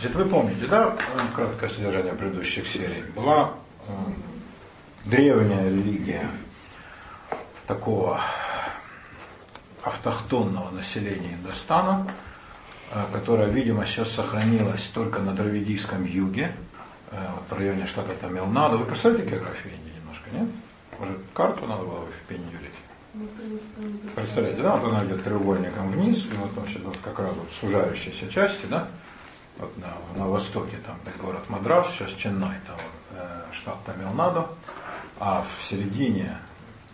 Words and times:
Значит, 0.00 0.16
вы 0.16 0.24
помните, 0.24 0.66
да, 0.66 0.96
краткое 1.34 1.68
содержание 1.68 2.14
предыдущих 2.14 2.66
серий? 2.66 3.04
Была 3.14 3.54
э, 3.86 3.92
древняя 5.04 5.68
религия 5.68 6.26
такого 7.66 8.20
автохтонного 9.82 10.70
населения 10.70 11.34
Индостана, 11.34 12.10
э, 12.90 13.04
которая, 13.12 13.48
видимо, 13.48 13.86
сейчас 13.86 14.10
сохранилась 14.10 14.82
только 14.92 15.20
на 15.20 15.32
Дравидийском 15.32 16.04
юге, 16.04 16.56
э, 17.10 17.16
в 17.48 17.52
районе 17.56 17.86
штата 17.86 18.14
Тамилнадо. 18.14 18.78
Вы 18.78 18.86
представляете 18.86 19.30
географию 19.30 19.74
Индии 19.74 19.92
немножко, 20.00 20.30
нет? 20.32 20.48
Может, 20.98 21.18
карту 21.32 21.66
надо 21.66 21.84
было 21.84 22.00
в 22.00 22.10
впендюрить? 22.24 22.72
Ну, 23.14 23.28
Представляете, 24.16 24.60
да, 24.60 24.76
вот 24.76 24.92
она 24.92 25.04
идет 25.04 25.22
треугольником 25.22 25.90
вниз, 25.90 26.26
и 26.26 26.34
вот, 26.36 26.50
значит, 26.54 26.82
вот 26.82 26.98
как 27.04 27.20
раз 27.20 27.32
вот 27.36 27.48
сужающиеся 27.60 28.28
части, 28.28 28.66
да, 28.66 28.88
вот 29.58 29.76
на, 29.78 29.92
на 30.18 30.26
востоке, 30.28 30.78
там 30.78 30.96
город 31.20 31.48
Мадрас, 31.48 31.88
сейчас 31.90 32.12
Ченнай, 32.12 32.56
там 32.66 32.76
э, 33.12 33.42
штат 33.52 33.76
Тамилнадо, 33.84 34.48
а 35.20 35.42
в 35.44 35.62
середине 35.62 36.38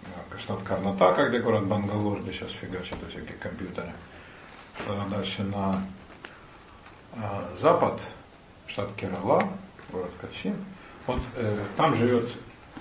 э, 0.04 0.38
штат 0.38 0.62
Карнатака, 0.62 1.28
где 1.28 1.38
город 1.38 1.66
Бангалор, 1.66 2.20
где 2.20 2.32
сейчас 2.32 2.50
фигачат 2.52 2.98
всякие 3.08 3.36
компьютеры. 3.38 3.92
Дальше 5.10 5.42
на 5.44 5.82
э, 7.14 7.18
запад, 7.58 8.00
штат 8.66 8.90
Керала, 8.96 9.48
город 9.90 10.10
Качин. 10.20 10.56
Вот 11.06 11.20
э, 11.36 11.64
там 11.76 11.94
живет 11.96 12.30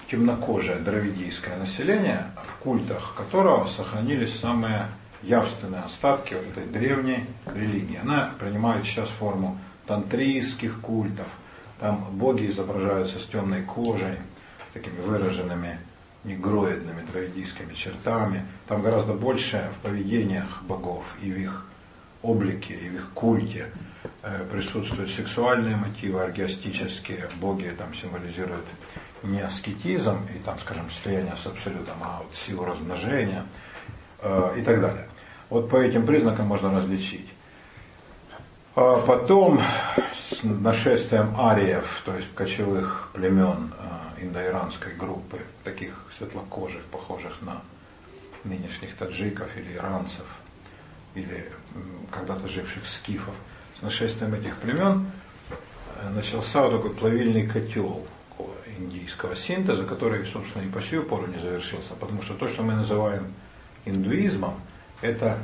темнокожее 0.10 0.78
дравидийское 0.78 1.58
население, 1.58 2.32
в 2.36 2.64
культах 2.64 3.14
которого 3.16 3.68
сохранились 3.68 4.38
самые 4.40 4.88
явственные 5.22 5.82
остатки 5.82 6.34
вот 6.34 6.46
этой 6.46 6.66
древней 6.66 7.26
религии. 7.46 8.00
Она 8.02 8.32
принимает 8.40 8.86
сейчас 8.86 9.10
форму 9.10 9.60
тантрийских 9.90 10.82
культов. 10.82 11.26
Там 11.80 12.06
боги 12.12 12.50
изображаются 12.52 13.20
с 13.20 13.26
темной 13.26 13.64
кожей, 13.64 14.18
такими 14.72 15.00
выраженными 15.02 15.80
негроидными 16.24 17.04
дравидийскими 17.12 17.74
чертами. 17.74 18.46
Там 18.68 18.84
гораздо 18.84 19.14
больше 19.14 19.68
в 19.76 19.82
поведениях 19.82 20.62
богов 20.64 21.04
и 21.24 21.32
в 21.32 21.38
их 21.38 21.66
облике, 22.22 22.76
и 22.76 22.90
в 22.90 22.96
их 22.96 23.10
культе 23.16 23.72
э, 24.22 24.46
присутствуют 24.52 25.10
сексуальные 25.10 25.76
мотивы, 25.76 26.22
аргиастические. 26.22 27.28
Боги 27.42 27.74
там 27.76 27.96
символизируют 27.96 28.66
не 29.24 29.40
аскетизм 29.42 30.20
и 30.36 30.38
там, 30.40 30.60
скажем, 30.60 30.86
слияние 30.92 31.36
с 31.42 31.48
абсолютом, 31.48 31.96
а 32.02 32.20
вот 32.20 32.36
силу 32.46 32.64
размножения 32.64 33.44
э, 34.22 34.54
и 34.60 34.62
так 34.62 34.82
далее. 34.82 35.08
Вот 35.50 35.68
по 35.70 35.78
этим 35.78 36.06
признакам 36.06 36.46
можно 36.46 36.72
различить. 36.72 37.28
А 38.82 39.02
потом 39.02 39.62
с 40.16 40.42
нашествием 40.42 41.36
ариев, 41.38 42.02
то 42.06 42.16
есть 42.16 42.34
кочевых 42.34 43.10
племен 43.12 43.74
э, 43.78 44.24
индоиранской 44.24 44.94
группы, 44.94 45.42
таких 45.66 46.06
светлокожих, 46.18 46.82
похожих 46.86 47.42
на 47.42 47.62
нынешних 48.46 48.96
таджиков 48.96 49.50
или 49.58 49.76
иранцев, 49.76 50.26
или 51.14 51.52
когда-то 52.10 52.48
живших 52.48 52.88
скифов, 52.88 53.34
с 53.78 53.82
нашествием 53.82 54.34
этих 54.34 54.56
племен 54.56 55.12
э, 55.98 56.10
начался 56.12 56.70
такой 56.70 56.92
плавильный 56.92 57.46
котел 57.48 58.08
индийского 58.78 59.36
синтеза, 59.36 59.84
который, 59.84 60.26
собственно, 60.26 60.64
и 60.64 60.70
по 60.70 60.82
сию 60.82 61.04
пору 61.04 61.28
не 61.28 61.42
завершился, 61.42 61.96
потому 62.00 62.22
что 62.22 62.34
то, 62.34 62.48
что 62.48 62.64
мы 62.64 62.76
называем 62.76 63.34
индуизмом, 63.84 64.54
это 65.02 65.38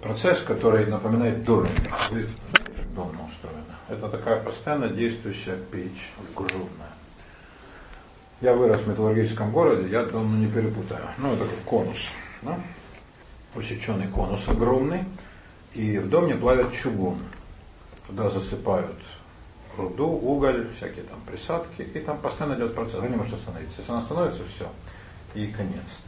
процесс, 0.00 0.42
который 0.42 0.86
напоминает 0.86 1.44
домик. 1.44 1.70
Вы 2.10 2.26
как 2.52 2.94
дом 2.94 3.12
устроена? 3.28 3.76
Это 3.88 4.08
такая 4.08 4.42
постоянно 4.42 4.88
действующая 4.88 5.56
печь 5.70 6.12
грудная. 6.34 6.90
Я 8.40 8.54
вырос 8.54 8.80
в 8.80 8.88
металлургическом 8.88 9.52
городе, 9.52 9.90
я 9.90 10.04
дом 10.04 10.32
ну, 10.32 10.38
не 10.38 10.50
перепутаю. 10.50 11.02
Ну, 11.18 11.34
это 11.34 11.44
как 11.44 11.58
конус. 11.64 12.08
Да? 12.42 12.58
Усеченный 13.54 14.08
конус 14.08 14.48
огромный. 14.48 15.04
И 15.74 15.98
в 15.98 16.08
доме 16.08 16.34
плавят 16.34 16.72
чугун. 16.72 17.18
Туда 18.06 18.30
засыпают 18.30 18.96
руду, 19.76 20.06
уголь, 20.06 20.68
всякие 20.76 21.04
там 21.04 21.20
присадки. 21.26 21.82
И 21.82 21.98
там 22.00 22.18
постоянно 22.18 22.54
идет 22.54 22.74
процесс. 22.74 22.96
Она 22.96 23.08
не 23.08 23.16
может 23.16 23.34
остановиться. 23.34 23.74
Если 23.78 23.92
она 23.92 24.00
остановится, 24.00 24.42
все. 24.44 24.66
И 25.34 25.46
конец. 25.48 25.98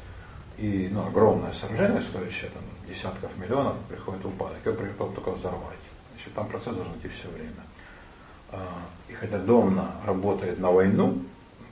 И 0.56 0.88
ну, 0.90 1.06
огромное 1.06 1.52
сооружение, 1.52 2.02
стоящее 2.02 2.50
там, 2.50 2.62
десятков 2.88 3.30
миллионов, 3.38 3.76
приходит 3.88 4.24
упадок. 4.24 4.58
Его 4.64 4.76
приехал 4.76 5.08
только 5.12 5.30
взорвать. 5.30 5.78
Значит, 6.14 6.34
там 6.34 6.48
процесс 6.48 6.74
должен 6.74 6.92
идти 6.98 7.08
все 7.08 7.28
время. 7.28 7.62
А, 8.50 8.58
и 9.08 9.12
хотя 9.14 9.38
Домна 9.38 9.92
работает 10.04 10.58
на 10.58 10.70
войну, 10.70 11.22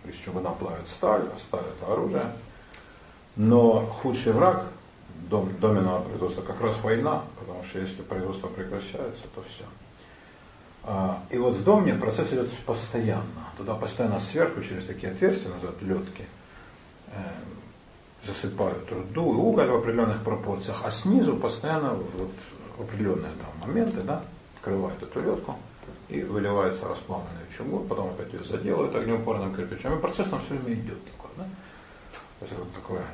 из 0.05 0.15
чугуна 0.17 0.51
плавит 0.51 0.89
сталь, 0.89 1.29
а 1.35 1.39
сталь 1.39 1.65
это 1.65 1.93
оружие, 1.93 2.33
но 3.37 3.87
худший 3.87 4.33
враг 4.33 4.65
дом, 5.29 5.51
доменного 5.61 6.03
производства 6.03 6.43
как 6.43 6.61
раз 6.61 6.77
война, 6.83 7.23
потому 7.39 7.63
что 7.65 7.79
если 7.79 8.03
производство 8.03 8.49
прекращается, 8.49 9.23
то 9.35 9.43
все. 9.43 9.65
А, 10.83 11.23
и 11.31 11.39
вот 11.39 11.55
в 11.55 11.65
доме 11.65 11.95
процесс 11.95 12.33
идет 12.33 12.51
постоянно. 12.61 13.25
Туда 13.57 13.75
постоянно 13.75 14.21
сверху, 14.21 14.63
через 14.63 14.85
такие 14.85 15.13
отверстия, 15.13 15.51
называют 15.51 15.83
летки, 15.83 16.25
э, 17.09 17.19
засыпают 18.25 18.91
руду 18.93 19.33
и 19.33 19.37
уголь 19.37 19.71
в 19.71 19.77
определенных 19.77 20.23
пропорциях, 20.23 20.83
а 20.85 20.91
снизу 20.91 21.37
постоянно 21.37 21.95
вот, 21.95 22.31
определенные 22.79 23.33
там, 23.33 23.69
моменты 23.69 24.03
да, 24.03 24.23
открывают 24.57 25.03
эту 25.03 25.23
летку 25.23 25.57
и 26.09 26.23
выливается 26.23 26.89
расплавленный 26.89 27.47
чугун, 27.57 27.87
потом 27.87 28.11
опять 28.11 28.33
ее 28.33 28.45
заделают 28.45 28.95
огнеупорным 28.95 29.55
кирпичом. 29.55 29.97
И 29.97 30.01
процесс 30.01 30.29
там 30.29 30.41
все 30.41 30.55
время 30.55 30.75
идет 30.75 31.05
такой. 31.05 31.31
Да? 31.37 31.45
То 32.41 32.47
есть 32.47 32.59
вот 32.59 32.73
такое 32.75 33.05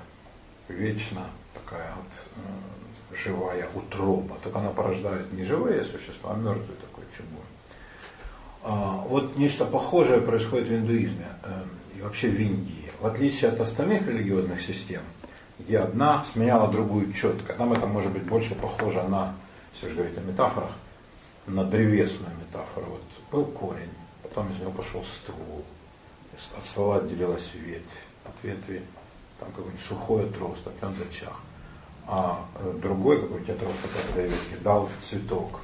вечно 0.69 1.27
такая 1.55 1.93
вот 1.95 2.12
э, 2.37 3.16
живая 3.16 3.69
утроба. 3.75 4.37
Только 4.43 4.59
она 4.59 4.71
порождает 4.71 5.33
не 5.33 5.45
живые 5.45 5.84
существа, 5.84 6.33
а 6.33 6.37
мертвый 6.37 6.77
такой 6.77 7.05
чугун. 7.16 7.45
А, 8.62 9.05
вот 9.09 9.37
нечто 9.37 9.65
похожее 9.65 10.21
происходит 10.21 10.69
в 10.69 10.75
индуизме 10.75 11.28
э, 11.43 11.62
и 11.99 12.03
вообще 12.03 12.28
в 12.28 12.41
Индии 12.41 12.86
в 13.01 13.07
отличие 13.07 13.51
от 13.51 13.61
остальных 13.61 14.07
религиозных 14.07 14.61
систем, 14.61 15.03
где 15.59 15.79
одна 15.79 16.25
сменяла 16.25 16.71
другую 16.71 17.12
четко, 17.12 17.55
там 17.55 17.73
это 17.73 17.87
может 17.87 18.12
быть 18.12 18.25
больше 18.25 18.55
похоже 18.55 19.03
на, 19.03 19.34
если 19.75 19.89
же 19.89 19.97
говорить 19.97 20.19
о 20.19 20.23
метафорах, 20.23 20.71
на 21.47 21.65
древесную 21.65 22.33
метафору. 22.37 22.87
Вот 22.87 23.03
был 23.31 23.45
корень, 23.53 23.91
потом 24.23 24.51
из 24.53 24.61
него 24.61 24.73
пошел 24.73 25.05
ствол, 25.05 25.65
от 26.57 26.65
ствола 26.65 26.97
отделилась 26.97 27.53
ветвь, 27.55 27.84
от 28.25 28.34
ветви 28.43 28.83
там 29.39 29.51
какой-нибудь 29.51 29.83
сухой 29.83 30.28
отросток, 30.28 30.73
он 30.83 30.95
зачах. 30.95 31.41
А 32.07 32.45
э, 32.57 32.73
другой 32.81 33.21
какой-нибудь 33.21 33.51
отросток 33.51 33.91
от 33.95 34.17
ветки 34.17 34.57
дал 34.63 34.89
цветок, 35.03 35.61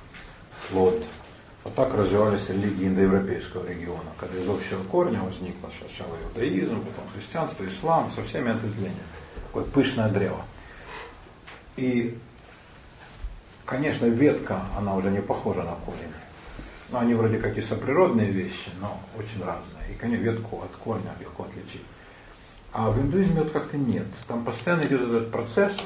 плод, 0.69 1.03
вот 1.65 1.75
так 1.75 1.95
развивались 1.95 2.49
религии 2.49 2.89
индоевропейского 2.89 3.69
региона, 3.69 4.11
когда 4.19 4.39
из 4.39 4.49
общего 4.49 4.83
корня 4.85 5.23
возникло 5.23 5.71
сначала 5.79 6.17
иудаизм, 6.25 6.81
потом 6.81 7.05
христианство, 7.15 7.65
ислам, 7.67 8.11
со 8.11 8.25
всеми 8.25 8.51
ответвлениями. 8.51 8.99
Такое 9.47 9.65
пышное 9.65 10.09
древо. 10.09 10.45
И, 11.77 12.19
конечно, 13.65 14.07
ветка, 14.07 14.63
она 14.77 14.97
уже 14.97 15.11
не 15.11 15.21
похожа 15.21 15.63
на 15.63 15.75
корень. 15.87 16.13
Но 16.91 16.99
они 16.99 17.15
вроде 17.15 17.39
как 17.39 17.57
и 17.57 17.63
соприродные 17.63 18.31
вещи, 18.31 18.71
но 18.81 19.01
очень 19.17 19.43
разные. 19.45 19.93
И, 19.93 19.95
конечно, 19.95 20.25
ветку 20.25 20.63
от 20.63 20.77
корня 20.77 21.13
легко 21.21 21.45
отличить. 21.45 21.83
А 22.73 22.91
в 22.91 23.01
индуизме 23.01 23.43
вот 23.43 23.53
как-то 23.53 23.77
нет. 23.77 24.07
Там 24.27 24.45
постоянно 24.45 24.83
идет 24.83 25.03
этот 25.03 25.31
процесс 25.31 25.77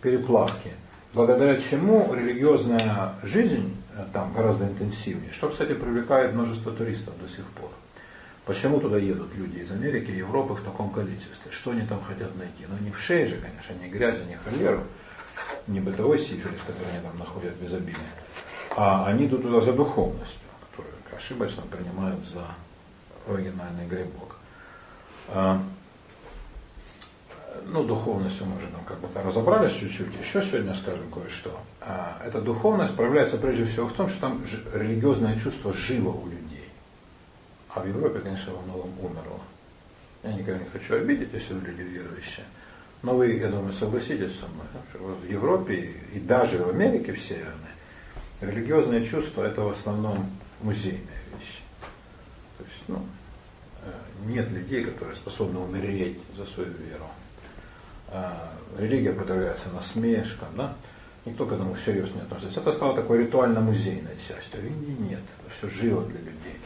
переплавки, 0.00 0.72
благодаря 1.12 1.60
чему 1.60 2.14
религиозная 2.14 3.14
жизнь 3.22 3.76
там 4.12 4.32
гораздо 4.32 4.66
интенсивнее, 4.66 5.32
что, 5.32 5.48
кстати, 5.48 5.74
привлекает 5.74 6.34
множество 6.34 6.72
туристов 6.72 7.14
до 7.20 7.28
сих 7.28 7.44
пор. 7.46 7.70
Почему 8.44 8.80
туда 8.80 8.96
едут 8.96 9.34
люди 9.34 9.58
из 9.58 9.70
Америки 9.70 10.10
и 10.10 10.16
Европы 10.16 10.54
в 10.54 10.62
таком 10.62 10.90
количестве? 10.90 11.50
Что 11.50 11.72
они 11.72 11.82
там 11.82 12.02
хотят 12.02 12.34
найти? 12.36 12.64
Ну, 12.68 12.76
не 12.82 12.90
в 12.90 12.98
шее 12.98 13.26
же, 13.26 13.36
конечно, 13.36 13.74
не 13.82 13.90
грязи, 13.90 14.24
не 14.24 14.36
холеру, 14.36 14.84
не 15.66 15.80
бытовой 15.80 16.18
сифилис, 16.18 16.60
который 16.66 16.90
они 16.92 17.02
там 17.02 17.18
находят 17.18 17.54
в 17.56 17.66
изобилии, 17.66 17.98
а 18.76 19.06
они 19.06 19.26
идут 19.26 19.42
туда 19.42 19.60
за 19.60 19.72
духовностью, 19.72 20.40
которую 20.70 20.94
ошибочно 21.14 21.62
принимают 21.70 22.26
за 22.26 22.44
оригинальный 23.26 23.86
грибок. 23.86 24.36
Ну, 27.66 27.84
духовностью 27.84 28.46
мы 28.46 28.56
уже 28.56 28.66
там 28.68 28.84
как 28.84 29.00
бы 29.00 29.08
разобрались 29.14 29.72
чуть-чуть. 29.72 30.08
Еще 30.20 30.42
сегодня 30.42 30.74
скажем 30.74 31.10
кое-что. 31.10 31.58
А, 31.80 32.20
эта 32.24 32.40
духовность 32.40 32.94
проявляется 32.94 33.36
прежде 33.36 33.64
всего 33.66 33.88
в 33.88 33.92
том, 33.92 34.08
что 34.08 34.20
там 34.20 34.42
религиозное 34.72 35.38
чувство 35.38 35.72
живо 35.72 36.10
у 36.10 36.26
людей. 36.26 36.68
А 37.70 37.80
в 37.80 37.88
Европе, 37.88 38.20
конечно, 38.20 38.52
во 38.52 38.62
многом 38.62 38.90
умерло. 39.00 39.40
Я 40.22 40.32
никого 40.32 40.58
не 40.58 40.64
хочу 40.66 40.96
обидеть, 40.96 41.32
если 41.32 41.54
вы 41.54 41.66
люди 41.68 41.82
верующие. 41.82 42.44
Но 43.02 43.14
вы, 43.14 43.34
я 43.34 43.48
думаю, 43.48 43.72
согласитесь 43.72 44.38
со 44.38 44.48
мной, 44.48 44.66
что 44.90 44.98
в 44.98 45.30
Европе 45.30 45.94
и 46.12 46.18
даже 46.18 46.58
в 46.58 46.68
Америке 46.68 47.12
в 47.12 47.20
Северной 47.20 47.68
религиозное 48.40 49.04
чувство 49.04 49.42
это 49.42 49.62
в 49.62 49.68
основном 49.68 50.30
музейная 50.60 51.00
вещь. 51.38 51.60
То 52.56 52.64
есть, 52.64 52.82
ну, 52.88 53.04
э, 53.82 53.92
нет 54.26 54.50
людей, 54.50 54.84
которые 54.84 55.16
способны 55.16 55.58
умереть 55.60 56.18
за 56.36 56.46
свою 56.46 56.70
веру. 56.70 57.06
А 58.12 58.32
религия 58.78 59.12
подвергается 59.12 59.68
насмешкам, 59.70 60.48
да? 60.56 60.74
Никто 61.24 61.44
к 61.44 61.52
этому 61.52 61.74
всерьез 61.74 62.10
не 62.14 62.20
относится. 62.20 62.60
Это 62.60 62.72
стало 62.72 62.94
такой 62.94 63.18
ритуально-музейной 63.18 64.16
частью. 64.26 64.66
Индии 64.66 65.10
нет, 65.10 65.20
это 65.40 65.54
все 65.58 65.82
живо 65.82 66.02
для 66.04 66.20
людей. 66.20 66.58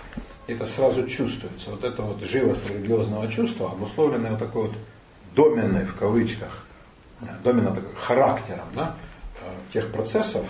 Это 0.47 0.67
сразу 0.67 1.07
чувствуется. 1.09 1.71
Вот 1.71 1.83
эта 1.83 2.03
вот 2.03 2.23
живость 2.23 2.69
религиозного 2.71 3.29
чувства, 3.29 3.73
обусловленная 3.73 4.31
вот 4.31 4.39
такой 4.39 4.69
вот 4.69 4.77
доменной, 5.35 5.85
в 5.85 5.97
кавычках, 5.97 6.65
домена 7.43 7.77
характером 7.97 8.67
да, 8.75 8.97
э, 9.41 9.73
тех 9.73 9.91
процессов 9.93 10.45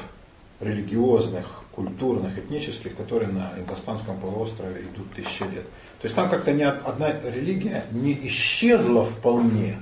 религиозных, 0.60 1.46
культурных, 1.72 2.38
этнических, 2.38 2.96
которые 2.96 3.30
на 3.32 3.52
Индостанском 3.58 4.18
полуострове 4.20 4.82
идут 4.82 5.12
тысячи 5.14 5.42
лет. 5.42 5.64
То 6.00 6.06
есть 6.06 6.14
там 6.14 6.28
как-то 6.28 6.52
ни 6.52 6.62
одна 6.62 7.12
религия 7.12 7.84
не 7.92 8.12
исчезла 8.26 9.04
вполне, 9.04 9.78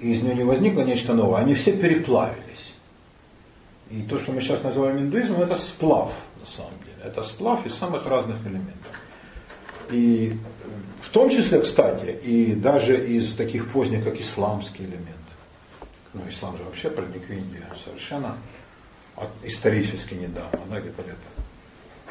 и 0.00 0.12
из 0.12 0.22
нее 0.22 0.34
не 0.34 0.44
возникло 0.44 0.82
нечто 0.82 1.14
новое, 1.14 1.40
они 1.40 1.54
все 1.54 1.72
переплавились. 1.72 2.72
И 3.90 4.02
то, 4.02 4.18
что 4.18 4.32
мы 4.32 4.40
сейчас 4.40 4.62
называем 4.62 4.98
индуизмом, 4.98 5.42
это 5.42 5.56
сплав, 5.56 6.12
на 6.40 6.46
самом 6.46 6.78
деле. 6.80 6.96
Это 7.04 7.22
сплав 7.22 7.66
из 7.66 7.74
самых 7.74 8.06
разных 8.06 8.40
элементов. 8.46 8.92
И 9.90 10.36
в 11.02 11.10
том 11.10 11.28
числе, 11.28 11.60
кстати, 11.60 12.10
и 12.22 12.54
даже 12.54 12.96
из 13.04 13.34
таких 13.34 13.70
поздних, 13.70 14.04
как 14.04 14.20
исламский 14.20 14.84
элемент. 14.84 15.06
Ну, 16.14 16.22
ислам 16.28 16.56
же 16.56 16.64
вообще 16.64 16.90
проник 16.90 17.26
в 17.26 17.30
Индию 17.30 17.64
совершенно 17.84 18.36
исторически 19.42 20.14
недавно, 20.14 20.60
да, 20.70 20.80
где-то 20.80 21.02
лет 21.02 21.16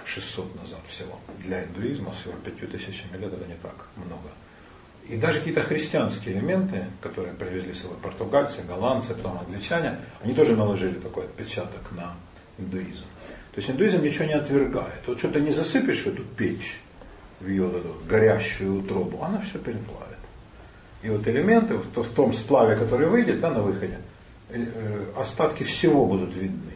600 0.06 0.62
назад 0.62 0.80
всего. 0.88 1.20
Для 1.40 1.64
индуизма 1.64 2.14
с 2.14 2.26
его 2.26 2.36
пятью 2.44 2.68
тысячами 2.68 3.18
лет 3.18 3.34
это 3.34 3.46
не 3.46 3.56
так 3.56 3.88
много. 3.96 4.30
И 5.10 5.18
даже 5.18 5.40
какие-то 5.40 5.64
христианские 5.64 6.36
элементы, 6.36 6.86
которые 7.02 7.34
привезли 7.34 7.74
с 7.74 7.82
собой 7.82 7.98
португальцы, 7.98 8.62
голландцы, 8.62 9.16
потом 9.16 9.40
англичане, 9.40 9.98
они 10.24 10.36
тоже 10.36 10.56
наложили 10.56 11.00
такой 11.00 11.26
отпечаток 11.26 11.92
на 11.92 12.14
индуизм. 12.60 13.06
То 13.54 13.58
есть 13.58 13.72
индуизм 13.72 14.04
ничего 14.04 14.26
не 14.26 14.34
отвергает. 14.34 15.02
Вот 15.08 15.18
что-то 15.18 15.40
не 15.40 15.52
засыпешь 15.52 16.04
в 16.04 16.08
эту 16.08 16.24
печь, 16.24 16.80
в 17.40 17.48
ее 17.48 17.66
вот 17.66 17.78
эту 17.78 17.96
горящую 18.08 18.82
утробу, 18.82 19.24
она 19.24 19.42
все 19.42 19.58
переплавит. 19.58 20.20
И 21.02 21.10
вот 21.10 21.28
элементы 21.28 21.76
в 21.76 22.14
том 22.14 22.32
сплаве, 22.32 22.76
который 22.76 23.08
выйдет 23.08 23.40
да, 23.40 23.50
на 23.50 23.64
выходе, 23.64 23.98
э, 24.50 25.06
остатки 25.18 25.64
всего 25.64 26.06
будут 26.06 26.36
видны. 26.36 26.74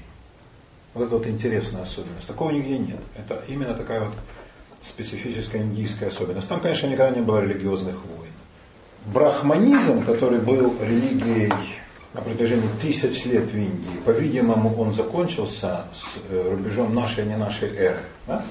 Вот 0.96 1.06
это 1.06 1.18
вот 1.18 1.28
интересная 1.28 1.84
особенность. 1.84 2.26
Такого 2.26 2.50
нигде 2.50 2.80
нет. 2.80 3.00
Это 3.16 3.44
именно 3.48 3.76
такая 3.76 4.06
вот 4.06 4.14
специфическая 4.82 5.62
индийская 5.62 6.08
особенность. 6.08 6.48
Там, 6.48 6.60
конечно, 6.62 6.88
никогда 6.88 7.16
не 7.16 7.22
было 7.22 7.42
религиозных 7.42 7.96
войн. 8.06 8.23
Брахманизм, 9.06 10.06
который 10.06 10.40
был 10.40 10.74
религией 10.82 11.52
на 12.14 12.22
протяжении 12.22 12.70
тысяч 12.82 13.26
лет 13.26 13.50
в 13.52 13.56
Индии, 13.56 13.98
по-видимому, 14.06 14.74
он 14.80 14.94
закончился 14.94 15.86
с 15.94 16.20
э, 16.30 16.50
рубежом 16.50 16.96
нашей 16.96 17.26
не 17.26 17.36
нашей 17.36 17.76
эры. 17.76 18.00
Да? 18.28 18.46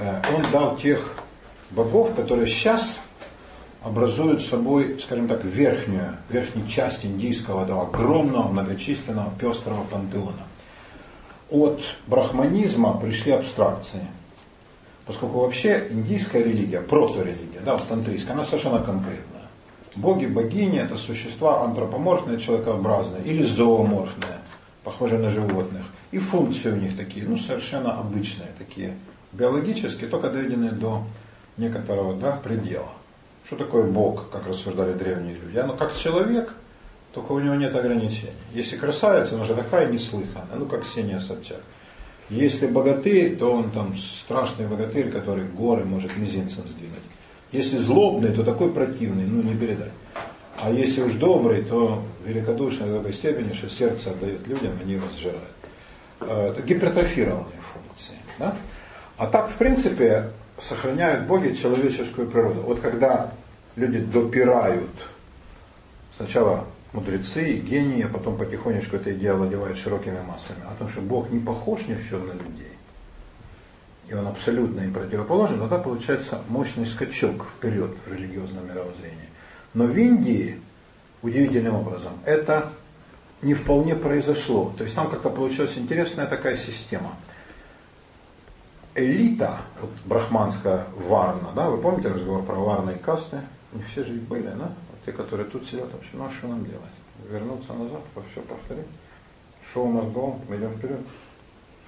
Э, 0.00 0.20
он 0.34 0.42
дал 0.52 0.76
тех 0.76 1.14
богов, 1.70 2.14
которые 2.14 2.46
сейчас 2.46 3.00
образуют 3.82 4.42
собой, 4.42 4.98
скажем 5.00 5.28
так, 5.28 5.44
верхнюю, 5.44 6.16
верхнюю 6.28 6.68
часть 6.68 7.06
индийского 7.06 7.64
этого 7.64 7.84
огромного, 7.86 8.48
многочисленного, 8.48 9.32
пестрого 9.40 9.84
пантеона. 9.84 10.44
От 11.48 11.80
брахманизма 12.06 12.98
пришли 12.98 13.32
абстракции. 13.32 14.06
Поскольку 15.06 15.38
вообще 15.38 15.86
индийская 15.88 16.42
религия, 16.42 16.80
проторелигия, 16.80 17.60
да, 17.64 17.78
тантрийская, 17.78 18.34
она 18.34 18.44
совершенно 18.44 18.80
конкретная. 18.80 19.35
Боги, 19.96 20.26
богини– 20.26 20.78
это 20.80 20.98
существа 20.98 21.64
антропоморфные, 21.64 22.38
человекообразные 22.38 23.22
или 23.24 23.42
зооморфные, 23.42 24.38
похожие 24.84 25.18
на 25.18 25.30
животных. 25.30 25.86
И 26.10 26.18
функции 26.18 26.70
у 26.70 26.76
них 26.76 26.96
такие, 26.98 27.26
ну, 27.26 27.38
совершенно 27.38 27.98
обычные, 27.98 28.48
такие 28.58 28.94
биологические, 29.32 30.10
только 30.10 30.28
доведенные 30.28 30.72
до 30.72 31.02
некоторого 31.56 32.14
да, 32.14 32.32
предела. 32.32 32.90
Что 33.46 33.56
такое 33.56 33.84
Бог, 33.84 34.28
как 34.30 34.46
рассуждали 34.46 34.92
древние 34.92 35.36
люди? 35.36 35.56
Оно 35.56 35.74
как 35.74 35.96
человек, 35.96 36.52
только 37.14 37.32
у 37.32 37.38
него 37.38 37.54
нет 37.54 37.74
ограничений. 37.74 38.32
Если 38.52 38.76
красавица, 38.76 39.36
она 39.36 39.44
же 39.44 39.54
такая 39.54 39.90
неслыханная, 39.90 40.56
ну 40.56 40.66
как 40.66 40.82
Ксения 40.82 41.20
Собчак. 41.20 41.60
Если 42.28 42.66
богатырь, 42.66 43.36
то 43.36 43.50
он 43.50 43.70
там 43.70 43.96
страшный 43.96 44.66
богатырь, 44.66 45.10
который 45.10 45.44
горы 45.44 45.84
может 45.84 46.16
мизинцем 46.16 46.64
сдвинуть. 46.68 46.98
Если 47.56 47.78
злобный, 47.78 48.32
то 48.32 48.42
такой 48.42 48.70
противный, 48.70 49.24
ну 49.24 49.42
не 49.42 49.54
передать. 49.54 49.92
А 50.60 50.70
если 50.70 51.00
уж 51.00 51.14
добрый, 51.14 51.62
то 51.62 52.02
великодушный 52.26 52.86
до 52.86 52.98
такой 52.98 53.14
степени, 53.14 53.54
что 53.54 53.70
сердце 53.70 54.10
отдает 54.10 54.46
людям, 54.46 54.72
они 54.82 54.94
его 54.94 55.06
сжирают. 55.16 55.42
Э, 56.20 56.50
это 56.50 56.60
гипертрофированные 56.60 57.60
функции. 57.72 58.14
Да? 58.38 58.54
А 59.16 59.26
так, 59.26 59.48
в 59.48 59.56
принципе, 59.56 60.28
сохраняют 60.60 61.26
боги 61.26 61.54
человеческую 61.54 62.28
природу. 62.28 62.60
Вот 62.60 62.80
когда 62.80 63.32
люди 63.74 64.00
допирают 64.00 64.90
сначала 66.14 66.66
мудрецы 66.92 67.52
и 67.52 67.60
гении, 67.60 68.04
а 68.04 68.08
потом 68.08 68.36
потихонечку 68.36 68.96
эта 68.96 69.14
идея 69.14 69.32
владевает 69.32 69.78
широкими 69.78 70.20
массами, 70.20 70.60
о 70.70 70.74
том, 70.78 70.90
что 70.90 71.00
Бог 71.00 71.30
не 71.30 71.40
похож 71.40 71.86
ни 71.86 71.94
в 71.94 72.06
чем 72.06 72.26
на 72.26 72.32
людей, 72.32 72.75
и 74.08 74.14
он 74.14 74.26
абсолютно 74.26 74.80
им 74.80 74.92
противоположен, 74.92 75.58
тогда 75.58 75.78
получается 75.78 76.40
мощный 76.48 76.86
скачок 76.86 77.46
вперед 77.56 77.90
в 78.06 78.12
религиозном 78.12 78.68
мировоззрении. 78.68 79.28
Но 79.74 79.84
в 79.84 79.96
Индии, 79.96 80.60
удивительным 81.22 81.74
образом, 81.74 82.12
это 82.24 82.70
не 83.42 83.54
вполне 83.54 83.94
произошло. 83.94 84.72
То 84.78 84.84
есть 84.84 84.96
там 84.96 85.10
как-то 85.10 85.30
получилась 85.30 85.76
интересная 85.76 86.26
такая 86.26 86.56
система– 86.56 87.14
элита, 88.96 89.58
вот 89.80 89.90
брахманская 90.04 90.86
варна, 90.96 91.52
да, 91.54 91.68
вы 91.70 91.78
помните 91.78 92.08
разговор 92.08 92.42
про 92.42 92.54
варные 92.54 92.96
касты? 92.96 93.40
Не 93.72 93.82
все 93.82 94.04
же 94.04 94.14
были, 94.14 94.48
да? 94.48 94.72
Вот 94.90 94.98
те, 95.04 95.12
которые 95.12 95.48
тут 95.48 95.66
сидят, 95.66 95.92
вообще, 95.92 96.10
ну 96.14 96.26
а 96.26 96.30
что 96.30 96.48
нам 96.48 96.64
делать? 96.64 96.82
Вернуться 97.30 97.72
назад, 97.74 98.00
все 98.32 98.40
повторить? 98.40 98.86
Шоу 99.72 99.86
мозгом, 99.86 100.40
мы 100.48 100.56
идем 100.56 100.72
вперед. 100.72 101.00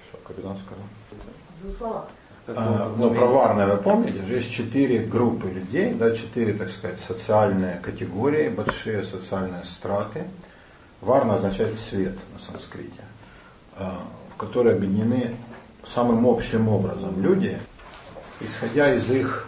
Все, 0.07 0.17
капитан 0.23 0.57
сказал. 0.57 0.85
А, 2.47 2.93
но 2.97 3.11
про 3.11 3.25
варное 3.25 3.67
вы 3.67 3.77
помните, 3.77 4.25
же 4.25 4.35
есть 4.35 4.51
четыре 4.51 5.05
группы 5.05 5.49
людей, 5.49 5.93
да, 5.93 6.15
четыре, 6.15 6.53
так 6.53 6.69
сказать, 6.69 6.99
социальные 6.99 7.79
категории, 7.79 8.49
большие 8.49 9.03
социальные 9.03 9.65
страты. 9.65 10.25
Варна 11.01 11.35
означает 11.35 11.79
свет 11.79 12.17
на 12.33 12.39
санскрите, 12.39 13.03
а, 13.77 13.99
в 14.33 14.37
которые 14.37 14.75
объединены 14.75 15.35
самым 15.85 16.25
общим 16.25 16.69
образом 16.69 17.21
люди, 17.21 17.57
исходя 18.39 18.93
из 18.93 19.09
их 19.11 19.45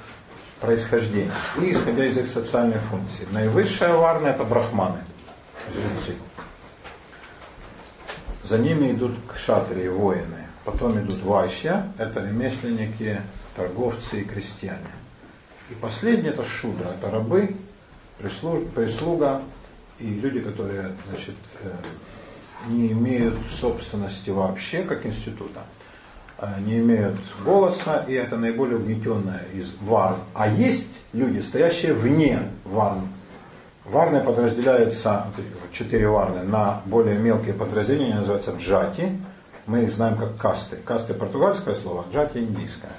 происхождения 0.60 1.32
и 1.60 1.72
исходя 1.72 2.06
из 2.06 2.18
их 2.18 2.28
социальной 2.28 2.80
функции. 2.80 3.28
Наивысшая 3.32 3.96
варна 3.96 4.28
это 4.28 4.44
брахманы, 4.44 5.00
жрецы. 5.74 6.16
За 8.44 8.58
ними 8.60 8.92
идут 8.92 9.14
кшатрии, 9.34 9.88
воины. 9.88 10.41
Потом 10.64 11.00
идут 11.00 11.24
вайща, 11.24 11.92
это 11.98 12.20
ремесленники, 12.20 13.22
торговцы 13.56 14.22
и 14.22 14.24
крестьяне. 14.24 14.78
И 15.70 15.74
последний 15.74 16.30
это 16.30 16.46
шудра, 16.46 16.90
это 16.90 17.10
рабы, 17.10 17.56
прислуга 18.20 19.42
и 20.00 20.06
люди, 20.20 20.40
которые 20.40 20.92
значит, 21.08 21.36
э, 21.64 21.72
не 22.68 22.92
имеют 22.92 23.36
собственности 23.60 24.30
вообще 24.30 24.84
как 24.84 25.06
института. 25.06 25.62
Э, 26.38 26.60
не 26.60 26.80
имеют 26.80 27.18
голоса, 27.46 28.06
и 28.08 28.14
это 28.14 28.38
наиболее 28.38 28.78
угнетенная 28.78 29.44
из 29.54 29.76
варн. 29.82 30.18
А 30.34 30.48
есть 30.48 30.90
люди, 31.14 31.40
стоящие 31.42 31.94
вне 31.94 32.40
варн. 32.66 33.08
Варны 33.86 34.22
подразделяются, 34.22 35.28
четыре 35.72 36.08
варны, 36.08 36.44
на 36.44 36.82
более 36.86 37.18
мелкие 37.18 37.54
подразделения, 37.54 38.16
называются 38.16 38.52
джати. 38.52 39.18
Мы 39.68 39.84
их 39.84 39.92
знаем 39.92 40.18
как 40.18 40.38
касты. 40.38 40.78
Касты 40.78 41.14
португальское 41.14 41.76
слово, 41.76 42.06
джати 42.12 42.40
индийское. 42.40 42.92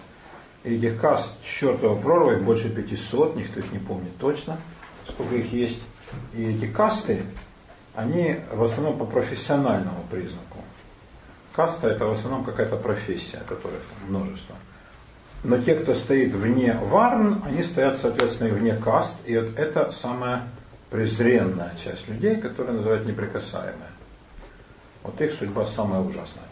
И 0.65 0.77
этих 0.77 1.01
каст 1.01 1.35
чертова 1.43 2.01
прорва, 2.01 2.33
их 2.33 2.43
больше 2.43 2.69
500, 2.71 3.37
никто 3.37 3.61
их 3.61 3.73
не 3.73 3.79
помнит 3.79 4.17
точно, 4.19 4.59
сколько 5.09 5.35
их 5.35 5.53
есть. 5.53 5.83
И 6.35 6.45
эти 6.45 6.67
касты, 6.67 7.23
они 7.95 8.37
в 8.53 8.63
основном 8.63 8.99
по 8.99 9.05
профессиональному 9.05 10.05
признаку. 10.11 10.59
Каста 11.53 11.89
это 11.89 12.07
в 12.07 12.13
основном 12.13 12.45
какая-то 12.45 12.77
профессия, 12.77 13.41
которых 13.47 13.83
множество. 14.09 14.55
Но 15.45 15.59
те, 15.59 15.75
кто 15.75 15.95
стоит 15.95 16.33
вне 16.33 16.79
варн, 16.81 17.43
они 17.45 17.63
стоят, 17.63 17.99
соответственно, 17.99 18.49
и 18.49 18.53
вне 18.53 18.75
каст. 18.77 19.17
И 19.27 19.37
вот 19.37 19.59
это 19.59 19.91
самая 19.91 20.45
презренная 20.91 21.75
часть 21.83 22.09
людей, 22.09 22.37
которые 22.37 22.77
называют 22.77 23.07
неприкасаемые. 23.07 23.91
Вот 25.03 25.21
их 25.21 25.33
судьба 25.35 25.67
самая 25.67 26.01
ужасная. 26.01 26.45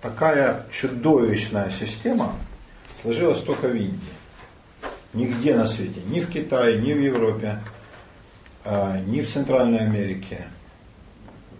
Такая 0.00 0.64
чудовищная 0.72 1.70
система 1.70 2.34
сложилась 3.02 3.40
только 3.40 3.68
в 3.68 3.74
Индии. 3.74 3.98
Нигде 5.12 5.54
на 5.54 5.66
свете, 5.66 6.00
ни 6.06 6.20
в 6.20 6.30
Китае, 6.30 6.80
ни 6.80 6.92
в 6.92 7.00
Европе, 7.00 7.60
а, 8.64 8.98
ни 9.00 9.20
в 9.20 9.30
Центральной 9.30 9.80
Америке 9.80 10.46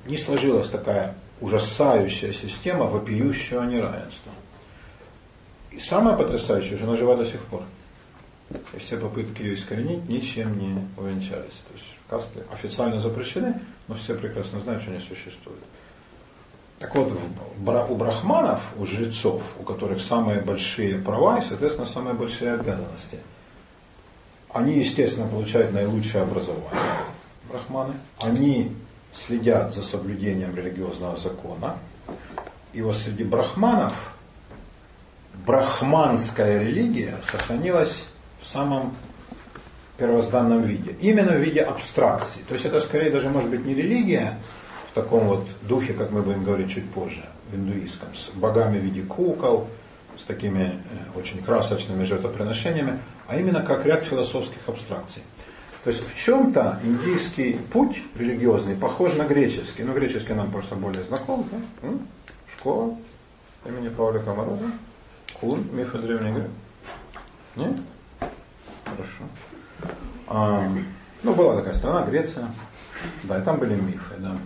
не 0.06 0.16
сложилась 0.16 0.68
такая 0.68 1.14
ужасающая 1.40 2.32
система 2.32 2.86
вопиющего 2.86 3.62
неравенства. 3.64 4.32
И 5.70 5.78
самое 5.78 6.16
потрясающее, 6.16 6.76
что 6.76 6.86
она 6.86 6.96
жива 6.96 7.16
до 7.16 7.26
сих 7.26 7.40
пор. 7.42 7.64
И 8.74 8.78
все 8.78 8.96
попытки 8.96 9.42
ее 9.42 9.54
искоренить 9.54 10.08
ничем 10.08 10.58
не 10.58 10.86
увенчались. 10.96 11.62
То 11.68 11.74
есть 11.74 11.96
касты 12.08 12.40
официально 12.52 12.98
запрещены, 12.98 13.60
но 13.86 13.94
все 13.94 14.14
прекрасно 14.14 14.60
знают, 14.60 14.82
что 14.82 14.90
они 14.90 15.00
существуют. 15.00 15.60
Так 16.80 16.94
вот, 16.94 17.12
у 17.90 17.94
брахманов, 17.94 18.62
у 18.78 18.86
жрецов, 18.86 19.42
у 19.58 19.64
которых 19.64 20.00
самые 20.00 20.40
большие 20.40 20.96
права 20.96 21.38
и, 21.38 21.42
соответственно, 21.42 21.86
самые 21.86 22.14
большие 22.14 22.54
обязанности, 22.54 23.18
они, 24.48 24.78
естественно, 24.78 25.28
получают 25.28 25.74
наилучшее 25.74 26.22
образование, 26.22 26.70
брахманы. 27.50 27.92
Они 28.18 28.74
следят 29.12 29.74
за 29.74 29.82
соблюдением 29.82 30.56
религиозного 30.56 31.18
закона. 31.18 31.76
И 32.72 32.80
вот 32.80 32.96
среди 32.96 33.24
брахманов 33.24 34.14
брахманская 35.46 36.60
религия 36.60 37.16
сохранилась 37.30 38.06
в 38.40 38.48
самом 38.48 38.96
первозданном 39.98 40.62
виде. 40.62 40.96
Именно 41.02 41.32
в 41.32 41.40
виде 41.40 41.60
абстракции. 41.60 42.40
То 42.48 42.54
есть 42.54 42.64
это 42.64 42.80
скорее 42.80 43.10
даже 43.10 43.28
может 43.28 43.50
быть 43.50 43.66
не 43.66 43.74
религия 43.74 44.38
в 44.90 44.94
таком 44.94 45.28
вот 45.28 45.46
духе, 45.62 45.92
как 45.92 46.10
мы 46.10 46.22
будем 46.22 46.42
говорить 46.42 46.70
чуть 46.70 46.90
позже, 46.90 47.24
в 47.50 47.56
индуистском, 47.56 48.08
с 48.14 48.30
богами 48.34 48.78
в 48.78 48.82
виде 48.82 49.02
кукол, 49.02 49.68
с 50.18 50.24
такими 50.24 50.62
э, 50.62 51.18
очень 51.18 51.40
красочными 51.42 52.04
жертвоприношениями, 52.04 52.98
а 53.28 53.36
именно 53.36 53.62
как 53.62 53.86
ряд 53.86 54.02
философских 54.02 54.58
абстракций. 54.66 55.22
То 55.84 55.90
есть 55.90 56.02
в 56.06 56.18
чем-то 56.18 56.80
индийский 56.84 57.58
путь 57.72 58.02
религиозный 58.14 58.76
похож 58.76 59.14
на 59.14 59.24
греческий. 59.24 59.82
Ну, 59.82 59.94
греческий 59.94 60.34
нам 60.34 60.50
просто 60.50 60.74
более 60.74 61.04
знаком. 61.04 61.46
Да? 61.80 61.88
Школа 62.58 62.96
имени 63.64 63.88
Павлика 63.88 64.34
Мороза. 64.34 64.70
Кун, 65.40 65.64
миф 65.72 65.94
из 65.94 66.02
Древней 66.02 66.32
Греции. 66.32 66.50
Нет? 67.56 67.76
Хорошо. 68.84 69.94
А, 70.26 70.68
ну, 71.22 71.34
была 71.34 71.56
такая 71.56 71.74
страна, 71.74 72.04
Греция. 72.04 72.48
Да, 73.22 73.38
и 73.38 73.42
там 73.42 73.58
были 73.58 73.74
мифы, 73.74 74.14
да. 74.18 74.36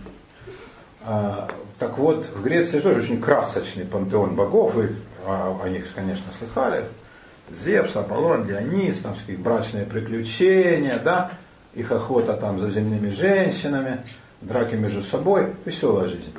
А, 1.05 1.47
так 1.77 1.97
вот, 1.99 2.25
в 2.25 2.41
Греции 2.41 2.79
тоже 2.79 3.01
очень 3.01 3.21
красочный 3.21 3.85
пантеон 3.85 4.35
богов. 4.35 4.73
Вы 4.73 4.95
о, 5.25 5.67
них, 5.69 5.85
конечно, 5.93 6.25
слыхали. 6.37 6.85
Зевс, 7.51 7.95
Аполлон, 7.95 8.47
Дионис, 8.47 9.01
там 9.01 9.13
всякие 9.13 9.37
брачные 9.37 9.85
приключения, 9.85 10.99
да, 11.03 11.31
их 11.75 11.91
охота 11.91 12.33
там 12.33 12.57
за 12.57 12.71
земными 12.71 13.11
женщинами, 13.11 14.01
драки 14.41 14.73
между 14.73 15.03
собой, 15.03 15.53
веселая 15.63 16.07
жизнь. 16.07 16.33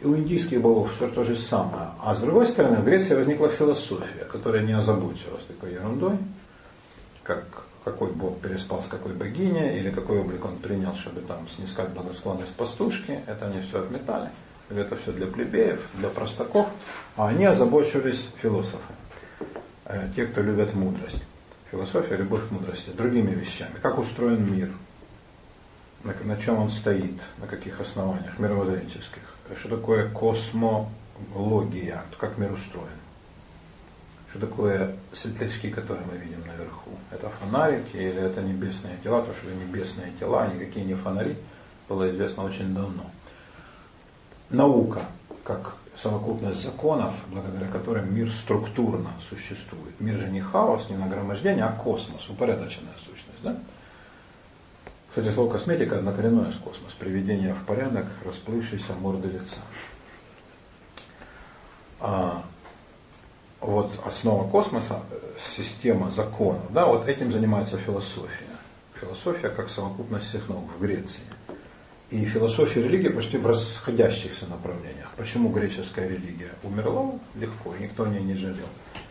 И 0.00 0.06
у 0.06 0.16
индийских 0.16 0.60
богов 0.60 0.92
все 0.96 1.08
то 1.08 1.22
же 1.22 1.36
самое. 1.36 1.90
А 2.02 2.16
с 2.16 2.20
другой 2.20 2.46
стороны, 2.46 2.76
в 2.76 2.84
Греции 2.84 3.14
возникла 3.14 3.48
философия, 3.48 4.24
которая 4.32 4.62
не 4.62 4.72
озабочилась 4.72 5.44
такой 5.46 5.74
ерундой, 5.74 6.16
как 7.22 7.44
какой 7.84 8.10
бог 8.12 8.38
переспал 8.40 8.82
с 8.82 8.88
какой 8.88 9.12
богиней, 9.12 9.78
или 9.78 9.90
какой 9.90 10.20
облик 10.20 10.44
он 10.44 10.58
принял, 10.58 10.94
чтобы 10.94 11.20
там 11.22 11.48
снискать 11.48 11.90
благосклонность 11.90 12.54
пастушки, 12.54 13.20
это 13.26 13.46
они 13.46 13.60
все 13.62 13.80
отметали. 13.80 14.30
Или 14.70 14.82
это 14.82 14.96
все 14.96 15.12
для 15.12 15.26
плебеев, 15.26 15.80
для 15.94 16.08
простаков, 16.08 16.68
а 17.16 17.28
они 17.28 17.44
озабочились 17.44 18.28
философы. 18.40 18.92
Э, 19.84 20.08
те, 20.14 20.26
кто 20.26 20.42
любят 20.42 20.74
мудрость. 20.74 21.24
Философия, 21.70 22.16
любовь 22.16 22.46
к 22.48 22.50
мудрости, 22.52 22.90
другими 22.90 23.32
вещами. 23.34 23.74
Как 23.82 23.98
устроен 23.98 24.52
мир, 24.52 24.70
на, 26.04 26.14
на 26.24 26.36
чем 26.36 26.58
он 26.58 26.70
стоит, 26.70 27.20
на 27.38 27.46
каких 27.46 27.80
основаниях 27.80 28.38
мировоззренческих. 28.38 29.22
Что 29.58 29.76
такое 29.76 30.08
космология, 30.08 32.02
как 32.18 32.38
мир 32.38 32.52
устроен. 32.52 32.99
Что 34.30 34.38
такое 34.38 34.96
светлячки, 35.12 35.70
которые 35.70 36.06
мы 36.06 36.16
видим 36.16 36.46
наверху? 36.46 36.90
Это 37.10 37.28
фонарики 37.30 37.96
или 37.96 38.22
это 38.22 38.42
небесные 38.42 38.96
тела? 39.02 39.22
То, 39.22 39.34
что 39.34 39.50
небесные 39.50 40.12
тела, 40.20 40.46
никакие 40.46 40.86
не 40.86 40.94
фонари, 40.94 41.36
было 41.88 42.08
известно 42.10 42.44
очень 42.44 42.72
давно. 42.72 43.10
Наука, 44.50 45.02
как 45.42 45.74
совокупность 45.96 46.62
законов, 46.62 47.12
благодаря 47.28 47.66
которым 47.66 48.14
мир 48.14 48.30
структурно 48.30 49.10
существует. 49.28 49.98
Мир 49.98 50.18
же 50.18 50.28
не 50.28 50.40
хаос, 50.40 50.88
не 50.88 50.96
нагромождение, 50.96 51.64
а 51.64 51.72
космос, 51.72 52.28
упорядоченная 52.28 52.94
сущность. 52.98 53.42
Да? 53.42 53.56
Кстати, 55.08 55.28
слово 55.34 55.52
косметика 55.52 55.98
однокоренное 55.98 56.52
с 56.52 56.56
космос. 56.56 56.92
Приведение 56.92 57.52
в 57.52 57.64
порядок 57.64 58.06
расплывшейся 58.24 58.94
морды 58.94 59.28
лица. 59.28 59.60
Вот 63.60 63.92
основа 64.06 64.48
космоса, 64.48 65.00
система 65.56 66.10
законов, 66.10 66.72
да, 66.72 66.86
вот 66.86 67.08
этим 67.08 67.30
занимается 67.32 67.76
философия. 67.76 68.46
Философия 69.00 69.48
как 69.48 69.70
совокупность 69.70 70.28
всех 70.28 70.48
наук 70.48 70.70
в 70.78 70.82
Греции 70.82 71.22
и 72.10 72.24
философия 72.24 72.80
и 72.80 72.84
религия 72.84 73.10
почти 73.10 73.38
в 73.38 73.46
расходящихся 73.46 74.46
направлениях. 74.46 75.08
Почему 75.16 75.48
греческая 75.50 76.08
религия 76.08 76.50
умерла 76.62 77.12
легко, 77.36 77.74
и 77.74 77.84
никто 77.84 78.04
о 78.04 78.08
ней 78.08 78.22
не 78.22 78.34
жалел. 78.34 78.66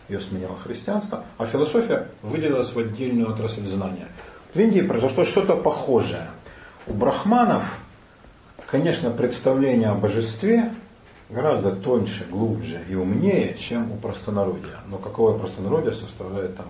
Ее 0.08 0.20
сменило 0.20 0.56
христианство, 0.56 1.24
а 1.38 1.46
философия 1.46 2.08
выделилась 2.22 2.72
в 2.72 2.78
отдельную 2.78 3.30
отрасль 3.30 3.66
знания. 3.66 4.08
В 4.52 4.58
Индии 4.58 4.80
произошло 4.80 5.24
что-то 5.24 5.56
похожее. 5.56 6.26
У 6.86 6.92
брахманов, 6.92 7.78
конечно, 8.66 9.10
представление 9.10 9.88
о 9.88 9.94
божестве 9.94 10.74
гораздо 11.30 11.74
тоньше, 11.74 12.26
глубже 12.30 12.80
и 12.88 12.94
умнее, 12.94 13.56
чем 13.58 13.92
у 13.92 13.96
простонародья. 13.96 14.80
Но 14.88 14.98
какое 14.98 15.38
простонародье 15.38 15.92
составляет 15.92 16.56
там, 16.56 16.66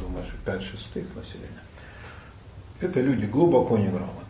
думаешь, 0.00 0.28
5 0.44 0.62
шестых 0.62 1.04
населения. 1.14 1.48
Это 2.80 3.00
люди 3.00 3.26
глубоко 3.26 3.78
неграмотные 3.78 4.24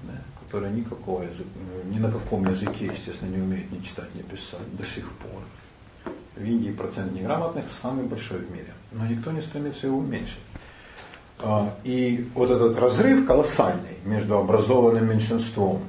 которые 0.54 0.72
никакого 0.72 1.22
языка, 1.22 1.48
ни 1.90 1.98
на 1.98 2.12
каком 2.12 2.48
языке, 2.48 2.86
естественно, 2.86 3.28
не 3.30 3.42
умеют 3.42 3.72
ни 3.72 3.80
читать, 3.82 4.14
ни 4.14 4.22
писать 4.22 4.76
до 4.76 4.84
сих 4.84 5.10
пор. 5.14 5.42
В 6.36 6.44
Индии 6.44 6.70
процент 6.70 7.12
неграмотных 7.12 7.64
самый 7.68 8.04
большой 8.04 8.38
в 8.38 8.52
мире, 8.52 8.72
но 8.92 9.04
никто 9.04 9.32
не 9.32 9.42
стремится 9.42 9.88
его 9.88 9.98
уменьшить. 9.98 10.38
А, 11.40 11.74
и 11.82 12.28
вот 12.36 12.52
этот 12.52 12.78
разрыв 12.78 13.26
колоссальный 13.26 13.98
между 14.04 14.38
образованным 14.38 15.08
меньшинством, 15.08 15.82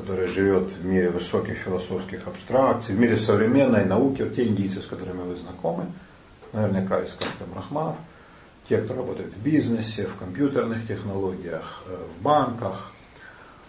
которое 0.00 0.28
живет 0.28 0.70
в 0.70 0.84
мире 0.84 1.10
высоких 1.10 1.58
философских 1.58 2.28
абстракций, 2.28 2.94
в 2.94 3.00
мире 3.00 3.16
современной 3.16 3.84
науки, 3.84 4.22
вот 4.22 4.36
те 4.36 4.46
индийцы, 4.46 4.80
с 4.80 4.86
которыми 4.86 5.22
вы 5.22 5.34
знакомы, 5.34 5.86
наверняка 6.52 7.00
из 7.00 7.12
касты 7.14 7.44
брахманов, 7.52 7.96
те, 8.68 8.78
кто 8.78 8.94
работает 8.94 9.34
в 9.34 9.42
бизнесе, 9.42 10.04
в 10.06 10.14
компьютерных 10.16 10.86
технологиях, 10.86 11.82
э, 11.88 11.96
в 11.96 12.22
банках, 12.22 12.92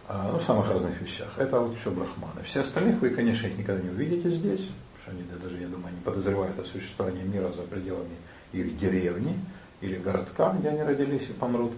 а, 0.07 0.29
ну, 0.31 0.37
в 0.37 0.43
самых 0.43 0.69
разных 0.69 1.01
вещах. 1.01 1.29
Это 1.37 1.59
вот 1.59 1.75
все 1.77 1.89
брахманы. 1.89 2.43
Все 2.43 2.61
остальных 2.61 3.01
вы, 3.01 3.09
конечно, 3.09 3.47
их 3.47 3.57
никогда 3.57 3.81
не 3.81 3.89
увидите 3.89 4.29
здесь, 4.29 4.61
потому 4.61 5.01
что 5.01 5.11
они 5.11 5.23
даже, 5.41 5.57
я 5.57 5.67
думаю, 5.67 5.95
не 5.95 6.01
подозревают 6.01 6.59
о 6.59 6.65
существовании 6.65 7.23
мира 7.23 7.51
за 7.53 7.63
пределами 7.63 8.17
их 8.53 8.77
деревни 8.77 9.33
или 9.81 9.95
городка, 9.95 10.55
где 10.59 10.69
они 10.69 10.83
родились 10.83 11.27
и 11.29 11.33
помрут. 11.33 11.73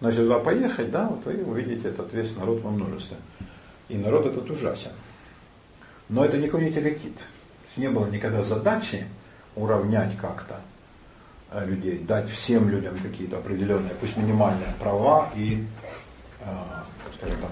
Но 0.00 0.08
если 0.08 0.22
туда 0.22 0.40
поехать, 0.40 0.90
да, 0.90 1.06
вот 1.06 1.24
вы 1.24 1.44
увидите 1.44 1.88
этот 1.88 2.12
весь 2.12 2.34
народ 2.34 2.62
во 2.62 2.70
множестве. 2.70 3.16
И 3.88 3.96
народ 3.96 4.26
этот 4.26 4.50
ужасен. 4.50 4.90
Но 6.08 6.24
это 6.24 6.38
никого 6.38 6.62
не 6.62 6.72
тяготит. 6.72 7.16
Не 7.76 7.88
было 7.88 8.06
никогда 8.06 8.42
задачи 8.42 9.06
уравнять 9.54 10.16
как-то 10.16 10.60
э, 11.50 11.66
людей, 11.66 11.98
дать 11.98 12.28
всем 12.30 12.68
людям 12.68 12.96
какие-то 12.98 13.38
определенные, 13.38 13.94
пусть 14.00 14.16
минимальные 14.16 14.74
права 14.78 15.30
и 15.34 15.64
э, 16.40 16.44
скажем 17.16 17.40
там, 17.40 17.50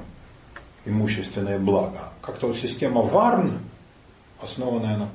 имущественные 0.84 1.58
блага. 1.58 2.12
Как-то 2.20 2.48
вот 2.48 2.56
система 2.56 3.02
Варн, 3.02 3.58
основанная 4.40 4.96
на 4.98 5.08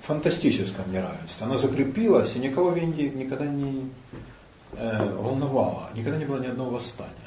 фантастическом 0.00 0.90
неравенстве, 0.92 1.46
она 1.46 1.56
закрепилась 1.56 2.34
и 2.36 2.38
никого 2.38 2.70
в 2.70 2.76
Индии 2.76 3.12
никогда 3.14 3.46
не 3.46 3.90
э, 4.72 5.14
волновала, 5.16 5.90
никогда 5.94 6.18
не 6.18 6.24
было 6.24 6.40
ни 6.40 6.46
одного 6.46 6.70
восстания, 6.70 7.23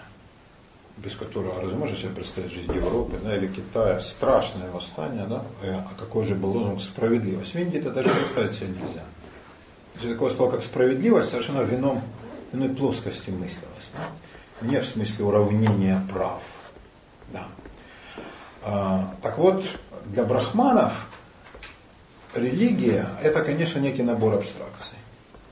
без 0.97 1.15
которого, 1.15 1.61
разве 1.61 1.77
можно 1.77 1.95
себе 1.95 2.09
представить 2.09 2.51
жизнь 2.51 2.73
Европы 2.73 3.19
да, 3.23 3.35
или 3.35 3.47
Китая, 3.47 3.99
страшное 3.99 4.69
восстание, 4.71 5.25
да, 5.27 5.43
э, 5.61 5.73
а 5.73 5.91
какой 5.99 6.25
же 6.25 6.35
был 6.35 6.51
лозунг 6.51 6.81
справедливость. 6.81 7.53
В 7.53 7.59
Индии 7.59 7.79
это 7.79 7.91
даже 7.91 8.09
представить 8.09 8.55
себе 8.55 8.69
нельзя. 8.69 9.03
Если 9.95 10.13
такое 10.13 10.31
слово, 10.31 10.51
как 10.51 10.63
справедливость, 10.63 11.29
совершенно 11.29 11.63
в 11.63 11.73
ином, 11.73 12.01
иной 12.51 12.69
плоскости 12.69 13.29
мыслилось. 13.29 13.91
Да? 13.93 14.07
не 14.61 14.79
в 14.79 14.85
смысле 14.85 15.25
уравнения 15.25 16.01
прав. 16.11 16.41
Да. 17.31 17.47
А, 18.63 19.15
так 19.21 19.37
вот, 19.37 19.65
для 20.05 20.23
брахманов 20.23 21.07
религия– 22.33 23.07
это, 23.21 23.43
конечно, 23.43 23.79
некий 23.79 24.03
набор 24.03 24.35
абстракций. 24.35 24.96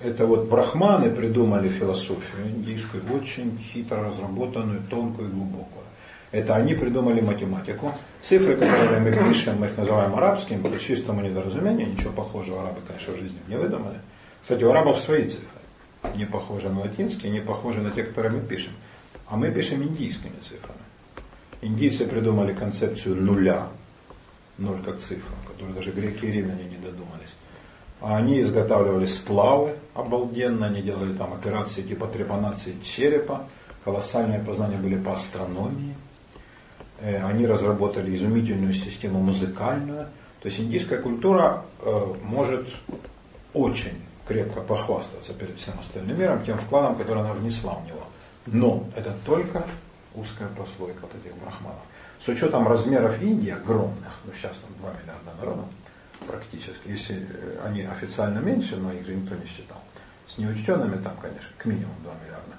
Это 0.06 0.28
вот 0.28 0.46
брахманы 0.46 1.10
придумали 1.10 1.68
философию 1.68 2.48
индийскую, 2.48 3.02
очень 3.12 3.58
хитро 3.58 4.04
разработанную, 4.04 4.84
тонкую 4.88 5.30
и 5.30 5.32
глубокую. 5.32 5.84
Это 6.32 6.56
они 6.56 6.76
придумали 6.76 7.22
математику. 7.22 7.92
Цифры, 8.22 8.56
которые 8.56 9.00
мы 9.00 9.12
пишем, 9.28 9.58
мы 9.58 9.66
их 9.66 9.78
называем 9.78 10.14
арабскими, 10.14 10.62
по 10.62 10.80
чистому 10.80 11.22
недоразумению, 11.22 11.88
ничего 11.92 12.12
похожего 12.12 12.62
арабы, 12.62 12.82
конечно, 12.88 13.14
в 13.14 13.18
жизни 13.18 13.40
не 13.48 13.58
выдумали. 13.58 13.98
Кстати, 14.44 14.64
у 14.64 14.70
арабов 14.70 15.00
свои 15.00 15.28
цифры. 15.28 15.48
Не 16.16 16.26
похожи 16.26 16.70
на 16.70 16.82
латинские, 16.82 17.32
не 17.32 17.40
похожи 17.40 17.82
на 17.82 17.90
те, 17.90 18.04
которые 18.04 18.32
мы 18.34 18.42
пишем. 18.42 18.74
А 19.26 19.38
мы 19.38 19.50
пишем 19.50 19.82
индийскими 19.82 20.36
цифрами. 20.44 20.86
Индийцы 21.62 22.06
придумали 22.06 22.54
концепцию 22.54 23.16
нуля, 23.16 23.70
ноль 24.60 24.78
как 24.86 25.00
цифра, 25.00 25.34
которую 25.48 25.76
даже 25.76 25.90
греки 25.90 26.26
и 26.26 26.32
римляне 26.32 26.66
не 26.66 26.78
додумались. 26.78 27.34
А 28.06 28.18
они 28.18 28.40
изготавливали 28.40 29.08
сплавы 29.08 29.78
обалденно, 29.96 30.68
они 30.68 30.84
делали 30.84 31.18
там 31.18 31.34
операции 31.34 31.82
типа 31.82 32.06
трепанации 32.06 32.76
черепа, 32.84 33.48
колоссальные 33.84 34.42
познания 34.42 34.78
были 34.78 34.96
по 34.96 35.14
астрономии. 35.14 35.96
Э, 37.00 37.26
они 37.26 37.48
разработали 37.48 38.16
изумительную 38.16 38.76
систему 38.76 39.22
музыкальную. 39.22 40.06
То 40.40 40.50
есть 40.50 40.60
индийская 40.60 41.00
культура 41.00 41.66
э, 41.82 42.14
может 42.22 42.68
очень 43.56 44.00
крепко 44.28 44.62
похвастаться 44.62 45.34
перед 45.34 45.58
всем 45.58 45.74
остальным 45.80 46.20
миром 46.20 46.46
тем 46.46 46.60
вкладом, 46.60 46.98
который 46.98 47.24
она 47.24 47.34
внесла 47.34 47.74
в 47.74 47.88
него. 47.88 48.04
Но 48.46 48.84
это 48.96 49.16
только 49.26 49.66
узкая 50.14 50.50
прослойка 50.50 51.00
вот 51.02 51.12
этих 51.16 51.36
брахманов. 51.38 51.82
С 52.24 52.28
учетом 52.28 52.68
размеров 52.68 53.20
Индии 53.20 53.50
огромных, 53.50 54.14
ну 54.26 54.32
сейчас 54.38 54.52
там 54.58 54.70
2 54.80 54.90
миллиарда 55.02 55.42
народов 55.42 55.66
практически, 56.28 56.88
если 56.88 57.16
э, 57.18 57.60
они 57.66 57.82
официально 57.84 58.40
меньше, 58.40 58.78
но 58.78 58.92
их 58.92 59.08
никто 59.08 59.36
не 59.36 59.46
считал. 59.46 59.78
С 60.28 60.38
неучтенными 60.38 61.02
там, 61.02 61.16
конечно, 61.22 61.50
к 61.58 61.66
минимуму 61.66 61.96
2 62.04 62.14
миллиарда. 62.24 62.56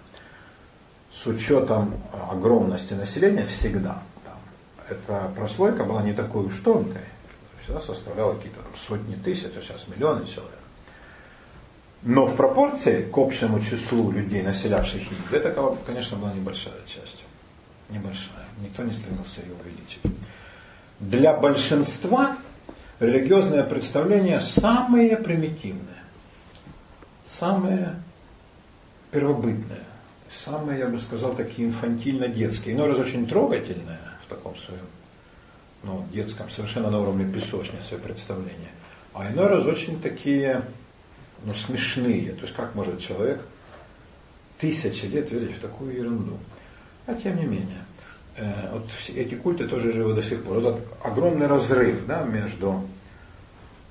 С 1.12 1.26
учетом 1.26 1.94
огромности 2.30 2.94
населения 2.94 3.46
всегда 3.46 4.02
там, 4.25 4.38
эта 4.88 5.32
прослойка 5.35 5.85
была 5.85 6.02
не 6.02 6.12
такой 6.12 6.44
уж 6.44 6.58
тонкой, 6.58 7.02
всегда 7.62 7.80
составляла 7.80 8.35
какие-то 8.35 8.61
сотни 8.76 9.14
тысяч, 9.14 9.50
а 9.56 9.62
сейчас 9.62 9.88
миллионы 9.88 10.26
человек. 10.26 10.52
Но 12.02 12.26
в 12.26 12.37
пропорции 12.37 13.02
к 13.02 13.18
общему 13.18 13.61
числу 13.61 14.12
людей, 14.12 14.42
населявших 14.42 15.00
Индию, 15.00 15.40
это, 15.40 15.76
конечно, 15.85 16.16
была 16.16 16.32
небольшая 16.32 16.75
часть. 16.87 17.25
Небольшая. 17.90 18.44
Никто 18.61 18.85
не 18.85 18.92
стремился 18.92 19.40
ее 19.40 19.54
увеличить. 19.54 20.02
Для 21.00 21.35
большинства 21.35 22.37
религиозное 23.00 23.65
представление 23.65 24.41
самое 24.41 25.17
примитивное, 25.17 26.03
самое 27.29 27.97
первобытное, 29.11 29.85
самое, 30.31 30.79
я 30.81 30.87
бы 30.87 30.99
сказал, 30.99 31.35
такие 31.35 31.69
инфантильно-детские, 31.69 32.75
иной 32.75 32.88
раз 32.88 32.99
очень 32.99 33.26
трогательное 33.26 34.00
в 34.25 34.29
таком 34.29 34.57
своем 34.57 34.87
ну, 35.83 36.07
детском, 36.12 36.50
совершенно 36.50 36.91
на 36.91 37.00
уровне 37.00 37.31
песочницы 37.31 37.97
представления, 37.99 38.71
а 39.12 39.31
иной 39.31 39.47
раз 39.47 39.67
очень 39.67 40.00
такие 40.00 40.62
ну, 41.45 41.55
смешные. 41.55 42.33
То 42.33 42.43
есть 42.43 42.55
как 42.55 42.75
может 42.75 43.00
человек 43.00 43.41
тысячи 44.59 45.05
лет 45.07 45.31
верить 45.31 45.57
в 45.57 45.61
такую 45.61 45.95
ерунду? 45.95 46.38
А 47.07 47.15
тем 47.15 47.37
не 47.37 47.45
менее, 47.45 47.85
вот 48.73 48.87
эти 49.09 49.35
культы 49.35 49.66
тоже 49.66 49.93
живы 49.93 50.14
до 50.14 50.23
сих 50.23 50.43
пор. 50.43 50.61
Вот 50.61 50.81
огромный 51.02 51.47
разрыв 51.47 52.07
да, 52.07 52.23
между 52.23 52.87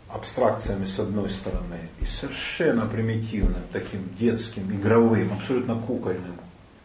абстракциями 0.10 0.86
с 0.86 1.00
одной 1.00 1.30
стороны 1.30 1.90
и 2.00 2.06
совершенно 2.06 2.86
примитивным, 2.86 3.62
таким 3.74 4.08
детским, 4.20 4.72
игровым, 4.72 5.34
абсолютно 5.34 5.76
кукольным 5.76 6.36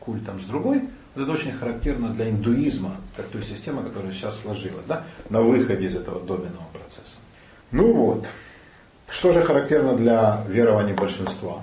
культом 0.00 0.40
с 0.40 0.44
другой, 0.44 0.88
вот 1.14 1.22
это 1.22 1.32
очень 1.32 1.52
характерно 1.52 2.08
для 2.10 2.30
индуизма, 2.30 2.96
как 3.16 3.26
той 3.26 3.42
системы, 3.42 3.82
которая 3.82 4.12
сейчас 4.12 4.40
сложилась, 4.40 4.84
да, 4.86 5.04
на 5.28 5.42
выходе 5.42 5.86
из 5.86 5.96
этого 5.96 6.20
доменного 6.20 6.66
процесса. 6.72 7.16
Ну 7.72 7.92
вот, 7.92 8.26
что 9.08 9.32
же 9.32 9.42
характерно 9.42 9.96
для 9.96 10.44
верований 10.48 10.94
большинства? 10.94 11.62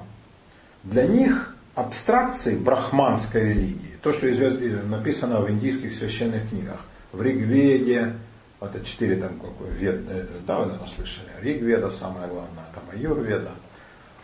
Для 0.84 1.08
них 1.08 1.56
абстракции 1.76 2.58
брахманской 2.58 3.50
религии, 3.50 3.87
то, 4.02 4.14
что 4.14 4.28
написано 4.28 5.42
в 5.42 5.50
индийских 5.50 5.94
священных 5.94 6.50
книгах, 6.50 6.82
в 7.12 7.22
Ригведе, 7.22 8.14
вот 8.60 8.76
это 8.76 8.86
четыре 8.86 9.18
там 9.18 9.40
какой 9.40 9.70
вед, 9.70 10.02
э, 10.10 10.26
да, 10.46 10.60
вы, 10.60 10.66
наверное, 10.66 10.88
слышали, 10.88 11.28
Ригведа 11.42 11.92
самое 11.92 12.28
главное, 12.28 12.66
там 12.74 12.84
Аюрведа 12.92 13.52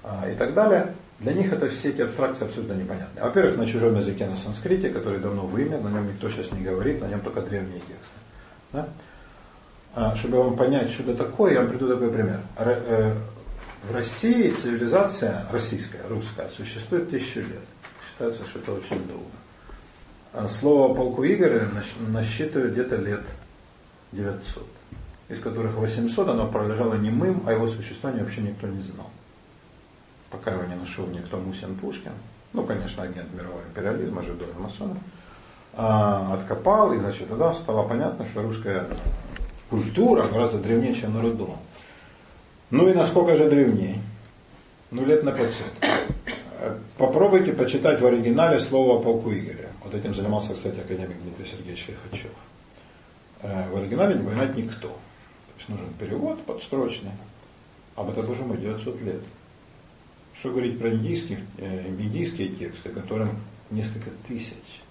а, 0.03 0.29
и 0.29 0.35
так 0.35 0.53
далее, 0.53 0.93
для 1.19 1.33
них 1.33 1.53
это 1.53 1.69
все 1.69 1.89
эти 1.89 2.01
абстракции 2.01 2.45
абсолютно 2.45 2.73
непонятны. 2.73 3.21
Во-первых, 3.21 3.57
на 3.57 3.67
чужом 3.67 3.95
языке, 3.95 4.25
на 4.25 4.35
санскрите, 4.35 4.89
который 4.89 5.19
давно 5.19 5.43
вымер, 5.43 5.79
на 5.79 5.89
нем 5.89 6.07
никто 6.07 6.29
сейчас 6.29 6.51
не 6.51 6.61
говорит, 6.61 6.99
на 7.01 7.05
нем 7.05 7.21
только 7.21 7.41
древние 7.41 7.79
тексты. 7.79 8.17
Да? 8.73 8.87
А, 9.95 10.15
чтобы 10.15 10.43
вам 10.43 10.57
понять, 10.57 10.89
что 10.89 11.03
это 11.03 11.15
такое, 11.15 11.53
я 11.53 11.61
вам 11.61 11.69
приду 11.69 11.87
такой 11.87 12.11
пример. 12.11 12.39
Э, 12.57 13.13
в 13.83 13.93
России 13.93 14.49
цивилизация 14.49 15.45
российская, 15.51 16.01
русская, 16.09 16.49
существует 16.49 17.09
тысячу 17.09 17.41
лет. 17.41 17.61
Считается, 18.09 18.43
что 18.45 18.59
это 18.59 18.73
очень 18.73 19.07
долго. 19.07 19.42
А 20.33 20.49
слово 20.49 20.95
полку 20.95 21.23
Игоря 21.23 21.69
насчитывает 21.99 22.73
где-то 22.73 22.95
лет 22.95 23.21
900, 24.13 24.67
из 25.29 25.39
которых 25.39 25.75
800 25.75 26.27
оно 26.27 26.47
пролежало 26.47 26.95
немым, 26.95 27.43
а 27.45 27.53
его 27.53 27.67
существование 27.67 28.23
вообще 28.25 28.41
никто 28.41 28.65
не 28.67 28.81
знал. 28.81 29.11
Пока 30.31 30.51
его 30.51 30.63
не 30.63 30.75
нашел 30.75 31.05
никто 31.05 31.37
Мусин 31.37 31.75
Пушкин, 31.75 32.13
ну, 32.53 32.63
конечно, 32.63 33.03
агент 33.03 33.31
мирового 33.33 33.61
империализма, 33.61 34.23
жидой 34.23 34.47
масонов, 34.57 34.97
а, 35.73 36.33
откопал, 36.33 36.93
и, 36.93 36.97
значит, 36.97 37.29
тогда 37.29 37.53
стало 37.53 37.87
понятно, 37.87 38.25
что 38.25 38.41
русская 38.41 38.87
культура 39.69 40.23
гораздо 40.23 40.57
древнее, 40.57 40.95
чем 40.95 41.13
народ. 41.13 41.49
Ну 42.71 42.89
и 42.89 42.93
насколько 42.93 43.35
же 43.35 43.49
древнее? 43.49 43.99
Ну 44.89 45.05
лет 45.05 45.23
на 45.23 45.31
500. 45.31 45.67
Попробуйте 46.97 47.53
почитать 47.53 48.01
в 48.01 48.05
оригинале 48.05 48.59
слово 48.59 48.99
о 48.99 48.99
полку 48.99 49.31
Игоря. 49.31 49.62
Вот 49.93 49.99
этим 49.99 50.15
занимался, 50.15 50.55
кстати, 50.55 50.79
академик 50.79 51.21
Дмитрий 51.21 51.45
Сергеевич 51.45 51.87
Лихачев. 51.87 52.31
Э, 53.43 53.69
в 53.69 53.77
оригинале 53.77 54.15
не 54.15 54.25
понимает 54.25 54.57
никто. 54.57 54.87
То 54.87 55.53
есть 55.55 55.69
нужен 55.69 55.93
перевод 55.99 56.43
подстрочный. 56.47 57.11
Об 57.95 58.09
этом, 58.09 58.25
боже 58.25 58.41
мой, 58.41 58.57
900 58.57 59.01
лет. 59.03 59.21
Что 60.39 60.49
говорить 60.49 60.79
про 60.79 60.89
индийские, 60.89 61.45
э, 61.59 61.89
индийские 61.89 62.47
тексты, 62.47 62.89
которым 62.89 63.37
несколько 63.69 64.09
тысяч. 64.27 64.81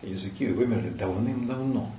Языки 0.00 0.46
вымерли 0.46 0.88
давным-давно 0.88 1.92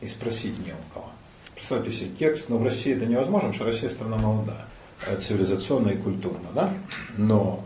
и 0.00 0.08
спросить 0.08 0.58
не 0.60 0.72
у 0.72 0.94
кого. 0.94 1.10
Представьте 1.54 1.92
себе 1.92 2.10
текст, 2.18 2.48
но 2.48 2.56
в 2.56 2.64
России 2.64 2.96
это 2.96 3.04
невозможно, 3.04 3.50
потому 3.50 3.52
что 3.52 3.64
Россия 3.66 3.90
страна 3.90 4.16
молодая, 4.16 4.64
э, 5.06 5.20
цивилизационно 5.20 5.90
и 5.90 5.98
культурно, 5.98 6.48
да? 6.54 6.72
Но 7.18 7.65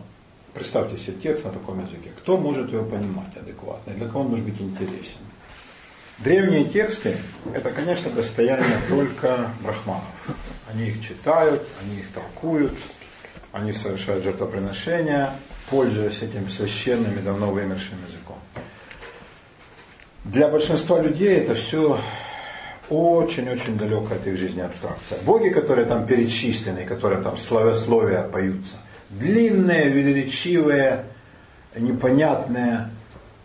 представьте 0.53 0.97
себе 0.97 1.17
текст 1.21 1.45
на 1.45 1.51
таком 1.51 1.81
языке. 1.81 2.11
Кто 2.17 2.37
может 2.37 2.71
его 2.71 2.83
понимать 2.83 3.35
адекватно? 3.35 3.91
И 3.91 3.95
для 3.95 4.07
кого 4.07 4.21
он 4.21 4.27
может 4.27 4.45
быть 4.45 4.59
интересен? 4.59 5.19
Древние 6.19 6.65
тексты– 6.65 7.17
это, 7.53 7.71
конечно, 7.71 8.11
достояние 8.11 8.77
только 8.87 9.49
брахманов. 9.61 10.03
Они 10.71 10.85
их 10.85 11.01
читают, 11.01 11.63
они 11.81 11.99
их 11.99 12.11
толкуют, 12.11 12.73
они 13.51 13.73
совершают 13.73 14.23
жертвоприношения, 14.23 15.33
пользуясь 15.69 16.21
этим 16.21 16.47
священным 16.47 17.17
и 17.17 17.21
давно 17.21 17.47
вымершим 17.47 17.97
языком. 18.07 18.37
Для 20.23 20.47
большинства 20.47 21.01
людей 21.01 21.37
это 21.37 21.55
все 21.55 21.99
очень-очень 22.89 23.77
далекая 23.77 24.19
от 24.19 24.27
их 24.27 24.37
жизни 24.37 24.61
абстракция. 24.61 25.17
Боги, 25.23 25.49
которые 25.49 25.87
там 25.87 26.05
перечислены, 26.05 26.85
которые 26.85 27.23
там 27.23 27.35
славословия 27.37 28.23
поются, 28.23 28.77
длинные, 29.11 29.89
величивые, 29.89 31.05
непонятные, 31.77 32.89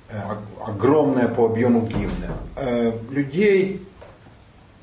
э, 0.09 0.19
огромные 0.65 1.29
по 1.29 1.47
объему 1.47 1.87
гимны. 1.87 2.29
Э, 2.57 2.93
людей, 3.11 3.87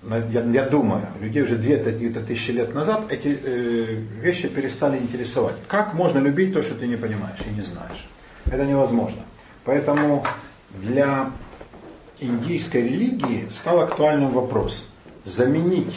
я, 0.04 0.42
я 0.42 0.66
думаю, 0.66 1.08
людей 1.22 1.44
уже 1.44 1.56
две 1.56 1.78
тысячи 1.78 2.52
лет 2.52 2.74
назад 2.74 3.12
эти 3.12 3.38
э, 3.44 3.96
вещи 4.22 4.48
перестали 4.48 4.98
интересовать. 4.98 5.56
Как 5.68 5.94
можно 5.94 6.20
любить 6.20 6.54
то, 6.54 6.62
что 6.62 6.76
ты 6.76 6.88
не 6.88 6.96
понимаешь 6.96 7.40
и 7.46 7.54
не 7.54 7.62
знаешь? 7.62 8.08
Это 8.46 8.66
невозможно. 8.66 9.22
Поэтому 9.66 10.26
для 10.74 11.32
индийской 12.20 12.84
религии 12.84 13.48
стал 13.50 13.82
актуальным 13.82 14.32
вопрос 14.32 14.86
заменить 15.26 15.94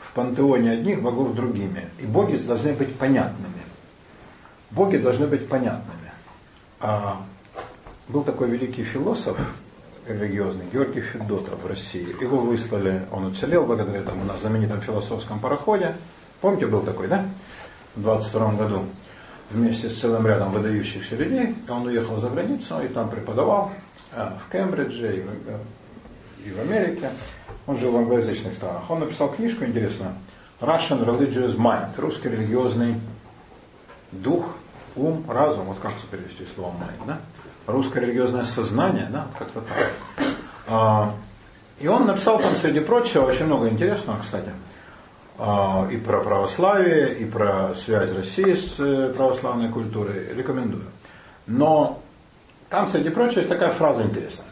в 0.00 0.12
пантеоне 0.14 0.72
одних 0.72 1.02
богов 1.02 1.34
другими. 1.34 1.82
И 2.00 2.06
боги 2.06 2.36
должны 2.36 2.72
быть 2.72 2.94
понятными. 2.94 3.55
Боги 4.70 4.96
должны 4.96 5.26
быть 5.26 5.48
понятными. 5.48 6.10
А 6.80 7.22
был 8.08 8.22
такой 8.22 8.48
великий 8.48 8.84
философ 8.84 9.38
религиозный, 10.06 10.66
Георгий 10.72 11.00
Федотов 11.00 11.62
в 11.62 11.66
России. 11.66 12.06
Его 12.20 12.38
выслали, 12.38 13.02
он 13.10 13.26
уцелел 13.26 13.64
благодаря 13.64 14.02
тому 14.02 14.24
на 14.24 14.38
знаменитом 14.38 14.80
философском 14.80 15.40
пароходе. 15.40 15.96
Помните, 16.40 16.66
был 16.66 16.82
такой, 16.82 17.08
да? 17.08 17.24
В 17.94 18.02
22 18.02 18.52
году. 18.52 18.84
вместе 19.50 19.88
с 19.88 20.00
целым 20.00 20.26
рядом 20.26 20.50
выдающихся 20.50 21.16
людей. 21.16 21.54
Он 21.68 21.86
уехал 21.86 22.16
за 22.18 22.28
границу 22.28 22.80
и 22.80 22.88
там 22.88 23.08
преподавал 23.08 23.72
э, 24.12 24.28
в 24.44 24.50
Кембридже 24.50 25.24
и 26.44 26.50
в 26.50 26.60
Америке. 26.60 27.10
Он 27.66 27.78
жил 27.78 27.92
в 27.92 27.96
англоязычных 27.96 28.54
странах. 28.54 28.90
Он 28.90 29.00
написал 29.00 29.32
книжку 29.32 29.64
интересную 29.64 30.12
Russian 30.60 31.04
Religious 31.04 31.56
Mind, 31.56 31.90
русский 31.98 32.28
религиозный 32.28 32.96
дух, 34.12 34.46
ум, 34.94 35.24
разум, 35.28 35.66
вот 35.66 35.78
как 35.80 35.92
перевести 36.10 36.44
слово 36.54 36.72
mind, 36.72 37.06
да? 37.06 37.18
Русское 37.66 38.00
религиозное 38.00 38.44
сознание, 38.44 39.08
да, 39.10 39.26
как-то 39.38 39.60
так. 39.60 39.92
А, 40.68 41.14
и 41.80 41.88
он 41.88 42.06
написал 42.06 42.38
там, 42.38 42.56
среди 42.56 42.80
прочего, 42.80 43.24
очень 43.24 43.46
много 43.46 43.68
интересного, 43.68 44.20
кстати, 44.22 44.50
а, 45.38 45.88
и 45.90 45.96
про 45.96 46.20
православие, 46.20 47.18
и 47.18 47.24
про 47.24 47.74
связь 47.74 48.10
России 48.12 48.54
с 48.54 48.80
э, 48.80 49.12
православной 49.14 49.68
культурой. 49.68 50.32
Рекомендую. 50.34 50.86
Но 51.46 52.02
там, 52.70 52.88
среди 52.88 53.10
прочего, 53.10 53.38
есть 53.38 53.48
такая 53.48 53.70
фраза 53.70 54.02
интересная. 54.02 54.46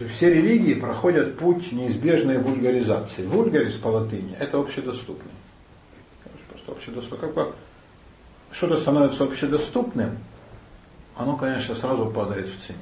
Все 0.00 0.34
религии 0.34 0.74
проходят 0.74 1.38
путь 1.38 1.70
неизбежной 1.70 2.38
вульгаризации. 2.38 3.26
Вульгарис 3.26 3.76
по 3.76 3.88
латыни– 3.88 4.36
это 4.40 4.58
общедоступный. 4.58 5.32
Просто 6.50 6.72
общедоступный. 6.72 7.52
Что-то 8.54 8.76
становится 8.76 9.24
общедоступным, 9.24 10.16
оно, 11.16 11.36
конечно, 11.36 11.74
сразу 11.74 12.06
падает 12.06 12.48
в 12.48 12.66
цене. 12.66 12.78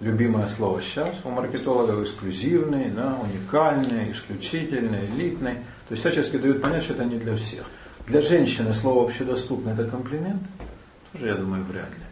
Любимое 0.00 0.48
слово 0.48 0.82
сейчас 0.82 1.10
у 1.24 1.30
маркетологов 1.30 2.02
эксклюзивный, 2.02 2.90
да, 2.90 3.16
уникальный, 3.22 4.12
исключительный, 4.12 5.06
элитный. 5.06 5.54
То 5.88 5.94
есть 5.94 6.00
всячески 6.00 6.36
дают 6.36 6.62
понять, 6.62 6.84
что 6.84 6.94
это 6.94 7.04
не 7.04 7.16
для 7.16 7.36
всех. 7.36 7.64
Для 8.06 8.20
женщины 8.20 8.74
слово 8.74 9.04
общедоступный 9.04 9.72
это 9.72 9.84
комплимент? 9.84 10.42
Тоже, 11.12 11.28
я 11.28 11.34
думаю, 11.34 11.64
вряд 11.64 11.90
ли. 11.90 12.04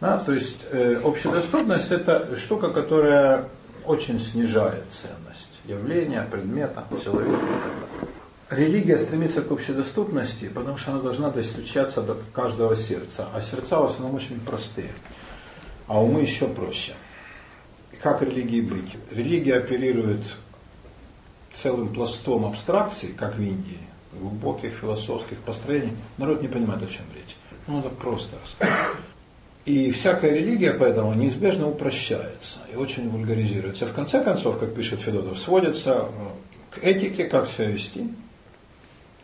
Да, 0.00 0.18
то 0.18 0.32
есть 0.32 0.64
э, 0.70 1.00
общедоступность 1.04 1.90
это 1.90 2.36
штука, 2.36 2.70
которая 2.70 3.48
очень 3.84 4.20
снижает 4.20 4.84
ценность 4.92 5.50
явления, 5.64 6.26
предмета, 6.30 6.84
человека 7.02 7.36
и 7.36 7.36
так 7.36 7.74
далее. 7.74 7.97
Религия 8.50 8.98
стремится 8.98 9.42
к 9.42 9.50
общедоступности, 9.50 10.48
потому 10.48 10.78
что 10.78 10.92
она 10.92 11.02
должна 11.02 11.30
достучаться 11.30 12.00
до 12.00 12.16
каждого 12.32 12.74
сердца. 12.76 13.28
А 13.34 13.42
сердца 13.42 13.78
в 13.78 13.84
основном 13.84 14.16
очень 14.16 14.40
простые, 14.40 14.90
а 15.86 16.02
умы 16.02 16.22
еще 16.22 16.48
проще. 16.48 16.94
Как 18.02 18.22
религии 18.22 18.62
быть? 18.62 18.96
Религия 19.10 19.56
оперирует 19.56 20.22
целым 21.52 21.92
пластом 21.92 22.46
абстракций, 22.46 23.10
как 23.16 23.36
в 23.36 23.42
Индии, 23.42 23.80
глубоких 24.12 24.72
философских 24.72 25.36
построений. 25.38 25.92
Народ 26.16 26.40
не 26.40 26.48
понимает, 26.48 26.82
о 26.82 26.86
чем 26.86 27.04
речь. 27.14 27.36
Ну, 27.66 27.76
надо 27.76 27.90
просто. 27.90 28.36
И 29.66 29.92
всякая 29.92 30.32
религия 30.32 30.72
поэтому 30.72 31.12
неизбежно 31.12 31.68
упрощается 31.68 32.60
и 32.72 32.76
очень 32.76 33.10
вульгаризируется. 33.10 33.86
В 33.86 33.92
конце 33.92 34.24
концов, 34.24 34.58
как 34.58 34.74
пишет 34.74 35.00
Федотов, 35.00 35.38
сводится 35.38 36.08
к 36.70 36.78
этике, 36.82 37.24
как 37.24 37.46
себя 37.46 37.66
вести, 37.66 38.08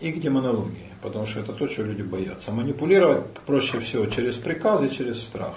и 0.00 0.12
к 0.12 0.20
демонологии, 0.20 0.92
потому 1.02 1.26
что 1.26 1.40
это 1.40 1.52
то, 1.52 1.66
чего 1.66 1.86
люди 1.86 2.02
боятся. 2.02 2.52
Манипулировать 2.52 3.26
проще 3.46 3.80
всего 3.80 4.06
через 4.06 4.36
приказы, 4.36 4.88
через 4.88 5.22
страх. 5.22 5.54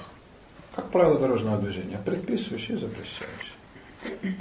Как 0.75 0.89
правило 0.91 1.19
дорожного 1.19 1.57
движения, 1.57 1.99
предписывающий 2.03 2.75
и 2.75 2.77
запрещающий. 2.77 3.57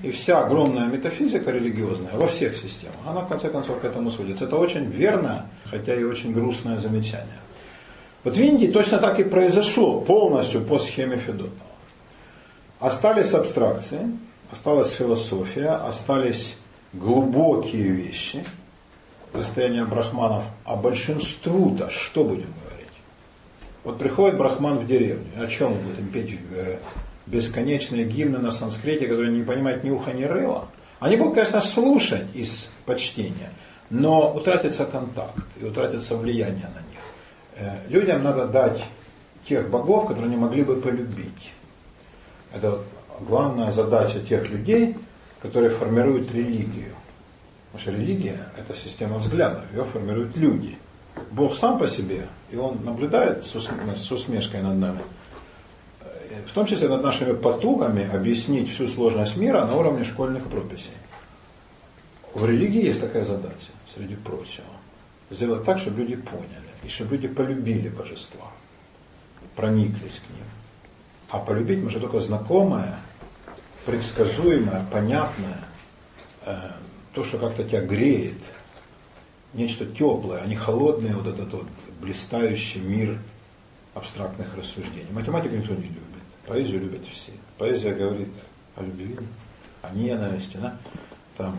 И 0.02 0.10
вся 0.10 0.44
огромная 0.44 0.86
метафизика 0.86 1.50
религиозная 1.50 2.12
во 2.12 2.26
всех 2.26 2.56
системах, 2.56 2.96
она 3.06 3.22
в 3.22 3.28
конце 3.28 3.48
концов 3.48 3.80
к 3.80 3.84
этому 3.84 4.10
сводится. 4.10 4.44
Это 4.44 4.56
очень 4.56 4.84
верное, 4.84 5.46
хотя 5.64 5.94
и 5.94 6.04
очень 6.04 6.32
грустное 6.32 6.78
замечание. 6.78 7.40
Вот 8.22 8.36
в 8.36 8.40
Индии 8.40 8.66
точно 8.66 8.98
так 8.98 9.18
и 9.18 9.24
произошло 9.24 10.00
полностью 10.00 10.62
по 10.62 10.78
схеме 10.78 11.16
Федотова. 11.16 11.52
Остались 12.80 13.32
абстракции, 13.32 14.00
осталась 14.52 14.90
философия, 14.90 15.70
остались 15.70 16.56
глубокие 16.92 17.88
вещи, 17.88 18.44
состояние 19.44 19.84
брахманов, 19.84 20.44
а 20.64 20.76
большинству-то 20.76 21.90
что 21.90 22.24
будем 22.24 22.52
говорить? 22.64 22.88
Вот 23.84 23.98
приходит 23.98 24.36
брахман 24.36 24.78
в 24.78 24.86
деревню, 24.86 25.26
о 25.38 25.46
чем 25.46 25.72
мы 25.72 25.78
будем 25.78 26.08
петь 26.08 26.38
э, 26.52 26.78
бесконечные 27.26 28.04
гимны 28.04 28.38
на 28.38 28.52
санскрите, 28.52 29.06
которые 29.06 29.32
не 29.32 29.44
понимают 29.44 29.84
ни 29.84 29.90
уха, 29.90 30.12
ни 30.12 30.24
рыла? 30.24 30.68
Они 30.98 31.16
будут, 31.16 31.34
конечно, 31.34 31.60
слушать 31.60 32.26
из 32.34 32.70
почтения, 32.84 33.50
но 33.90 34.32
утратится 34.32 34.86
контакт 34.86 35.44
и 35.60 35.64
утратится 35.64 36.16
влияние 36.16 36.68
на 36.74 36.80
них. 36.80 37.00
Э, 37.56 37.88
людям 37.88 38.22
надо 38.22 38.46
дать 38.46 38.82
тех 39.48 39.70
богов, 39.70 40.08
которые 40.08 40.26
они 40.26 40.36
могли 40.36 40.62
бы 40.62 40.80
полюбить. 40.80 41.52
Это 42.52 42.80
главная 43.20 43.72
задача 43.72 44.20
тех 44.20 44.48
людей, 44.50 44.96
которые 45.40 45.70
формируют 45.70 46.32
религию. 46.32 46.94
Потому 47.76 47.94
что 47.94 48.02
религия– 48.02 48.38
это 48.56 48.74
система 48.74 49.18
взглядов, 49.18 49.60
ее 49.70 49.84
формируют 49.84 50.34
люди. 50.34 50.78
Бог 51.30 51.54
сам 51.54 51.78
по 51.78 51.86
себе, 51.86 52.26
и 52.50 52.56
он 52.56 52.82
наблюдает 52.82 53.44
с 53.44 53.54
усмешкой 54.10 54.62
над 54.62 54.78
нами. 54.78 55.00
Э, 56.00 56.40
в 56.48 56.52
том 56.54 56.64
числе 56.64 56.88
над 56.88 57.02
нашими 57.02 57.34
потугами 57.34 58.08
объяснить 58.10 58.70
всю 58.72 58.88
сложность 58.88 59.36
мира 59.36 59.66
на 59.66 59.76
уровне 59.76 60.04
школьных 60.04 60.44
прописей. 60.44 60.94
В 62.32 62.48
религии 62.48 62.86
есть 62.86 63.02
такая 63.02 63.26
задача, 63.26 63.72
среди 63.94 64.14
прочего. 64.14 64.64
Сделать 65.30 65.64
так, 65.64 65.78
чтобы 65.78 66.00
люди 66.00 66.16
поняли 66.16 66.70
и 66.82 66.88
чтобы 66.88 67.16
люди 67.16 67.28
полюбили 67.28 67.90
божества, 67.90 68.52
прониклись 69.54 70.14
к 70.26 70.30
ним. 70.34 70.46
А 71.28 71.40
полюбить 71.40 71.82
можно 71.82 72.00
только 72.00 72.20
знакомое, 72.20 72.96
предсказуемое, 73.84 74.86
понятное, 74.90 75.60
э, 76.46 76.70
то, 77.16 77.24
что 77.24 77.38
как-то 77.38 77.64
тебя 77.64 77.80
греет, 77.80 78.36
нечто 79.54 79.86
теплое, 79.86 80.42
а 80.42 80.46
не 80.46 80.54
холодный 80.54 81.14
вот 81.14 81.26
этот 81.26 81.50
вот 81.50 81.66
блистающий 81.98 82.78
мир 82.78 83.18
абстрактных 83.94 84.54
рассуждений. 84.54 85.06
Математику 85.12 85.56
никто 85.56 85.72
не 85.72 85.84
любит, 85.84 86.22
поэзию 86.46 86.82
любят 86.82 87.06
все. 87.06 87.32
Поэзия 87.56 87.94
говорит 87.94 88.34
о 88.76 88.82
любви, 88.82 89.16
о 89.80 89.94
ненависти, 89.94 90.58
да? 90.58 90.76
там 91.38 91.56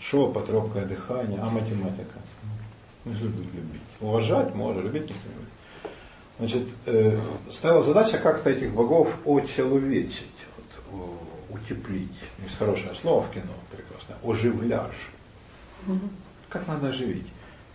шепот, 0.00 0.50
робкое 0.50 0.84
дыхание, 0.84 1.38
а 1.40 1.48
математика 1.48 2.18
не 3.04 3.12
любит 3.12 3.54
любить. 3.54 3.82
Уважать 4.00 4.52
можно, 4.56 4.80
любить 4.80 5.02
никто 5.02 5.28
не 5.28 5.34
любит. 5.34 5.48
Значит, 6.40 6.68
э, 6.86 7.20
стояла 7.48 7.84
задача 7.84 8.18
как-то 8.18 8.50
этих 8.50 8.74
богов 8.74 9.16
очеловечить, 9.24 10.26
вот, 10.90 11.20
утеплить. 11.50 12.10
Есть 12.42 12.58
хорошее 12.58 12.96
слово 12.96 13.22
в 13.22 13.30
кино 13.30 13.52
прекрасное. 14.08 14.30
Оживляж. 14.30 14.92
Как 16.48 16.66
надо 16.66 16.88
оживить? 16.88 17.26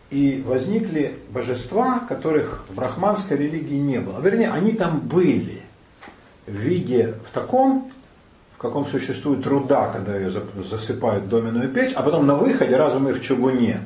И 0.09 0.43
возникли 0.45 1.17
божества, 1.29 1.99
которых 2.07 2.65
в 2.69 2.75
брахманской 2.75 3.37
религии 3.37 3.77
не 3.77 3.99
было. 3.99 4.19
Вернее, 4.19 4.51
они 4.51 4.73
там 4.73 4.99
были 4.99 5.61
в 6.45 6.51
виде 6.51 7.15
в 7.27 7.33
таком, 7.33 7.91
в 8.55 8.61
каком 8.61 8.85
существует 8.85 9.45
руда, 9.47 9.91
когда 9.91 10.15
ее 10.15 10.31
засыпают 10.31 11.25
в 11.25 11.29
доменную 11.29 11.69
печь, 11.69 11.93
а 11.95 12.03
потом 12.03 12.27
на 12.27 12.35
выходе, 12.35 12.75
разве 12.77 12.99
мы 12.99 13.13
в 13.13 13.23
чугуне 13.23 13.79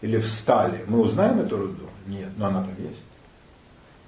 или 0.00 0.16
в 0.16 0.26
стали, 0.26 0.84
мы 0.86 1.00
узнаем 1.00 1.40
эту 1.40 1.58
руду? 1.58 1.86
Нет, 2.06 2.30
но 2.36 2.46
она 2.46 2.62
там 2.62 2.74
есть. 2.78 3.00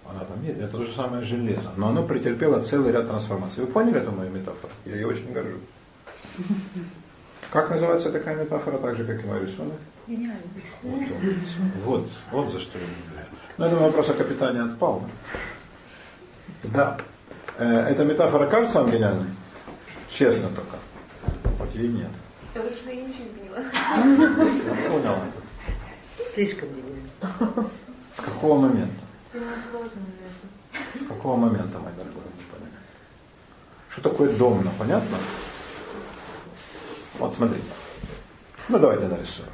Она 0.08 0.20
там 0.20 0.42
есть. 0.44 0.58
Это 0.58 0.78
то 0.78 0.84
же 0.84 0.92
самое 0.92 1.24
железо. 1.24 1.70
Но 1.76 1.88
оно 1.88 2.04
претерпело 2.04 2.60
целый 2.60 2.92
ряд 2.92 3.08
трансформаций. 3.08 3.64
Вы 3.64 3.72
поняли 3.72 4.00
эту 4.00 4.12
мою 4.12 4.30
метафору? 4.30 4.72
Я 4.84 4.94
ее 4.94 5.08
очень 5.08 5.32
горжусь. 5.32 5.60
Как 7.50 7.70
называется 7.70 8.10
такая 8.10 8.36
метафора, 8.36 8.78
так 8.78 8.96
же, 8.96 9.04
как 9.04 9.22
и 9.22 9.26
мой 9.26 9.40
рисунок? 9.40 9.78
Гениально. 10.06 10.42
Вот, 10.82 11.02
вот, 11.84 12.08
вот 12.32 12.50
за 12.50 12.60
что 12.60 12.78
я 12.78 12.84
люблю. 12.84 13.26
Но 13.56 13.64
ну, 13.68 13.72
это 13.72 13.76
вопрос 13.84 14.10
о 14.10 14.14
капитане 14.14 14.62
отпал. 14.62 15.02
Да. 16.64 16.98
Э, 17.58 17.88
эта 17.88 18.04
метафора 18.04 18.48
кажется 18.48 18.80
вам 18.80 18.90
гениальной? 18.90 19.30
Честно 20.10 20.48
только. 20.48 20.76
Вот 21.58 21.74
ей 21.74 21.88
нет. 21.88 22.10
Что 22.52 22.90
я 22.90 23.02
ничего 23.02 23.24
не 23.24 23.48
поняла. 23.48 23.58
Я 24.84 24.90
понял 24.90 25.14
это. 25.14 26.30
Слишком 26.34 26.68
медленно. 26.68 27.70
С 28.16 28.20
какого 28.20 28.60
момента? 28.60 29.00
С 29.34 31.08
какого 31.08 31.36
момента, 31.36 31.78
мой 31.78 31.92
дорогой, 31.92 32.22
не 32.36 33.90
Что 33.90 34.02
такое 34.02 34.32
домно, 34.32 34.70
понятно? 34.78 35.16
Вот 37.18 37.34
смотри. 37.34 37.60
Ну 38.68 38.78
давайте 38.78 39.06
нарисуем. 39.06 39.48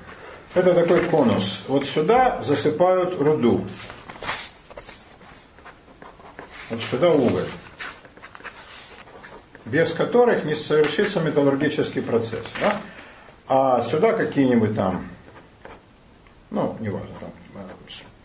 Это 0.55 0.75
такой 0.75 1.09
конус. 1.09 1.63
Вот 1.69 1.85
сюда 1.85 2.43
засыпают 2.43 3.21
руду. 3.21 3.65
Вот 6.71 6.81
сюда 6.91 7.11
уголь. 7.11 7.47
Без 9.65 9.93
которых 9.93 10.45
не 10.45 10.55
совершится 10.55 11.21
металлургический 11.21 12.03
процесс. 12.03 12.45
Да? 12.61 12.77
А 13.49 13.83
сюда 13.83 14.13
какие-нибудь 14.13 14.77
там 14.77 15.07
ну, 16.53 16.77
неважно, 16.81 17.09
там, 17.19 17.31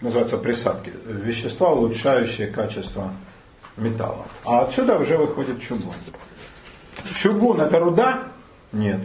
называется 0.01 0.37
присадки, 0.37 0.91
вещества, 1.05 1.71
улучшающие 1.71 2.47
качество 2.47 3.13
металла. 3.77 4.25
А 4.43 4.63
отсюда 4.63 4.97
уже 4.97 5.17
выходит 5.17 5.61
чугун. 5.61 5.93
Чугун 7.15 7.61
это 7.61 7.79
руда? 7.79 8.23
Нет. 8.73 8.99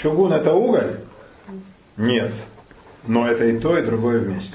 Чугун 0.00 0.32
это 0.32 0.54
уголь? 0.54 1.00
Нет. 1.96 2.32
Но 3.06 3.26
это 3.26 3.44
и 3.46 3.58
то, 3.58 3.76
и 3.76 3.82
другое 3.82 4.20
вместе. 4.20 4.54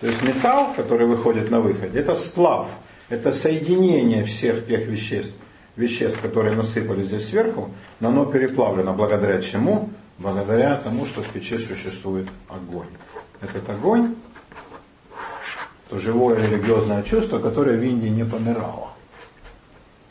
То 0.00 0.06
есть 0.06 0.22
металл, 0.22 0.72
который 0.76 1.06
выходит 1.06 1.50
на 1.50 1.60
выходе, 1.60 1.98
это 1.98 2.14
сплав, 2.14 2.68
это 3.08 3.32
соединение 3.32 4.24
всех 4.24 4.66
тех 4.66 4.86
веществ, 4.86 5.34
веществ, 5.76 6.20
которые 6.20 6.54
насыпали 6.54 7.04
здесь 7.04 7.28
сверху, 7.28 7.70
но 8.00 8.08
оно 8.08 8.24
переплавлено 8.24 8.92
благодаря 8.92 9.40
чему? 9.40 9.90
Благодаря 10.18 10.76
тому, 10.76 11.06
что 11.06 11.22
в 11.22 11.28
печи 11.28 11.58
существует 11.58 12.28
огонь. 12.48 12.86
Этот 13.40 13.68
огонь, 13.68 14.14
то 15.88 15.98
живое 15.98 16.36
религиозное 16.38 17.02
чувство, 17.02 17.38
которое 17.38 17.76
в 17.78 17.82
Индии 17.82 18.08
не 18.08 18.24
помирало. 18.24 18.90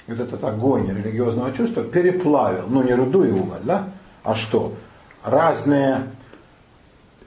Вот 0.07 0.19
этот 0.19 0.43
огонь 0.43 0.89
религиозного 0.89 1.53
чувства 1.53 1.83
переплавил, 1.83 2.65
ну 2.67 2.83
не 2.83 2.93
руду 2.93 3.23
и 3.23 3.31
уголь, 3.31 3.61
да, 3.63 3.89
а 4.23 4.35
что? 4.35 4.73
Разные 5.23 6.07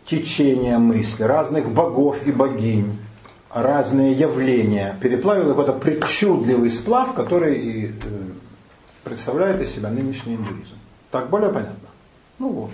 течения 0.07 0.79
мысли, 0.79 1.23
разных 1.23 1.71
богов 1.71 2.27
и 2.27 2.33
богинь, 2.33 2.99
разные 3.53 4.13
явления, 4.13 4.97
переплавил 5.01 5.59
этот 5.59 5.81
причудливый 5.81 6.71
сплав, 6.71 7.15
который 7.15 7.57
и 7.57 7.87
э, 7.87 7.91
представляет 9.05 9.61
из 9.63 9.75
себя 9.75 9.91
нынешний 9.91 10.35
индуизм. 10.35 10.77
Так 11.11 11.31
более 11.31 11.51
понятно? 11.51 11.89
Ну 12.39 12.49
вот. 12.49 12.71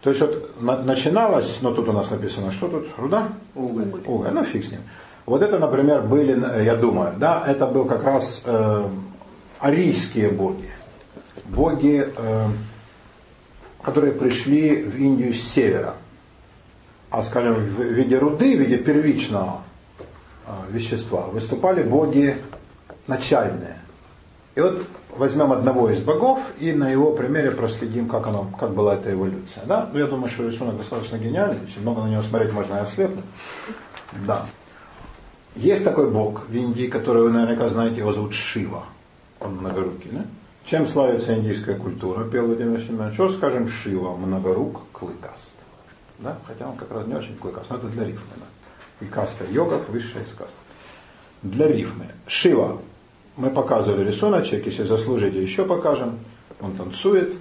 То 0.00 0.10
есть 0.10 0.22
вот 0.22 0.62
начиналось, 0.62 1.58
но 1.60 1.74
тут 1.74 1.88
у 1.88 1.92
нас 1.92 2.10
написано, 2.10 2.52
что 2.52 2.68
тут? 2.68 2.88
Руда? 2.96 3.28
Уголь. 3.54 3.92
Уголь, 4.06 4.30
ну 4.32 4.44
фиг 4.44 4.64
с 4.64 4.70
ним. 4.70 4.80
Вот 5.26 5.42
это, 5.42 5.58
например, 5.58 6.02
были, 6.02 6.32
я 6.64 6.74
думаю, 6.74 7.14
да, 7.18 7.44
это 7.46 7.66
был 7.66 7.84
как 7.84 8.02
раз 8.04 8.42
э, 8.44 8.88
арийские 9.58 10.30
боги. 10.30 10.70
Боги, 11.44 12.04
э, 12.16 12.46
которые 13.82 14.12
пришли 14.12 14.82
в 14.82 14.96
Индию 14.96 15.34
с 15.34 15.40
севера. 15.40 15.94
А, 17.10 17.22
скажем, 17.22 17.54
в 17.54 17.80
виде 17.80 18.18
руды, 18.18 18.56
в 18.56 18.60
виде 18.60 18.78
первичного 18.78 19.62
э, 20.46 20.50
вещества 20.70 21.22
выступали 21.26 21.82
боги 21.82 22.36
начальные. 23.06 23.76
И 24.54 24.60
вот 24.60 24.82
возьмем 25.16 25.52
одного 25.52 25.90
из 25.90 26.00
богов 26.00 26.40
и 26.58 26.72
на 26.72 26.88
его 26.88 27.12
примере 27.12 27.50
проследим, 27.50 28.08
как, 28.08 28.26
оно, 28.26 28.50
как 28.58 28.74
была 28.74 28.94
эта 28.94 29.12
эволюция. 29.12 29.64
Да? 29.64 29.88
Ну, 29.92 29.98
я 29.98 30.06
думаю, 30.06 30.28
что 30.28 30.46
рисунок 30.46 30.76
достаточно 30.76 31.16
гениальный, 31.16 31.62
очень 31.64 31.82
много 31.82 32.02
на 32.02 32.08
него 32.08 32.22
смотреть 32.22 32.52
можно 32.52 32.74
и 32.76 32.78
ослепнуть. 32.78 33.24
Да. 34.26 34.44
Есть 35.56 35.84
такой 35.84 36.10
бог 36.10 36.48
в 36.48 36.54
Индии, 36.54 36.86
который 36.86 37.22
вы 37.22 37.30
наверняка 37.30 37.68
знаете, 37.68 37.98
его 37.98 38.12
зовут 38.12 38.34
Шива. 38.34 38.84
Он 39.40 39.56
многорукий. 39.56 40.10
Да? 40.12 40.24
Чем 40.70 40.86
славится 40.86 41.34
индийская 41.34 41.74
культура, 41.74 42.22
пел 42.22 42.46
Владимир 42.46 42.80
Семенович? 42.80 43.14
Что 43.14 43.28
скажем 43.30 43.68
Шива, 43.68 44.14
многорук, 44.14 44.82
клыкаст. 44.92 45.56
Да? 46.20 46.38
Хотя 46.46 46.68
он 46.68 46.76
как 46.76 46.92
раз 46.92 47.08
не 47.08 47.14
очень 47.14 47.36
клыкаст, 47.38 47.70
но 47.70 47.76
это 47.78 47.88
для 47.88 48.04
рифмы. 48.04 48.36
Да? 48.36 49.04
И 49.04 49.08
каста 49.08 49.44
йогов 49.50 49.88
высшая 49.88 50.22
из 50.22 50.28
каст. 50.28 50.52
Для 51.42 51.66
рифмы. 51.66 52.06
Шива 52.28 52.80
мы 53.36 53.50
показывали 53.50 54.06
рисуночек, 54.08 54.64
если 54.64 54.84
заслужите, 54.84 55.42
еще 55.42 55.64
покажем. 55.64 56.20
Он 56.60 56.76
танцует 56.76 57.34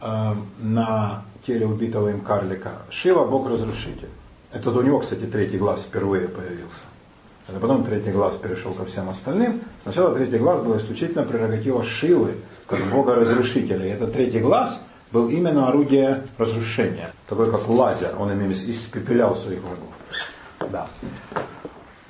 э, 0.00 0.32
на 0.58 1.22
теле 1.46 1.66
убитого 1.66 2.08
им 2.08 2.20
карлика. 2.22 2.82
Шива– 2.90 3.24
бог-разрушитель. 3.26 4.10
Это 4.52 4.70
у 4.70 4.82
него, 4.82 4.98
кстати, 4.98 5.22
третий 5.26 5.58
глаз 5.58 5.82
впервые 5.82 6.26
появился. 6.26 6.82
Это 7.46 7.60
потом 7.60 7.84
третий 7.84 8.10
глаз 8.10 8.34
перешел 8.42 8.74
ко 8.74 8.84
всем 8.86 9.08
остальным. 9.08 9.60
Сначала 9.84 10.16
третий 10.16 10.38
глаз 10.38 10.64
был 10.64 10.76
исключительно 10.76 11.22
прерогатива 11.22 11.84
Шивы, 11.84 12.34
как 12.66 12.80
бога-разрушителя. 12.90 13.86
И 13.86 13.90
этот 13.90 14.12
третий 14.12 14.40
глаз 14.40 14.82
был 15.12 15.28
именно 15.28 15.68
орудие 15.68 16.24
разрушения. 16.38 17.10
Такой 17.28 17.50
как 17.50 17.68
лазер, 17.68 18.10
он 18.18 18.32
ими 18.32 18.52
испепелял 18.52 19.34
своих 19.34 19.60
врагов. 19.60 19.94
Да. 20.70 20.86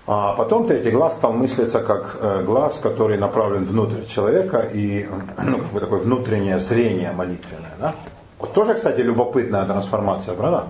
А 0.07 0.35
потом 0.35 0.69
третий 0.69 0.91
глаз 0.91 1.15
стал 1.15 1.33
мыслиться 1.33 1.81
как 1.81 2.19
э, 2.21 2.45
глаз, 2.45 2.79
который 2.79 3.19
направлен 3.19 3.65
внутрь 3.65 4.05
человека 4.07 4.59
и 4.73 5.09
ну, 5.45 5.59
как 5.59 5.67
бы 5.73 5.81
такое 5.81 6.01
внутреннее 6.01 6.59
зрение 6.61 7.13
молитвенное. 7.13 7.75
Да? 7.81 7.95
Вот 8.39 8.53
тоже, 8.53 8.75
кстати, 8.75 9.01
любопытная 9.01 9.65
трансформация, 9.65 10.35
правда? 10.35 10.67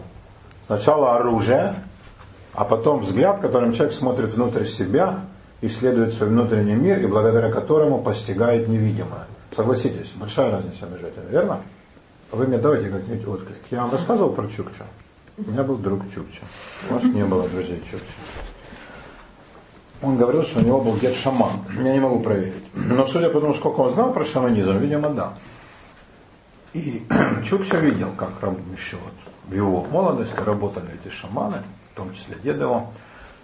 Сначала 0.67 1.17
оружие, 1.17 1.75
а 2.55 2.65
потом 2.65 3.01
взгляд, 3.01 3.41
которым 3.41 3.73
человек 3.73 3.95
смотрит 3.95 4.31
внутрь 4.31 4.65
себя, 4.65 5.21
исследует 5.61 6.15
свой 6.15 6.31
внутренний 6.31 6.75
мир 6.75 6.99
и 6.99 7.07
благодаря 7.07 7.51
которому 7.51 7.99
постигает 7.99 8.69
невидимое. 8.69 9.27
Согласитесь, 9.55 10.11
большая 10.17 10.51
разница 10.51 10.87
между 10.87 11.07
этим, 11.07 11.29
верно? 11.31 11.63
Вы 12.33 12.47
мне 12.47 12.59
давайте 12.59 12.91
как-нибудь 12.91 13.27
отклик. 13.27 13.59
Я 13.71 13.83
вам 13.83 13.93
рассказывал 13.93 14.33
про 14.33 14.49
Чукча? 14.49 14.85
У 15.39 15.51
меня 15.51 15.63
был 15.63 15.77
друг 15.77 16.03
Чукча. 16.13 16.43
У 16.91 16.95
вас 16.95 17.05
не 17.05 17.25
было 17.25 17.49
друзей 17.49 17.83
Чукча 17.91 18.05
он 20.03 20.17
говорил, 20.17 20.43
что 20.45 20.61
у 20.61 20.63
него 20.63 20.81
был 20.81 20.97
дед 20.97 21.15
шаман. 21.17 21.53
Я 21.77 21.93
не 21.93 22.01
могу 22.01 22.21
проверить. 22.21 22.65
Но 22.75 23.07
судя 23.07 23.31
по 23.31 23.41
тому, 23.41 23.55
сколько 23.55 23.81
он 23.81 23.93
знал 23.93 24.13
про 24.13 24.25
шаманизм, 24.25 24.79
видимо, 24.79 25.11
да. 25.11 25.35
И 26.73 27.07
Чукча 27.45 27.79
видел, 27.79 28.13
как 28.17 28.31
еще 28.77 28.97
вот 28.97 29.15
в 29.47 29.55
его 29.55 29.85
молодости 29.85 30.39
работали 30.39 30.89
эти 31.03 31.13
шаманы, 31.13 31.59
в 31.93 31.97
том 31.97 32.13
числе 32.15 32.37
дед 32.43 32.61
его. 32.61 32.93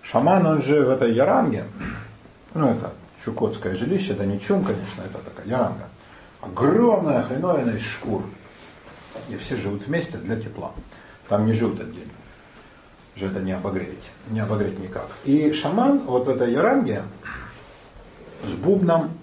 Шаман, 0.02 0.46
он 0.46 0.62
же 0.62 0.84
в 0.84 0.90
этой 0.90 1.12
Яранге, 1.12 1.64
ну 2.54 2.68
это 2.68 2.92
чукотское 3.24 3.76
жилище, 3.76 4.12
это 4.12 4.26
не 4.26 4.40
чум, 4.40 4.64
конечно, 4.64 5.02
это 5.02 5.18
такая 5.18 5.46
Яранга. 5.46 5.88
Огромная 6.42 7.22
хреновина 7.22 7.70
из 7.70 7.82
шкур. 7.82 8.22
И 9.30 9.36
все 9.36 9.56
живут 9.56 9.86
вместе 9.86 10.18
для 10.18 10.36
тепла. 10.36 10.72
Там 11.28 11.46
не 11.46 11.54
живут 11.54 11.80
отдельно 11.80 12.12
же 13.16 13.26
это 13.26 13.40
не 13.40 13.52
обогреть, 13.52 14.02
не 14.30 14.40
обогреть 14.40 14.78
никак. 14.78 15.08
И 15.24 15.52
шаман 15.52 16.00
вот 16.00 16.26
в 16.26 16.30
этой 16.30 16.52
яранге 16.52 17.02
с 18.44 18.52
бубном 18.52 19.18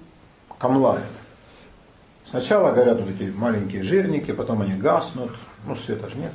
камлает. 0.58 1.04
Сначала 2.26 2.72
горят 2.72 3.00
вот 3.00 3.10
эти 3.10 3.32
маленькие 3.32 3.84
жирники, 3.84 4.32
потом 4.32 4.62
они 4.62 4.74
гаснут, 4.74 5.32
ну 5.66 5.76
света 5.76 6.10
же 6.10 6.18
нет, 6.18 6.34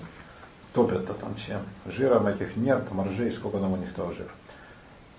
топят-то 0.72 1.14
там 1.14 1.36
всем 1.36 1.60
жиром 1.86 2.26
этих 2.26 2.56
нерв, 2.56 2.90
моржей, 2.90 3.30
сколько 3.30 3.58
там 3.58 3.72
у 3.72 3.76
них 3.76 3.94
того 3.94 4.12
жира. 4.12 4.30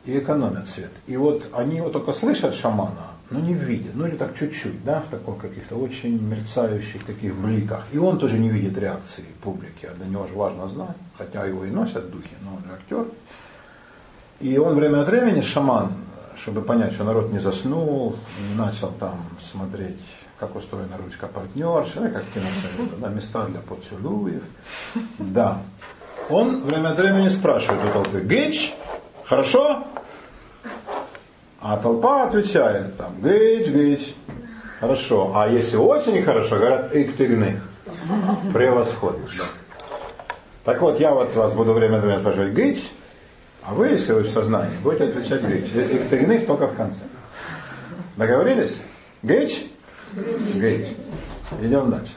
И 0.04 0.20
экономят 0.20 0.68
свет. 0.68 0.92
И 1.08 1.16
вот 1.16 1.48
они 1.54 1.80
вот 1.80 1.94
только 1.94 2.12
слышат 2.12 2.56
шамана, 2.56 3.15
но 3.30 3.40
не 3.40 3.54
видят, 3.54 3.96
ну 3.96 4.06
или 4.06 4.16
так 4.16 4.38
чуть-чуть, 4.38 4.84
да, 4.84 5.02
в 5.02 5.10
таком 5.10 5.38
каких-то 5.38 5.76
очень 5.76 6.22
мерцающих 6.22 7.04
таких 7.06 7.36
бликах. 7.36 7.86
И 7.92 7.98
он 7.98 8.20
тоже 8.20 8.38
не 8.38 8.50
видит 8.50 8.78
реакции 8.78 9.26
публики, 9.42 9.86
а 9.86 9.96
для 9.96 10.06
него 10.06 10.28
же 10.28 10.36
важно 10.36 10.68
знать, 10.70 10.96
хотя 11.18 11.46
его 11.46 11.66
и 11.66 11.72
носят 11.72 12.12
духи, 12.12 12.36
но 12.42 12.56
он 12.56 12.64
же 12.64 12.74
актер. 12.74 13.06
И 14.40 14.58
он 14.58 14.76
время 14.76 15.02
от 15.02 15.08
времени, 15.08 15.42
шаман, 15.42 15.94
чтобы 16.38 16.62
понять, 16.62 16.94
что 16.94 17.04
народ 17.04 17.32
не 17.32 17.40
заснул, 17.40 18.18
не 18.50 18.56
начал 18.56 18.92
там 19.00 19.18
смотреть, 19.42 20.02
как 20.40 20.56
устроена 20.56 20.98
ручка 20.98 21.28
партнерши, 21.28 22.12
как 22.12 22.26
киносоветы, 22.34 22.96
да, 23.00 23.08
места 23.10 23.46
для 23.46 23.62
поцелуев. 23.62 24.44
Да. 25.18 25.62
Он 26.30 26.62
время 26.64 26.90
от 26.90 26.98
времени 26.98 27.30
спрашивает 27.30 27.84
у 27.86 27.94
толпы, 27.94 28.22
Гич, 28.22 28.74
хорошо? 29.24 29.86
А 31.68 31.78
толпа 31.78 32.26
отвечает 32.26 32.96
там, 32.96 33.20
гыч, 33.20 33.70
гыч. 33.70 34.14
Хорошо. 34.80 35.32
А 35.34 35.50
если 35.50 35.78
очень 35.78 36.22
хорошо, 36.22 36.58
говорят, 36.58 36.96
иктыгных. 36.96 37.56
Превосходно. 38.54 39.26
Да. 39.36 39.46
Так 40.64 40.80
вот, 40.84 41.00
я 41.00 41.16
вот 41.16 41.36
вас 41.36 41.54
буду 41.54 41.74
время 41.74 41.98
от 41.98 42.04
времени 42.04 42.20
спрашивать 42.20 42.54
гыч, 42.54 42.88
а 43.64 43.74
вы, 43.74 43.88
если 43.88 44.14
вы 44.14 44.22
в 44.22 44.30
сознании, 44.30 44.78
будете 44.84 45.06
отвечать 45.06 45.42
гыч. 45.42 45.66
Иктыгных 45.74 46.46
только 46.46 46.68
в 46.68 46.76
конце. 46.76 47.00
Договорились? 48.16 48.76
Гыч? 49.24 49.66
Гыч. 50.14 50.86
Идем 51.64 51.90
дальше. 51.90 52.14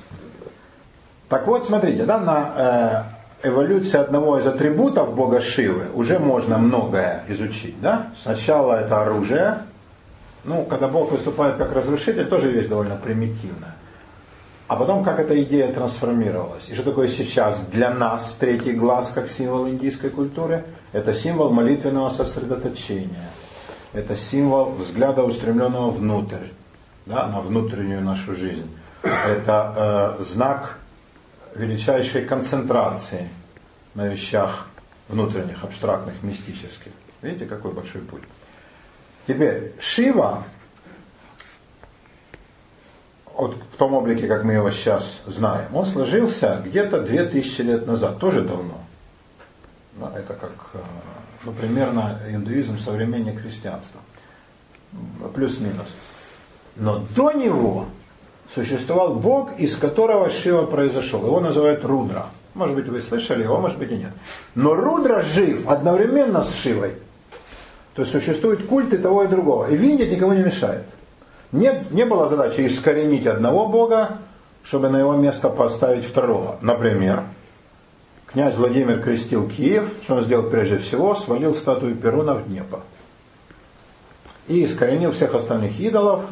Так 1.30 1.46
вот, 1.46 1.66
смотрите, 1.66 2.04
да, 2.04 2.18
на 2.18 2.52
э, 2.54 3.17
эволюции 3.42 3.98
одного 3.98 4.38
из 4.38 4.46
атрибутов 4.46 5.14
бога 5.14 5.40
Шивы 5.40 5.86
уже 5.94 6.18
можно 6.18 6.58
многое 6.58 7.24
изучить. 7.28 7.80
Да? 7.80 8.10
Сначала 8.20 8.80
это 8.80 9.02
оружие. 9.02 9.58
Ну, 10.44 10.64
когда 10.64 10.88
Бог 10.88 11.12
выступает 11.12 11.56
как 11.56 11.72
разрушитель, 11.72 12.26
тоже 12.26 12.48
вещь 12.48 12.66
довольно 12.66 12.96
примитивная. 12.96 13.74
А 14.68 14.76
потом, 14.76 15.02
как 15.02 15.18
эта 15.18 15.42
идея 15.42 15.72
трансформировалась. 15.72 16.68
И 16.68 16.74
что 16.74 16.84
такое 16.84 17.08
сейчас 17.08 17.60
для 17.72 17.90
нас 17.90 18.34
третий 18.38 18.72
глаз, 18.72 19.10
как 19.14 19.28
символ 19.28 19.68
индийской 19.68 20.10
культуры? 20.10 20.64
Это 20.92 21.14
символ 21.14 21.50
молитвенного 21.50 22.10
сосредоточения. 22.10 23.30
Это 23.94 24.16
символ 24.16 24.72
взгляда, 24.72 25.22
устремленного 25.22 25.90
внутрь, 25.90 26.48
да, 27.06 27.26
на 27.28 27.40
внутреннюю 27.40 28.02
нашу 28.02 28.34
жизнь. 28.34 28.70
Это 29.02 30.16
э, 30.20 30.24
знак 30.24 30.78
величайшей 31.54 32.24
концентрации 32.24 33.28
на 33.94 34.06
вещах 34.06 34.68
внутренних, 35.08 35.64
абстрактных, 35.64 36.22
мистических. 36.22 36.92
Видите, 37.22 37.46
какой 37.46 37.72
большой 37.72 38.02
путь. 38.02 38.22
Теперь 39.26 39.72
Шива, 39.80 40.44
вот 43.34 43.56
в 43.72 43.76
том 43.76 43.94
облике, 43.94 44.26
как 44.26 44.44
мы 44.44 44.54
его 44.54 44.70
сейчас 44.70 45.20
знаем, 45.26 45.74
он 45.74 45.86
сложился 45.86 46.62
где-то 46.64 47.02
2000 47.02 47.60
лет 47.62 47.86
назад, 47.86 48.18
тоже 48.18 48.42
давно. 48.42 48.80
Это 50.14 50.34
как, 50.34 50.52
э, 50.74 50.78
ну, 51.44 51.52
примерно 51.52 52.20
индуизм 52.28 52.78
современник 52.78 53.40
христианства. 53.40 54.00
Плюс-минус. 55.34 55.88
Но 56.76 57.04
до 57.14 57.32
него 57.32 57.88
существовал 58.54 59.14
Бог, 59.14 59.58
из 59.58 59.76
которого 59.76 60.30
Шива 60.30 60.66
произошел. 60.66 61.24
Его 61.24 61.40
называют 61.40 61.84
Рудра. 61.84 62.26
Может 62.54 62.74
быть, 62.74 62.88
вы 62.88 63.00
слышали 63.00 63.42
его, 63.42 63.58
может 63.58 63.78
быть 63.78 63.92
и 63.92 63.96
нет. 63.96 64.12
Но 64.54 64.74
Рудра 64.74 65.22
жив 65.22 65.68
одновременно 65.68 66.44
с 66.44 66.54
Шивой. 66.54 66.94
То 67.94 68.02
есть 68.02 68.12
существуют 68.12 68.66
культы 68.66 68.98
того 68.98 69.24
и 69.24 69.28
другого. 69.28 69.68
И 69.68 69.76
видеть 69.76 70.10
никому 70.10 70.32
не 70.32 70.42
мешает. 70.42 70.84
Нет, 71.52 71.90
не 71.90 72.04
было 72.04 72.28
задачи 72.28 72.66
искоренить 72.66 73.26
одного 73.26 73.68
Бога, 73.68 74.18
чтобы 74.64 74.88
на 74.88 74.98
его 74.98 75.14
место 75.14 75.48
поставить 75.48 76.04
второго. 76.04 76.58
Например, 76.60 77.24
князь 78.26 78.54
Владимир 78.54 79.00
крестил 79.00 79.48
Киев, 79.48 79.94
что 80.02 80.16
он 80.16 80.24
сделал 80.24 80.50
прежде 80.50 80.78
всего, 80.78 81.14
свалил 81.14 81.54
статую 81.54 81.94
Перуна 81.96 82.34
в 82.34 82.46
Днепр. 82.46 82.80
И 84.46 84.64
искоренил 84.64 85.12
всех 85.12 85.34
остальных 85.34 85.78
идолов, 85.80 86.22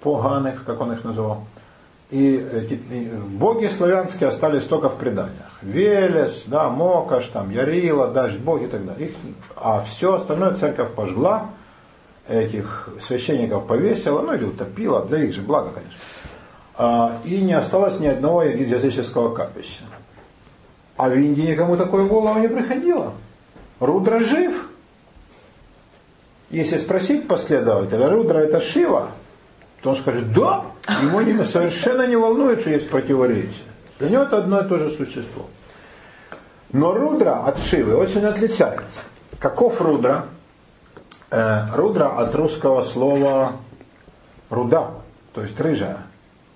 поганых, 0.00 0.64
как 0.64 0.80
он 0.80 0.92
их 0.92 1.04
называл. 1.04 1.44
И, 2.10 2.36
и 2.36 3.10
боги 3.28 3.66
славянские 3.66 4.30
остались 4.30 4.64
только 4.64 4.88
в 4.88 4.96
преданиях. 4.96 5.58
Велес, 5.60 6.44
да, 6.46 6.70
Мокаш, 6.70 7.26
там, 7.26 7.50
Ярила, 7.50 8.08
Дождь, 8.08 8.38
боги 8.38 8.64
и 8.64 8.68
так 8.68 8.86
далее. 8.86 9.08
Их, 9.08 9.14
а 9.56 9.82
все 9.82 10.14
остальное 10.14 10.54
церковь 10.54 10.92
пожгла, 10.92 11.50
этих 12.26 12.88
священников 13.06 13.66
повесила, 13.66 14.22
ну 14.22 14.32
или 14.34 14.44
утопила, 14.44 15.04
для 15.04 15.24
их 15.24 15.34
же 15.34 15.42
блага, 15.42 15.70
конечно. 15.70 15.98
А, 16.76 17.18
и 17.24 17.42
не 17.42 17.54
осталось 17.54 18.00
ни 18.00 18.06
одного 18.06 18.42
языческого 18.42 19.34
капища. 19.34 19.82
А 20.96 21.08
в 21.08 21.14
Индии 21.14 21.42
никому 21.42 21.76
такое 21.76 22.04
в 22.04 22.08
голову 22.08 22.38
не 22.38 22.48
приходило. 22.48 23.12
Рудра 23.80 24.18
жив. 24.20 24.68
Если 26.50 26.76
спросить 26.78 27.28
последователя, 27.28 28.08
Рудра 28.08 28.38
это 28.38 28.60
Шива, 28.60 29.08
то 29.82 29.90
он 29.90 29.96
скажет, 29.96 30.32
да, 30.32 30.64
ему 31.02 31.20
не, 31.20 31.44
совершенно 31.44 32.06
не 32.06 32.16
волнует, 32.16 32.60
что 32.60 32.70
есть 32.70 32.90
противоречие. 32.90 33.64
Для 33.98 34.10
него 34.10 34.22
это 34.22 34.38
одно 34.38 34.60
и 34.60 34.68
то 34.68 34.78
же 34.78 34.90
существо. 34.90 35.46
Но 36.72 36.92
Рудра 36.92 37.44
от 37.44 37.58
Шивы 37.60 37.96
очень 37.96 38.24
отличается. 38.24 39.02
Каков 39.38 39.80
Рудра? 39.80 40.26
Э, 41.30 41.66
рудра 41.74 42.08
от 42.08 42.34
русского 42.34 42.82
слова 42.82 43.56
руда, 44.48 44.92
то 45.34 45.42
есть 45.42 45.60
рыжая. 45.60 45.98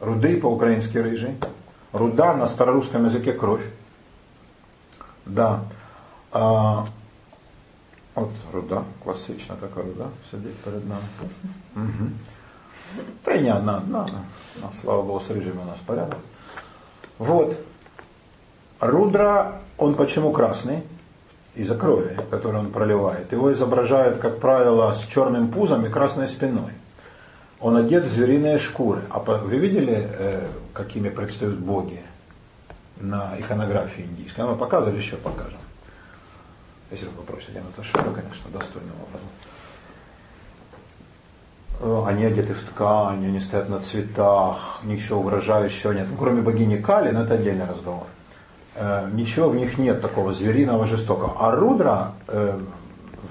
Руды 0.00 0.40
по-украински 0.40 0.96
рыжий. 0.96 1.36
Руда 1.92 2.34
на 2.34 2.48
старорусском 2.48 3.04
языке 3.04 3.32
кровь. 3.34 3.64
Да. 5.26 5.60
А, 6.32 6.88
вот 8.14 8.30
руда, 8.52 8.84
классична 9.04 9.56
така 9.56 9.82
руда, 9.82 10.08
сидить 10.30 10.56
перед 10.56 10.86
нами. 10.86 11.04
Угу. 11.76 12.10
Да 13.24 13.34
и 13.34 13.42
не 13.42 13.50
одна, 13.50 13.78
одна. 13.78 14.06
Но, 14.56 14.72
слава 14.80 15.02
Богу, 15.02 15.20
с 15.20 15.30
рыжими 15.30 15.58
у 15.60 15.64
нас 15.64 15.78
порядок. 15.86 16.18
Вот. 17.18 17.56
Рудра, 18.80 19.60
он 19.78 19.94
почему 19.94 20.32
красный? 20.32 20.82
Из-за 21.54 21.76
крови, 21.76 22.16
которую 22.30 22.64
он 22.64 22.72
проливает. 22.72 23.30
Его 23.32 23.52
изображают, 23.52 24.18
как 24.18 24.40
правило, 24.40 24.92
с 24.94 25.06
черным 25.06 25.48
пузом 25.48 25.84
и 25.84 25.90
красной 25.90 26.26
спиной. 26.26 26.72
Он 27.60 27.76
одет 27.76 28.04
в 28.04 28.08
звериные 28.08 28.58
шкуры. 28.58 29.02
А 29.10 29.20
вы 29.20 29.56
видели, 29.58 30.08
э, 30.18 30.48
какими 30.72 31.10
предстают 31.10 31.58
боги 31.58 32.00
на 32.96 33.34
иконографии 33.38 34.02
индийской? 34.02 34.44
Мы 34.46 34.56
показывали, 34.56 34.96
еще 34.96 35.16
покажем. 35.16 35.58
Если 36.90 37.06
вы 37.06 37.12
попросите, 37.12 37.52
я 37.54 37.62
Наташа, 37.62 37.92
конечно, 37.92 38.50
достойным 38.50 38.94
образом. 39.08 39.28
Э, 41.80 42.04
они 42.06 42.24
одеты 42.24 42.54
в 42.54 42.62
ткань, 42.62 43.26
они 43.26 43.40
стоят 43.40 43.68
на 43.68 43.80
цветах, 43.80 44.80
ничего 44.84 45.20
угрожающего 45.20 45.92
нет. 45.92 46.06
Ну, 46.10 46.16
кроме 46.16 46.42
богини 46.42 46.76
Кали, 46.76 47.10
но 47.10 47.24
это 47.24 47.34
отдельный 47.34 47.66
разговор. 47.66 48.06
Э, 48.76 49.08
ничего 49.12 49.48
в 49.48 49.56
них 49.56 49.78
нет 49.78 50.00
такого 50.00 50.32
звериного 50.32 50.86
жестокого. 50.86 51.34
А 51.38 51.50
Рудра 51.50 52.12
э, 52.28 52.58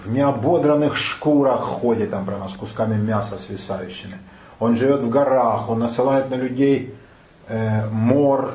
в 0.03 0.11
неободранных 0.11 0.97
шкурах 0.97 1.61
ходит 1.61 2.11
там 2.11 2.25
прямо 2.25 2.49
с 2.49 2.53
кусками 2.53 2.95
мяса 2.95 3.37
свисающими. 3.39 4.17
Он 4.59 4.75
живет 4.75 5.01
в 5.01 5.09
горах, 5.09 5.69
он 5.69 5.79
насылает 5.79 6.29
на 6.29 6.35
людей 6.35 6.93
мор, 7.91 8.53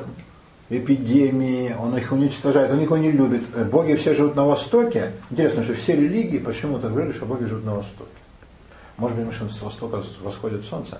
эпидемии, 0.69 1.75
он 1.77 1.95
их 1.97 2.11
уничтожает, 2.11 2.71
он 2.71 2.79
никого 2.79 2.97
не 2.97 3.11
любит. 3.11 3.43
Боги 3.69 3.93
все 3.95 4.15
живут 4.15 4.35
на 4.35 4.45
Востоке. 4.45 5.11
Интересно, 5.29 5.63
что 5.63 5.75
все 5.75 5.95
религии 5.95 6.39
почему-то 6.39 6.89
говорили, 6.89 7.13
что 7.13 7.25
боги 7.25 7.43
живут 7.43 7.65
на 7.65 7.75
Востоке 7.75 8.16
может 8.97 9.15
быть, 9.15 9.27
потому 9.27 9.49
что 9.49 9.59
с 9.59 9.61
востока 9.61 10.03
восходит 10.21 10.65
солнце. 10.65 10.99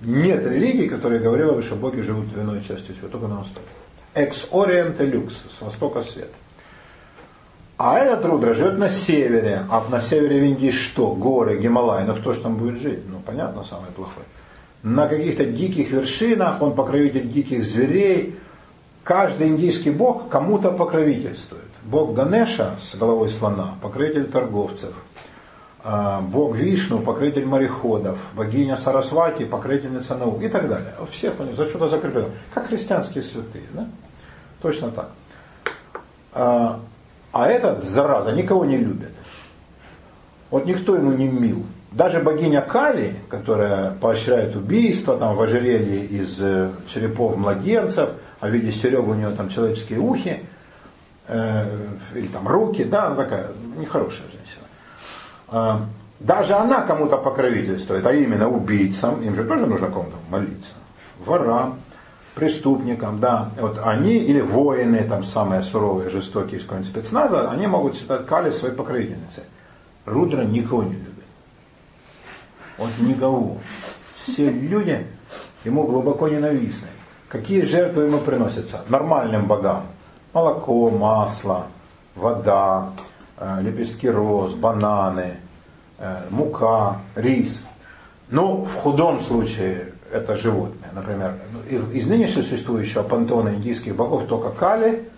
Нет 0.00 0.44
религии, 0.46 0.88
которая 0.88 1.20
говорила 1.20 1.52
бы, 1.52 1.62
что 1.62 1.76
боги 1.76 2.00
живут 2.00 2.26
в 2.26 2.40
иной 2.40 2.62
части 2.62 2.86
света, 2.86 3.08
только 3.08 3.28
на 3.28 3.38
востоке. 3.38 3.66
Экс 4.14 4.46
ориенте 4.52 5.04
люкс, 5.04 5.34
с 5.56 5.60
востока 5.62 6.02
свет. 6.02 6.30
А 7.76 7.98
этот 7.98 8.24
Рудра 8.24 8.54
живет 8.54 8.78
на 8.78 8.88
севере, 8.88 9.62
а 9.70 9.86
на 9.88 10.00
севере 10.00 10.40
в 10.40 10.44
Индии 10.44 10.70
что? 10.70 11.14
Горы, 11.14 11.58
Гималай, 11.58 12.04
ну 12.04 12.14
кто 12.14 12.32
же 12.32 12.40
там 12.40 12.56
будет 12.56 12.82
жить? 12.82 13.00
Ну 13.08 13.20
понятно, 13.24 13.64
самый 13.64 13.90
плохой. 13.92 14.24
На 14.82 15.06
каких-то 15.06 15.44
диких 15.44 15.90
вершинах, 15.90 16.60
он 16.60 16.74
покровитель 16.74 17.30
диких 17.30 17.64
зверей. 17.64 18.36
Каждый 19.04 19.48
индийский 19.48 19.90
бог 19.90 20.28
кому-то 20.28 20.72
покровительствует. 20.72 21.62
Бог 21.84 22.14
Ганеша 22.14 22.76
с 22.82 22.96
головой 22.96 23.30
слона, 23.30 23.74
покровитель 23.80 24.26
торговцев– 24.26 24.92
бог 25.84 26.56
Вишну, 26.56 27.00
покрытель 27.00 27.46
мореходов, 27.46 28.18
богиня 28.34 28.76
Сарасвати, 28.76 29.44
покрытельница 29.44 30.16
наук 30.16 30.42
и 30.42 30.48
так 30.48 30.68
далее. 30.68 30.92
Всех 31.10 31.34
за 31.54 31.66
что-то 31.66 31.88
закреплено. 31.88 32.28
Как 32.52 32.68
христианские 32.68 33.22
святые. 33.22 33.64
Да? 33.72 33.86
Точно 34.60 34.90
так. 34.90 35.10
А, 36.32 36.80
а 37.32 37.48
этот, 37.48 37.84
зараза, 37.84 38.32
никого 38.32 38.64
не 38.64 38.76
любит. 38.76 39.12
Вот 40.50 40.66
никто 40.66 40.96
ему 40.96 41.12
не 41.12 41.28
мил. 41.28 41.64
Даже 41.92 42.20
богиня 42.20 42.60
Кали, 42.60 43.14
которая 43.28 43.92
поощряет 43.92 44.56
убийство 44.56 45.16
там, 45.16 45.36
в 45.36 45.40
ожерелье 45.40 46.04
из 46.04 46.38
э, 46.40 46.70
черепов 46.86 47.36
младенцев, 47.36 48.10
а 48.40 48.48
в 48.48 48.50
виде 48.50 48.72
серег 48.72 49.06
у 49.08 49.14
нее 49.14 49.30
там 49.30 49.48
человеческие 49.48 49.98
ухи, 49.98 50.40
э, 51.28 51.86
или 52.14 52.26
там 52.28 52.46
руки, 52.46 52.84
да, 52.84 53.06
она 53.06 53.16
такая 53.16 53.48
нехорошая 53.76 54.26
женщина. 54.26 54.57
А, 55.50 55.86
даже 56.20 56.54
она 56.54 56.82
кому-то 56.82 57.16
покровительствует, 57.16 58.04
а 58.06 58.12
именно 58.12 58.48
убийцам, 58.48 59.22
им 59.22 59.34
же 59.34 59.44
тоже 59.44 59.66
нужно 59.66 59.88
кому-то 59.88 60.16
молиться, 60.28 60.72
ворам, 61.18 61.78
преступникам, 62.34 63.20
да, 63.20 63.50
вот 63.60 63.80
они 63.84 64.16
или 64.16 64.40
воины, 64.40 65.04
там 65.04 65.24
самые 65.24 65.62
суровые, 65.62 66.10
жестокие 66.10 66.58
из 66.58 66.64
какого-нибудь 66.64 66.90
спецназа, 66.90 67.50
они 67.50 67.66
могут 67.66 67.96
считать 67.96 68.26
Кали 68.26 68.50
своей 68.50 68.74
покровительницей. 68.74 69.44
Рудра 70.06 70.42
никого 70.42 70.84
не 70.84 70.92
любит. 70.92 71.24
Вот 72.78 72.90
никого. 73.00 73.58
Все 74.22 74.50
люди 74.50 75.06
ему 75.64 75.84
глубоко 75.86 76.28
ненавистны. 76.28 76.88
Какие 77.28 77.62
жертвы 77.62 78.04
ему 78.04 78.18
приносятся? 78.18 78.82
Нормальным 78.88 79.46
богам. 79.46 79.86
Молоко, 80.32 80.90
масло, 80.90 81.66
вода, 82.14 82.92
лепестки 83.60 84.08
роз, 84.08 84.54
бананы, 84.54 85.36
э, 85.98 86.22
мука, 86.30 86.98
рис. 87.14 87.66
Ну, 88.30 88.64
в 88.64 88.74
худом 88.74 89.20
случае 89.20 89.92
это 90.12 90.36
животные. 90.36 90.90
Например, 90.92 91.34
ну, 91.52 91.60
из 91.90 92.06
нынешнего 92.06 92.44
существующего 92.44 93.02
пантеона 93.02 93.50
индийских 93.50 93.94
богов 93.94 94.26
только 94.26 94.50
Кали, 94.50 95.08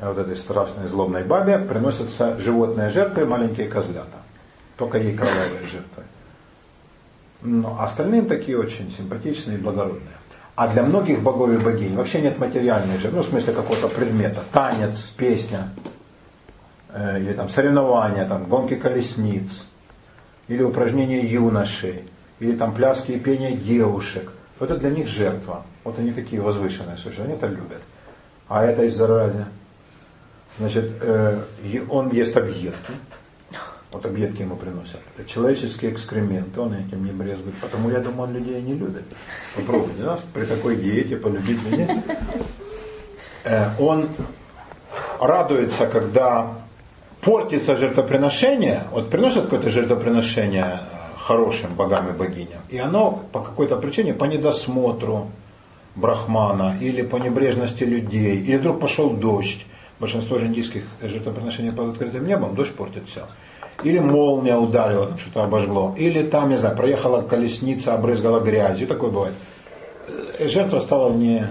э, 0.00 0.08
вот 0.08 0.18
этой 0.18 0.36
страстной 0.36 0.88
злобной 0.88 1.24
бабе, 1.24 1.58
приносятся 1.58 2.38
животные 2.38 2.90
жертвы, 2.90 3.26
маленькие 3.26 3.68
козлята. 3.68 4.18
Только 4.76 4.98
ей 4.98 5.16
кровавые 5.16 5.62
жертвы. 5.62 6.04
Но 7.42 7.80
остальным 7.80 8.26
такие 8.26 8.58
очень 8.58 8.92
симпатичные 8.92 9.58
и 9.58 9.60
благородные. 9.60 10.16
А 10.54 10.68
для 10.68 10.82
многих 10.82 11.22
богов 11.22 11.50
и 11.50 11.58
богинь 11.58 11.94
вообще 11.94 12.22
нет 12.22 12.38
материальной 12.38 12.98
жертвы, 12.98 13.18
ну, 13.18 13.22
в 13.22 13.26
смысле 13.26 13.52
какого-то 13.52 13.88
предмета. 13.88 14.42
Танец, 14.52 15.02
песня, 15.16 15.70
Э, 15.76 15.95
или 16.96 17.32
там 17.32 17.48
соревнования, 17.50 18.26
там, 18.26 18.44
гонки 18.44 18.74
колесниц, 18.74 19.64
или 20.48 20.62
упражнения 20.62 21.20
юношей, 21.20 22.04
или 22.40 22.56
там 22.56 22.74
пляски 22.74 23.12
и 23.12 23.18
пение 23.18 23.52
девушек. 23.52 24.30
Вот 24.58 24.70
это 24.70 24.80
для 24.80 24.90
них 24.90 25.08
жертва. 25.08 25.64
Вот 25.84 25.98
они 25.98 26.12
такие 26.12 26.40
возвышенные, 26.40 26.96
слушай, 26.96 27.24
они 27.24 27.34
это 27.34 27.46
любят. 27.46 27.82
А 28.48 28.64
это 28.64 28.84
из 28.84 28.96
зарази. 28.96 29.44
Значит, 30.58 30.90
э, 31.00 31.42
он 31.90 32.10
ест 32.10 32.36
объедки. 32.36 32.92
Вот 33.92 34.04
объедки 34.04 34.42
ему 34.42 34.56
приносят. 34.56 35.00
Это 35.16 35.28
человеческие 35.28 35.92
экскременты, 35.92 36.60
он 36.60 36.74
этим 36.74 37.04
не 37.04 37.12
брезгует. 37.12 37.56
Потому 37.60 37.90
я 37.90 38.00
думаю, 38.00 38.28
он 38.28 38.34
людей 38.34 38.60
не 38.62 38.74
любит. 38.74 39.04
Попробуйте, 39.54 40.02
да? 40.02 40.18
При 40.32 40.44
такой 40.44 40.76
диете 40.76 41.16
полюбить 41.16 41.62
людей. 41.62 41.88
Э, 43.44 43.68
он 43.78 44.08
радуется, 45.20 45.86
когда 45.86 46.54
портится 47.26 47.76
жертвоприношение, 47.76 48.84
вот 48.92 49.10
приносят 49.10 49.44
какое-то 49.44 49.68
жертвоприношение 49.68 50.64
э, 50.64 51.18
хорошим 51.18 51.74
богам 51.74 52.08
и 52.08 52.12
богиням, 52.12 52.60
и 52.70 52.78
оно 52.78 53.20
по 53.32 53.40
какой-то 53.40 53.76
причине, 53.78 54.14
по 54.14 54.26
недосмотру 54.26 55.26
брахмана 55.96 56.76
или 56.80 57.02
по 57.02 57.16
небрежности 57.16 57.82
людей, 57.82 58.36
или 58.36 58.58
вдруг 58.58 58.78
пошел 58.78 59.10
дождь, 59.10 59.66
большинство 59.98 60.38
же 60.38 60.46
индийских 60.46 60.84
жертвоприношений 61.02 61.72
под 61.72 61.94
открытым 61.94 62.28
небом, 62.28 62.54
дождь 62.54 62.72
портит 62.72 63.02
все. 63.08 63.22
Или 63.82 63.98
молния 63.98 64.56
ударила, 64.56 65.06
там 65.06 65.18
что-то 65.18 65.42
обожгло. 65.42 65.96
Или 65.98 66.22
там, 66.22 66.48
не 66.48 66.56
знаю, 66.56 66.76
проехала 66.76 67.22
колесница, 67.22 67.94
обрызгала 67.94 68.38
грязью. 68.40 68.86
Такое 68.86 69.10
бывает. 69.10 69.34
Э, 70.38 70.48
жертва 70.48 70.78
стала 70.78 71.12
не, 71.12 71.46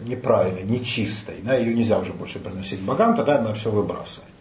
неправильной, 0.00 0.64
нечистой. 0.64 1.36
Да, 1.42 1.54
ее 1.54 1.74
нельзя 1.74 1.98
уже 1.98 2.14
больше 2.14 2.38
приносить 2.38 2.80
богам, 2.80 3.14
тогда 3.14 3.38
она 3.38 3.52
все 3.52 3.70
выбрасывает. 3.70 4.35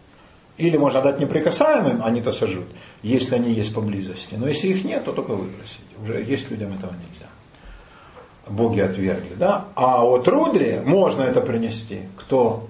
Или 0.58 0.78
можно 0.78 1.01
дать 1.01 1.20
неприкасаемым, 1.20 2.01
они-то 2.03 2.32
сожрут, 2.32 2.68
если 3.03 3.36
они 3.36 3.51
есть 3.51 3.74
поблизости. 3.74 4.36
Но 4.36 4.47
если 4.47 4.68
их 4.68 4.86
нет, 4.86 5.03
то 5.03 5.12
только 5.12 5.32
выбросить. 5.32 5.82
Уже 6.01 6.24
есть 6.24 6.49
людям 6.49 6.74
этого 6.74 6.91
нельзя. 6.91 7.28
Боги 8.47 8.80
отвергли. 8.80 9.34
Да? 9.36 9.66
А 9.76 10.06
от 10.06 10.28
Рудре 10.28 10.82
можно 10.86 11.24
это 11.24 11.41
принести. 11.41 12.01
Кто 12.18 12.70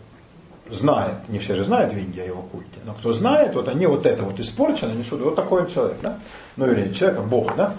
знает, 0.70 1.30
не 1.30 1.40
все 1.40 1.56
же 1.56 1.64
знают 1.64 1.94
в 1.94 1.98
Индии 1.98 2.22
о 2.22 2.26
его 2.26 2.42
культе, 2.42 2.80
но 2.86 2.94
кто 2.94 3.14
знает, 3.14 3.54
вот 3.56 3.68
они 3.68 3.86
вот 3.86 4.06
это 4.06 4.24
вот 4.24 4.40
испорчено 4.40 4.94
несут, 4.94 5.22
вот 5.22 5.36
такой 5.36 5.62
он 5.62 5.68
человек, 5.68 5.98
да? 6.02 6.18
ну 6.56 6.66
или 6.72 6.92
человек, 6.94 7.20
а 7.20 7.22
Бог, 7.22 7.56
да? 7.56 7.76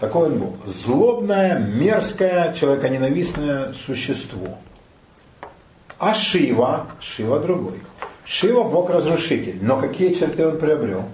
Такой 0.00 0.26
он 0.26 0.38
Бог. 0.38 0.66
Злобное, 0.66 1.58
мерзкое, 1.58 2.52
человеконенавистное 2.52 3.72
существо. 3.72 4.58
А 5.98 6.12
Шива, 6.12 6.88
Шива 7.00 7.40
другой. 7.40 7.80
Шива 8.26 8.64
Бог 8.64 8.90
разрушитель, 8.90 9.58
но 9.62 9.80
какие 9.80 10.12
черты 10.12 10.46
он 10.46 10.58
приобрел? 10.58 11.04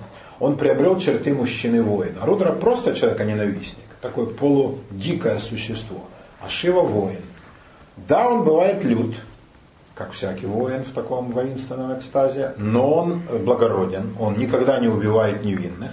Он 0.41 0.57
приобрел 0.57 0.99
черты 0.99 1.35
мужчины 1.35 1.83
воина. 1.83 2.25
Рудра 2.25 2.53
просто 2.53 2.97
человеконенавистник, 2.97 3.85
такое 4.01 4.27
полудикое 4.27 5.39
существо. 5.39 6.05
А 6.41 6.49
Шива 6.49 6.81
воин. 6.81 7.21
Да, 8.09 8.29
он 8.29 8.45
бывает 8.45 8.83
лют, 8.85 9.15
как 9.95 10.13
всякий 10.13 10.47
воин 10.47 10.85
в 10.85 10.93
таком 10.93 11.31
воинственном 11.33 11.97
экстазе, 11.99 12.55
но 12.57 12.91
он 12.91 13.23
благороден, 13.45 14.17
он 14.19 14.39
никогда 14.39 14.81
не 14.81 14.89
убивает 14.89 15.45
невинных, 15.45 15.93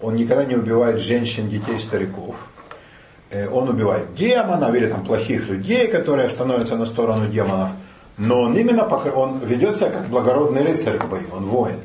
он 0.00 0.16
никогда 0.16 0.46
не 0.46 0.56
убивает 0.56 0.98
женщин, 0.98 1.50
детей, 1.50 1.78
стариков, 1.78 2.34
э, 3.30 3.46
он 3.48 3.68
убивает 3.68 4.14
демонов 4.14 4.74
или 4.74 4.86
там 4.86 5.04
плохих 5.04 5.48
людей, 5.48 5.88
которые 5.88 6.30
становятся 6.30 6.76
на 6.76 6.86
сторону 6.86 7.28
демонов, 7.28 7.70
но 8.16 8.42
он 8.42 8.56
именно 8.56 8.84
он 8.84 9.38
ведет 9.38 9.76
себя 9.76 9.90
как 9.90 10.06
благородный 10.06 10.62
рыцарь 10.62 10.98
в 10.98 11.08
бою, 11.08 11.26
он 11.32 11.46
воин, 11.46 11.80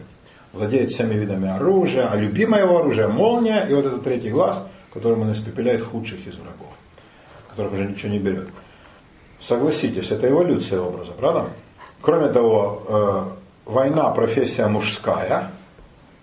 владеет 0.53 0.91
всеми 0.91 1.15
видами 1.15 1.49
оружия, 1.49 2.09
а 2.11 2.15
любимое 2.15 2.63
его 2.63 2.79
оружие 2.79 3.07
молния 3.07 3.65
и 3.69 3.73
вот 3.73 3.85
этот 3.85 4.03
третий 4.03 4.29
глаз, 4.29 4.63
которым 4.93 5.21
он 5.21 5.31
испепеляет 5.31 5.83
худших 5.83 6.27
из 6.27 6.35
врагов, 6.35 6.73
которых 7.49 7.73
уже 7.73 7.85
ничего 7.85 8.11
не 8.11 8.19
берет. 8.19 8.47
Согласитесь, 9.39 10.11
это 10.11 10.29
эволюция 10.29 10.81
образа, 10.81 11.11
правда? 11.11 11.49
Кроме 12.01 12.29
того, 12.29 12.83
э, 12.87 13.71
война 13.71 14.09
профессия 14.11 14.67
мужская, 14.67 15.51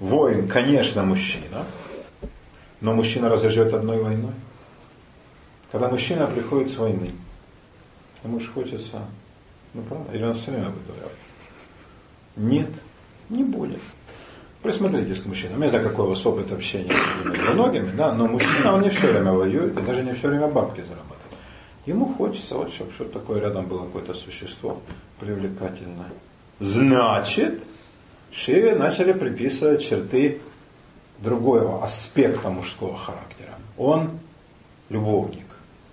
воин, 0.00 0.48
конечно, 0.48 1.02
мужчина, 1.02 1.64
но 2.80 2.94
мужчина 2.94 3.28
разве 3.28 3.50
одной 3.62 4.02
войной? 4.02 4.32
Когда 5.72 5.88
мужчина 5.88 6.26
приходит 6.26 6.70
с 6.70 6.76
войны, 6.76 7.11
ему 8.22 8.40
же 8.40 8.50
хочется, 8.50 9.02
ну 9.77 9.83
правда, 9.83 10.12
или 10.12 10.24
он 10.24 10.35
все 10.35 10.51
время 10.51 10.68
об 10.68 10.74
этом 10.74 11.11
Нет, 12.37 12.70
не 13.29 13.45
будет. 13.45 13.81
Присмотритесь 14.62 15.20
к 15.20 15.27
мужчинам. 15.27 15.62
Я 15.62 15.68
знаю, 15.68 15.85
какой 15.85 16.07
у 16.07 16.09
вас 16.09 16.24
опыт 16.27 16.51
общения 16.51 16.93
с 16.93 17.55
многими, 17.55 17.91
да, 17.91 18.12
но 18.12 18.27
мужчина, 18.27 18.74
он 18.74 18.83
не 18.83 18.91
все 18.91 19.11
время 19.12 19.33
воюет 19.33 19.79
и 19.79 19.83
даже 19.83 20.03
не 20.03 20.14
все 20.14 20.29
время 20.29 20.49
бабки 20.49 20.81
зарабатывает. 20.81 21.39
Ему 21.85 22.07
хочется, 22.14 22.57
вот, 22.57 22.72
чтобы 22.72 22.91
что-то 22.93 23.20
такое 23.20 23.41
рядом 23.41 23.66
было, 23.66 23.85
какое-то 23.85 24.14
существо 24.14 24.81
привлекательное. 25.20 26.11
Значит, 26.59 27.62
Шиве 28.33 28.74
начали 28.74 29.12
приписывать 29.12 29.87
черты 29.87 30.41
другого 31.18 31.85
аспекта 31.85 32.49
мужского 32.49 32.97
характера. 32.97 33.55
Он 33.77 34.18
любовник. 34.89 35.47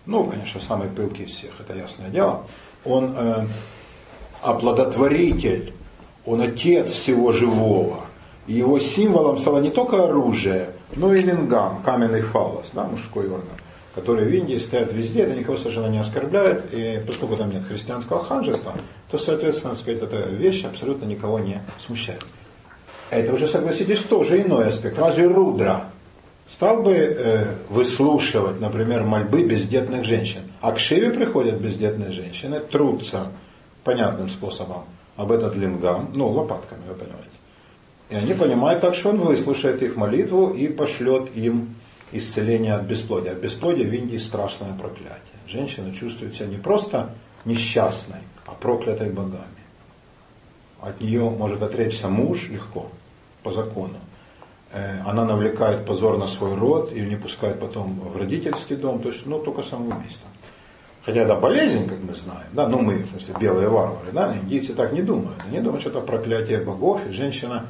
Ну, 0.06 0.26
конечно, 0.26 0.60
самый 0.60 0.90
пылкий 0.90 1.26
из 1.26 1.32
всех, 1.32 1.60
это 1.60 1.74
ясное 1.78 2.10
дело. 2.10 2.46
Он 2.84 3.14
э, 3.16 3.48
оплодотворитель, 4.44 5.74
он 6.26 6.42
отец 6.42 6.92
всего 6.92 7.32
живого. 7.32 8.02
И 8.48 8.54
его 8.54 8.80
символом 8.80 9.38
стало 9.38 9.60
не 9.60 9.70
только 9.70 10.04
оружие, 10.04 10.70
но 10.96 11.14
и 11.14 11.22
лингам, 11.22 11.82
каменный 11.84 12.22
фалос, 12.22 12.72
да, 12.74 12.84
мужской 12.84 13.26
орган 13.26 13.58
которые 13.96 14.28
в 14.28 14.34
Индии 14.34 14.58
стоят 14.58 14.92
везде, 14.92 15.24
это 15.24 15.36
никого 15.36 15.58
совершенно 15.58 15.88
не 15.88 16.00
оскорбляет, 16.00 16.74
и 16.74 17.00
поскольку 17.06 17.38
там 17.38 17.52
нет 17.52 17.64
христианского 17.68 18.24
ханжества, 18.24 18.74
то, 19.12 19.18
соответственно, 19.20 19.76
сказать, 19.76 20.02
эта 20.02 20.30
вещь 20.30 20.66
абсолютно 20.66 21.06
никого 21.06 21.40
не 21.40 21.62
смущает. 21.86 22.26
Это 23.12 23.34
уже, 23.34 23.48
согласитесь, 23.48 24.00
тоже 24.00 24.42
иной 24.42 24.70
аспект. 24.70 24.98
Разве 24.98 25.28
Рудра 25.28 25.86
стал 26.50 26.82
бы 26.82 26.94
э, 26.94 27.46
выслушивать, 27.70 28.60
например, 28.60 29.04
мольбы 29.04 29.44
бездетных 29.44 30.06
женщин? 30.06 30.42
А 30.62 30.72
к 30.72 30.80
Шиве 30.80 31.12
приходят 31.12 31.56
бездетные 31.56 32.12
женщины, 32.12 32.60
трутся 32.60 33.28
понятным 33.84 34.30
способом 34.30 34.84
об 35.16 35.32
этот 35.32 35.56
лингам, 35.56 36.10
ну, 36.14 36.30
лопатками, 36.30 36.82
вы 36.88 36.96
понимаете. 36.96 37.30
И 38.10 38.16
они 38.16 38.34
понимают 38.34 38.82
так, 38.82 38.96
что 38.96 39.10
он 39.10 39.20
выслушает 39.20 39.82
их 39.82 39.96
молитву 39.96 40.50
и 40.50 40.68
пошлет 40.68 41.36
им 41.36 41.76
исцеления 42.12 42.76
от 42.76 42.84
бесплодия. 42.84 43.32
От 43.32 43.40
бесплодия 43.40 43.88
в 43.90 43.94
Индии 43.94 44.18
страшное 44.18 44.74
проклятие. 44.74 45.20
Женщина 45.48 45.94
чувствует 45.94 46.36
себя 46.36 46.48
не 46.48 46.58
просто 46.58 47.12
несчастной, 47.46 48.20
а 48.46 48.52
проклятой 48.52 49.10
богами. 49.10 49.44
От 50.82 51.00
нее 51.02 51.30
может 51.30 51.62
отречься 51.62 52.08
муж 52.10 52.50
легко, 52.50 52.90
по 53.42 53.52
закону. 53.52 53.96
Э, 54.72 55.02
она 55.06 55.26
навлекает 55.26 55.86
позор 55.86 56.18
на 56.18 56.28
свой 56.28 56.56
род, 56.56 56.92
ее 56.92 57.08
не 57.08 57.16
пускают 57.16 57.60
потом 57.60 58.00
в 58.00 58.18
родительский 58.18 58.76
дом, 58.76 59.02
то 59.02 59.10
есть, 59.10 59.26
ну, 59.26 59.40
только 59.40 59.64
самоубийство. 59.64 60.28
Хотя 61.06 61.22
это 61.22 61.36
болезнь, 61.36 61.88
как 61.88 62.00
мы 62.00 62.14
знаем, 62.16 62.48
да, 62.54 62.68
ну 62.68 62.80
мы, 62.80 63.00
в 63.00 63.10
смысле, 63.10 63.36
белые 63.40 63.68
варвары, 63.68 64.12
да, 64.14 64.34
индийцы 64.42 64.74
так 64.74 64.94
не 64.94 65.02
думают. 65.02 65.38
Они 65.48 65.60
думают, 65.60 65.82
что 65.82 65.90
это 65.90 66.00
проклятие 66.00 66.60
богов, 66.60 67.02
и 67.08 67.12
женщина 67.12 67.66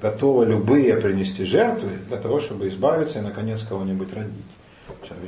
готова 0.00 0.42
любые 0.42 0.96
принести 0.96 1.44
жертвы 1.44 1.90
для 2.08 2.16
того, 2.16 2.40
чтобы 2.40 2.68
избавиться 2.68 3.20
и, 3.20 3.22
наконец, 3.22 3.62
кого-нибудь 3.62 4.12
родить. 4.12 4.32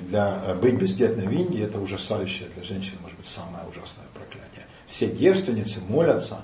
Для 0.08 0.42
э, 0.46 0.54
быть 0.54 0.74
бездетной 0.74 1.28
в 1.28 1.32
Индии 1.32 1.62
это 1.62 1.78
ужасающее 1.78 2.48
для 2.54 2.64
женщин, 2.64 2.94
может 3.02 3.16
быть, 3.16 3.28
самое 3.28 3.64
ужасное 3.64 4.06
проклятие. 4.14 4.66
Все 4.88 5.08
девственницы 5.08 5.80
молятся, 5.88 6.40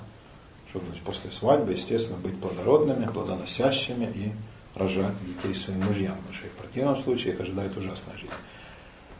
чтобы 0.69 0.85
значит, 0.87 1.03
после 1.03 1.29
свадьбы, 1.31 1.73
естественно, 1.73 2.17
быть 2.17 2.39
плодородными, 2.39 3.05
плодоносящими 3.05 4.05
и 4.15 4.31
рожать 4.75 5.13
детей 5.25 5.53
своим 5.59 5.83
мужьям, 5.83 6.15
потому 6.15 6.33
что 6.33 6.47
в 6.47 6.51
противном 6.51 6.97
случае 6.97 7.33
их 7.33 7.41
ожидает 7.41 7.75
ужасная 7.75 8.15
жизнь. 8.15 8.31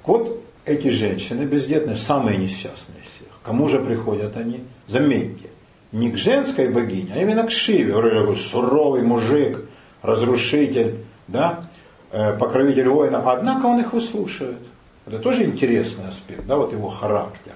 Вот 0.06 0.42
эти 0.66 0.90
женщины 0.90 1.44
бездетные 1.44 1.96
самые 1.96 2.38
несчастные 2.38 3.00
из 3.00 3.16
всех. 3.16 3.40
Кому 3.44 3.68
же 3.68 3.80
приходят 3.80 4.38
они? 4.38 4.62
Заметьте, 4.88 5.50
не 5.92 6.12
к 6.12 6.18
женской 6.18 6.70
богине, 6.70 7.12
а 7.16 7.20
именно 7.20 7.44
к 7.44 7.52
Шиве. 7.52 7.94
Такой 7.94 8.38
суровый 8.38 9.02
мужик, 9.02 9.66
разрушитель, 10.02 10.98
да, 11.28 11.66
э, 12.12 12.34
покровитель 12.38 12.88
воина. 12.88 13.24
Однако 13.26 13.66
он 13.66 13.80
их 13.80 13.94
выслушивает. 13.94 14.60
Это 15.06 15.20
тоже 15.20 15.44
интересный 15.46 16.08
аспект, 16.08 16.46
да, 16.46 16.58
вот 16.58 16.74
его 16.74 16.90
характера. 16.90 17.56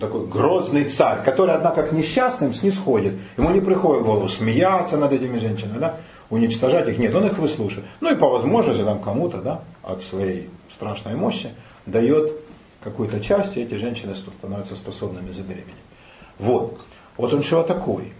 такой 0.00 0.26
грозный 0.26 0.84
царь, 0.84 1.22
который, 1.22 1.54
однако, 1.54 1.82
к 1.82 1.92
несчастным 1.92 2.52
снисходит. 2.54 3.12
Ему 3.36 3.50
не 3.50 3.60
приходит 3.60 4.02
в 4.02 4.06
голову 4.06 4.28
смеяться 4.28 4.96
над 4.96 5.12
этими 5.12 5.38
женщинами, 5.38 5.78
да, 5.78 5.96
уничтожать 6.30 6.88
их. 6.88 6.98
Нет, 6.98 7.14
он 7.14 7.26
их 7.26 7.38
выслушивает. 7.38 7.86
Ну 8.00 8.10
и 8.10 8.16
по 8.16 8.28
возможности 8.28 8.82
там 8.82 9.00
кому-то, 9.00 9.38
да, 9.38 9.60
от 9.82 10.02
своей 10.02 10.48
страшной 10.70 11.14
мощи 11.14 11.50
дает 11.86 12.32
какую-то 12.82 13.20
часть, 13.20 13.56
и 13.56 13.62
эти 13.62 13.74
женщины 13.74 14.14
становятся 14.14 14.74
способными 14.76 15.30
забеременеть. 15.30 15.74
Вот. 16.38 16.80
Вот 17.16 17.32
он 17.32 17.42
чего 17.42 17.62
такой. 17.62 18.12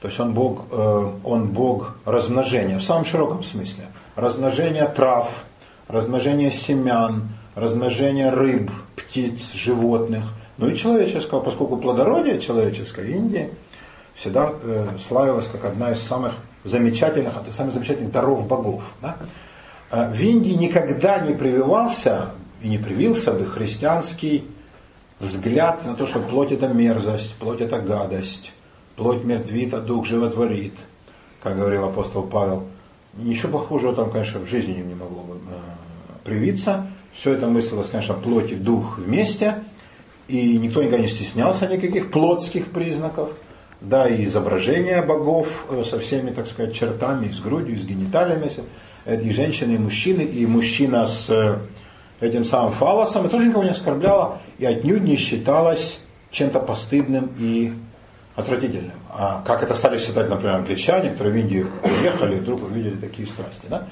То 0.00 0.08
есть 0.08 0.20
он 0.20 0.34
Бог, 0.34 0.66
э, 0.70 1.12
он 1.24 1.48
Бог 1.48 1.96
размножения 2.04 2.78
в 2.78 2.82
самом 2.82 3.04
широком 3.04 3.42
смысле. 3.42 3.86
Размножение 4.14 4.86
трав, 4.88 5.44
размножение 5.88 6.50
семян, 6.50 7.28
размножение 7.54 8.30
рыб, 8.30 8.70
птиц, 8.96 9.52
животных, 9.52 10.24
ну 10.58 10.68
и 10.68 10.76
человеческого, 10.76 11.40
поскольку 11.40 11.76
плодородие 11.76 12.40
человеческое 12.40 13.04
в 13.04 13.08
Индии 13.08 13.50
всегда 14.14 14.52
э, 14.62 14.88
славилась 15.06 15.46
как 15.46 15.64
одна 15.64 15.92
из 15.92 16.02
самых 16.02 16.34
замечательных, 16.64 17.34
самых 17.52 17.74
замечательных 17.74 18.10
даров 18.10 18.46
богов. 18.46 18.82
Да? 19.00 19.16
Э, 19.90 20.10
в 20.10 20.20
Индии 20.20 20.52
никогда 20.52 21.20
не 21.20 21.34
прививался 21.34 22.30
и 22.62 22.68
не 22.68 22.78
привился 22.78 23.32
бы 23.32 23.46
христианский 23.46 24.44
взгляд 25.20 25.84
на 25.84 25.94
то, 25.94 26.06
что 26.06 26.20
плоть 26.20 26.52
это 26.52 26.68
мерзость, 26.68 27.34
плоть 27.36 27.60
это 27.60 27.78
гадость, 27.80 28.52
плоть 28.96 29.24
мертвит, 29.24 29.74
а 29.74 29.80
дух 29.80 30.06
животворит, 30.06 30.74
как 31.42 31.56
говорил 31.56 31.84
апостол 31.84 32.22
Павел. 32.22 32.64
Ничего 33.14 33.58
похожего 33.58 33.94
там, 33.94 34.10
конечно, 34.10 34.40
в 34.40 34.46
жизни 34.46 34.74
не 34.74 34.94
могло 34.94 35.22
бы 35.22 35.34
э, 35.36 36.18
привиться. 36.24 36.86
Все 37.14 37.32
это 37.32 37.46
мыслилось, 37.46 37.88
конечно, 37.88 38.14
плоть 38.14 38.52
и 38.52 38.56
дух 38.56 38.98
вместе. 38.98 39.62
И 40.28 40.58
никто 40.58 40.82
никогда 40.82 40.98
не 40.98 41.08
стеснялся 41.08 41.66
никаких 41.66 42.10
плотских 42.10 42.66
признаков. 42.66 43.30
Да, 43.80 44.08
и 44.08 44.24
изображения 44.24 45.00
богов 45.02 45.66
э, 45.70 45.84
со 45.84 45.98
всеми, 46.00 46.30
так 46.30 46.46
сказать, 46.46 46.74
чертами, 46.74 47.30
с 47.32 47.40
грудью, 47.40 47.78
с 47.78 47.84
гениталиями. 47.84 48.50
И 49.06 49.30
женщины, 49.30 49.74
и 49.74 49.78
мужчины, 49.78 50.22
и 50.22 50.46
мужчина 50.46 51.06
с 51.06 51.30
э, 51.30 51.58
этим 52.20 52.44
самым 52.44 52.72
фалосом. 52.72 53.22
Это 53.22 53.32
тоже 53.32 53.46
никого 53.46 53.64
не 53.64 53.70
оскорбляло 53.70 54.38
и 54.58 54.64
отнюдь 54.64 55.02
не 55.02 55.16
считалось 55.16 56.00
чем-то 56.30 56.60
постыдным 56.60 57.30
и 57.38 57.72
отвратительным. 58.34 58.98
А 59.10 59.42
как 59.46 59.62
это 59.62 59.74
стали 59.74 59.98
считать, 59.98 60.28
например, 60.28 60.56
англичане, 60.56 61.10
которые 61.10 61.34
в 61.34 61.36
Индию 61.36 61.70
приехали 61.82 62.36
и 62.36 62.38
вдруг 62.40 62.62
увидели 62.64 62.96
такие 62.96 63.26
страсти. 63.26 63.66
Да? 63.68 63.86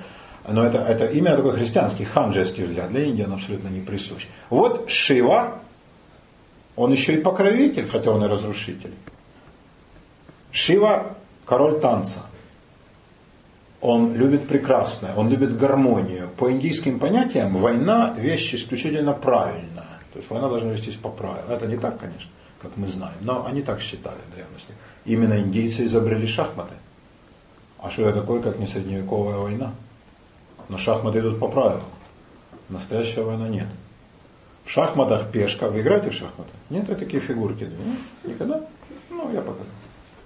Но 0.46 0.64
это, 0.64 0.78
это 0.78 1.06
именно 1.06 1.36
такой 1.36 1.52
христианский, 1.52 2.04
ханжеский 2.04 2.64
взгляд. 2.64 2.90
Для 2.90 3.04
Индии 3.04 3.24
он 3.24 3.32
абсолютно 3.34 3.68
не 3.68 3.80
присущ. 3.80 4.26
Вот 4.50 4.90
Шива, 4.90 5.60
он 6.76 6.92
еще 6.92 7.14
и 7.14 7.22
покровитель, 7.22 7.88
хотя 7.88 8.10
он 8.10 8.24
и 8.24 8.28
разрушитель. 8.28 8.92
Шива– 10.52 11.16
король 11.46 11.80
танца. 11.80 12.20
Он 13.84 14.14
любит 14.14 14.48
прекрасное, 14.48 15.14
он 15.14 15.28
любит 15.28 15.56
гармонию. 15.56 16.28
По 16.36 16.50
индийским 16.50 16.98
понятиям 16.98 17.56
война– 17.56 18.14
вещь 18.18 18.54
исключительно 18.54 19.12
правильная. 19.12 20.00
То 20.12 20.18
есть 20.18 20.30
война 20.30 20.48
должна 20.48 20.72
вестись 20.72 20.96
по 20.96 21.10
правилам. 21.10 21.50
Это 21.50 21.66
не 21.66 21.76
так, 21.76 22.00
конечно 22.00 22.30
как 22.64 22.76
мы 22.76 22.88
знаем. 22.88 23.16
Но 23.20 23.46
они 23.46 23.62
так 23.62 23.80
считали 23.80 24.18
в 24.30 24.34
древности. 24.34 24.72
Именно 25.04 25.38
индейцы 25.40 25.84
изобрели 25.84 26.26
шахматы. 26.26 26.74
А 27.78 27.90
что 27.90 28.08
это 28.08 28.20
такое, 28.20 28.40
как 28.40 28.58
не 28.58 28.66
средневековая 28.66 29.36
война? 29.36 29.74
Но 30.68 30.78
шахматы 30.78 31.18
идут 31.18 31.38
по 31.38 31.48
правилам. 31.48 31.84
Настоящая 32.70 33.22
война 33.22 33.48
нет. 33.48 33.68
В 34.64 34.70
шахматах 34.70 35.30
пешка. 35.30 35.68
Вы 35.68 35.82
играете 35.82 36.08
в 36.10 36.14
шахматы? 36.14 36.50
Нет, 36.70 36.88
это 36.88 37.00
такие 37.00 37.22
фигурки. 37.22 37.64
Нет? 37.64 37.98
Никогда? 38.24 38.62
Ну, 39.10 39.30
я 39.30 39.42
покажу. 39.42 39.68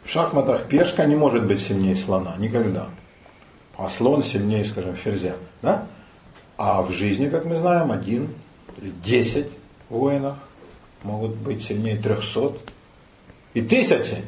В 0.05 0.11
шахматах 0.11 0.69
пешка 0.69 1.05
не 1.07 1.17
может 1.17 1.45
быть 1.45 1.61
сильнее 1.61 1.97
слона. 1.97 2.37
Никогда. 2.39 2.87
А 3.79 3.89
слон 3.89 4.25
сильнее, 4.25 4.65
скажем, 4.65 4.97
ферзя. 4.97 5.37
Да? 5.63 5.87
А 6.57 6.83
в 6.83 6.91
жизни, 6.91 7.29
как 7.29 7.45
мы 7.45 7.57
знаем, 7.57 7.93
один 7.93 8.29
или 8.77 8.91
десять 9.05 9.51
воинов 9.89 10.37
могут 11.05 11.37
быть 11.37 11.63
сильнее 11.65 11.97
300 11.97 12.55
и 13.55 13.63
тысячи. 13.63 14.25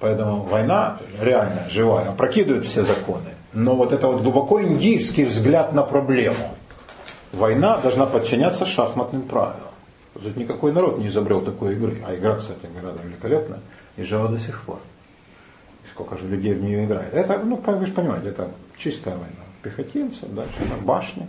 Поэтому 0.00 0.42
война 0.42 0.98
реально 1.20 1.70
живая, 1.70 2.10
опрокидывает 2.10 2.64
все 2.64 2.82
законы. 2.82 3.30
Но 3.52 3.76
вот 3.76 3.92
это 3.92 4.08
вот 4.08 4.22
глубоко 4.22 4.60
индийский 4.60 5.24
взгляд 5.24 5.72
на 5.72 5.82
проблему. 5.82 6.56
Война 7.32 7.78
должна 7.78 8.04
подчиняться 8.06 8.66
шахматным 8.66 9.22
правилам. 9.22 9.62
Тут 10.14 10.36
никакой 10.36 10.72
народ 10.72 10.98
не 10.98 11.06
изобрел 11.06 11.40
такой 11.40 11.74
игры. 11.74 11.98
А 12.04 12.16
игра, 12.16 12.36
кстати 12.36 12.66
говоря, 12.66 12.98
великолепная 13.04 13.60
и 13.96 14.02
жива 14.02 14.28
до 14.28 14.40
сих 14.40 14.60
пор. 14.62 14.80
Сколько 15.90 16.16
же 16.16 16.26
людей 16.26 16.54
в 16.54 16.62
нее 16.62 16.84
играет. 16.84 17.14
Это, 17.14 17.38
ну, 17.38 17.56
вы 17.56 17.86
же 17.86 17.92
понимаете, 17.92 18.28
это 18.30 18.50
чистая 18.76 19.14
война. 19.14 19.44
Пехотинцы, 19.62 20.26
дальше 20.26 20.52
башни, 20.82 21.28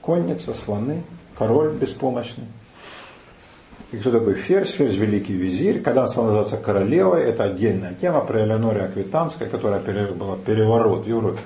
конница, 0.00 0.54
слоны, 0.54 1.02
король 1.36 1.72
беспомощный. 1.72 2.46
И 3.92 3.98
кто 3.98 4.10
такой 4.10 4.34
Ферзь? 4.34 4.70
Ферзь 4.70 4.94
великий 4.94 5.34
визирь. 5.34 5.82
Когда 5.82 6.02
он 6.02 6.08
стал 6.08 6.24
называться 6.24 6.56
королевой, 6.56 7.22
это 7.22 7.44
отдельная 7.44 7.94
тема 7.94 8.22
про 8.22 8.42
Элеоноре 8.42 8.82
Аквитанской, 8.82 9.48
которая 9.48 9.80
была 10.12 10.36
переворот 10.36 11.04
в 11.04 11.08
Европе 11.08 11.40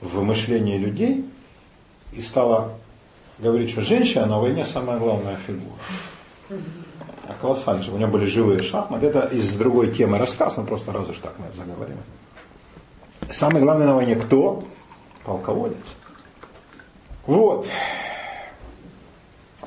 в 0.00 0.22
мышлении 0.22 0.78
людей 0.78 1.24
и 2.12 2.20
стала 2.20 2.72
говорить, 3.38 3.70
что 3.70 3.82
женщина 3.82 4.26
на 4.26 4.38
войне 4.38 4.64
самая 4.64 4.98
главная 4.98 5.36
фигура. 5.46 6.60
А 7.28 7.34
колоссально, 7.40 7.82
чтобы 7.82 7.96
у 7.96 7.98
нее 8.00 8.08
были 8.10 8.26
живые 8.26 8.62
шахматы. 8.62 9.06
Это 9.06 9.26
из 9.26 9.52
другой 9.54 9.92
темы 9.92 10.18
рассказ, 10.18 10.56
но 10.56 10.64
просто 10.64 10.92
раз 10.92 11.08
уж 11.08 11.18
так 11.18 11.34
мы 11.38 11.46
заговорим. 11.56 11.96
Самый 13.30 13.62
главный 13.62 13.86
на 13.86 13.94
войне 13.94 14.16
кто? 14.16 14.64
Полководец. 15.24 15.96
Вот 17.26 17.66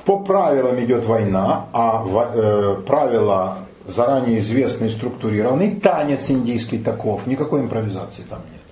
по 0.04 0.20
правилам 0.20 0.78
идет 0.84 1.04
война, 1.04 1.66
а 1.72 2.04
э, 2.34 2.82
правила 2.86 3.58
заранее 3.86 4.38
известны 4.38 4.86
и 4.86 4.90
структурированы. 4.90 5.80
Танец 5.80 6.30
индийский 6.30 6.78
таков, 6.78 7.26
никакой 7.26 7.60
импровизации 7.62 8.22
там 8.22 8.40
нет. 8.52 8.62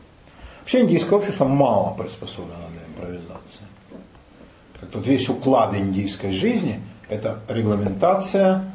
Вообще 0.60 0.82
индийское 0.82 1.18
общество 1.18 1.46
мало 1.46 1.94
приспособлено 1.94 2.68
для 2.72 2.82
импровизации. 2.86 3.66
Как 4.80 4.90
тут 4.90 5.06
весь 5.06 5.28
уклад 5.28 5.74
индийской 5.74 6.32
жизни– 6.32 6.80
это 7.08 7.40
регламентация, 7.48 8.72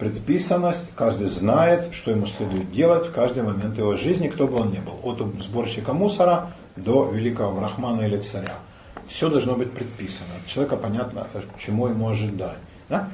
предписанность, 0.00 0.86
каждый 0.96 1.28
знает, 1.28 1.92
что 1.92 2.10
ему 2.10 2.26
следует 2.26 2.72
делать 2.72 3.06
в 3.06 3.12
каждый 3.12 3.42
момент 3.42 3.76
его 3.76 3.94
жизни, 3.96 4.28
кто 4.28 4.48
бы 4.48 4.56
он 4.60 4.70
ни 4.70 4.78
был. 4.78 4.98
От 5.02 5.20
сборщика 5.42 5.92
мусора 5.92 6.52
до 6.74 7.10
великого 7.10 7.60
брахмана 7.60 8.00
или 8.02 8.18
царя 8.18 8.54
все 9.06 9.28
должно 9.28 9.54
быть 9.54 9.72
предписано. 9.72 10.30
От 10.42 10.48
человека 10.48 10.76
понятно, 10.76 11.26
чему 11.58 11.88
ему 11.88 12.08
ожидать. 12.08 12.58
Да? 12.88 13.08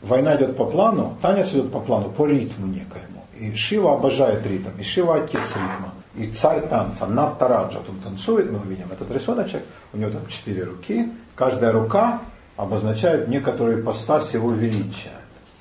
Война 0.00 0.36
идет 0.36 0.56
по 0.56 0.64
плану, 0.64 1.18
танец 1.20 1.48
идет 1.48 1.72
по 1.72 1.80
плану, 1.80 2.08
по 2.10 2.26
ритму 2.26 2.66
некоему. 2.66 3.26
И 3.36 3.54
Шива 3.56 3.94
обожает 3.94 4.46
ритм, 4.46 4.70
и 4.78 4.84
Шива 4.84 5.16
отец 5.16 5.40
ритма. 5.40 5.92
И 6.14 6.30
царь 6.30 6.66
танца, 6.68 7.06
Наттараджа, 7.06 7.78
он 7.88 7.96
танцует, 8.02 8.50
мы 8.50 8.60
увидим 8.60 8.86
этот 8.92 9.10
рисуночек, 9.10 9.62
у 9.92 9.96
него 9.96 10.10
там 10.10 10.26
четыре 10.28 10.64
руки, 10.64 11.12
каждая 11.34 11.72
рука 11.72 12.20
обозначает 12.56 13.28
некоторую 13.28 13.80
ипостась 13.80 14.34
его 14.34 14.52
величия. 14.52 15.17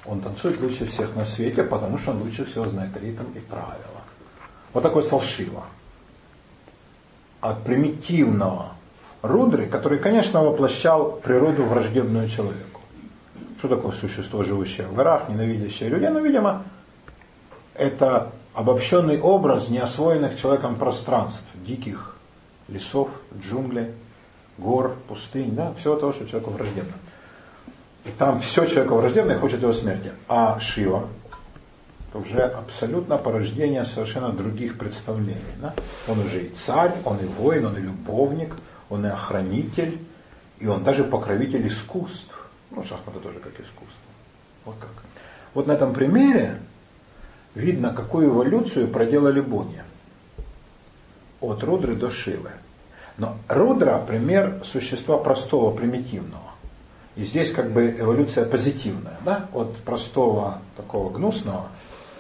Он 0.07 0.21
танцует 0.21 0.61
лучше 0.61 0.85
всех 0.85 1.15
на 1.15 1.25
свете, 1.25 1.63
потому 1.63 1.97
что 1.97 2.11
он 2.11 2.21
лучше 2.21 2.45
всего 2.45 2.67
знает 2.67 2.95
ритм 3.01 3.25
и 3.35 3.39
правила. 3.39 4.01
Вот 4.73 4.83
такой 4.83 5.03
стал. 5.03 5.21
От 7.41 7.63
примитивного 7.63 8.77
Рудры, 9.21 9.65
который, 9.65 9.97
конечно, 9.97 10.43
воплощал 10.43 11.11
природу 11.11 11.65
враждебную 11.65 12.29
человеку. 12.29 12.81
Что 13.57 13.67
такое 13.69 13.91
существо, 13.91 14.43
живущее 14.43 14.85
в 14.87 14.93
горах, 14.93 15.27
ненавидящее 15.27 15.89
людей? 15.89 16.09
Ну, 16.09 16.23
видимо, 16.23 16.63
это 17.73 18.31
обобщенный 18.53 19.19
образ 19.19 19.69
неосвоенных 19.69 20.39
человеком 20.39 20.75
пространств, 20.75 21.45
диких 21.55 22.15
лесов, 22.67 23.09
джунглей, 23.41 23.87
гор, 24.57 24.95
пустынь, 25.07 25.55
да, 25.55 25.73
всего 25.73 25.95
того, 25.95 26.13
что 26.13 26.27
человеку 26.27 26.51
враждебно. 26.51 26.93
И 28.05 28.09
там 28.17 28.39
все 28.39 28.65
человеку 28.65 28.95
враждебное 28.95 29.37
хочет 29.37 29.61
его 29.61 29.73
смерти. 29.73 30.11
А 30.27 30.59
Шива, 30.59 31.07
уже 32.13 32.41
абсолютно 32.41 33.17
порождение 33.17 33.85
совершенно 33.85 34.31
других 34.31 34.77
представлений. 34.77 35.37
Да? 35.61 35.73
Он 36.07 36.19
уже 36.19 36.43
и 36.43 36.49
царь, 36.49 36.93
он 37.05 37.17
и 37.17 37.25
воин, 37.25 37.65
он 37.65 37.77
и 37.77 37.81
любовник, 37.81 38.55
он 38.89 39.05
и 39.05 39.09
охранитель, 39.09 39.99
и 40.59 40.67
он 40.67 40.83
даже 40.83 41.03
покровитель 41.03 41.67
искусств. 41.67 42.49
Ну, 42.71 42.83
шахматы 42.83 43.19
тоже 43.19 43.39
как 43.39 43.53
искусство. 43.53 44.11
Вот 44.65 44.75
как. 44.79 44.89
Вот 45.53 45.67
на 45.67 45.73
этом 45.73 45.93
примере 45.93 46.59
видно, 47.55 47.93
какую 47.93 48.29
эволюцию 48.29 48.87
проделали 48.87 49.41
боги. 49.41 49.81
От 51.39 51.63
Рудры 51.63 51.95
до 51.95 52.09
Шивы. 52.09 52.51
Но 53.17 53.37
Рудра– 53.47 53.97
пример 54.07 54.61
существа 54.63 55.17
простого, 55.17 55.75
примитивного. 55.75 56.46
И 57.17 57.23
здесь 57.23 57.51
как 57.51 57.71
бы 57.71 57.95
эволюция 57.97 58.45
позитивная, 58.45 59.17
да? 59.25 59.49
от 59.51 59.75
простого 59.77 60.61
такого 60.77 61.09
гнусного 61.09 61.69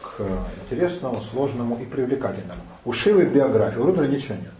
к 0.01 0.23
интересному, 0.63 1.21
сложному 1.21 1.77
и 1.79 1.85
привлекательному. 1.85 2.61
У 2.83 2.93
Шивы 2.93 3.25
биографии, 3.25 3.77
у 3.77 3.85
Рудры 3.85 4.07
ничего 4.07 4.35
нет. 4.35 4.53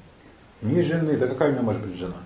Ни 0.62 0.82
жены, 0.82 1.18
да 1.18 1.26
какая 1.26 1.50
у 1.50 1.52
меня 1.54 1.64
может 1.64 1.82
быть 1.82 1.98
жена? 1.98 2.18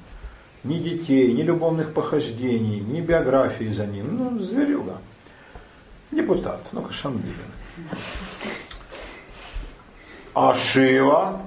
Ни 0.66 0.76
детей, 0.80 1.32
ни 1.32 1.42
любовных 1.42 1.94
похождений, 1.94 2.82
ни 2.82 3.00
биографии 3.00 3.72
за 3.72 3.86
ним. 3.86 4.18
Ну, 4.18 4.40
зверюга. 4.40 4.98
Депутат, 6.12 6.60
ну-ка, 6.74 6.92
Шамдилин. 6.92 7.34
А 10.36 10.54
Шива, 10.54 11.42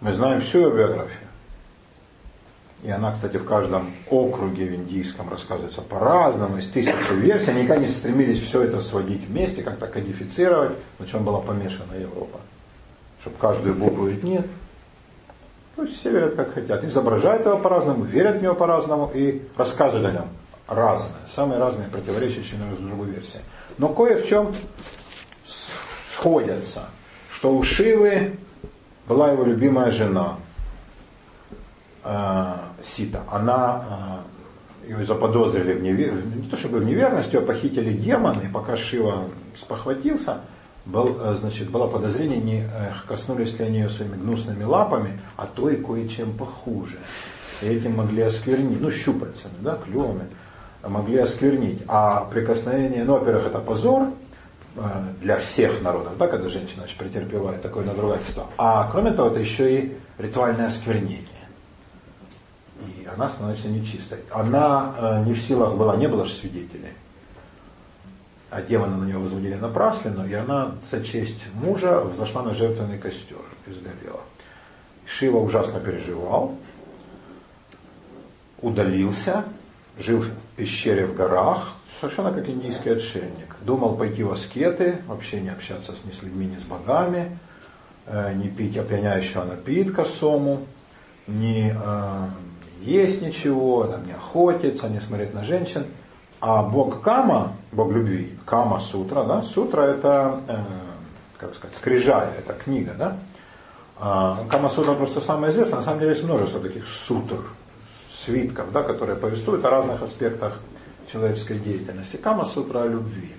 мы 0.00 0.12
знаем 0.12 0.42
всю 0.42 0.60
его 0.60 0.76
биографию. 0.76 1.21
И 2.82 2.90
она, 2.90 3.12
кстати, 3.12 3.36
в 3.36 3.44
каждом 3.44 3.92
округе 4.10 4.66
в 4.66 4.74
индийском 4.74 5.30
рассказывается 5.30 5.82
по-разному, 5.82 6.58
из 6.58 6.68
тысячи 6.68 7.12
версий. 7.12 7.50
Они 7.50 7.62
никогда 7.62 7.82
не 7.82 7.88
стремились 7.88 8.42
все 8.42 8.62
это 8.62 8.80
сводить 8.80 9.24
вместе, 9.28 9.62
как-то 9.62 9.86
кодифицировать, 9.86 10.72
на 10.98 11.06
чем 11.06 11.24
была 11.24 11.40
помешана 11.40 11.94
Европа. 11.94 12.40
Чтобы 13.20 13.36
каждую 13.38 13.76
букву 13.76 14.06
ведь 14.06 14.24
нет. 14.24 14.46
Пусть 15.76 16.00
все 16.00 16.10
верят 16.10 16.34
как 16.34 16.54
хотят. 16.54 16.82
Изображают 16.82 17.46
его 17.46 17.56
по-разному, 17.56 18.02
верят 18.02 18.38
в 18.38 18.42
него 18.42 18.56
по-разному 18.56 19.10
и 19.14 19.42
рассказывают 19.56 20.08
о 20.08 20.12
нем 20.12 20.28
разное. 20.66 21.20
Самые 21.32 21.60
разные 21.60 21.88
противоречащие 21.88 22.58
на 22.58 22.74
другой 22.74 23.10
версии. 23.10 23.40
Но 23.78 23.88
кое 23.88 24.16
в 24.16 24.26
чем 24.26 24.52
сходятся. 25.46 26.88
Что 27.30 27.54
у 27.54 27.62
Шивы 27.62 28.36
была 29.06 29.32
его 29.32 29.44
любимая 29.44 29.90
жена, 29.90 30.36
э, 32.04 32.54
Сита. 32.84 33.22
Она 33.30 33.84
э, 34.84 34.88
ее 34.90 35.04
заподозрили 35.04 35.72
в 35.74 35.82
невер... 35.82 36.12
не 36.36 36.48
то 36.48 36.56
чтобы 36.56 36.78
в 36.78 36.84
неверности, 36.84 37.36
ее 37.36 37.42
похитили 37.42 37.92
демоны, 37.92 38.50
пока 38.52 38.76
Шива 38.76 39.24
спохватился, 39.58 40.40
был, 40.84 41.16
э, 41.20 41.36
значит, 41.38 41.70
было 41.70 41.86
подозрение, 41.86 42.38
не 42.38 42.60
э, 42.62 42.92
коснулись 43.06 43.58
ли 43.58 43.64
они 43.64 43.78
ее 43.78 43.90
своими 43.90 44.16
гнусными 44.16 44.64
лапами, 44.64 45.20
а 45.36 45.46
то 45.46 45.70
и 45.70 45.76
кое-чем 45.76 46.32
похуже. 46.36 46.98
И 47.62 47.66
этим 47.66 47.96
могли 47.96 48.22
осквернить, 48.22 48.80
ну, 48.80 48.90
щупальцами, 48.90 49.54
да, 49.60 49.76
клювами, 49.76 50.26
могли 50.82 51.18
осквернить. 51.18 51.82
А 51.86 52.24
прикосновение, 52.24 53.04
ну, 53.04 53.12
во-первых, 53.18 53.46
это 53.46 53.60
позор 53.60 54.08
э, 54.74 54.80
для 55.20 55.38
всех 55.38 55.80
народов, 55.82 56.18
да, 56.18 56.26
когда 56.26 56.48
женщина 56.48 56.80
значит, 56.80 56.98
претерпевает 56.98 57.62
такое 57.62 57.84
надругательство. 57.84 58.46
А 58.58 58.88
кроме 58.90 59.12
того, 59.12 59.28
это 59.28 59.38
еще 59.38 59.78
и 59.78 59.96
ритуальное 60.18 60.66
осквернение. 60.66 61.41
И 62.82 63.06
она 63.06 63.28
становится 63.28 63.68
нечистой. 63.68 64.18
Она 64.30 65.22
не 65.26 65.34
в 65.34 65.40
силах 65.40 65.76
была, 65.76 65.96
не 65.96 66.08
было 66.08 66.26
же 66.26 66.32
свидетелей 66.32 66.92
а 68.52 68.60
демона 68.60 68.98
на 68.98 69.04
нее 69.04 69.16
возводили 69.16 69.54
напрасленно, 69.54 70.26
и 70.26 70.34
она 70.34 70.72
за 70.88 71.02
честь 71.02 71.40
мужа 71.54 72.02
взошла 72.02 72.42
на 72.42 72.54
жертвенный 72.54 72.98
костер 72.98 73.38
и 73.66 73.72
сгорела. 73.72 74.20
Шива 75.06 75.38
ужасно 75.38 75.80
переживал, 75.80 76.54
удалился, 78.60 79.46
жил 79.98 80.20
в 80.20 80.30
пещере 80.56 81.06
в 81.06 81.16
горах, 81.16 81.76
совершенно 81.98 82.30
как 82.30 82.46
индийский 82.46 82.90
отшельник. 82.90 83.56
Думал 83.62 83.96
пойти 83.96 84.22
в 84.22 84.30
аскеты, 84.30 84.98
вообще 85.06 85.40
не 85.40 85.48
общаться 85.48 85.94
ни 86.04 86.12
с 86.12 86.22
людьми, 86.22 86.44
ни 86.44 86.60
с 86.60 86.64
богами, 86.64 87.38
э, 88.04 88.34
не 88.34 88.48
пить 88.48 88.76
опьяняющего 88.76 89.44
напитка 89.44 90.04
сому, 90.04 90.66
не 91.26 91.72
э, 91.74 92.26
есть 92.82 93.22
ничего, 93.22 93.84
там, 93.84 94.06
не 94.06 94.12
охотиться, 94.12 94.88
не 94.88 95.00
смотреть 95.00 95.34
на 95.34 95.44
женщин– 95.44 95.86
а 96.42 96.64
Бог 96.64 97.02
Кама, 97.02 97.52
Бог 97.70 97.92
любви, 97.92 98.36
Кама 98.44 98.80
Сутра, 98.80 99.22
да, 99.22 99.42
Сутра 99.42 99.82
это, 99.82 100.40
э, 100.48 100.56
как 101.38 101.54
сказать, 101.54 101.76
скрижаль, 101.76 102.30
это 102.36 102.52
книга, 102.52 102.94
да. 102.98 103.16
А, 103.96 104.44
Кама 104.50 104.68
Сутра 104.68 104.94
просто 104.94 105.20
самая 105.20 105.52
известная, 105.52 105.78
на 105.78 105.84
самом 105.84 106.00
деле 106.00 106.10
есть 106.10 106.24
множество 106.24 106.58
таких 106.58 106.88
сутр, 106.88 107.36
свитков, 108.12 108.72
да, 108.72 108.82
которые 108.82 109.16
повествуют 109.16 109.64
о 109.64 109.70
разных 109.70 110.02
аспектах 110.02 110.58
человеческой 111.12 111.60
деятельности. 111.60 112.16
Кама 112.16 112.44
Сутра 112.44 112.82
о 112.82 112.88
любви. 112.88 113.32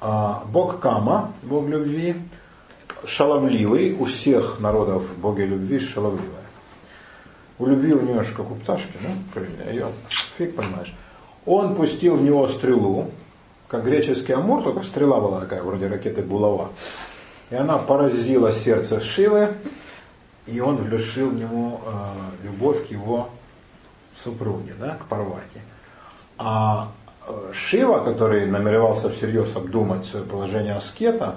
А, 0.00 0.44
Бог 0.46 0.80
Кама, 0.80 1.32
Бог 1.42 1.68
любви, 1.68 2.16
шаловливый, 3.04 3.98
у 4.00 4.06
всех 4.06 4.60
народов 4.60 5.02
боги 5.18 5.42
любви 5.42 5.78
шаловливая. 5.78 6.43
Любви 7.66 7.92
у 7.94 8.02
нее 8.02 8.24
как 8.24 8.50
у 8.50 8.54
пташки, 8.54 8.92
да, 9.00 9.08
крылья, 9.32 9.70
ее 9.70 9.86
фиг 10.36 10.54
понимаешь. 10.56 10.94
Он 11.46 11.74
пустил 11.74 12.16
в 12.16 12.22
него 12.22 12.46
стрелу, 12.46 13.10
как 13.68 13.84
греческий 13.84 14.32
амур, 14.32 14.62
только 14.62 14.82
стрела 14.82 15.20
была 15.20 15.40
такая, 15.40 15.62
вроде 15.62 15.88
ракеты 15.88 16.22
булава. 16.22 16.70
И 17.50 17.54
она 17.54 17.78
поразила 17.78 18.52
сердце 18.52 19.00
Шивы, 19.00 19.54
и 20.46 20.60
он 20.60 20.76
влюшил 20.76 21.30
в 21.30 21.34
него 21.34 21.80
э, 21.84 22.46
любовь 22.46 22.86
к 22.86 22.90
его 22.90 23.28
супруге, 24.16 24.74
да, 24.78 24.96
к 24.96 25.06
Парвати. 25.06 25.60
А 26.38 26.88
э, 27.26 27.52
Шива, 27.52 28.04
который 28.04 28.46
намеревался 28.46 29.10
всерьез 29.10 29.54
обдумать 29.56 30.06
свое 30.06 30.24
положение 30.24 30.74
аскета, 30.74 31.36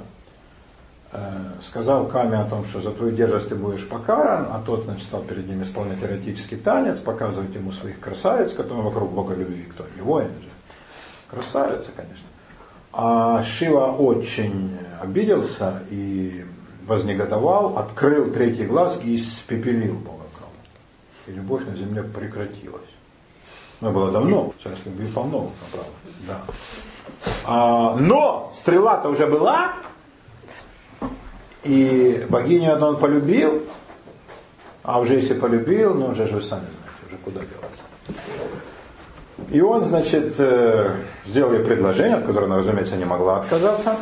сказал 1.63 2.07
Каме 2.07 2.37
о 2.37 2.45
том, 2.45 2.65
что 2.65 2.81
за 2.81 2.91
твою 2.91 3.15
дерзость 3.15 3.49
ты 3.49 3.55
будешь 3.55 3.87
покаран, 3.87 4.47
а 4.51 4.61
тот 4.65 4.83
значит, 4.83 5.03
стал 5.03 5.21
перед 5.21 5.47
ним 5.47 5.63
исполнять 5.63 6.03
эротический 6.03 6.57
танец, 6.57 6.99
показывать 6.99 7.53
ему 7.55 7.71
своих 7.71 7.99
красавиц, 7.99 8.53
которые 8.53 8.83
вокруг 8.83 9.11
Бога 9.11 9.33
любви, 9.33 9.63
кто 9.63 9.85
не 9.95 10.01
воины 10.01 10.33
же. 10.41 10.49
Красавицы, 11.29 11.91
конечно. 11.95 12.25
А 12.93 13.43
Шива 13.43 13.91
очень 13.91 14.77
обиделся 15.01 15.83
и 15.89 16.45
вознегодовал, 16.85 17.77
открыл 17.77 18.31
третий 18.31 18.65
глаз 18.65 18.99
и 19.03 19.15
испепелил 19.15 19.95
Бога 19.95 20.25
Каму. 20.37 20.51
И 21.27 21.31
любовь 21.31 21.65
на 21.65 21.75
земле 21.75 22.03
прекратилась. 22.03 22.81
Но 23.79 23.91
было 23.91 24.11
давно, 24.11 24.53
сейчас 24.59 24.79
любви 24.85 25.07
полно, 25.07 25.51
правда. 25.71 25.91
Да. 26.27 26.41
А, 27.45 27.95
но 27.95 28.51
стрела-то 28.55 29.09
уже 29.09 29.27
была, 29.27 29.73
и 31.63 32.25
богиню 32.29 32.73
одну 32.73 32.87
он 32.87 32.97
полюбил, 32.97 33.63
а 34.83 34.99
уже 34.99 35.15
если 35.15 35.33
полюбил, 35.33 35.93
ну 35.93 36.07
уже 36.07 36.27
же 36.27 36.35
вы 36.35 36.41
сами 36.41 36.61
знаете, 36.61 37.07
уже 37.07 37.17
куда 37.17 37.39
деваться. 37.41 37.83
И 39.51 39.61
он, 39.61 39.83
значит, 39.83 40.35
э, 40.39 40.95
сделал 41.25 41.53
ей 41.53 41.63
предложение, 41.63 42.17
от 42.17 42.25
которого 42.25 42.45
она, 42.45 42.57
разумеется, 42.57 42.95
не 42.95 43.05
могла 43.05 43.41
отказаться. 43.41 43.97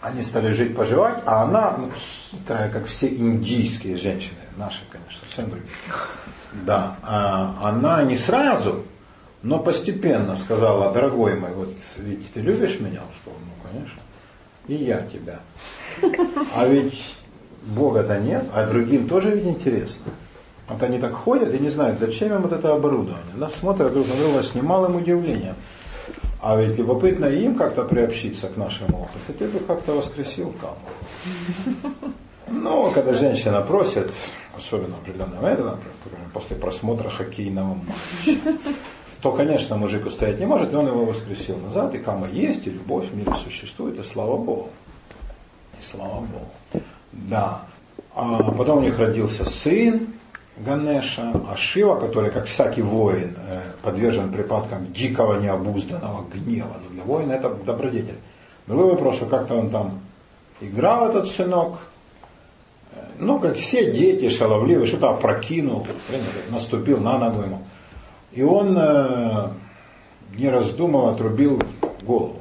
Они 0.00 0.22
стали 0.22 0.52
жить, 0.52 0.76
поживать, 0.76 1.22
а 1.26 1.42
она, 1.42 1.76
ну, 1.76 1.90
хитрая, 1.92 2.70
как 2.70 2.86
все 2.86 3.08
индийские 3.08 3.98
женщины, 3.98 4.38
наши, 4.56 4.82
конечно, 4.90 5.20
совсем 5.26 5.50
другие. 5.50 5.68
Да, 6.52 6.96
а 7.02 7.58
она 7.62 8.02
не 8.04 8.16
сразу, 8.16 8.84
но 9.42 9.58
постепенно 9.58 10.36
сказала, 10.36 10.92
дорогой 10.92 11.34
мой, 11.34 11.52
вот 11.52 11.74
ведь 11.98 12.32
ты 12.32 12.40
любишь 12.40 12.80
меня? 12.80 13.00
Он 13.00 13.08
сказал, 13.20 13.38
ну, 13.40 13.70
конечно. 13.70 14.00
И 14.68 14.74
я 14.74 15.02
тебя. 15.02 15.40
А 16.54 16.66
ведь 16.66 17.14
Бога-то 17.62 18.18
нет, 18.20 18.44
а 18.54 18.66
другим 18.66 19.08
тоже 19.08 19.30
ведь 19.30 19.46
интересно. 19.46 20.12
Вот 20.68 20.82
они 20.82 20.98
так 20.98 21.14
ходят 21.14 21.54
и 21.54 21.58
не 21.58 21.70
знают, 21.70 21.98
зачем 21.98 22.34
им 22.34 22.42
вот 22.42 22.52
это 22.52 22.74
оборудование. 22.74 23.34
Да, 23.36 23.48
смотрят 23.48 23.92
друг 23.92 24.06
на 24.06 24.14
друга 24.16 24.42
с 24.42 24.54
немалым 24.54 24.96
удивлением. 24.96 25.54
А 26.40 26.56
ведь 26.60 26.78
любопытно 26.78 27.26
им 27.26 27.56
как-то 27.56 27.82
приобщиться 27.84 28.48
к 28.48 28.56
нашему 28.56 29.02
опыту. 29.02 29.32
Ты 29.38 29.48
бы 29.48 29.58
как-то 29.60 29.92
воскресил 29.92 30.54
каму. 30.60 30.78
Но 32.50 32.90
когда 32.92 33.14
женщина 33.14 33.60
просит, 33.60 34.10
особенно 34.56 34.94
определенного 34.96 35.48
метода, 35.48 35.78
после 36.32 36.56
просмотра 36.56 37.10
хоккейного 37.10 37.74
матча, 37.74 38.58
то, 39.20 39.32
конечно, 39.32 39.76
мужик 39.76 40.06
устоять 40.06 40.38
не 40.38 40.46
может, 40.46 40.72
и 40.72 40.76
он 40.76 40.86
его 40.86 41.04
воскресил 41.04 41.58
назад, 41.58 41.94
и 41.94 41.98
кама 41.98 42.28
есть, 42.28 42.66
и 42.66 42.70
любовь 42.70 43.10
в 43.10 43.16
мире 43.16 43.32
существует, 43.42 43.98
и 43.98 44.02
слава 44.02 44.36
Богу 44.36 44.68
слава 45.90 46.20
Богу. 46.20 46.84
Да. 47.12 47.62
А 48.14 48.42
потом 48.52 48.78
у 48.78 48.80
них 48.82 48.98
родился 48.98 49.44
сын 49.44 50.08
Ганеша, 50.58 51.32
а 51.48 51.56
Шива, 51.56 51.98
который, 51.98 52.30
как 52.30 52.46
всякий 52.46 52.82
воин, 52.82 53.36
э, 53.48 53.60
подвержен 53.82 54.32
припадкам 54.32 54.92
дикого 54.92 55.40
необузданного 55.40 56.24
гнева. 56.32 56.76
Но 56.84 56.94
для 56.94 57.02
воина 57.04 57.32
это 57.32 57.50
добродетель. 57.50 58.18
Другой 58.66 58.92
вопрос, 58.92 59.16
что 59.16 59.26
как-то 59.26 59.54
он 59.54 59.70
там 59.70 60.00
играл, 60.60 61.08
этот 61.08 61.28
сынок, 61.28 61.78
э, 62.92 63.00
ну, 63.18 63.38
как 63.38 63.56
все 63.56 63.92
дети 63.92 64.28
шаловливые, 64.28 64.86
что-то 64.86 65.10
опрокинул, 65.10 65.86
наступил 66.50 66.98
на 66.98 67.18
ногу 67.18 67.42
ему. 67.42 67.62
И 68.32 68.42
он, 68.42 68.76
э, 68.78 69.48
не 70.36 70.48
раздумывая, 70.48 71.14
отрубил 71.14 71.62
голову 72.02 72.40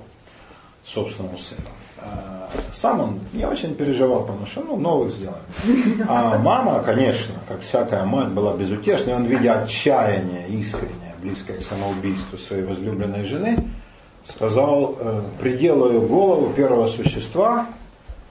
собственному 0.86 1.38
сыну. 1.38 1.62
Сам 2.74 3.00
он 3.02 3.20
не 3.34 3.46
очень 3.46 3.76
переживал, 3.76 4.22
потому 4.22 4.46
что 4.46 4.62
ну, 4.62 4.78
новых 4.78 5.12
сделаем. 5.12 5.42
А 6.08 6.38
мама, 6.38 6.82
конечно, 6.84 7.36
как 7.48 7.62
всякая 7.62 8.06
мать, 8.06 8.30
была 8.30 8.54
безутешной. 8.54 9.16
Он, 9.16 9.26
видя 9.26 9.64
отчаяние 9.64 10.48
искреннее, 10.50 11.16
близкое 11.22 11.58
к 11.58 11.64
самоубийству 11.64 12.38
своей 12.38 12.64
возлюбленной 12.64 13.26
жены, 13.26 13.68
сказал, 14.26 14.96
э, 15.00 15.22
приделаю 15.40 16.02
голову 16.02 16.54
первого 16.54 16.88
существа, 16.88 17.66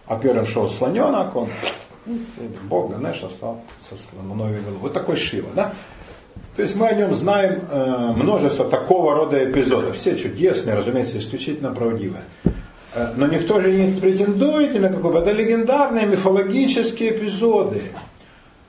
а 0.07 0.17
первым 0.17 0.47
шел 0.47 0.69
слоненок, 0.69 1.35
он 1.35 1.49
Бог 2.69 2.93
Ганеша 2.93 3.29
стал 3.29 3.63
со 3.89 3.97
слоновой 3.97 4.61
головой. 4.61 4.79
Вот 4.81 4.93
такой 4.93 5.17
Шива, 5.17 5.49
да? 5.55 5.73
То 6.57 6.63
есть 6.63 6.75
мы 6.75 6.89
о 6.89 6.95
нем 6.95 7.13
знаем 7.13 7.61
э, 7.71 8.13
множество 8.17 8.65
такого 8.65 9.15
рода 9.15 9.45
эпизодов. 9.45 9.97
Все 9.97 10.17
чудесные, 10.17 10.75
разумеется, 10.75 11.19
исключительно 11.19 11.71
правдивые. 11.73 12.23
Э, 12.95 13.13
но 13.15 13.27
никто 13.27 13.61
же 13.61 13.71
не 13.71 14.01
претендует 14.01 14.73
ни 14.73 14.79
на 14.79 14.89
какой 14.89 15.21
Это 15.21 15.33
легендарные 15.33 16.07
мифологические 16.07 17.11
эпизоды. 17.11 17.83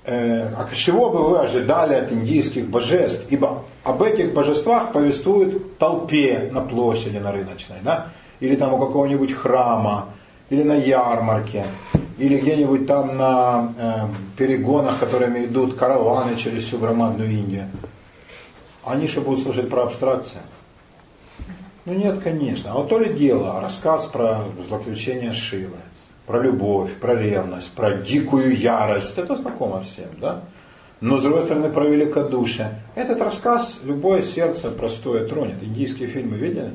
э, 0.03 0.47
а 0.47 0.67
чего 0.75 1.09
бы 1.09 1.29
вы 1.29 1.39
ожидали 1.39 1.93
от 1.93 2.11
индийских 2.11 2.69
божеств? 2.69 3.25
Ибо 3.29 3.63
об 3.85 4.03
этих 4.03 4.33
божествах 4.33 4.91
повествуют 4.91 5.77
толпе 5.77 6.49
на 6.51 6.61
площади, 6.61 7.17
на 7.17 7.31
рыночной, 7.31 7.77
да? 7.83 8.07
или 8.41 8.55
там 8.55 8.73
у 8.73 8.77
какого-нибудь 8.77 9.31
храма, 9.33 10.09
или 10.49 10.63
на 10.63 10.75
ярмарке, 10.75 11.63
или 12.17 12.37
где-нибудь 12.37 12.87
там 12.87 13.17
на 13.17 13.73
э, 13.77 14.07
перегонах, 14.37 14.99
которыми 14.99 15.45
идут 15.45 15.75
караваны 15.75 16.35
через 16.35 16.63
всю 16.63 16.79
громадную 16.79 17.29
Индию. 17.29 17.69
Они 18.83 19.07
что 19.07 19.21
будут 19.21 19.43
служить 19.43 19.69
про 19.69 19.83
абстракцию? 19.83 20.41
Ну 21.85 21.93
нет, 21.93 22.19
конечно. 22.21 22.71
А 22.71 22.75
вот 22.75 22.89
то 22.89 22.97
ли 22.97 23.13
дело, 23.13 23.61
рассказ 23.61 24.07
про 24.07 24.39
злоключение 24.67 25.33
Шивы, 25.33 25.77
про 26.25 26.41
любовь, 26.41 26.93
про 26.95 27.15
ревность, 27.15 27.71
про 27.71 27.93
дикую 27.93 28.57
ярость. 28.57 29.17
Это 29.17 29.35
знакомо 29.35 29.83
всем, 29.83 30.09
да? 30.19 30.43
Но, 30.99 31.19
с 31.19 31.21
другой 31.21 31.43
стороны, 31.43 31.69
про 31.69 31.85
великодушие. 31.85 32.81
Этот 32.95 33.21
рассказ 33.21 33.79
любое 33.83 34.23
сердце 34.23 34.71
простое 34.71 35.27
тронет. 35.27 35.61
Индийские 35.61 36.09
фильмы 36.09 36.37
видели? 36.37 36.71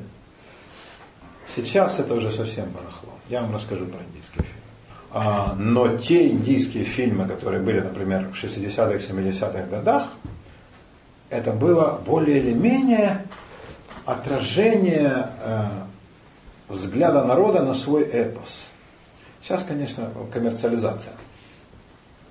Сейчас 1.54 1.98
это 1.98 2.14
уже 2.14 2.30
совсем 2.30 2.70
барахло. 2.70 3.10
Я 3.28 3.42
вам 3.42 3.54
расскажу 3.54 3.86
про 3.86 3.98
индийские 3.98 4.44
фильмы. 4.44 4.61
А, 5.14 5.54
но 5.58 5.98
те 5.98 6.28
индийские 6.28 6.84
фильмы, 6.84 7.26
которые 7.26 7.62
были, 7.62 7.80
например, 7.80 8.28
в 8.32 8.42
60-х, 8.42 9.12
70-х 9.12 9.66
годах, 9.66 10.08
это 11.28 11.52
было 11.52 12.00
более 12.04 12.38
или 12.38 12.52
менее 12.52 13.26
отражение 14.06 15.28
э, 15.44 15.64
взгляда 16.68 17.24
народа 17.24 17.62
на 17.62 17.74
свой 17.74 18.04
эпос. 18.04 18.68
Сейчас, 19.42 19.64
конечно, 19.64 20.10
коммерциализация. 20.32 21.12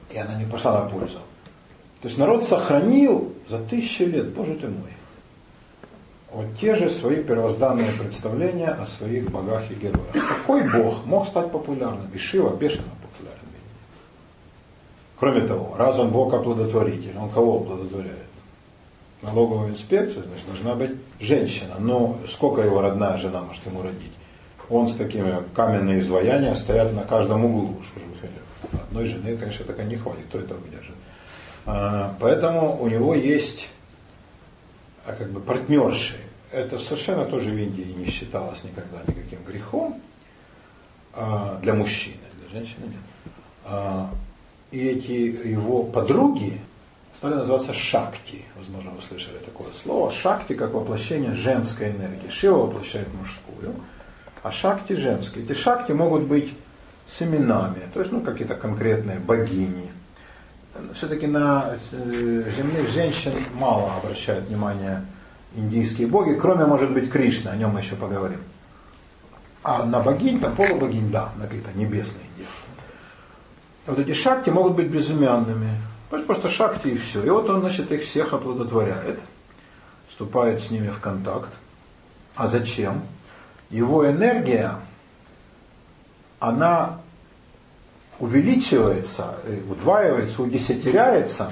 И 0.10 0.18
она 0.18 0.36
не 0.36 0.46
пошла 0.46 0.84
на 0.84 0.90
пользу. 0.90 1.20
То 2.02 2.08
есть 2.08 2.18
народ 2.18 2.44
сохранил 2.44 3.34
за 3.48 3.60
тысячи 3.60 4.04
лет, 4.04 4.34
боже 4.34 4.56
ты 4.56 4.68
мой, 4.68 4.92
вот 6.34 6.46
те 6.60 6.76
же 6.76 6.90
свои 6.90 7.18
первозданные 7.18 7.92
представления 7.94 8.70
о 8.70 8.86
своих 8.86 9.30
богах 9.30 9.70
и 9.70 9.76
героях. 9.76 10.12
Какой 10.14 10.64
бог 10.64 11.06
мог 11.06 11.28
стать 11.28 11.52
популярным? 11.52 12.10
И 12.14 12.18
Шива 12.18 12.56
бешено 12.56 12.88
популярен. 13.02 13.42
Кроме 15.20 15.42
того, 15.42 15.76
раз 15.78 16.00
он 16.00 16.10
бог 16.10 16.34
оплодотворитель, 16.34 17.16
он 17.18 17.30
кого 17.30 17.58
оплодотворяет? 17.58 18.18
Налоговую 19.22 19.70
инспекцию, 19.70 20.26
значит, 20.26 20.48
должна 20.48 20.74
быть 20.74 20.92
женщина. 21.20 21.76
Но 21.78 22.18
сколько 22.28 22.62
его 22.62 22.82
родная 22.82 23.20
жена 23.20 23.42
может 23.42 23.64
ему 23.68 23.84
родить? 23.84 24.14
Он 24.70 24.88
с 24.88 24.96
такими 24.96 25.44
каменными 25.54 26.00
изваяния 26.00 26.56
стоят 26.56 26.94
на 26.94 27.04
каждом 27.04 27.46
углу. 27.46 27.82
Одной 28.72 29.06
жены, 29.06 29.38
конечно, 29.38 29.66
такая 29.66 29.86
не 29.86 29.98
хватит, 29.98 30.26
кто 30.30 30.40
это 30.40 30.56
выдержит. 30.56 30.96
А, 31.66 32.16
поэтому 32.20 32.82
у 32.82 32.88
него 32.88 33.14
есть 33.14 33.68
а 35.06 35.14
как 35.14 35.30
бы 35.32 35.40
партнерши. 35.40 36.18
Это 36.52 36.80
совершенно 36.80 37.26
тоже 37.26 37.50
в 37.50 37.58
Индии 37.58 37.94
не 37.98 38.08
считалось 38.08 38.64
никогда 38.64 39.00
никаким 39.08 39.40
грехом 39.44 40.02
а, 41.14 41.58
для 41.62 41.74
мужчины, 41.74 42.18
для 42.42 42.60
женщины 42.60 42.86
нет. 42.86 43.34
А, 43.66 44.10
и 44.72 44.88
эти 44.88 45.12
его 45.48 45.84
подруги 45.84 46.60
стали 47.16 47.36
называться 47.36 47.74
шакти. 47.74 48.46
Возможно, 48.56 48.92
вы 48.92 49.02
слышали 49.02 49.38
такое 49.38 49.72
слово. 49.74 50.12
Шакти 50.12 50.54
как 50.54 50.74
воплощение 50.74 51.34
женской 51.34 51.92
энергии. 51.92 52.30
Шива 52.30 52.66
воплощает 52.66 53.08
мужскую, 53.14 53.76
а 54.44 54.52
шакти 54.52 54.94
женские. 54.94 55.46
Эти 55.46 55.54
шакти 55.54 55.92
могут 55.92 56.24
быть 56.24 56.54
с 57.10 57.22
именами, 57.22 57.82
то 57.94 58.00
есть 58.00 58.12
ну, 58.12 58.22
какие-то 58.22 58.56
конкретные 58.56 59.20
богини, 59.20 59.91
все-таки 60.94 61.28
на 61.28 61.76
э, 61.92 62.52
земных 62.56 62.90
женщин 62.90 63.34
мало 63.54 63.96
обращают 63.98 64.48
внимание 64.48 65.06
индийские 65.56 66.08
боги, 66.08 66.34
кроме, 66.34 66.66
может 66.66 66.92
быть, 66.94 67.12
Кришны, 67.12 67.50
о 67.50 67.56
нем 67.56 67.72
мы 67.72 67.82
еще 67.82 67.96
поговорим. 67.96 68.40
А 69.64 69.86
на 69.86 70.00
богинь, 70.00 70.40
там 70.40 70.56
полубогинь, 70.56 71.12
да, 71.12 71.32
на 71.36 71.46
какие-то 71.46 71.78
небесные 71.78 72.26
девы. 72.38 72.50
Вот 73.86 74.00
эти 74.00 74.14
шакти 74.14 74.50
могут 74.50 74.74
быть 74.74 74.88
безымянными. 74.88 75.70
То 76.10 76.18
есть 76.18 76.28
просто 76.28 76.50
шакти 76.50 76.90
и 76.90 76.98
все. 76.98 77.24
И 77.24 77.30
вот 77.30 77.50
он, 77.50 77.62
значит, 77.62 77.92
их 77.92 78.04
всех 78.04 78.34
оплодотворяет, 78.34 79.20
вступает 80.10 80.62
с 80.62 80.72
ними 80.72 80.90
в 80.90 81.00
контакт. 81.00 81.50
А 82.36 82.48
зачем? 82.48 83.04
Его 83.70 84.10
энергия, 84.10 84.76
она 86.40 87.01
увеличивается, 88.22 89.36
удваивается, 89.70 90.44
удесятеряется 90.44 91.52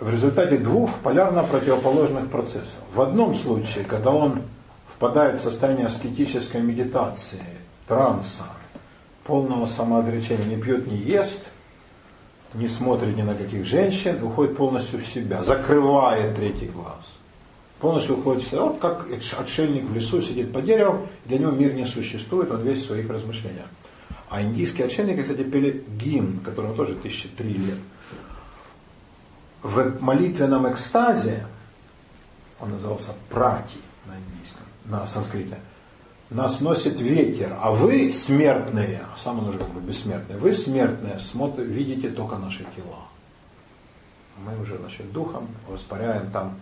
в 0.00 0.10
результате 0.10 0.58
двух 0.58 0.90
полярно 0.98 1.44
противоположных 1.44 2.28
процессов. 2.28 2.78
В 2.92 3.00
одном 3.00 3.34
случае, 3.34 3.84
когда 3.84 4.10
он 4.10 4.42
впадает 4.92 5.40
в 5.40 5.44
состояние 5.44 5.86
аскетической 5.86 6.60
медитации, 6.60 7.42
транса, 7.86 8.44
полного 9.24 9.66
самоотречения, 9.66 10.44
не 10.44 10.60
пьет, 10.60 10.88
не 10.88 10.96
ест, 10.96 11.44
не 12.54 12.66
смотрит 12.66 13.16
ни 13.16 13.22
на 13.22 13.34
каких 13.34 13.64
женщин, 13.64 14.22
уходит 14.22 14.56
полностью 14.56 14.98
в 14.98 15.06
себя, 15.06 15.44
закрывает 15.44 16.34
третий 16.34 16.66
глаз. 16.66 17.04
Полностью 17.78 18.18
уходит 18.18 18.42
в 18.42 18.48
себя. 18.48 18.62
Вот 18.62 18.80
как 18.80 19.06
отшельник 19.38 19.84
в 19.84 19.94
лесу 19.94 20.20
сидит 20.20 20.52
по 20.52 20.60
дереву, 20.60 21.06
для 21.26 21.38
него 21.38 21.52
мир 21.52 21.74
не 21.74 21.84
существует, 21.84 22.50
он 22.50 22.62
весь 22.62 22.82
в 22.82 22.86
своих 22.86 23.08
размышлениях. 23.08 23.66
А 24.30 24.42
индийские 24.42 24.86
отшельники, 24.86 25.22
кстати, 25.22 25.42
пели 25.42 25.84
гимн, 25.96 26.40
которому 26.40 26.74
тоже 26.74 26.96
тысячи 26.96 27.28
три 27.28 27.54
лет. 27.54 27.78
В 29.62 30.00
молитвенном 30.00 30.70
экстазе, 30.70 31.46
он 32.60 32.70
назывался 32.70 33.12
прати 33.30 33.78
на 34.06 34.12
индийском, 34.12 34.62
на 34.84 35.06
санскрите, 35.06 35.58
нас 36.30 36.60
носит 36.60 37.00
ветер, 37.00 37.56
а 37.60 37.70
вы, 37.72 38.12
смертные, 38.12 39.00
сам 39.16 39.38
он 39.38 39.48
уже 39.48 39.58
как 39.58 39.70
бы 39.70 39.80
бессмертный, 39.80 40.36
вы, 40.36 40.52
смертные, 40.52 41.18
смотрите, 41.20 41.70
видите 41.70 42.10
только 42.10 42.36
наши 42.36 42.66
тела. 42.76 43.08
Мы 44.44 44.60
уже, 44.60 44.76
значит, 44.76 45.10
духом 45.10 45.48
воспаряем 45.66 46.30
там 46.30 46.60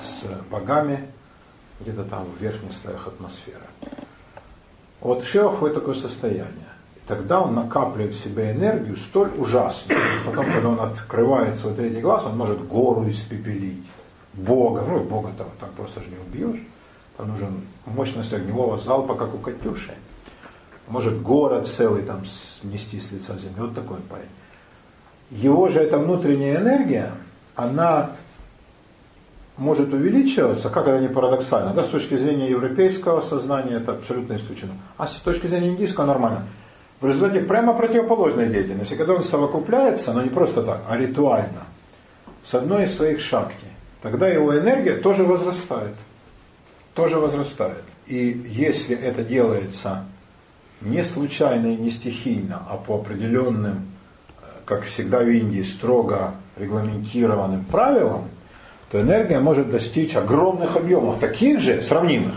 с 0.00 0.24
богами, 0.50 1.10
где-то 1.80 2.04
там 2.04 2.24
в 2.24 2.40
верхних 2.40 2.72
слоях 2.72 3.06
атмосферы. 3.06 3.66
Вот 5.00 5.24
Шива 5.24 5.52
входит 5.52 5.74
такое 5.76 5.94
состояние 5.94 6.71
тогда 7.06 7.40
он 7.40 7.54
накапливает 7.54 8.14
в 8.14 8.22
себе 8.22 8.52
энергию 8.52 8.96
столь 8.96 9.30
ужасную. 9.36 10.00
Потом, 10.26 10.46
когда 10.52 10.68
он 10.68 10.80
открывает 10.80 11.58
свой 11.58 11.74
третий 11.74 12.00
глаз, 12.00 12.24
он 12.26 12.36
может 12.36 12.66
гору 12.66 13.08
испепелить. 13.10 13.82
Бога, 14.34 14.84
ну 14.88 15.00
Бога-то 15.00 15.46
так 15.60 15.70
просто 15.72 16.00
же 16.00 16.06
не 16.08 16.16
убьешь. 16.16 16.60
Там 17.16 17.28
нужен 17.28 17.62
мощность 17.84 18.32
огневого 18.32 18.78
залпа, 18.78 19.14
как 19.14 19.34
у 19.34 19.38
Катюши. 19.38 19.92
Может 20.88 21.22
город 21.22 21.68
целый 21.68 22.02
там 22.02 22.24
снести 22.26 23.00
с 23.00 23.12
лица 23.12 23.36
земли. 23.38 23.60
Вот 23.60 23.74
такой 23.74 23.96
он 23.98 24.02
парень. 24.02 24.28
Его 25.30 25.68
же 25.68 25.80
эта 25.80 25.98
внутренняя 25.98 26.60
энергия, 26.60 27.10
она 27.56 28.10
может 29.56 29.92
увеличиваться, 29.92 30.70
как 30.70 30.88
это 30.88 31.00
не 31.00 31.08
парадоксально, 31.08 31.72
да, 31.72 31.84
с 31.84 31.88
точки 31.88 32.16
зрения 32.16 32.50
европейского 32.50 33.20
сознания 33.20 33.74
это 33.74 33.92
абсолютно 33.92 34.36
исключено. 34.36 34.72
А 34.96 35.06
с 35.06 35.14
точки 35.14 35.46
зрения 35.46 35.70
индийского 35.70 36.06
нормально 36.06 36.46
в 37.02 37.06
результате 37.06 37.40
прямо 37.40 37.74
противоположной 37.74 38.46
деятельности, 38.46 38.94
когда 38.94 39.14
он 39.14 39.24
совокупляется, 39.24 40.12
но 40.12 40.22
не 40.22 40.30
просто 40.30 40.62
так, 40.62 40.82
а 40.88 40.96
ритуально, 40.96 41.64
с 42.44 42.54
одной 42.54 42.84
из 42.84 42.96
своих 42.96 43.20
шакти, 43.20 43.66
тогда 44.02 44.28
его 44.28 44.56
энергия 44.56 44.94
тоже 44.94 45.24
возрастает. 45.24 45.96
Тоже 46.94 47.18
возрастает. 47.18 47.82
И 48.06 48.44
если 48.46 48.96
это 48.96 49.24
делается 49.24 50.04
не 50.80 51.02
случайно 51.02 51.68
и 51.68 51.76
не 51.76 51.90
стихийно, 51.90 52.62
а 52.70 52.76
по 52.76 52.96
определенным, 52.96 53.86
э, 54.40 54.44
как 54.64 54.84
всегда 54.84 55.20
в 55.20 55.28
Индии, 55.28 55.62
строго 55.62 56.34
регламентированным 56.56 57.64
правилам, 57.64 58.28
то 58.90 59.00
энергия 59.00 59.40
может 59.40 59.70
достичь 59.70 60.14
огромных 60.14 60.76
объемов, 60.76 61.18
таких 61.18 61.60
же, 61.60 61.82
сравнимых, 61.82 62.34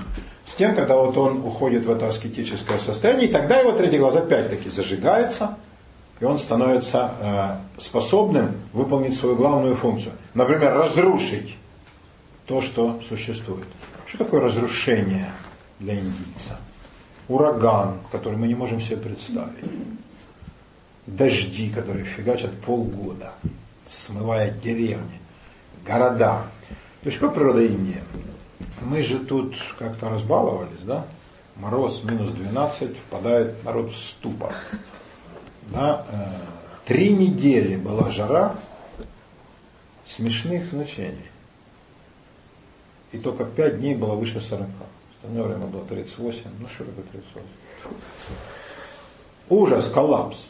с 0.48 0.56
тем, 0.56 0.76
когда 0.76 0.96
вот 0.96 1.18
он 1.18 1.46
уходит 1.46 1.86
в 1.86 1.92
это 1.92 2.08
аскетическое 2.08 2.78
состояние, 2.80 3.28
и 3.28 3.32
тогда 3.32 3.60
его 3.60 3.72
третий 3.72 3.98
глаз 3.98 4.16
опять-таки 4.16 4.70
зажигается, 4.70 5.58
и 6.20 6.26
он 6.26 6.38
становится 6.38 7.12
э, 7.20 7.82
способным 7.82 8.56
выполнить 8.72 9.18
свою 9.18 9.36
главную 9.36 9.76
функцию. 9.76 10.14
Например, 10.34 10.74
разрушить 10.74 11.56
то, 12.46 12.62
что 12.62 13.02
существует. 13.08 13.68
Что 14.06 14.20
такое 14.20 14.42
разрушение 14.42 15.32
для 15.80 15.96
индийца? 15.96 16.58
Ураган, 17.28 17.98
который 18.12 18.38
мы 18.38 18.48
не 18.48 18.56
можем 18.56 18.80
себе 18.80 18.98
представить. 18.98 19.66
Дожди, 21.08 21.70
которые 21.70 22.06
фигачат 22.06 22.52
полгода, 22.62 23.34
смывая 23.90 24.52
деревни, 24.52 25.20
города. 25.86 26.44
То 27.02 27.10
есть, 27.10 27.20
какая 27.20 27.36
природа 27.36 27.62
Индии? 27.62 28.02
Мы 28.82 29.04
же 29.04 29.20
тут 29.20 29.56
как-то 29.80 30.10
разбаловались, 30.10 30.82
да? 30.84 31.06
Мороз 31.56 32.04
минус 32.04 32.32
12, 32.32 32.98
впадает 32.98 33.64
народ 33.64 33.92
в 33.92 33.98
ступор. 33.98 34.54
Да? 35.72 36.06
Э, 36.12 36.56
Три 36.86 37.14
недели 37.14 37.78
была 37.78 38.12
жара 38.12 38.56
смешных 40.06 40.70
значений. 40.70 41.26
И 43.12 43.18
только 43.18 43.44
пять 43.44 43.80
дней 43.80 43.96
было 43.96 44.14
выше 44.14 44.40
40. 44.40 44.68
В 44.68 45.16
остальное 45.16 45.48
время 45.48 45.66
было 45.66 45.84
38. 45.84 46.42
Ну 46.60 46.68
что 46.68 46.84
такое 46.84 47.06
38? 47.12 47.48
Ужас, 49.50 49.90
коллапс. 49.90 50.46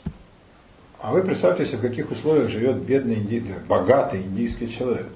А 0.99 1.11
вы 1.11 1.23
представьте 1.23 1.65
себе, 1.65 1.77
в 1.77 1.81
каких 1.81 2.11
условиях 2.11 2.49
живет 2.49 2.81
бедный, 2.81 3.15
инди... 3.15 3.41
богатый 3.69 4.21
индийский 4.21 4.69
человек. 4.69 5.07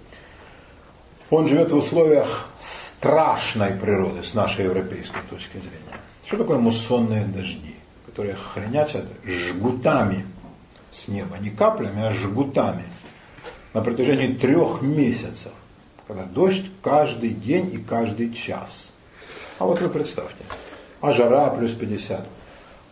Он 1.29 1.49
живет 1.49 1.71
в 1.71 1.75
условиях 1.75 2.47
страшной 2.99 3.71
природы 3.71 4.23
с 4.23 4.33
нашей 4.33 4.65
европейской 4.65 5.21
точки 5.29 5.53
зрения. 5.53 5.99
Что 6.25 6.37
такое 6.37 6.57
муссонные 6.57 7.23
дожди, 7.23 7.75
которые 8.05 8.35
хранятся 8.35 9.05
жгутами 9.25 10.25
с 10.91 11.07
неба, 11.07 11.37
не 11.39 11.49
каплями, 11.49 12.03
а 12.03 12.11
жгутами 12.13 12.83
на 13.73 13.81
протяжении 13.81 14.33
трех 14.33 14.81
месяцев, 14.81 15.53
когда 16.07 16.25
дождь 16.25 16.65
каждый 16.83 17.29
день 17.29 17.73
и 17.73 17.77
каждый 17.77 18.33
час. 18.33 18.89
А 19.59 19.65
вот 19.65 19.79
вы 19.79 19.87
представьте, 19.87 20.43
а 20.99 21.13
жара 21.13 21.51
плюс 21.51 21.71
50, 21.71 22.27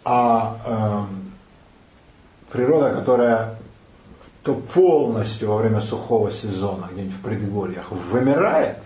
а 0.05 0.57
э, 0.65 2.53
природа, 2.53 2.93
которая 2.93 3.55
то 4.43 4.53
полностью 4.53 5.49
во 5.49 5.57
время 5.57 5.81
сухого 5.81 6.31
сезона 6.31 6.87
где-нибудь 6.93 7.17
в 7.17 7.21
предгорьях 7.21 7.91
вымирает, 7.91 8.77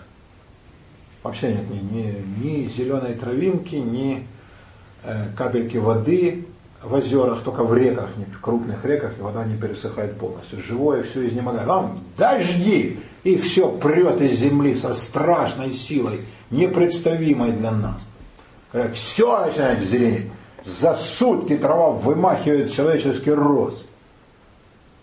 вообще 1.24 1.53
нет 1.53 1.69
ни, 1.69 1.97
ни, 1.97 2.63
ни 2.63 2.67
зеленой 2.67 3.13
травинки, 3.13 3.76
ни 3.76 4.28
э, 5.03 5.26
капельки 5.38 5.78
воды 5.78 6.45
в 6.84 6.93
озерах, 6.93 7.43
только 7.43 7.63
в 7.63 7.78
реках, 7.78 8.09
в 8.17 8.41
крупных 8.41 8.84
реках, 8.86 9.17
и 9.17 9.22
вода 9.22 9.45
не 9.45 9.55
пересыхает 9.55 10.17
полностью. 10.17 10.61
Живое 10.61 11.03
все 11.03 11.28
изнемогает. 11.28 11.67
Вам 11.67 12.03
дожди, 12.17 12.99
и 13.24 13.38
все 13.38 13.72
прет 13.72 14.19
из 14.22 14.39
земли 14.39 14.76
со 14.76 14.93
страшной 14.93 15.72
силой, 15.74 16.22
непредставимой 16.49 17.51
для 17.51 17.72
нас. 17.72 17.97
Говорят, 18.74 18.95
все 18.95 19.45
начинает 19.45 19.84
зеленеть. 19.84 20.28
За 20.65 20.95
сутки 20.95 21.57
трава 21.57 21.91
вымахивает 21.91 22.74
человеческий 22.74 23.32
рост. 23.32 23.88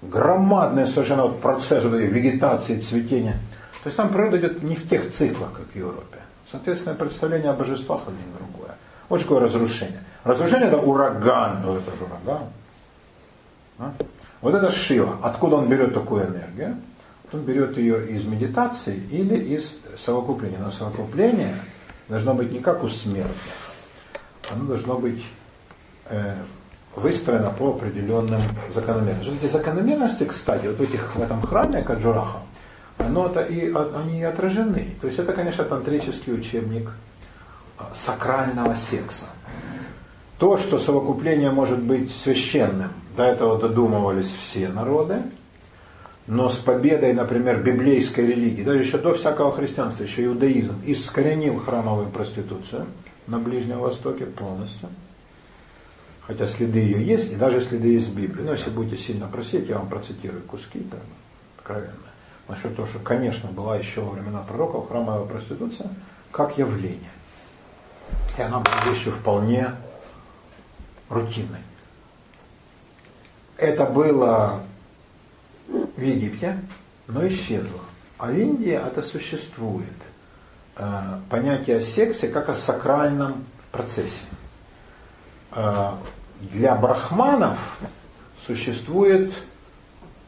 Громадный 0.02 0.86
совершенно 0.86 1.24
вот 1.24 1.40
процесс 1.40 1.82
вот 1.84 1.94
этой 1.94 2.06
вегетации, 2.06 2.78
цветения. 2.78 3.36
Есть 3.88 3.96
там 3.96 4.12
природа 4.12 4.38
идет 4.38 4.62
не 4.62 4.76
в 4.76 4.88
тех 4.88 5.12
циклах, 5.12 5.52
как 5.52 5.66
в 5.72 5.76
Европе. 5.76 6.18
Соответственно, 6.50 6.94
представление 6.94 7.50
о 7.50 7.54
божествах 7.54 8.02
один 8.06 8.32
другое. 8.38 8.76
Вот 9.08 9.20
такое 9.20 9.40
разрушение. 9.40 10.04
Разрушение 10.24 10.68
это 10.68 10.78
ураган. 10.78 11.62
Вот 11.64 11.78
это 11.78 11.96
же 11.96 12.04
ураган. 12.04 12.48
А? 13.78 13.92
Вот 14.40 14.54
это 14.54 14.70
Шива. 14.70 15.18
Откуда 15.22 15.56
он 15.56 15.68
берет 15.68 15.94
такую 15.94 16.26
энергию? 16.26 16.76
Он 17.32 17.40
берет 17.40 17.76
ее 17.76 18.08
из 18.08 18.24
медитации 18.24 18.96
или 19.10 19.36
из 19.36 19.74
совокупления. 19.98 20.58
Но 20.58 20.70
совокупление 20.70 21.56
должно 22.08 22.34
быть 22.34 22.52
не 22.52 22.60
как 22.60 22.84
у 22.84 22.88
смертных. 22.88 23.34
Оно 24.50 24.64
должно 24.64 24.98
быть 24.98 25.22
Э, 26.10 26.36
выстроена 26.96 27.50
по 27.50 27.68
определенным 27.68 28.42
закономерностям. 28.74 29.36
Эти 29.40 29.46
закономерности, 29.46 30.24
кстати, 30.24 30.66
вот 30.66 30.78
в, 30.78 30.82
этих, 30.82 31.14
в 31.14 31.22
этом 31.22 31.42
храме 31.42 31.82
Каджураха, 31.82 32.38
оно 32.98 33.26
-то 33.26 33.46
и, 33.46 33.72
они 33.96 34.22
отражены. 34.22 34.86
То 35.00 35.06
есть 35.06 35.18
это, 35.18 35.32
конечно, 35.32 35.64
тантрический 35.64 36.34
учебник 36.34 36.90
а, 37.78 37.90
сакрального 37.94 38.74
секса. 38.74 39.26
То, 40.38 40.56
что 40.56 40.78
совокупление 40.78 41.50
может 41.50 41.80
быть 41.80 42.14
священным, 42.14 42.90
до 43.16 43.24
этого 43.24 43.58
додумывались 43.58 44.32
все 44.40 44.68
народы, 44.68 45.22
но 46.26 46.48
с 46.48 46.56
победой, 46.56 47.12
например, 47.12 47.62
библейской 47.62 48.26
религии, 48.26 48.62
даже 48.62 48.80
еще 48.80 48.98
до 48.98 49.14
всякого 49.14 49.52
христианства, 49.52 50.04
еще 50.04 50.26
иудаизм, 50.26 50.74
искоренил 50.84 51.58
храмовую 51.58 52.08
проституцию 52.08 52.86
на 53.26 53.38
Ближнем 53.38 53.78
Востоке 53.78 54.26
полностью– 54.26 54.88
хотя 56.28 56.46
следы 56.46 56.78
ее 56.78 57.02
есть, 57.04 57.32
и 57.32 57.36
даже 57.36 57.62
следы 57.62 57.98
в 57.98 58.14
Библии. 58.14 58.42
Но 58.42 58.52
если 58.52 58.68
будете 58.68 59.02
сильно 59.02 59.26
просить, 59.26 59.66
я 59.68 59.78
вам 59.78 59.88
процитирую 59.88 60.42
куски 60.42 60.80
там, 60.80 61.00
откровенно. 61.56 61.94
Насчет 62.48 62.74
того, 62.74 62.88
что, 62.88 62.98
конечно, 62.98 63.50
была 63.50 63.76
еще 63.76 64.00
во 64.00 64.10
времена 64.10 64.40
пророков 64.40 64.88
храмовая 64.88 65.26
проституция, 65.26 65.90
как 66.32 66.56
явление. 66.56 67.10
И 68.38 68.42
она 68.42 68.60
была 68.60 68.84
вещью 68.86 69.12
вполне 69.12 69.68
рутинной. 71.10 71.60
Это 73.58 73.84
было 73.84 74.62
в 75.68 76.00
Египте, 76.00 76.58
но 77.06 77.26
исчезло. 77.28 77.80
А 78.16 78.26
в 78.26 78.38
Индии 78.38 78.72
это 78.72 79.02
существует. 79.02 79.88
Э, 80.76 81.18
понятие 81.28 81.78
о 81.78 81.82
сексе 81.82 82.28
как 82.28 82.48
о 82.48 82.54
сакральном 82.54 83.44
процессе. 83.72 84.24
Э, 85.52 85.92
для 86.40 86.76
брахманов 86.76 87.78
существует 88.46 89.34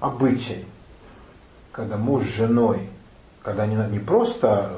обычай, 0.00 0.66
когда 1.80 1.96
муж 1.96 2.24
с 2.24 2.34
женой, 2.34 2.78
когда 3.42 3.62
они 3.62 3.74
не 3.90 4.00
просто 4.00 4.70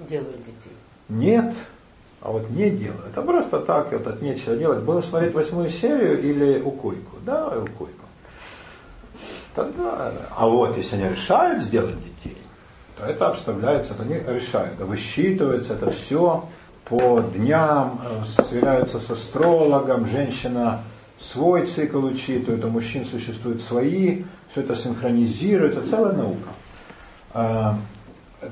э, 0.00 0.06
делают 0.08 0.38
детей. 0.38 0.72
Нет, 1.10 1.52
а 2.22 2.32
вот 2.32 2.48
не 2.48 2.70
делают. 2.70 3.08
Это 3.10 3.20
просто 3.20 3.60
так, 3.60 3.92
вот 3.92 4.06
от 4.06 4.22
нечего 4.22 4.56
делать. 4.56 4.82
Будем 4.82 5.02
смотреть 5.02 5.34
восьмую 5.34 5.68
серию 5.68 6.18
или 6.18 6.62
укойку? 6.62 7.18
Да, 7.26 7.48
укойку. 7.48 8.06
Тогда, 9.54 10.12
а 10.34 10.46
вот 10.46 10.78
если 10.78 10.96
они 10.96 11.10
решают 11.10 11.62
сделать 11.62 12.02
детей, 12.02 12.38
то 12.96 13.04
это 13.04 13.28
обставляется, 13.28 13.92
то 13.92 14.04
они 14.04 14.14
решают, 14.14 14.80
а 14.80 14.86
высчитывается 14.86 15.74
это 15.74 15.90
все 15.90 16.48
по 16.86 17.20
дням, 17.20 18.00
э, 18.02 18.42
сверяются 18.44 18.98
с 18.98 19.10
астрологом, 19.10 20.06
женщина 20.06 20.80
свой 21.22 21.66
цикл 21.66 22.04
учитывает, 22.04 22.64
у 22.64 22.68
мужчин 22.68 23.04
существуют 23.04 23.62
свои, 23.62 24.24
все 24.50 24.60
это 24.60 24.74
синхронизируется, 24.76 25.88
целая 25.88 26.12
наука. 26.12 26.48
Э, 27.34 27.74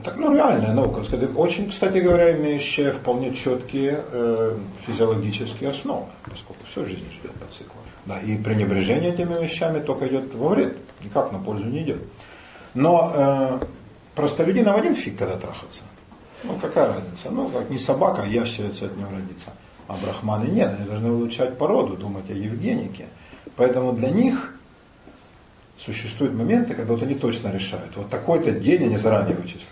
так, 0.05 0.17
ну, 0.17 0.33
реальная 0.33 0.73
наука, 0.73 1.03
очень, 1.35 1.69
кстати 1.69 1.99
говоря, 1.99 2.37
имеющая 2.37 2.93
вполне 2.93 3.35
четкие 3.35 4.05
э, 4.13 4.57
физиологические 4.87 5.71
основы, 5.71 6.07
поскольку 6.25 6.65
всю 6.71 6.87
жизнь 6.87 7.07
живет 7.11 7.35
по 7.35 7.53
циклу. 7.53 7.81
Да, 8.07 8.19
и 8.21 8.37
пренебрежение 8.37 9.13
этими 9.13 9.43
вещами 9.43 9.81
только 9.81 10.07
идет 10.09 10.35
во 10.35 10.51
вред, 10.51 10.77
никак 11.03 11.33
на 11.33 11.39
пользу 11.39 11.67
не 11.67 11.83
идет. 11.83 12.01
Но 12.75 13.13
э, 13.15 13.61
простолюдинам 14.15 14.77
один 14.77 14.95
фиг, 14.95 15.19
когда 15.19 15.37
трахаться. 15.37 15.83
Ну, 16.45 16.55
какая 16.55 16.87
разница? 16.87 17.31
Ну, 17.31 17.49
как 17.49 17.69
не 17.69 17.79
собака, 17.79 18.23
а 18.23 18.27
ящерица 18.27 18.87
от 18.87 18.97
него 18.97 19.11
родится. 19.11 19.51
А 19.91 19.97
брахманы 20.01 20.45
нет, 20.45 20.73
они 20.79 20.87
должны 20.87 21.11
улучшать 21.11 21.59
породу, 21.59 21.97
думать 21.97 22.31
о 22.31 22.33
Евгенике. 22.33 23.07
Поэтому 23.57 23.93
для 23.93 24.11
них 24.11 24.55
существуют 25.81 26.33
моменты, 26.33 26.75
когда 26.75 26.93
вот 26.93 27.03
они 27.03 27.17
точно 27.17 27.49
решают. 27.49 27.97
Вот 27.97 28.09
такой-то 28.09 28.53
день 28.53 28.85
они 28.85 28.99
заранее 28.99 29.35
вычисляют. 29.35 29.67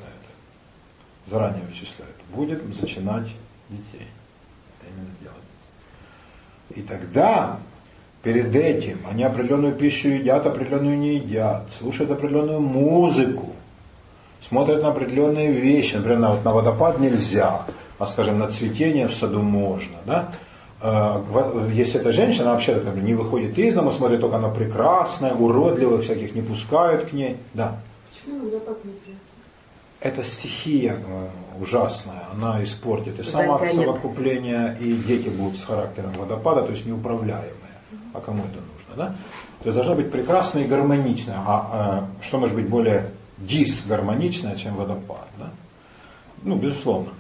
Заранее 1.29 1.63
вычисляют. 1.69 2.17
Будет 2.35 2.61
зачинать 2.75 3.29
детей. 3.69 4.09
Именно 4.91 5.11
делать. 5.21 5.37
И 6.75 6.83
тогда 6.83 7.61
перед 8.25 8.53
этим 8.57 8.99
они 9.09 9.23
определенную 9.23 9.77
пищу 9.77 10.09
едят, 10.09 10.45
определенную 10.49 10.99
не 10.99 11.15
едят, 11.15 11.69
слушают 11.79 12.11
определенную 12.11 12.61
музыку 12.61 13.55
смотрят 14.47 14.83
на 14.83 14.89
определенные 14.89 15.53
вещи, 15.53 15.97
например, 15.97 16.19
на, 16.19 16.31
вот 16.31 16.45
на 16.45 16.53
водопад 16.53 16.99
нельзя, 16.99 17.63
а, 17.99 18.07
скажем, 18.07 18.39
на 18.39 18.49
цветение 18.49 19.09
в 19.09 19.15
саду 19.15 19.43
можно, 19.43 19.97
да? 20.07 20.33
А, 20.81 21.25
если 21.73 22.01
эта 22.01 22.13
женщина 22.13 22.53
вообще 22.53 22.77
например, 22.77 23.03
не 23.03 23.15
выходит 23.15 23.59
из 23.59 23.75
дома, 23.75 23.91
смотрит 23.91 24.21
только 24.21 24.37
она 24.37 24.49
прекрасная, 24.49 25.35
уродливая, 25.35 26.01
всяких 26.03 26.35
не 26.35 26.43
пускают 26.43 27.11
к 27.11 27.13
ней, 27.13 27.37
да. 27.55 27.81
Почему 28.11 28.39
на 28.39 28.45
водопад 28.45 28.85
нельзя? 28.85 29.19
Это 30.01 30.23
стихия 30.23 30.95
э, 30.95 31.29
ужасная, 31.61 32.29
она 32.33 32.63
испортит 32.63 33.19
и 33.19 33.25
сам 33.25 33.51
акт 33.51 33.73
совокупления, 33.73 34.77
и 34.81 34.93
дети 34.93 35.29
будут 35.29 35.59
с 35.59 35.65
характером 35.65 36.13
водопада, 36.13 36.63
то 36.63 36.71
есть 36.71 36.87
неуправляемые. 36.87 37.55
А 38.15 38.21
кому 38.21 38.45
это 38.45 38.61
нужно, 38.61 38.97
да? 38.97 39.15
То 39.63 39.71
есть 39.71 39.75
должна 39.75 39.97
быть 39.97 40.13
прекрасная 40.13 40.63
и 40.63 40.69
гармоничная. 40.69 41.39
А, 41.39 41.71
а 41.73 42.25
что 42.25 42.39
может 42.39 42.55
быть 42.55 42.69
более 42.69 43.11
дисгармоничная, 43.39 44.57
чем 44.57 44.77
водопад. 44.77 45.27
Да? 45.39 45.51
Ну, 46.43 46.55
безусловно. 46.55 47.11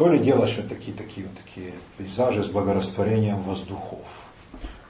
То 0.00 0.08
ли 0.08 0.18
дело, 0.18 0.48
что 0.48 0.62
такие, 0.62 0.96
такие 0.96 1.26
вот 1.26 1.36
такие 1.44 1.74
пейзажи 1.98 2.42
с 2.42 2.46
благорастворением 2.46 3.36
воздухов. 3.42 4.06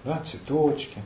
Да, 0.04 0.22
цветочки. 0.24 1.00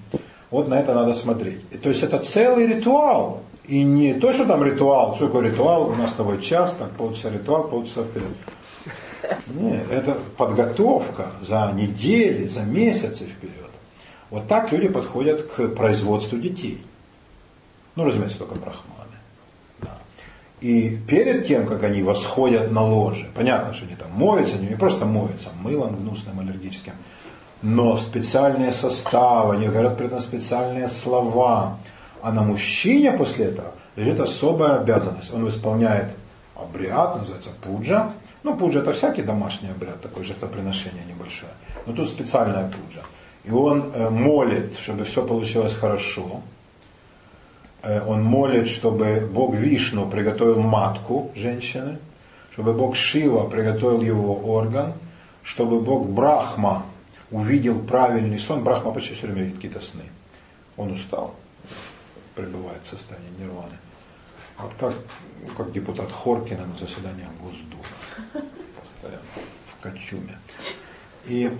Вот 0.50 0.68
на 0.68 0.78
это 0.78 0.92
надо 0.92 1.14
смотреть. 1.14 1.62
И, 1.70 1.78
то 1.78 1.88
есть 1.88 2.02
это 2.02 2.18
целый 2.18 2.66
ритуал. 2.66 3.40
И 3.64 3.82
не 3.82 4.12
то, 4.12 4.30
что 4.34 4.44
там 4.44 4.62
ритуал, 4.62 5.16
что 5.16 5.28
такое 5.28 5.48
ритуал, 5.48 5.88
у 5.88 5.94
нас 5.94 6.10
с 6.10 6.16
тобой 6.16 6.42
час, 6.42 6.76
так 6.78 6.90
полчаса 6.90 7.30
ритуал, 7.30 7.66
полчаса 7.66 8.04
вперед. 8.04 8.28
Нет, 9.46 9.90
это 9.90 10.18
подготовка 10.36 11.30
за 11.40 11.72
недели, 11.74 12.46
за 12.46 12.60
месяцы 12.60 13.24
вперед. 13.24 13.70
Вот 14.28 14.46
так 14.48 14.70
люди 14.70 14.88
подходят 14.88 15.44
к 15.44 15.68
производству 15.68 16.36
детей. 16.36 16.84
Ну, 17.96 18.04
разумеется, 18.04 18.36
только 18.36 18.54
брахманы. 18.56 19.16
И 20.64 20.98
перед 21.06 21.46
тем, 21.46 21.66
как 21.66 21.84
они 21.84 22.02
восходят 22.02 22.72
на 22.72 22.82
ложе, 22.82 23.26
понятно, 23.34 23.74
что 23.74 23.84
они 23.84 23.96
там 23.96 24.10
моются, 24.12 24.56
они 24.56 24.68
не 24.68 24.76
просто 24.76 25.04
моются 25.04 25.50
мылом 25.60 25.94
гнусным, 25.94 26.40
аллергическим, 26.40 26.94
но 27.60 27.96
в 27.96 28.00
специальные 28.00 28.72
составы, 28.72 29.56
они 29.56 29.68
говорят 29.68 29.98
при 29.98 30.06
этом 30.06 30.20
специальные 30.20 30.88
слова. 30.88 31.76
А 32.22 32.32
на 32.32 32.42
мужчине 32.42 33.12
после 33.12 33.44
этого 33.44 33.72
лежит 33.94 34.18
особая 34.20 34.76
обязанность. 34.76 35.34
Он 35.34 35.46
исполняет 35.46 36.06
обряд, 36.56 37.18
называется 37.18 37.50
пуджа. 37.60 38.12
Ну, 38.42 38.56
пуджа 38.56 38.80
это 38.80 38.94
всякий 38.94 39.20
домашний 39.20 39.68
обряд, 39.68 40.00
такое 40.00 40.24
жертвоприношение 40.24 41.04
небольшое. 41.06 41.52
Но 41.84 41.92
тут 41.92 42.08
специальная 42.08 42.70
пуджа. 42.70 43.02
И 43.44 43.50
он 43.50 43.92
э, 43.92 44.08
молит, 44.08 44.78
чтобы 44.82 45.04
все 45.04 45.26
получилось 45.26 45.74
хорошо. 45.74 46.40
Э, 47.84 48.02
он 48.06 48.22
молит, 48.22 48.68
чтобы 48.68 49.28
Бог 49.30 49.54
Вишну 49.54 50.08
приготовил 50.08 50.60
матку 50.60 51.30
женщины, 51.34 51.98
чтобы 52.52 52.72
Бог 52.72 52.96
Шива 52.96 53.48
приготовил 53.48 54.00
его 54.00 54.36
орган, 54.36 54.94
чтобы 55.42 55.80
Бог 55.80 56.08
Брахма 56.08 56.86
увидел 57.30 57.78
правильный 57.80 58.38
сон. 58.38 58.64
Брахма 58.64 58.92
почти 58.92 59.14
все 59.14 59.26
время 59.26 59.42
видит 59.42 59.56
какие-то 59.56 59.80
сны. 59.80 60.04
Он 60.76 60.92
устал, 60.92 61.34
пребывает 62.34 62.80
в 62.86 62.90
состоянии 62.90 63.28
нирваны. 63.38 63.76
Вот 64.58 64.72
как, 64.78 64.94
как 65.56 65.72
депутат 65.72 66.10
Хоркина 66.10 66.64
на 66.64 66.76
заседаниях 66.76 67.28
Госдумы. 67.42 67.84
В 69.66 69.82
Качуме. 69.82 70.38
И 71.26 71.50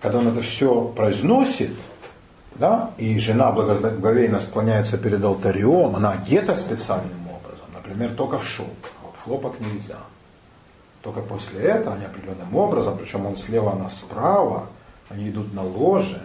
когда 0.00 0.18
он 0.18 0.28
это 0.28 0.40
все 0.40 0.84
произносит, 0.96 1.74
да, 2.56 2.90
и 2.98 3.18
жена 3.18 3.50
благоговейно 3.52 4.40
склоняется 4.40 4.98
перед 4.98 5.24
алтарем, 5.24 5.96
она 5.96 6.12
одета 6.12 6.56
специальным 6.56 7.28
образом, 7.28 7.66
например, 7.74 8.10
только 8.14 8.38
в 8.38 8.46
шелк, 8.46 8.68
вот 9.02 9.14
хлопок 9.24 9.60
нельзя. 9.60 9.98
Только 11.02 11.20
после 11.20 11.60
этого 11.60 11.96
они 11.96 12.06
определенным 12.06 12.56
образом, 12.56 12.96
причем 12.96 13.26
он 13.26 13.36
слева, 13.36 13.72
она 13.72 13.90
справа, 13.90 14.68
они 15.10 15.28
идут 15.30 15.52
на 15.52 15.62
ложе 15.62 16.22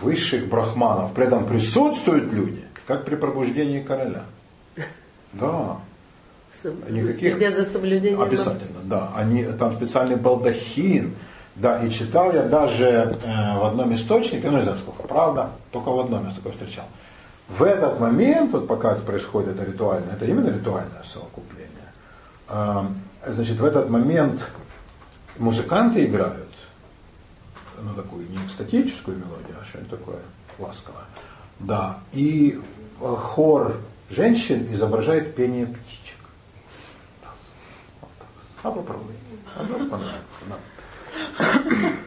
высших 0.00 0.48
брахманов. 0.48 1.12
При 1.12 1.26
этом 1.26 1.46
присутствуют 1.46 2.32
люди, 2.32 2.62
как 2.86 3.04
при 3.04 3.16
пробуждении 3.16 3.82
короля. 3.82 4.22
Да. 5.32 5.78
Никаких... 6.88 7.38
Следят 7.38 7.56
за 7.56 7.64
соблюдением. 7.64 8.20
Обязательно, 8.20 8.80
да. 8.84 9.12
Они, 9.14 9.44
там 9.44 9.74
специальный 9.74 10.16
балдахин, 10.16 11.14
да, 11.58 11.84
и 11.84 11.90
читал 11.90 12.32
я 12.32 12.44
даже 12.44 12.86
э, 12.86 13.58
в 13.58 13.64
одном 13.64 13.92
источнике, 13.94 14.48
ну 14.48 14.58
не 14.58 14.62
знаю 14.62 14.78
сколько, 14.78 15.02
правда, 15.02 15.50
только 15.72 15.88
в 15.90 15.98
одном 15.98 16.28
я 16.28 16.34
такое 16.34 16.52
встречал. 16.52 16.84
В 17.48 17.62
этот 17.64 17.98
момент, 17.98 18.52
вот 18.52 18.68
пока 18.68 18.92
это 18.92 19.02
происходит, 19.02 19.56
это 19.56 19.64
ритуальное, 19.64 20.14
это 20.14 20.24
именно 20.24 20.50
ритуальное 20.50 21.02
совокупление. 21.04 21.68
Э, 22.48 22.84
значит, 23.26 23.58
в 23.58 23.64
этот 23.64 23.90
момент 23.90 24.40
музыканты 25.36 26.06
играют, 26.06 26.48
ну 27.82 27.92
такую 27.94 28.28
не 28.30 28.38
статическую 28.48 29.18
мелодию, 29.18 29.56
а 29.60 29.64
что-нибудь 29.64 29.90
такое 29.90 30.20
ласковое. 30.60 31.04
Да, 31.58 31.98
и 32.12 32.60
э, 33.00 33.14
хор 33.16 33.76
женщин 34.10 34.72
изображает 34.72 35.34
пение 35.34 35.66
птичек. 35.66 36.18
А 38.62 38.70
попробуй. 38.70 39.14
А 39.56 39.64
понравится. 39.64 40.22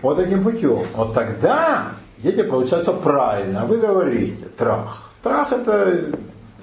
Вот 0.02 0.18
таким 0.18 0.44
путем. 0.44 0.84
Вот 0.96 1.14
тогда 1.14 1.94
дети 2.18 2.42
получаются 2.44 2.94
правильно. 2.94 3.62
А 3.62 3.66
вы 3.66 3.78
говорите, 3.78 4.46
трах. 4.58 5.12
Трах 5.22 5.52
это, 5.52 6.18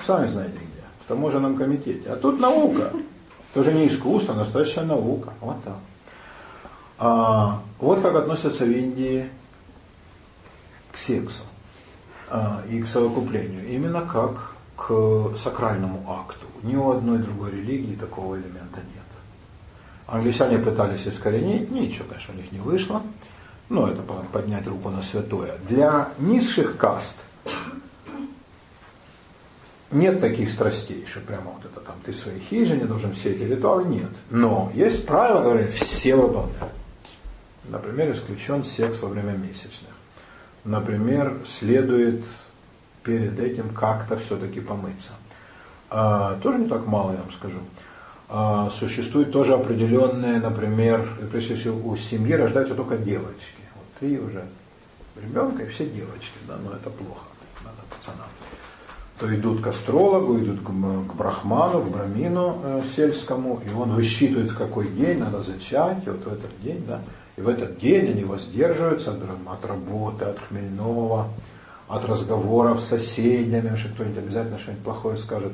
сами 0.07 0.29
знаете 0.29 0.57
где, 0.57 0.83
в 1.05 1.09
таможенном 1.09 1.57
комитете. 1.57 2.11
А 2.11 2.17
тут 2.17 2.41
наука. 2.41 2.91
Тоже 3.55 3.73
не 3.73 3.89
искусство, 3.89 4.35
а 4.35 4.39
настоящая 4.39 4.83
наука. 4.83 5.33
Вот 5.41 5.57
так. 5.65 5.77
А, 6.99 7.61
вот 7.79 8.03
как 8.03 8.15
относятся 8.17 8.65
в 8.65 8.71
Индии 8.71 9.29
к 10.93 10.99
сексу 10.99 11.43
а, 12.31 12.63
и 12.69 12.83
к 12.83 12.89
совокуплению. 12.89 13.67
Именно 13.69 14.03
как 14.03 14.55
к 14.77 15.37
сакральному 15.37 16.05
акту. 16.09 16.47
Ни 16.63 16.77
у 16.77 16.91
одной 16.91 17.19
другой 17.19 17.53
религии 17.53 17.95
такого 17.95 18.35
элемента 18.35 18.81
нет. 18.95 18.98
Англичане 20.09 20.59
пытались 20.59 21.07
искоренить, 21.07 21.71
ничего, 21.71 22.07
конечно, 22.09 22.33
у 22.33 22.37
них 22.39 22.51
не 22.51 22.61
вышло. 22.61 23.03
Но 23.69 23.89
это 23.89 24.01
поднять 24.33 24.67
руку 24.67 24.89
на 24.89 25.03
святое. 25.03 25.59
Для 25.69 26.09
низших 26.19 26.79
каст 26.79 27.17
нет 29.91 30.23
таких 30.23 30.51
страстей, 30.51 31.05
что 31.11 31.21
прямо 31.21 31.51
вот 31.51 31.65
это 31.67 31.81
там 31.81 31.97
ты 32.05 32.15
своей 32.15 32.41
хижине 32.41 32.87
должен 32.87 33.13
все 33.13 33.33
эти 33.33 33.43
ритуалы, 33.43 33.85
нет. 33.85 34.11
Но 34.31 34.73
есть 34.75 35.07
правила, 35.07 35.43
говорят, 35.43 35.73
все 35.73 36.17
выполняют. 36.17 36.73
Например, 37.65 38.11
исключен 38.13 38.65
секс 38.65 39.03
во 39.03 39.09
время 39.09 39.33
месячных. 39.33 39.93
Например, 40.65 41.37
следует 41.47 42.25
перед 43.03 43.39
этим 43.39 43.69
как-то 43.75 44.17
все-таки 44.17 44.61
помыться. 44.61 45.13
А, 45.91 46.39
тоже 46.41 46.61
не 46.61 46.69
так 46.69 46.87
мало, 46.87 47.13
я 47.13 47.19
вам 47.19 47.33
скажу. 47.33 47.59
А, 48.31 48.69
существует 48.71 49.33
тоже 49.33 49.55
определенные, 49.55 50.39
например, 50.39 51.07
прежде 51.33 51.55
всего 51.55 51.91
у 51.91 51.97
семьи 51.97 52.35
рождаются 52.35 52.75
только 52.75 52.99
девочки. 52.99 53.63
Вот 53.75 53.87
три 53.99 54.19
уже 54.19 54.45
ребенка 55.17 55.63
и 55.63 55.69
все 55.69 55.87
девочки, 55.87 56.35
да, 56.47 56.57
но 56.63 56.77
это 56.77 56.91
плохо, 56.91 57.25
надо 57.65 57.79
пацанам. 57.89 58.29
То 59.19 59.35
идут 59.35 59.63
к 59.63 59.67
астрологу, 59.69 60.39
идут 60.39 60.61
к, 60.61 60.71
брахману, 61.15 61.81
к 61.81 61.89
брамину 61.89 62.61
э, 62.63 62.83
сельскому, 62.95 63.63
и 63.65 63.75
он 63.75 63.95
высчитывает, 63.95 64.51
в 64.51 64.59
какой 64.59 64.89
день 64.89 65.19
надо 65.19 65.43
зачать, 65.43 66.07
вот 66.07 66.25
в 66.25 66.33
этот 66.33 66.51
день, 66.63 66.85
да, 66.87 67.01
и 67.37 67.41
в 67.41 67.49
этот 67.49 67.79
день 67.79 68.11
они 68.11 68.25
воздерживаются 68.25 69.13
от, 69.13 69.23
от 69.23 69.65
работы, 69.65 70.27
от 70.27 70.39
хмельного, 70.39 71.29
от 71.89 72.05
разговоров 72.05 72.83
с 72.83 72.89
соседями, 72.89 73.75
что 73.77 73.89
кто-нибудь 73.89 74.19
обязательно 74.19 74.59
что-нибудь 74.59 74.85
плохое 74.85 75.17
скажет 75.17 75.53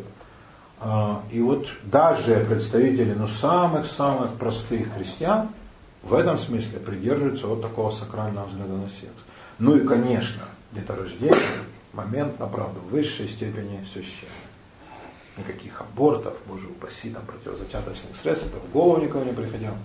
и 1.31 1.41
вот 1.41 1.67
даже 1.85 2.45
представители 2.49 3.15
ну, 3.15 3.27
самых-самых 3.27 4.35
простых 4.35 4.93
христиан 4.95 5.49
в 6.03 6.13
этом 6.15 6.39
смысле 6.39 6.79
придерживаются 6.81 7.47
вот 7.47 7.63
такого 7.63 7.91
сакрального 7.91 8.47
взгляда 8.47 8.75
на 8.75 8.89
секс. 8.89 9.15
Ну 9.59 9.77
и, 9.77 9.87
конечно, 9.87 10.43
деторождение– 10.73 11.39
момент, 11.95 12.39
на 12.39 12.47
правду, 12.47 12.81
в 12.81 12.91
высшей 12.91 13.29
степени 13.29 13.87
священный. 13.93 14.33
Никаких 15.37 15.81
абортов, 15.81 16.35
боже 16.47 16.69
упаси, 16.69 17.11
там, 17.11 17.25
противозачаточных 17.27 18.17
средств, 18.17 18.47
это 18.47 18.59
в 18.59 18.71
голову 18.71 19.03
никого 19.03 19.25
не 19.25 19.33
приходило. 19.33 19.77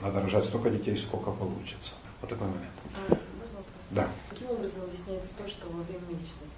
Надо 0.00 0.22
рожать 0.22 0.46
столько 0.46 0.70
детей, 0.70 0.96
сколько 0.96 1.30
получится. 1.30 1.92
Вот 2.20 2.30
такой 2.30 2.48
момент. 2.48 2.72
А, 3.10 3.16
да. 3.90 4.08
Каким 4.30 4.50
образом 4.50 4.82
объясняется 4.84 5.30
то, 5.36 5.48
что 5.48 5.68
во 5.68 5.82
время 5.82 6.02
месячных 6.08 6.48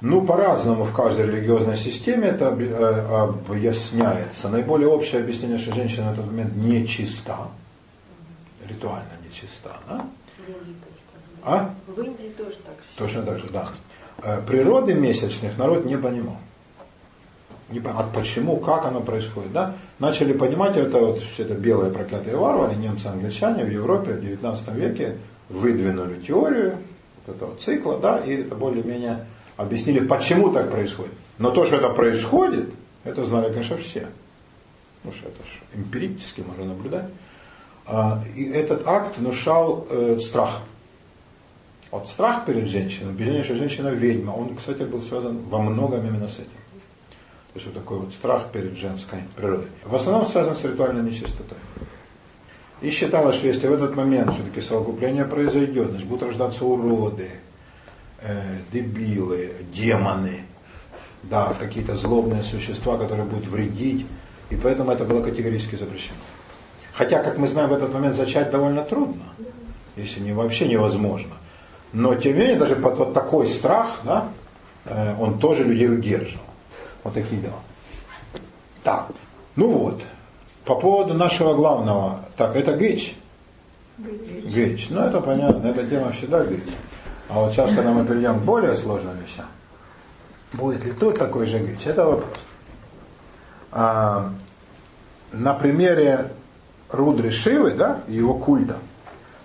ну, 0.00 0.22
по-разному 0.22 0.84
в 0.84 0.94
каждой 0.94 1.26
религиозной 1.26 1.76
системе 1.76 2.28
это 2.28 2.56
э, 2.58 3.32
объясняется. 3.50 4.48
Наиболее 4.48 4.88
общее 4.88 5.20
объяснение, 5.20 5.58
что 5.58 5.74
женщина 5.74 6.10
в 6.10 6.12
этот 6.14 6.26
момент 6.26 6.56
не 6.56 6.86
чиста, 6.86 7.48
ритуально 8.66 9.10
не 9.22 9.34
чиста. 9.34 9.76
Да? 9.88 10.06
А? 11.42 11.74
В 11.86 12.00
Индии 12.00 12.32
тоже 12.36 12.56
так 12.64 12.74
же. 12.74 12.98
Точно 12.98 13.22
так 13.22 13.38
же, 13.38 13.48
да. 13.52 13.68
Э, 14.22 14.40
природы 14.46 14.94
месячных 14.94 15.58
народ 15.58 15.84
не 15.84 15.96
понимал. 15.96 16.38
Не 17.68 17.80
понимал, 17.80 18.02
а 18.02 18.16
почему, 18.16 18.56
как 18.56 18.86
оно 18.86 19.00
происходит. 19.00 19.52
Да? 19.52 19.74
Начали 19.98 20.32
понимать 20.32 20.76
это 20.76 20.98
вот 20.98 21.20
все 21.20 21.44
это 21.44 21.54
белые 21.54 21.92
проклятые 21.92 22.36
варвары, 22.36 22.74
немцы, 22.76 23.06
англичане 23.06 23.64
в 23.64 23.70
Европе 23.70 24.14
в 24.14 24.20
19 24.22 24.68
веке 24.74 25.16
выдвинули 25.50 26.20
теорию 26.20 26.78
этого 27.26 27.56
цикла, 27.56 27.98
да, 27.98 28.18
и 28.18 28.42
это 28.42 28.54
более-менее 28.54 29.26
объяснили, 29.60 30.00
почему 30.00 30.50
так 30.50 30.70
происходит. 30.70 31.12
Но 31.38 31.50
то, 31.50 31.64
что 31.64 31.76
это 31.76 31.90
происходит, 31.90 32.70
это 33.04 33.24
знали, 33.24 33.52
конечно, 33.52 33.76
все. 33.76 34.08
Потому 35.02 35.18
что 35.18 35.28
это 35.28 35.42
же 35.42 35.58
эмпирически 35.74 36.40
можно 36.40 36.64
наблюдать. 36.64 37.06
А, 37.86 38.22
и 38.36 38.44
этот 38.44 38.86
акт 38.86 39.18
внушал 39.18 39.86
э, 39.88 40.18
страх. 40.20 40.62
Вот 41.90 42.08
страх 42.08 42.44
перед 42.46 42.68
женщиной, 42.68 43.10
убеждение, 43.10 43.42
что 43.42 43.56
женщина 43.56 43.88
ведьма, 43.88 44.30
он, 44.30 44.54
кстати, 44.54 44.82
был 44.82 45.02
связан 45.02 45.38
во 45.48 45.60
многом 45.60 46.06
именно 46.06 46.28
с 46.28 46.34
этим. 46.34 46.60
То 47.52 47.56
есть 47.56 47.66
вот 47.66 47.74
такой 47.74 47.98
вот 47.98 48.12
страх 48.12 48.52
перед 48.52 48.76
женской 48.76 49.20
природой. 49.34 49.66
В 49.84 49.96
основном 49.96 50.26
связан 50.26 50.54
с 50.54 50.62
ритуальной 50.62 51.02
нечистотой. 51.02 51.58
И 52.80 52.90
считалось, 52.90 53.36
что 53.36 53.48
если 53.48 53.66
в 53.66 53.72
этот 53.72 53.96
момент 53.96 54.32
все-таки 54.32 54.60
совокупление 54.60 55.24
произойдет, 55.24 55.90
значит 55.90 56.06
будут 56.06 56.28
рождаться 56.28 56.64
уроды, 56.64 57.28
э, 58.22 58.42
дебилы, 58.72 59.52
демоны, 59.72 60.44
да, 61.22 61.54
какие-то 61.58 61.96
злобные 61.96 62.42
существа, 62.42 62.96
которые 62.96 63.26
будут 63.26 63.46
вредить, 63.46 64.06
и 64.50 64.56
поэтому 64.56 64.90
это 64.90 65.04
было 65.04 65.22
категорически 65.22 65.76
запрещено. 65.76 66.16
Хотя, 66.92 67.22
как 67.22 67.38
мы 67.38 67.48
знаем, 67.48 67.70
в 67.70 67.72
этот 67.72 67.92
момент 67.92 68.16
зачать 68.16 68.50
довольно 68.50 68.82
трудно, 68.84 69.22
если 69.96 70.20
не 70.20 70.32
вообще 70.32 70.68
невозможно. 70.68 71.32
Но 71.92 72.14
тем 72.14 72.34
не 72.34 72.40
менее, 72.40 72.56
даже 72.56 72.76
под 72.76 72.98
вот 72.98 73.14
такой 73.14 73.48
страх, 73.48 74.00
да, 74.04 74.28
э, 74.84 75.14
он 75.18 75.38
тоже 75.38 75.64
людей 75.64 75.88
удерживал. 75.88 76.44
Вот 77.04 77.14
такие 77.14 77.40
дела. 77.40 77.60
Так, 78.82 79.08
ну 79.56 79.70
вот, 79.70 80.02
по 80.64 80.74
поводу 80.74 81.14
нашего 81.14 81.54
главного, 81.54 82.20
так, 82.36 82.56
это 82.56 82.76
Гейч? 82.76 83.14
Гейч. 83.98 84.86
Ну, 84.90 85.00
это 85.00 85.20
понятно, 85.20 85.68
эта 85.68 85.86
тема 85.86 86.12
всегда 86.12 86.44
Гейч. 86.44 86.62
А 87.30 87.34
вот 87.34 87.52
сейчас, 87.52 87.72
когда 87.72 87.92
мы 87.92 88.04
перейдем 88.04 88.40
к 88.40 88.42
более 88.42 88.74
сложным 88.74 89.16
вещам, 89.18 89.46
будет 90.52 90.84
ли 90.84 90.92
тут 90.92 91.16
такой 91.16 91.46
же 91.46 91.60
Гейч, 91.60 91.86
это 91.86 92.04
вопрос. 92.04 92.38
А, 93.70 94.32
на 95.32 95.54
примере 95.54 96.32
Рудры 96.88 97.30
Шивы, 97.30 97.70
да, 97.70 98.00
его 98.08 98.34
культа, 98.34 98.78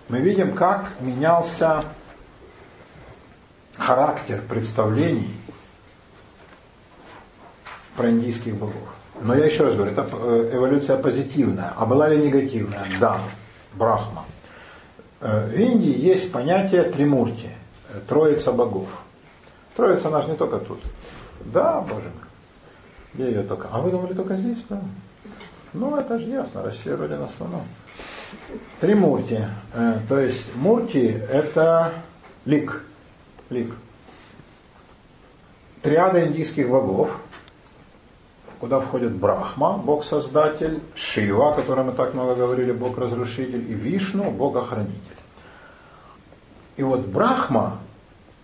мы 0.09 0.19
видим, 0.19 0.55
как 0.55 0.93
менялся 0.99 1.83
характер 3.77 4.41
представлений 4.47 5.36
про 7.95 8.09
индийских 8.09 8.55
богов. 8.55 8.95
Но 9.21 9.36
я 9.36 9.45
еще 9.45 9.63
раз 9.63 9.75
говорю, 9.75 9.91
это 9.91 10.09
э, 10.11 10.51
эволюция 10.53 10.97
позитивная. 10.97 11.71
А 11.77 11.86
была 11.86 12.09
ли 12.09 12.17
негативная? 12.17 12.86
Да, 12.99 13.19
Брахма. 13.73 14.25
Э, 15.21 15.47
в 15.47 15.53
Индии 15.53 15.97
есть 15.97 16.31
понятие 16.31 16.83
тримурти, 16.83 17.49
троица 18.08 18.52
богов. 18.52 18.88
Троица 19.76 20.10
наш 20.10 20.28
не 20.28 20.36
только 20.36 20.60
тут. 20.60 20.80
Да, 21.41 21.82
Боже 21.82 22.12
мой. 23.16 23.28
Ее 23.28 23.43
только? 23.43 23.68
А 23.72 23.82
вы 23.82 23.91
думали 23.91 24.14
только 24.14 24.36
здесь? 24.36 24.58
Да. 24.70 24.82
Ну, 25.74 25.96
это 25.98 26.20
же 26.20 26.26
ясно, 26.26 26.64
Россия 26.64 26.96
родина 26.96 27.30
слона. 27.38 27.60
Тримурти. 28.80 29.46
То 30.10 30.20
есть 30.20 30.56
мурти 30.56 31.08
это 31.08 31.93
лик. 32.46 32.84
Лик. 33.50 33.74
Триада 35.82 36.26
индийских 36.26 36.70
богов– 36.70 37.20
куда 38.60 38.80
входит 38.80 39.12
Брахма, 39.12 39.78
Бог-создатель, 39.78 40.82
Шива, 40.96 41.52
о 41.52 41.54
котором 41.54 41.88
мы 41.88 41.91
так 41.91 42.16
много 42.16 42.36
говорили, 42.36 42.72
Бог-разрушитель, 42.72 43.70
и 43.70 43.74
Вишну, 43.74 44.32
Бог-охранитель. 44.32 44.96
И 46.78 46.82
вот 46.82 47.02
Брахма, 47.02 47.80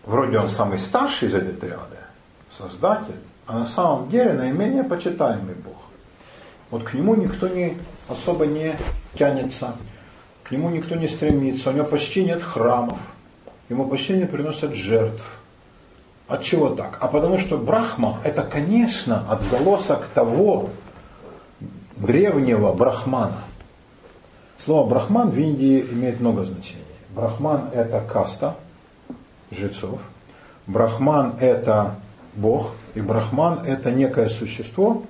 вроде 0.06 0.40
он 0.40 0.50
самый 0.50 0.80
старший 0.80 1.30
из 1.30 1.36
этой 1.36 1.54
триады, 1.54 1.98
создатель, 2.58 3.20
а 3.48 3.60
на 3.60 3.66
самом 3.66 4.10
деле 4.10 4.34
наименее 4.34 4.84
почитаемый 4.84 5.56
Бог. 5.56 5.78
Вот 6.70 6.84
к 6.84 6.94
нему 6.94 7.16
никто 7.16 7.48
не, 7.48 7.78
особо 8.08 8.46
не 8.46 8.76
тянется, 9.16 9.76
к 10.44 10.52
нему 10.52 10.70
никто 10.70 10.96
не 10.96 11.08
стремится, 11.08 11.70
у 11.70 11.74
него 11.74 11.86
почти 11.86 12.24
нет 12.24 12.42
храмов, 12.42 13.00
ему 13.70 13.88
почти 13.88 14.14
не 14.14 14.26
приносят 14.26 14.76
жертв– 14.76 15.24
от 16.32 16.44
чего 16.44 16.70
так? 16.70 16.98
А 17.02 17.10
потому 17.10 17.38
что 17.38 17.58
Брахма 17.58 18.22
это, 18.24 18.44
конечно, 18.44 19.26
отголосок 19.30 20.08
того 20.14 20.70
древнего 21.98 22.72
Брахмана. 22.72 23.44
Слово 24.58 24.88
Брахман 24.88 25.30
в 25.30 25.38
Индии 25.38 25.86
имеет 25.92 26.22
много 26.22 26.46
значений. 26.46 26.86
Брахман 27.10 27.70
это 27.74 28.00
каста 28.00 28.56
жрецов. 29.52 30.00
Брахман 30.68 31.36
это 31.40 31.96
Бог. 32.36 32.72
И 32.96 33.02
Брахман 33.02 33.60
это 33.66 33.92
некое 33.92 34.30
существо, 34.30 35.04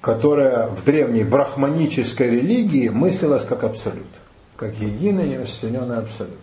которое 0.00 0.68
в 0.68 0.84
древней 0.84 1.24
брахманической 1.24 2.30
религии 2.30 2.88
мыслилось 2.88 3.44
как 3.44 3.64
абсолют, 3.64 4.08
как 4.56 4.74
единый 4.74 5.28
нерасчлененный 5.28 5.98
абсолют. 5.98 6.38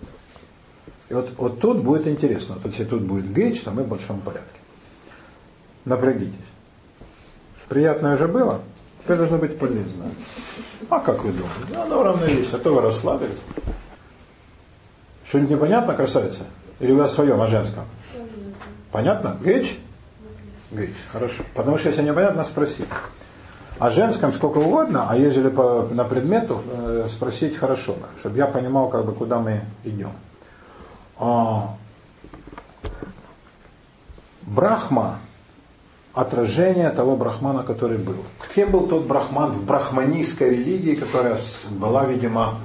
И 1.10 1.14
вот, 1.14 1.32
вот 1.38 1.60
тут 1.60 1.84
будет 1.84 2.08
интересно. 2.08 2.56
Вот 2.64 2.72
если 2.72 2.86
тут 2.86 3.02
будет 3.02 3.34
гейдж, 3.34 3.60
то 3.64 3.72
мы 3.72 3.84
в 3.84 3.88
большом 3.88 4.22
порядке. 4.22 4.48
Напрягитесь. 5.84 6.36
Приятное 7.68 8.18
же 8.18 8.28
было? 8.28 8.62
Это 9.04 9.18
должно 9.18 9.38
быть 9.38 9.58
полезно. 9.58 10.06
А 10.90 11.00
как 11.00 11.24
вы 11.24 11.32
думаете? 11.32 11.76
Оно 11.76 12.04
равновесие, 12.04 12.56
а 12.56 12.60
то 12.60 12.74
вы 12.74 12.82
расслабились. 12.82 13.32
Что-нибудь 15.32 15.52
непонятно, 15.52 15.94
красавица? 15.94 16.42
Или 16.82 16.92
вы 16.92 17.06
о 17.06 17.08
своем, 17.08 17.40
о 17.40 17.48
женском? 17.48 17.86
Понятно? 18.92 19.38
Гейдж? 19.42 19.76
Гейдж, 20.72 20.92
хорошо. 21.10 21.44
Потому 21.54 21.78
что 21.78 21.88
если 21.88 22.02
непонятно, 22.02 22.44
спросить. 22.44 22.86
О 23.80 23.90
женском 23.92 24.34
сколько 24.34 24.58
угодно, 24.58 25.08
а 25.10 25.16
ежели 25.16 25.48
по, 25.48 25.88
на 25.90 26.04
предмету 26.04 26.62
э, 26.70 27.08
спросить 27.10 27.56
хорошо, 27.56 27.96
чтобы 28.20 28.40
я 28.40 28.46
понимал, 28.46 28.90
как 28.90 29.06
бы, 29.06 29.14
куда 29.14 29.40
мы 29.40 29.62
идем 29.86 30.12
а, 31.18 31.78
Брахма 34.42 35.20
отражение 36.14 36.90
того 36.90 37.16
брахмана, 37.16 37.64
который 37.64 37.98
был. 37.98 38.18
Кем 38.54 38.72
был 38.72 38.86
тот 38.86 39.06
брахман 39.06 39.52
в 39.52 39.64
брахманистской 39.64 40.50
религии, 40.50 40.96
которая 40.96 41.38
была, 41.70 42.04
видимо, 42.04 42.56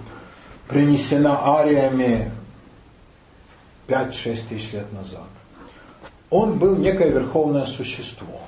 принесена 0.67 1.61
ариями 1.61 2.33
5-6 3.89 4.39
тысяч 4.49 4.72
лет 4.72 4.93
назад? 4.93 5.26
Он 6.30 6.59
был 6.59 6.76
некое 6.76 7.11
верховное 7.11 7.66
существо. 7.66 8.41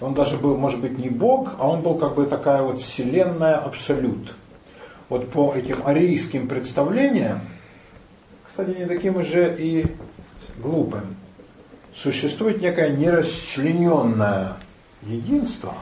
Он 0.00 0.14
даже 0.14 0.36
был, 0.36 0.56
может 0.56 0.80
быть, 0.80 0.98
не 0.98 1.08
Бог, 1.08 1.54
а 1.58 1.68
он 1.68 1.82
был 1.82 1.94
как 1.96 2.14
бы 2.14 2.26
такая 2.26 2.62
вот 2.62 2.80
вселенная 2.80 3.56
абсолют. 3.56 4.34
Вот 5.08 5.30
по 5.30 5.54
этим 5.54 5.86
арийским 5.86 6.48
представлениям, 6.48 7.40
кстати, 8.48 8.76
не 8.78 8.86
таким 8.86 9.16
уже 9.16 9.54
и 9.58 9.86
глупым. 10.58 11.16
Существует 11.94 12.60
некое 12.60 12.90
нерасчлененное 12.90 14.54
единство, 15.02 15.74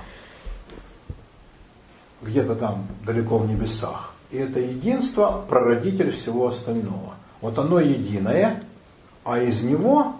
где-то 2.20 2.54
там 2.54 2.86
далеко 3.06 3.38
в 3.38 3.48
небесах. 3.48 4.14
И 4.30 4.38
это 4.38 4.60
единство– 4.60 5.44
прародитель 5.48 6.10
всего 6.10 6.48
остального. 6.48 7.14
Вот 7.42 7.58
оно 7.58 7.78
единое, 7.78 8.62
а 9.24 9.38
из 9.38 9.62
него 9.62 10.16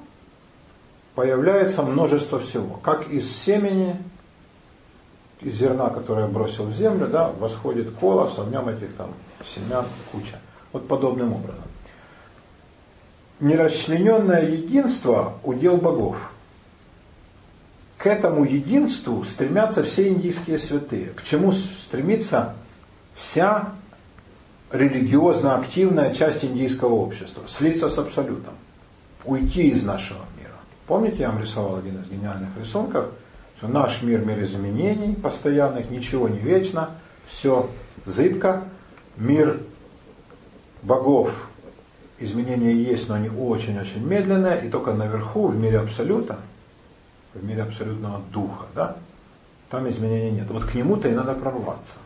появляется 1.15 1.83
множество 1.83 2.39
всего. 2.39 2.77
Как 2.83 3.09
из 3.09 3.35
семени, 3.35 3.97
из 5.41 5.55
зерна, 5.55 5.89
которое 5.89 6.27
бросил 6.27 6.65
в 6.65 6.75
землю, 6.75 7.07
да, 7.07 7.29
восходит 7.29 7.93
колос, 7.93 8.35
а 8.39 8.43
в 8.43 8.51
нем 8.51 8.69
этих 8.69 8.95
там 8.97 9.13
семян 9.47 9.87
куча. 10.13 10.39
Вот 10.73 10.87
подобным 10.87 11.33
образом 11.33 11.65
нерасчлененное 13.43 14.49
единство– 14.49 15.35
удел 15.43 15.77
богов. 15.77 16.17
К 17.99 18.07
этому 18.07 18.45
единству 18.45 19.25
стремятся 19.25 19.83
все 19.83 20.09
индийские 20.09 20.59
святые. 20.59 21.09
К 21.09 21.23
чему 21.23 21.53
стремится 21.53 22.55
вся 23.15 23.73
религиозно 24.73 25.57
активная 25.57 26.15
часть 26.15 26.45
индийского 26.45 26.95
общества? 26.95 27.43
Слиться 27.47 27.91
с 27.91 27.99
абсолютом. 27.99 28.55
Уйти 29.25 29.69
из 29.69 29.85
нашего 29.85 30.21
мира. 30.39 30.57
Помните, 30.87 31.19
я 31.21 31.31
вам 31.31 31.41
рисовал 31.41 31.77
один 31.77 32.01
из 32.01 32.09
гениальных 32.09 32.49
рисунков, 32.59 33.07
что 33.59 33.69
наш 33.69 34.03
мир– 34.03 34.25
мир 34.27 34.43
изменений 34.45 35.15
постоянных, 35.15 35.91
ничего 35.91 36.29
не 36.29 36.39
вечно, 36.39 36.91
все 37.29 37.71
зыбко. 38.05 38.65
Мир 39.17 39.61
богов 40.83 41.49
изменения 42.19 42.73
есть, 42.73 43.09
но 43.09 43.15
они 43.15 43.29
очень-очень 43.29 44.05
медленные, 44.05 44.67
и 44.67 44.71
только 44.71 44.93
наверху, 44.93 45.49
в 45.49 45.57
мире 45.57 45.81
абсолюта, 45.81 46.39
в 47.35 47.45
мире 47.45 47.63
абсолютного 47.63 48.21
духа, 48.33 48.67
да, 48.75 48.97
там 49.71 49.89
изменений 49.89 50.31
нет. 50.31 50.51
Вот 50.51 50.65
к 50.65 50.75
нему-то 50.75 51.09
и 51.09 51.13
надо 51.13 51.35
прорваться. 51.35 51.99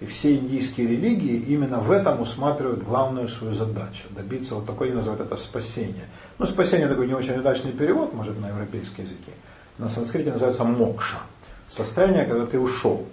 И 0.00 0.06
все 0.06 0.34
индийские 0.34 0.88
религии 0.88 1.36
именно 1.36 1.78
в 1.78 1.90
этом 1.92 2.20
усматривают 2.20 2.82
главную 2.82 3.28
свою 3.28 3.54
задачу. 3.54 4.08
Добиться 4.10 4.56
вот 4.56 4.66
такой, 4.66 4.90
называют 4.90 5.22
это 5.22 5.36
спасение. 5.36 6.06
Ну, 6.38 6.46
спасение 6.46 6.88
такой 6.88 7.06
не 7.06 7.14
очень 7.14 7.38
удачный 7.38 7.72
перевод, 7.72 8.12
может, 8.12 8.40
на 8.40 8.48
европейские 8.48 9.06
языки. 9.06 9.30
На 9.78 9.88
санскрите 9.88 10.32
называется 10.32 10.64
мокша. 10.64 11.18
Состояние, 11.70 12.24
когда 12.24 12.46
ты 12.46 12.58
ушел 12.58 13.06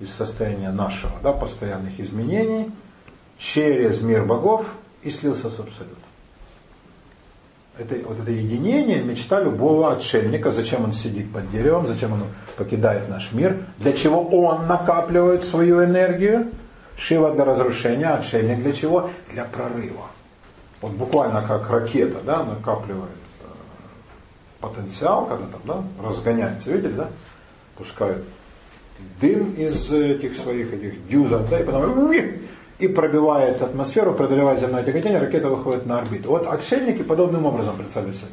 из 0.00 0.10
состояния 0.10 0.72
нашего, 0.72 1.12
да, 1.22 1.32
постоянных 1.32 1.98
изменений, 2.00 2.70
через 3.38 4.00
мир 4.00 4.24
богов 4.24 4.66
и 5.02 5.10
слился 5.10 5.50
с 5.50 5.60
абсолютом. 5.60 6.05
Это, 7.78 7.94
вот 8.06 8.18
это 8.18 8.30
единение, 8.30 9.02
мечта 9.02 9.40
любого 9.40 9.92
отшельника, 9.92 10.50
зачем 10.50 10.84
он 10.84 10.92
сидит 10.92 11.30
под 11.30 11.50
деревом, 11.50 11.86
зачем 11.86 12.14
он 12.14 12.22
покидает 12.56 13.08
наш 13.08 13.32
мир, 13.32 13.64
для 13.78 13.92
чего 13.92 14.22
он 14.22 14.66
накапливает 14.66 15.44
свою 15.44 15.84
энергию, 15.84 16.50
Шива 16.96 17.34
для 17.34 17.44
разрушения, 17.44 18.08
отшельник 18.08 18.62
для 18.62 18.72
чего? 18.72 19.10
Для 19.30 19.44
прорыва. 19.44 20.06
Вот 20.80 20.92
буквально 20.92 21.42
как 21.42 21.68
ракета, 21.68 22.20
да, 22.24 22.42
накапливает 22.44 23.10
э, 23.40 23.44
потенциал, 24.60 25.26
когда 25.26 25.46
там, 25.46 25.60
да, 25.64 26.08
разгоняется, 26.08 26.70
видели, 26.70 26.92
да, 26.92 27.08
пускают 27.76 28.24
дым 29.20 29.52
из 29.52 29.92
этих 29.92 30.36
своих 30.36 30.72
этих 30.72 31.06
дюзов, 31.08 31.48
да, 31.50 31.60
и 31.60 31.64
потом 31.64 32.10
и 32.78 32.88
пробивает 32.88 33.62
атмосферу, 33.62 34.14
преодолевает 34.14 34.60
земное 34.60 34.82
тяготение, 34.82 35.18
ракета 35.18 35.48
выходит 35.48 35.86
на 35.86 35.98
орбиту. 35.98 36.30
Вот 36.30 36.46
отшельники 36.46 37.02
подобным 37.02 37.46
образом 37.46 37.76
представляются. 37.76 38.26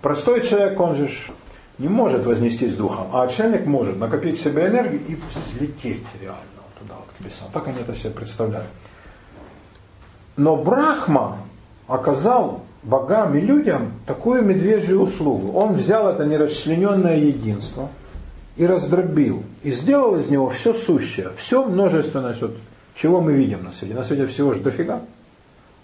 Простой 0.00 0.42
человек, 0.42 0.78
он 0.80 0.94
же 0.94 1.10
не 1.78 1.88
может 1.88 2.24
вознестись 2.24 2.74
духом, 2.74 3.08
а 3.12 3.22
отшельник 3.22 3.66
может 3.66 3.98
накопить 3.98 4.38
в 4.38 4.42
себе 4.42 4.66
энергию 4.66 5.00
и 5.06 5.16
взлететь 5.16 6.06
реально 6.20 6.40
туда, 6.78 6.94
вот, 6.94 7.06
к 7.16 7.20
небесам. 7.20 7.48
Так 7.52 7.68
они 7.68 7.80
это 7.80 7.94
себе 7.94 8.10
представляют. 8.10 8.68
Но 10.36 10.56
Брахма 10.56 11.38
оказал 11.86 12.62
богам 12.82 13.34
и 13.36 13.40
людям 13.40 13.92
такую 14.06 14.42
медвежью 14.42 15.02
услугу. 15.02 15.52
Он 15.58 15.74
взял 15.74 16.08
это 16.08 16.24
нерасчлененное 16.24 17.16
единство 17.16 17.90
и 18.56 18.66
раздробил, 18.66 19.42
и 19.62 19.72
сделал 19.72 20.16
из 20.16 20.28
него 20.30 20.48
все 20.48 20.72
сущее, 20.72 21.30
все 21.36 21.64
множественность, 21.64 22.40
вот, 22.40 22.56
чего 22.96 23.20
мы 23.20 23.34
видим 23.34 23.62
на 23.62 23.72
свете. 23.72 23.94
На 23.94 24.04
свете 24.04 24.26
всего 24.26 24.54
же 24.54 24.60
дофига. 24.60 25.02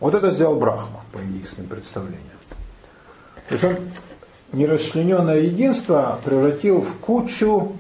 Вот 0.01 0.15
это 0.15 0.31
сделал 0.31 0.57
Брахма 0.57 1.03
по 1.13 1.19
индийским 1.19 1.67
представлениям. 1.67 2.21
То 3.49 3.55
есть 3.55 3.65
он 3.65 3.77
нерасчлененное 4.53 5.41
единство 5.41 6.19
превратил 6.25 6.81
в 6.81 6.97
кучу 6.97 7.77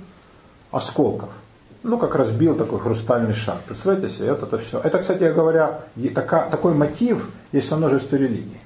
осколков. 0.70 1.30
Ну, 1.82 1.98
как 1.98 2.14
разбил 2.14 2.54
такой 2.54 2.78
хрустальный 2.78 3.34
шар. 3.34 3.56
Представляете 3.66 4.14
себе, 4.14 4.32
вот 4.32 4.42
это 4.44 4.58
все. 4.58 4.78
Это, 4.80 4.98
кстати 4.98 5.24
говоря, 5.24 5.80
такой 6.24 6.74
мотив 6.74 7.28
есть 7.50 7.70
во 7.70 7.76
множестве 7.76 8.18
религий. 8.18 8.60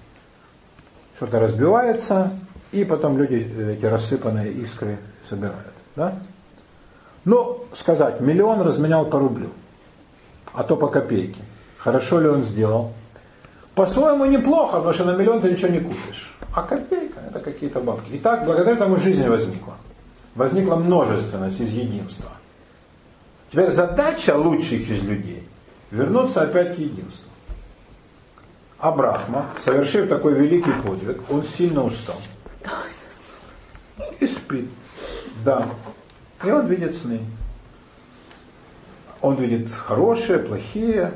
Что-то 1.16 1.40
разбивается, 1.40 2.38
и 2.72 2.84
потом 2.84 3.16
люди 3.16 3.36
эти 3.72 3.86
рассыпанные 3.86 4.52
искры 4.52 4.98
собирают. 5.30 5.72
Да? 5.94 6.18
Ну, 7.24 7.64
сказать, 7.74 8.20
миллион 8.20 8.60
разменял 8.60 9.06
по 9.06 9.18
рублю, 9.18 9.48
а 10.57 10.62
то 10.62 10.77
по 10.77 10.89
копейке. 10.89 11.43
Хорошо 11.78 12.19
ли 12.19 12.28
он 12.28 12.43
сделал? 12.43 12.93
По-своему 13.74 14.24
неплохо, 14.24 14.78
потому 14.78 14.95
что 14.95 15.05
на 15.05 15.15
миллион 15.15 15.43
ты 15.43 15.51
ничего 15.51 15.69
не 15.69 15.81
купишь. 15.81 16.35
А 16.55 16.62
копейка 16.62 17.20
это 17.28 17.41
какие-то 17.41 17.81
бабки. 17.81 18.11
И 18.12 18.19
так 18.19 18.47
благодаря 18.47 18.73
этому 18.73 18.97
жизнь 18.97 19.28
возникла. 19.28 19.74
Возникла 20.35 20.77
множественность 20.77 21.61
из 21.61 21.70
единства. 21.73 22.31
Теперь 23.53 23.70
задача 23.70 24.35
лучших 24.35 24.89
из 24.89 25.03
людей 25.05 25.47
вернуться 25.91 26.43
опять 26.43 26.74
к 26.74 26.78
единству. 26.78 27.31
А 28.78 28.91
Брахма, 28.91 29.47
совершив 29.59 30.09
такой 30.09 30.35
великий 30.35 30.73
подвиг, 30.73 31.20
он 31.31 31.45
сильно 31.45 31.85
устал. 31.85 32.16
И 34.20 34.27
спит. 34.27 34.69
Да. 35.45 35.66
И 36.43 36.51
он 36.51 36.66
видит 36.66 36.97
сны. 36.97 37.20
Он 39.20 39.36
видит 39.36 39.72
хорошие, 39.72 40.38
плохие. 40.38 41.12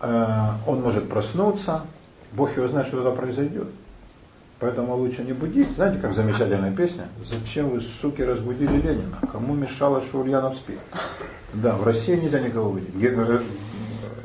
Э, 0.00 0.50
он 0.66 0.82
может 0.82 1.08
проснуться. 1.08 1.82
Бог 2.32 2.56
его 2.56 2.68
знает, 2.68 2.88
что 2.88 2.98
туда 2.98 3.10
произойдет. 3.10 3.68
Поэтому 4.58 4.94
лучше 4.96 5.24
не 5.24 5.32
будить. 5.32 5.70
Знаете, 5.74 5.98
как 6.00 6.14
замечательная 6.14 6.72
песня? 6.72 7.08
Зачем 7.24 7.70
вы, 7.70 7.80
суки, 7.80 8.22
разбудили 8.22 8.76
Ленина? 8.76 9.18
Кому 9.32 9.54
мешало, 9.54 10.02
что 10.02 10.20
Ульянов 10.20 10.56
спит? 10.56 10.78
Да, 11.52 11.74
в 11.74 11.84
России 11.84 12.16
нельзя 12.16 12.40
никого 12.40 12.70
будить. 12.70 12.90
Э, 12.94 13.42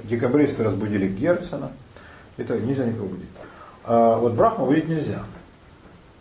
декабристы 0.03 0.63
разбудили 0.63 1.07
Герцена. 1.07 1.71
Это 2.37 2.59
нельзя 2.59 2.85
никого 2.85 3.07
будить. 3.07 3.29
А 3.83 4.17
вот 4.17 4.33
Брахму 4.33 4.65
будить 4.65 4.87
нельзя. 4.87 5.23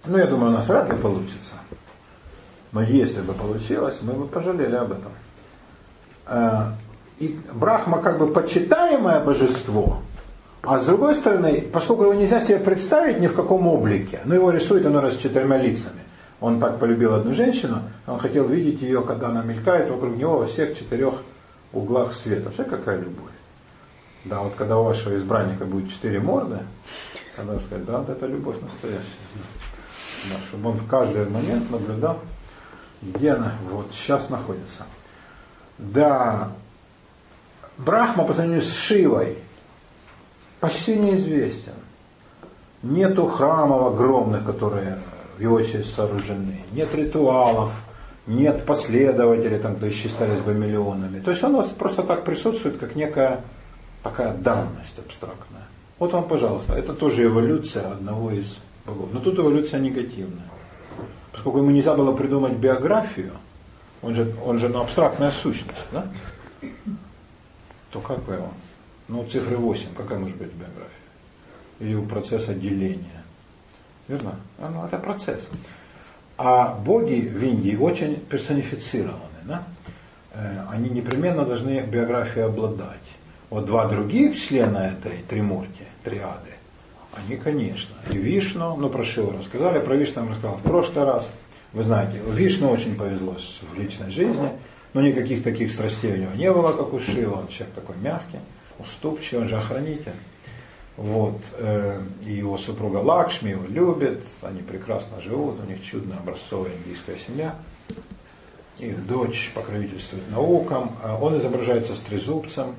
Ну, 0.07 0.19
я 0.19 0.27
думаю, 0.27 0.53
у 0.53 0.55
нас 0.55 0.69
вряд 0.69 0.91
ли 0.91 0.99
получится. 0.99 1.55
Но 2.73 2.83
если 2.83 3.21
бы 3.23 3.33
получилось, 3.33 3.99
мы 4.03 4.13
бы 4.13 4.27
пожалели 4.27 4.75
об 4.77 4.93
этом. 4.93 5.13
А, 6.27 6.75
и 7.19 7.39
Брахма 7.53 8.03
как 8.03 8.19
бы 8.19 8.27
почитаемое 8.29 9.21
божество, 9.21 9.99
а 10.63 10.79
с 10.79 10.85
другой 10.85 11.15
стороны, 11.15 11.63
поскольку 11.73 12.03
его 12.03 12.15
нельзя 12.15 12.41
себе 12.41 12.59
представить 12.59 13.21
ни 13.21 13.29
в 13.29 13.35
каком 13.35 13.69
облике, 13.69 14.21
но 14.25 14.35
его 14.35 14.51
рисует 14.51 14.85
оно 14.85 15.01
раз 15.01 15.17
четырьмя 15.17 15.57
лицами. 15.59 16.01
Он 16.41 16.61
так 16.61 16.79
полюбил 16.79 17.15
одну 17.15 17.33
женщину, 17.35 17.83
он 18.07 18.19
хотел 18.19 18.47
видеть 18.47 18.83
ее, 18.83 19.03
когда 19.03 19.29
она 19.29 19.43
мелькает 19.43 19.89
вокруг 19.89 20.17
него 20.17 20.39
во 20.39 20.47
всех 20.47 20.77
четырех 20.77 21.23
углах 21.73 22.13
света. 22.13 22.51
Все 22.51 22.65
какая 22.65 22.99
любовь. 22.99 23.31
Да, 24.25 24.41
вот 24.41 24.55
когда 24.57 24.77
у 24.77 24.85
вашего 24.85 25.15
избранника 25.17 25.65
будет 25.65 25.89
четыре 25.89 26.19
морды, 26.19 26.59
тогда 27.37 27.61
сказать, 27.61 27.85
да, 27.85 27.99
вот 27.99 28.11
это 28.11 28.27
любовь 28.27 28.57
настоящая. 28.61 29.05
Да, 30.25 30.35
чтобы 30.49 30.71
он 30.71 30.77
в 30.79 30.89
каждый 30.89 31.31
момент 31.31 31.71
наблюдал, 31.71 32.19
где 33.01 33.31
она 33.31 33.53
вот 33.71 33.87
сейчас 33.93 34.29
находится. 34.29 34.85
Да, 35.79 36.53
Брахма 37.79 38.25
по 38.25 38.33
сравнению 38.33 38.63
с 38.63 38.73
Шивой 38.75 39.37
почти 40.61 40.97
неизвестен. 40.97 41.75
Нету 42.83 43.27
храмов 43.27 43.95
огромных, 43.95 44.45
которые 44.45 44.99
в 45.37 45.41
его 45.41 45.61
честь 45.61 45.95
сооружены. 45.95 46.63
Нет 46.73 46.95
ритуалов, 46.95 47.73
нет 48.27 48.65
последователей, 48.65 49.59
там, 49.59 49.77
кто 49.77 49.89
исчислялись 49.89 50.41
бы 50.41 50.55
миллионами. 50.55 51.21
То 51.21 51.31
есть 51.31 51.43
он 51.43 51.55
у 51.55 51.59
вас 51.59 51.69
просто 51.69 52.03
так 52.03 52.25
присутствует, 52.25 52.79
как 52.79 52.95
некая 52.95 53.41
такая 54.03 54.35
данность 54.35 54.99
абстрактная. 54.99 55.67
Вот 55.99 56.13
вам, 56.13 56.25
пожалуйста, 56.25 56.75
это 56.75 56.95
тоже 56.95 57.25
эволюция 57.25 57.91
одного 57.93 58.31
из 58.31 58.59
богов. 58.87 59.11
Но 59.13 59.21
тут 59.21 59.39
эволюция 59.39 59.81
негативная. 59.81 60.47
Поскольку 61.33 61.59
ему 61.59 61.71
нельзя 61.71 61.95
было 61.95 62.13
придумать 62.13 62.55
биографию, 62.55 63.33
он 64.03 64.15
же, 64.15 64.35
он 64.45 64.59
же 64.59 64.69
ну, 64.69 64.81
абстрактная 64.81 65.31
сущность, 65.31 65.77
да? 65.93 66.07
то 67.91 68.01
как 68.01 68.27
вы 68.27 68.35
его? 68.35 68.53
Ну, 69.09 69.27
цифры 69.27 69.57
8, 69.57 69.95
какая 69.97 70.19
может 70.19 70.37
быть 70.37 70.53
биография? 70.53 70.91
Или 71.81 71.95
у 71.95 72.05
процесса 72.05 72.55
деления. 72.55 73.23
Верно? 74.09 74.37
А, 74.59 74.71
ну, 74.71 74.85
это 74.85 74.99
процесс. 74.99 75.49
А 76.39 76.75
боги 76.75 77.21
в 77.21 77.43
Индии 77.43 77.77
очень 77.77 78.17
персонифицированы. 78.17 79.21
Да? 79.45 79.65
Э, 80.35 80.67
они 80.71 80.91
непременно 80.91 81.45
должны 81.45 81.81
биографией 81.81 82.47
обладать. 82.47 83.01
Вот 83.49 83.65
два 83.65 83.87
других 83.87 84.39
члена 84.39 84.79
этой 84.79 85.19
тримурти, 85.29 85.85
триады, 86.03 86.51
они, 87.17 87.37
конечно, 87.37 87.95
и 88.11 88.17
Вишну, 88.17 88.77
ну 88.77 88.91
про 88.91 89.03
Шиву 89.03 89.33
рассказали, 89.39 89.79
про 89.79 89.95
Вишну 89.95 90.25
я 90.25 90.31
рассказал 90.31 90.57
в 90.59 90.63
прошлый 90.63 91.05
раз. 91.05 91.27
Вы 91.73 91.83
знаете, 91.83 92.21
Вишну 92.27 92.71
очень 92.71 92.97
повезло 92.97 93.37
в 93.37 93.79
личной 93.79 94.11
жизни, 94.11 94.51
но 94.95 95.01
никаких 95.03 95.43
таких 95.43 95.71
страстей 95.71 96.15
у 96.15 96.17
него 96.17 96.33
не 96.35 96.53
было, 96.53 96.73
как 96.73 96.93
у 96.93 97.01
Шива, 97.01 97.41
он 97.41 97.49
человек 97.49 97.75
такой 97.75 97.97
мягкий 97.97 98.39
уступчивый, 98.79 99.45
он 99.45 99.49
же 99.49 99.57
охранитель. 99.57 100.15
Вот. 100.97 101.41
Э, 101.59 102.01
и 102.25 102.33
его 102.33 102.57
супруга 102.59 102.99
Лакшми 102.99 103.51
его 103.51 103.67
любит, 103.67 104.23
они 104.43 104.63
прекрасно 104.63 105.21
живут, 105.21 105.61
у 105.61 105.65
них 105.65 105.85
чудная 105.85 106.19
образцовая 106.19 106.73
индийская 106.77 107.17
семья. 107.17 107.55
Их 108.79 109.07
дочь 109.07 109.53
покровительствует 109.55 110.31
наукам. 110.31 110.97
А 111.03 111.17
он 111.17 111.39
изображается 111.39 111.95
с 111.95 112.01
трезубцем, 112.01 112.75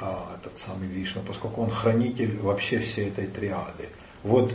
а, 0.00 0.36
этот 0.40 0.58
самый 0.58 0.88
Вишну, 0.88 1.22
поскольку 1.26 1.62
он 1.62 1.70
хранитель 1.70 2.38
вообще 2.38 2.78
всей 2.78 3.08
этой 3.08 3.26
триады. 3.26 3.88
Вот 4.24 4.52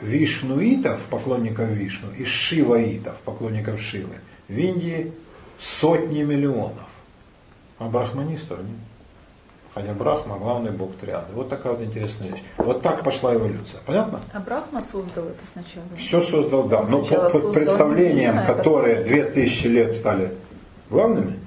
вишнуитов, 0.00 1.00
поклонников 1.10 1.68
Вишну, 1.68 2.08
и 2.16 2.24
шиваитов, 2.24 3.20
поклонников 3.20 3.80
Шивы, 3.80 4.16
в 4.48 4.56
Индии 4.56 5.12
сотни 5.58 6.22
миллионов. 6.22 6.88
А 7.78 7.88
брахманистов 7.88 8.58
нет. 8.60 8.78
Хотя 9.74 9.94
Брахма 9.94 10.36
главный 10.36 10.70
бог 10.70 10.94
триады. 10.96 11.32
Вот 11.32 11.48
такая 11.48 11.72
вот 11.72 11.82
интересная 11.82 12.32
вещь. 12.32 12.42
Вот 12.58 12.82
так 12.82 13.02
пошла 13.02 13.34
эволюция. 13.34 13.80
Понятно? 13.86 14.20
А 14.32 14.40
Брахма 14.40 14.82
создал 14.82 15.24
это 15.24 15.40
сначала? 15.52 15.86
Все 15.96 16.20
создал, 16.20 16.64
да. 16.64 16.82
Но 16.82 17.02
по, 17.02 17.30
по 17.30 17.52
представлениям, 17.52 18.36
мир, 18.36 18.46
которые 18.46 19.02
две 19.02 19.24
тысячи 19.24 19.68
лет 19.68 19.94
стали 19.94 20.34
главными, 20.90 21.38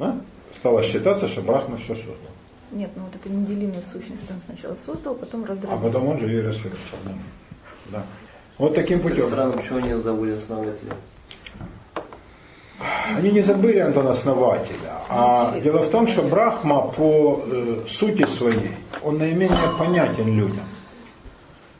да, 0.00 0.16
стало 0.56 0.82
считаться, 0.82 1.28
что 1.28 1.42
Брахма 1.42 1.76
все 1.76 1.94
создал. 1.94 2.16
Нет, 2.72 2.90
ну 2.96 3.04
вот 3.04 3.14
эту 3.14 3.32
неделимую 3.32 3.84
сущность 3.92 4.28
он 4.28 4.40
сначала 4.44 4.76
создал, 4.84 5.14
потом 5.14 5.44
раздробил. 5.44 5.76
А 5.76 5.80
потом 5.80 6.08
он 6.08 6.18
же 6.18 6.26
ее 6.26 6.42
расширил. 6.42 6.76
Да. 7.86 8.04
Вот 8.58 8.74
таким 8.74 9.00
путем. 9.00 9.24
Странно, 9.24 9.52
почему 9.52 9.78
они 9.78 9.94
забыли 9.94 10.32
основателя? 10.32 10.92
Они 13.16 13.30
не 13.30 13.42
забыли 13.42 13.78
Антона 13.78 14.10
Основателя, 14.10 15.02
а 15.08 15.58
дело 15.60 15.82
в 15.82 15.90
том, 15.90 16.06
что 16.06 16.22
Брахма 16.22 16.80
по 16.82 17.42
э, 17.46 17.84
сути 17.86 18.26
своей, 18.26 18.72
он 19.02 19.18
наименее 19.18 19.58
понятен 19.78 20.36
людям. 20.36 20.64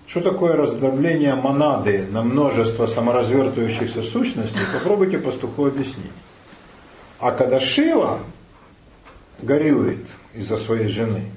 Что 0.06 0.20
такое 0.20 0.52
раздробление 0.52 1.34
монады 1.34 2.06
на 2.10 2.22
множество 2.22 2.86
саморазвертывающихся 2.86 4.02
сущностей, 4.02 4.60
попробуйте 4.72 5.18
пастуху 5.18 5.66
объяснить. 5.66 6.12
А 7.18 7.32
когда 7.32 7.58
Шива 7.58 8.20
горюет 9.42 10.06
из-за 10.34 10.56
своей 10.56 10.88
жены, 10.88 11.30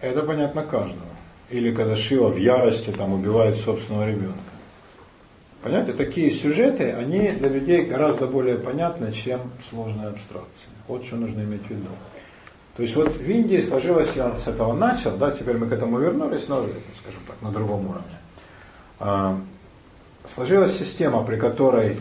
это 0.00 0.22
понятно 0.22 0.62
каждому. 0.62 1.09
Или 1.50 1.74
когда 1.74 1.96
Шива 1.96 2.28
в 2.28 2.36
ярости 2.36 2.90
там 2.90 3.12
убивает 3.12 3.56
собственного 3.56 4.08
ребенка. 4.08 4.38
Понимаете, 5.62 5.92
такие 5.92 6.30
сюжеты, 6.30 6.92
они 6.92 7.32
для 7.32 7.48
людей 7.48 7.82
гораздо 7.84 8.26
более 8.26 8.56
понятны, 8.56 9.12
чем 9.12 9.40
сложные 9.68 10.08
абстракции. 10.08 10.70
Вот 10.88 11.04
что 11.04 11.16
нужно 11.16 11.40
иметь 11.40 11.62
в 11.66 11.70
виду. 11.70 11.88
То 12.76 12.82
есть 12.82 12.96
вот 12.96 13.14
в 13.14 13.28
Индии 13.28 13.60
сложилось, 13.60 14.10
я 14.16 14.38
с 14.38 14.46
этого 14.46 14.72
начал, 14.72 15.16
да, 15.16 15.32
теперь 15.32 15.58
мы 15.58 15.66
к 15.66 15.72
этому 15.72 15.98
вернулись, 15.98 16.48
но, 16.48 16.66
скажем 16.98 17.20
так, 17.26 17.36
на 17.42 17.50
другом 17.50 17.80
уровне. 17.88 18.18
А, 18.98 19.38
сложилась 20.34 20.78
система, 20.78 21.22
при 21.24 21.36
которой 21.36 21.98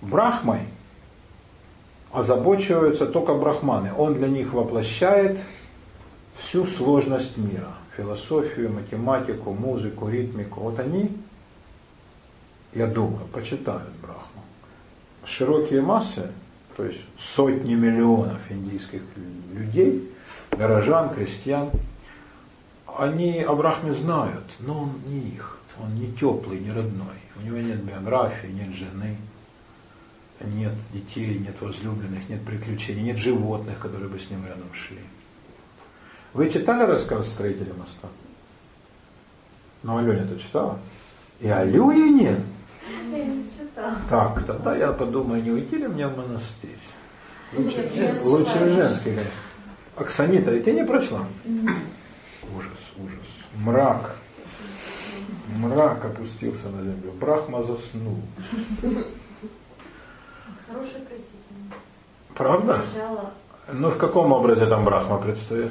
Брахмой 0.00 0.60
озабочиваются 2.12 3.06
только 3.06 3.34
брахманы. 3.34 3.92
Он 3.96 4.14
для 4.14 4.28
них 4.28 4.52
воплощает 4.52 5.38
всю 6.38 6.66
сложность 6.66 7.36
мира. 7.36 7.74
Философию, 7.98 8.72
математику, 8.72 9.52
музыку, 9.52 10.08
ритмику. 10.08 10.60
Вот 10.60 10.78
они, 10.78 11.14
я 12.72 12.86
думаю, 12.86 13.26
почитают 13.26 13.92
Брахму. 14.00 14.42
Широкие 15.26 15.82
массы, 15.82 16.30
то 16.76 16.84
есть 16.84 17.00
сотни 17.20 17.74
миллионов 17.74 18.40
индийских 18.50 19.02
людей, 19.52 20.10
горожан, 20.52 21.12
крестьян, 21.12 21.70
они 22.96 23.42
о 23.42 23.54
Брахме 23.54 23.92
знают, 23.94 24.44
но 24.60 24.84
он 24.84 24.92
не 25.06 25.18
их. 25.18 25.58
Он 25.78 25.94
не 25.94 26.10
теплый, 26.12 26.60
не 26.60 26.72
родной. 26.72 27.18
У 27.36 27.42
него 27.44 27.58
нет 27.58 27.82
биографии, 27.82 28.48
нет 28.48 28.74
жены 28.74 29.16
нет 30.44 30.74
детей, 30.92 31.38
нет 31.38 31.60
возлюбленных, 31.60 32.28
нет 32.28 32.44
приключений, 32.44 33.02
нет 33.02 33.18
животных, 33.18 33.78
которые 33.78 34.08
бы 34.08 34.18
с 34.18 34.30
ним 34.30 34.46
рядом 34.46 34.72
шли. 34.72 35.00
Вы 36.34 36.50
читали 36.50 36.84
рассказ 36.84 37.28
строителя 37.28 37.72
моста? 37.74 38.08
Ну, 39.82 39.96
Аленя 39.96 40.24
это 40.24 40.38
читала? 40.38 40.78
И 41.40 41.48
Алюни 41.48 42.10
нет? 42.10 42.40
Я 43.10 43.24
не 43.24 43.44
читала. 43.50 43.96
Так, 44.10 44.44
тогда 44.44 44.76
я 44.76 44.92
подумаю, 44.92 45.42
не 45.42 45.50
уйти 45.50 45.76
ли 45.76 45.86
мне 45.86 46.06
в 46.06 46.16
монастырь? 46.16 46.78
Лучше, 47.56 47.90
нет, 47.94 48.24
лучше 48.24 48.58
в 48.58 48.68
женский, 48.74 49.10
конечно. 49.10 49.32
Оксанита, 49.96 50.54
и 50.54 50.62
ты 50.62 50.72
не 50.72 50.84
прочла? 50.84 51.26
Ужас, 52.54 52.78
ужас. 52.98 53.28
Мрак. 53.56 54.16
Мрак 55.56 56.04
опустился 56.04 56.68
на 56.68 56.82
землю. 56.82 57.12
Брахма 57.12 57.64
заснул. 57.64 58.20
Хорошее 60.68 61.04
произведение. 61.04 61.72
Правда? 62.34 62.84
Сначала... 62.92 63.32
Ну, 63.70 63.90
в 63.90 63.98
каком 63.98 64.32
образе 64.32 64.66
там 64.66 64.84
Брахма 64.84 65.18
предстоит? 65.18 65.70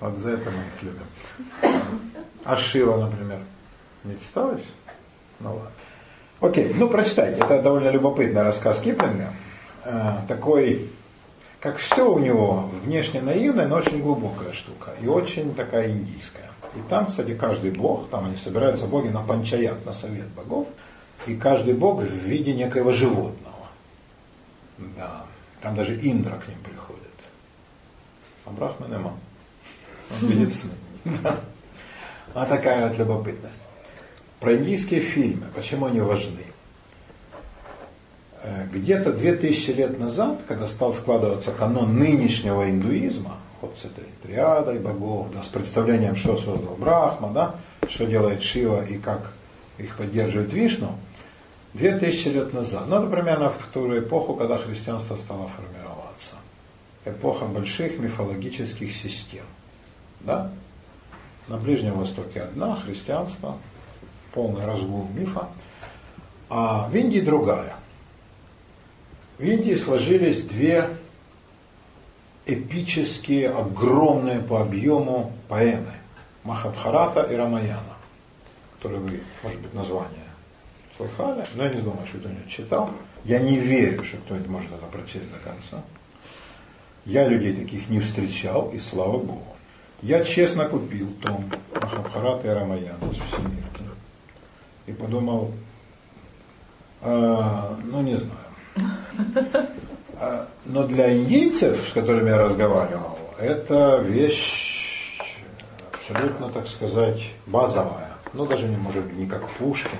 Вот 0.00 0.18
за 0.18 0.30
это 0.32 0.50
мы 0.50 0.58
их 0.58 0.82
любим. 0.82 1.82
А 2.44 2.56
Шива, 2.56 2.96
например, 2.96 3.38
не 4.02 4.18
читалось? 4.20 4.64
Ну 5.40 5.50
ладно. 5.50 5.70
Окей, 6.40 6.74
ну 6.74 6.88
прочитайте. 6.88 7.40
Это 7.40 7.62
довольно 7.62 7.90
любопытный 7.90 8.42
рассказ 8.42 8.80
Киплинга. 8.80 9.32
Э, 9.84 10.16
такой, 10.28 10.90
как 11.60 11.76
все 11.76 12.10
у 12.12 12.18
него, 12.18 12.70
внешне 12.84 13.22
наивная, 13.22 13.68
но 13.68 13.76
очень 13.76 14.02
глубокая 14.02 14.52
штука. 14.52 14.90
И 15.00 15.06
очень 15.06 15.54
такая 15.54 15.90
индийская. 15.90 16.50
И 16.74 16.80
там, 16.88 17.06
кстати, 17.06 17.34
каждый 17.34 17.70
бог, 17.70 18.08
там 18.10 18.26
они 18.26 18.36
собираются 18.36 18.86
боги 18.86 19.08
на 19.08 19.22
панчаят, 19.22 19.86
на 19.86 19.92
совет 19.92 20.26
богов. 20.36 20.66
И 21.26 21.36
каждый 21.36 21.74
бог 21.74 22.00
в 22.00 22.04
виде 22.04 22.52
некоего 22.52 22.90
животного. 22.90 23.53
Да. 24.78 25.24
Там 25.60 25.76
даже 25.76 25.94
Индра 25.94 26.36
к 26.36 26.48
ним 26.48 26.58
приходит. 26.62 27.02
А 28.44 28.50
Брахма 28.50 28.86
нема. 28.88 29.14
Он 30.10 30.28
видит 30.28 30.54
сны. 30.54 30.72
Да. 31.04 31.40
А 32.34 32.46
такая 32.46 32.88
вот 32.88 32.98
любопытность. 32.98 33.60
Про 34.40 34.56
индийские 34.56 35.00
фильмы, 35.00 35.46
почему 35.54 35.86
они 35.86 36.00
важны? 36.00 36.42
Э, 38.42 38.66
где-то 38.70 39.12
2000 39.12 39.70
лет 39.70 39.98
назад, 39.98 40.40
когда 40.46 40.66
стал 40.66 40.92
складываться 40.92 41.52
канон 41.52 41.96
нынешнего 41.98 42.68
индуизма, 42.68 43.38
вот 43.62 43.74
с 43.80 43.86
этой 43.86 44.04
триадой 44.22 44.78
богов, 44.80 45.28
да, 45.32 45.42
с 45.42 45.48
представлением, 45.48 46.16
что 46.16 46.36
создал 46.36 46.76
Брахма, 46.76 47.32
да, 47.32 47.54
что 47.88 48.04
делает 48.04 48.42
Шива 48.42 48.84
и 48.84 48.98
как 48.98 49.32
их 49.78 49.96
поддерживает 49.96 50.52
Вишну, 50.52 50.98
две 51.74 51.98
тысячи 51.98 52.28
лет 52.28 52.54
назад. 52.54 52.86
Ну, 52.88 52.96
это 52.96 53.08
примерно 53.08 53.50
в 53.50 53.66
ту 53.72 53.98
эпоху, 53.98 54.34
когда 54.34 54.56
христианство 54.56 55.16
стало 55.16 55.48
формироваться. 55.48 56.32
Эпоха 57.04 57.44
больших 57.44 57.98
мифологических 57.98 58.94
систем. 58.94 59.44
Да? 60.20 60.50
На 61.48 61.58
Ближнем 61.58 61.98
Востоке 61.98 62.40
одна, 62.40 62.76
христианство, 62.76 63.58
полный 64.32 64.64
разгул 64.64 65.06
мифа, 65.12 65.48
а 66.48 66.88
в 66.88 66.96
Индии 66.96 67.20
другая. 67.20 67.74
В 69.36 69.42
Индии 69.42 69.74
сложились 69.74 70.42
две 70.42 70.88
эпические, 72.46 73.50
огромные 73.50 74.40
по 74.40 74.62
объему 74.62 75.32
поэмы. 75.48 75.92
Махабхарата 76.44 77.22
и 77.22 77.36
Рамаяна 77.36 77.94
которые 78.84 79.00
вы, 79.00 79.20
может 79.42 79.60
быть, 79.62 79.72
название 79.72 80.33
слыхали, 80.96 81.44
но 81.54 81.64
я 81.64 81.70
не 81.70 81.80
думаю, 81.80 82.06
что 82.06 82.18
кто-нибудь 82.18 82.48
читал. 82.48 82.90
Я 83.24 83.38
не 83.40 83.58
верю, 83.58 84.04
что 84.04 84.16
кто-нибудь 84.18 84.48
может 84.48 84.72
это 84.72 84.86
прочесть 84.86 85.30
до 85.32 85.38
конца. 85.38 85.82
Я 87.04 87.28
людей 87.28 87.54
таких 87.54 87.88
не 87.88 88.00
встречал, 88.00 88.70
и 88.70 88.78
слава 88.78 89.18
Богу. 89.18 89.56
Я 90.02 90.24
честно 90.24 90.66
купил 90.66 91.12
том 91.22 91.50
Махабхарата 91.74 92.48
и 92.48 92.50
Рамаяна 92.50 93.12
с 93.12 93.16
всемирки. 93.16 93.84
И 94.86 94.92
подумал, 94.92 95.52
э, 97.00 97.76
ну 97.84 98.02
не 98.02 98.16
знаю. 98.16 99.68
Э, 100.20 100.46
но 100.64 100.86
для 100.86 101.12
индийцев, 101.12 101.88
с 101.88 101.92
которыми 101.92 102.28
я 102.28 102.38
разговаривал, 102.38 103.18
это 103.38 103.98
вещь 103.98 105.18
абсолютно, 105.92 106.50
так 106.50 106.68
сказать, 106.68 107.32
базовая 107.46 108.14
ну 108.34 108.46
даже 108.46 108.66
не 108.66 108.76
может 108.76 109.12
не 109.14 109.26
как 109.26 109.48
Пушкин. 109.50 109.98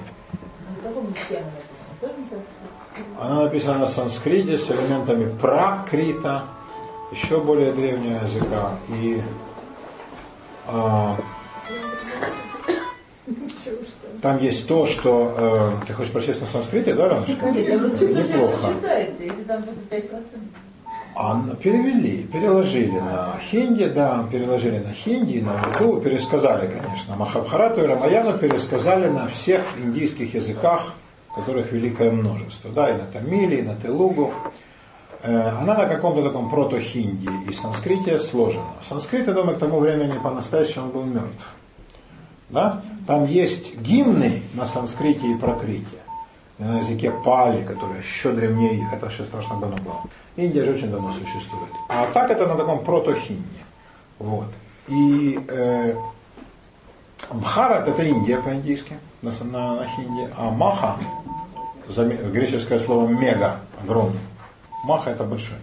Она 3.19 3.44
написана 3.44 3.78
на 3.78 3.86
санскрите 3.89 4.59
с 4.59 4.70
элементами 4.70 5.31
пракрита, 5.40 6.44
еще 7.11 7.40
более 7.40 7.73
древнего 7.73 8.23
языка. 8.24 8.70
И 8.89 9.23
а, 10.66 11.16
там 14.23 14.39
есть 14.39 14.66
то, 14.66 14.86
что 14.86 15.35
э, 15.36 15.86
ты 15.86 15.93
хочешь 15.93 16.12
прочесть 16.12 16.40
на 16.40 16.47
санскрите, 16.47 16.94
да, 16.94 17.09
Ранушка? 17.09 17.51
Неплохо. 17.51 18.73
Если 19.19 19.44
там 19.44 19.62
будет 19.62 19.93
5%. 19.93 20.11
А 21.16 21.41
перевели, 21.62 22.24
переложили 22.24 22.99
на 22.99 23.36
хинди, 23.39 23.86
да, 23.86 24.27
переложили 24.32 24.78
на 24.78 24.93
хинди, 24.93 25.39
на 25.39 25.53
урду, 25.81 26.01
пересказали, 26.01 26.66
конечно, 26.66 27.15
Махабхарату 27.15 27.85
и 27.85 27.86
Рамаяну 27.86 28.36
пересказали 28.36 29.09
на 29.09 29.28
всех 29.28 29.62
индийских 29.78 30.35
языках, 30.35 30.95
которых 31.36 31.70
великое 31.70 32.11
множество, 32.11 32.70
да, 32.70 32.91
и 32.91 32.95
на 32.95 33.05
тамиле, 33.05 33.61
и 33.61 33.62
на 33.62 33.77
телугу. 33.77 34.32
Э, 35.23 35.51
она 35.61 35.74
на 35.74 35.86
каком-то 35.86 36.24
таком 36.24 36.51
прото-хинди 36.51 37.28
и 37.49 37.55
санскрите 37.55 38.19
сложена. 38.19 38.74
Санскрит, 38.82 39.28
я 39.28 39.35
думаю, 39.35 39.57
к 39.57 39.61
тому 39.61 39.78
времени 39.78 40.19
по-настоящему 40.20 40.89
был 40.89 41.05
мертв. 41.05 41.47
Да? 42.51 42.82
Там 43.07 43.24
есть 43.24 43.81
гимны 43.81 44.43
на 44.55 44.66
санскрите 44.66 45.31
и 45.31 45.36
прокрите, 45.36 45.86
на 46.59 46.78
языке 46.78 47.12
пали, 47.24 47.65
который 47.65 47.99
еще 47.99 48.32
древнее 48.32 48.78
их, 48.78 48.93
это 48.93 49.09
все 49.11 49.24
страшно 49.24 49.61
давно 49.61 49.77
было. 49.77 50.03
Индия 50.36 50.65
же 50.65 50.73
очень 50.73 50.90
давно 50.90 51.12
существует. 51.12 51.70
А 51.89 52.06
так 52.12 52.31
это 52.31 52.47
на 52.47 52.56
таком 52.56 52.85
протохинне. 52.85 53.44
Вот. 54.19 54.48
И 54.89 55.40
э, 55.48 55.94
Бхарат 57.32 57.89
это 57.89 58.02
Индия 58.02 58.40
по-индийски, 58.40 58.98
на, 59.23 59.31
на, 59.44 59.77
на 59.77 59.86
хинди, 59.86 60.28
а 60.36 60.51
Маха, 60.51 60.97
греческое 61.89 62.78
слово 62.78 63.09
мега, 63.09 63.61
огромный. 63.82 64.20
Маха 64.85 65.11
это 65.11 65.24
большой. 65.24 65.59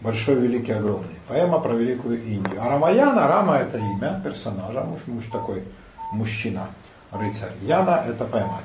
Большой, 0.00 0.36
великий, 0.36 0.72
огромный. 0.72 1.14
Поэма 1.28 1.60
про 1.60 1.72
великую 1.72 2.22
Индию. 2.22 2.60
А 2.62 2.70
Рамаяна, 2.70 3.28
Рама 3.28 3.56
это 3.56 3.76
имя 3.76 4.20
персонажа, 4.24 4.82
муж, 4.82 5.00
муж 5.06 5.24
такой 5.30 5.62
мужчина, 6.12 6.68
рыцарь. 7.12 7.52
Яна 7.62 8.04
это 8.08 8.24
поэма. 8.24 8.60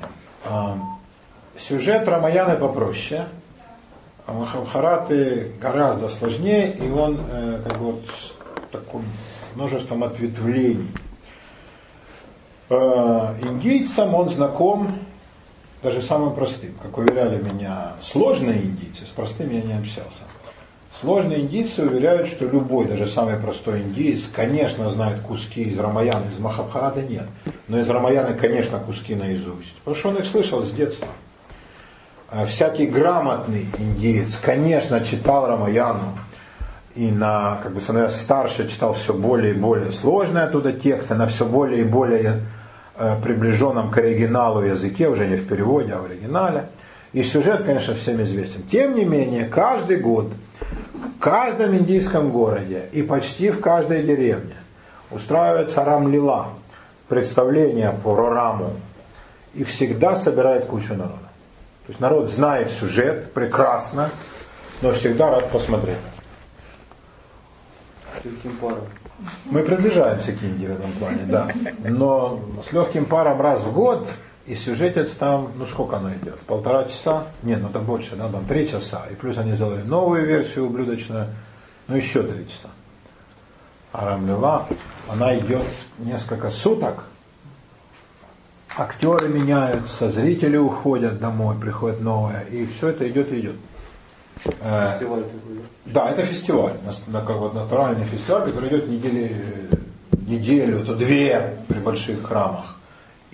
А, 0.45 0.77
сюжет 1.57 2.07
Рамаяны 2.07 2.57
попроще, 2.57 3.27
а 4.25 4.33
Махабхараты 4.33 5.51
гораздо 5.61 6.09
сложнее, 6.09 6.75
и 6.79 6.89
он 6.89 7.19
э, 7.29 7.61
как 7.67 7.77
бы 7.77 7.91
вот 7.91 8.05
с 8.05 8.33
таким 8.71 9.03
множеством 9.53 10.03
ответвлений. 10.03 10.89
Э, 12.69 13.35
индийцам 13.41 14.15
он 14.15 14.29
знаком 14.29 14.99
даже 15.83 16.01
самым 16.01 16.33
простым. 16.33 16.73
Как 16.81 16.97
уверяли 16.97 17.41
меня 17.41 17.93
сложные 18.01 18.63
индийцы, 18.63 19.05
с 19.05 19.09
простыми 19.09 19.55
я 19.55 19.61
не 19.61 19.73
общался. 19.73 20.23
Сложные 20.99 21.41
индийцы 21.41 21.83
уверяют, 21.83 22.27
что 22.27 22.45
любой, 22.45 22.85
даже 22.85 23.07
самый 23.07 23.35
простой 23.35 23.81
индиец, 23.81 24.27
конечно, 24.27 24.89
знает 24.89 25.19
куски 25.21 25.61
из 25.63 25.77
Рамаяна, 25.77 26.23
из 26.31 26.39
Махабхараты 26.39 27.01
нет. 27.01 27.27
Но 27.67 27.79
из 27.79 27.89
Рамаяна, 27.89 28.33
конечно, 28.33 28.79
куски 28.79 29.13
наизусть. 29.13 29.75
Потому 29.83 29.95
что 29.95 30.09
он 30.09 30.15
их 30.17 30.25
слышал 30.25 30.63
с 30.63 30.71
детства. 30.71 31.07
А 32.37 32.45
всякий 32.45 32.85
грамотный 32.87 33.65
индиец, 33.77 34.35
конечно, 34.35 34.99
читал 34.99 35.47
Рамаяну. 35.47 36.17
И 36.93 37.09
на, 37.09 37.59
как 37.63 37.73
бы 37.73 37.79
становясь 37.79 38.15
старше, 38.15 38.67
читал 38.69 38.93
все 38.93 39.13
более 39.13 39.53
и 39.53 39.57
более 39.57 39.93
сложные 39.93 40.43
оттуда 40.43 40.73
тексты, 40.73 41.15
на 41.15 41.27
все 41.27 41.45
более 41.45 41.81
и 41.81 41.83
более 41.85 42.41
э, 42.97 43.15
приближенном 43.23 43.89
к 43.89 43.99
оригиналу 43.99 44.63
языке, 44.63 45.07
уже 45.07 45.27
не 45.27 45.37
в 45.37 45.47
переводе, 45.47 45.93
а 45.93 46.01
в 46.01 46.05
оригинале. 46.05 46.65
И 47.13 47.23
сюжет, 47.23 47.63
конечно, 47.63 47.95
всем 47.95 48.21
известен. 48.21 48.63
Тем 48.63 48.95
не 48.95 49.05
менее, 49.05 49.45
каждый 49.45 49.97
год 49.97 50.33
в 50.93 51.19
каждом 51.19 51.73
индийском 51.73 52.31
городе 52.31 52.89
и 52.91 53.01
почти 53.01 53.49
в 53.49 53.61
каждой 53.61 54.03
деревне 54.03 54.55
устраивается 55.09 55.85
рамлила, 55.85 56.47
представление 57.07 57.93
по 58.03 58.13
раму, 58.13 58.73
и 59.53 59.63
всегда 59.63 60.17
собирает 60.17 60.65
кучу 60.65 60.95
народа. 60.95 61.24
То 61.85 61.91
есть 61.91 61.99
народ 61.99 62.29
знает 62.29 62.71
сюжет 62.71 63.31
прекрасно, 63.33 64.09
но 64.81 64.91
всегда 64.91 65.29
рад 65.29 65.51
посмотреть. 65.51 65.97
Мы 69.45 69.61
приближаемся 69.61 70.33
к 70.33 70.41
Индии 70.41 70.65
в 70.65 70.71
этом 70.71 70.91
плане, 70.93 71.21
да. 71.27 71.47
Но 71.83 72.41
с 72.67 72.73
легким 72.73 73.05
паром 73.05 73.39
раз 73.39 73.61
в 73.61 73.71
год 73.71 74.09
и 74.47 74.55
сюжетец 74.55 75.11
там, 75.11 75.51
ну 75.55 75.65
сколько 75.67 75.97
оно 75.97 76.11
идет? 76.13 76.39
Полтора 76.41 76.85
часа? 76.85 77.27
Нет, 77.43 77.61
ну 77.61 77.69
там 77.69 77.85
больше, 77.85 78.15
да, 78.15 78.29
там 78.29 78.45
три 78.45 78.67
часа. 78.67 79.03
И 79.11 79.15
плюс 79.15 79.37
они 79.37 79.51
сделали 79.53 79.83
новую 79.83 80.25
версию 80.25 80.65
ублюдочную, 80.65 81.27
ну 81.87 81.95
еще 81.95 82.23
три 82.23 82.47
часа. 82.47 82.69
А 83.91 84.05
Рамлила, 84.05 84.67
она 85.07 85.37
идет 85.37 85.67
несколько 85.99 86.49
суток. 86.49 87.05
Актеры 88.77 89.29
меняются, 89.29 90.11
зрители 90.11 90.57
уходят 90.57 91.19
домой, 91.19 91.55
приходят 91.59 92.01
новые, 92.01 92.45
и 92.51 92.65
все 92.67 92.89
это 92.89 93.07
идет 93.09 93.31
и 93.31 93.39
идет. 93.39 93.55
Э, 94.61 94.91
фестиваль 94.91 95.23
такой, 95.23 95.55
да? 95.85 96.01
Да, 96.05 96.09
это 96.11 96.25
фестиваль, 96.25 96.73
как 97.11 97.37
вот 97.37 97.53
натуральный 97.53 98.05
фестиваль, 98.05 98.43
который 98.43 98.69
идет 98.69 98.89
недели, 98.89 99.35
неделю, 100.27 100.85
то 100.85 100.93
две 100.95 101.57
при 101.67 101.79
больших 101.79 102.23
храмах 102.23 102.75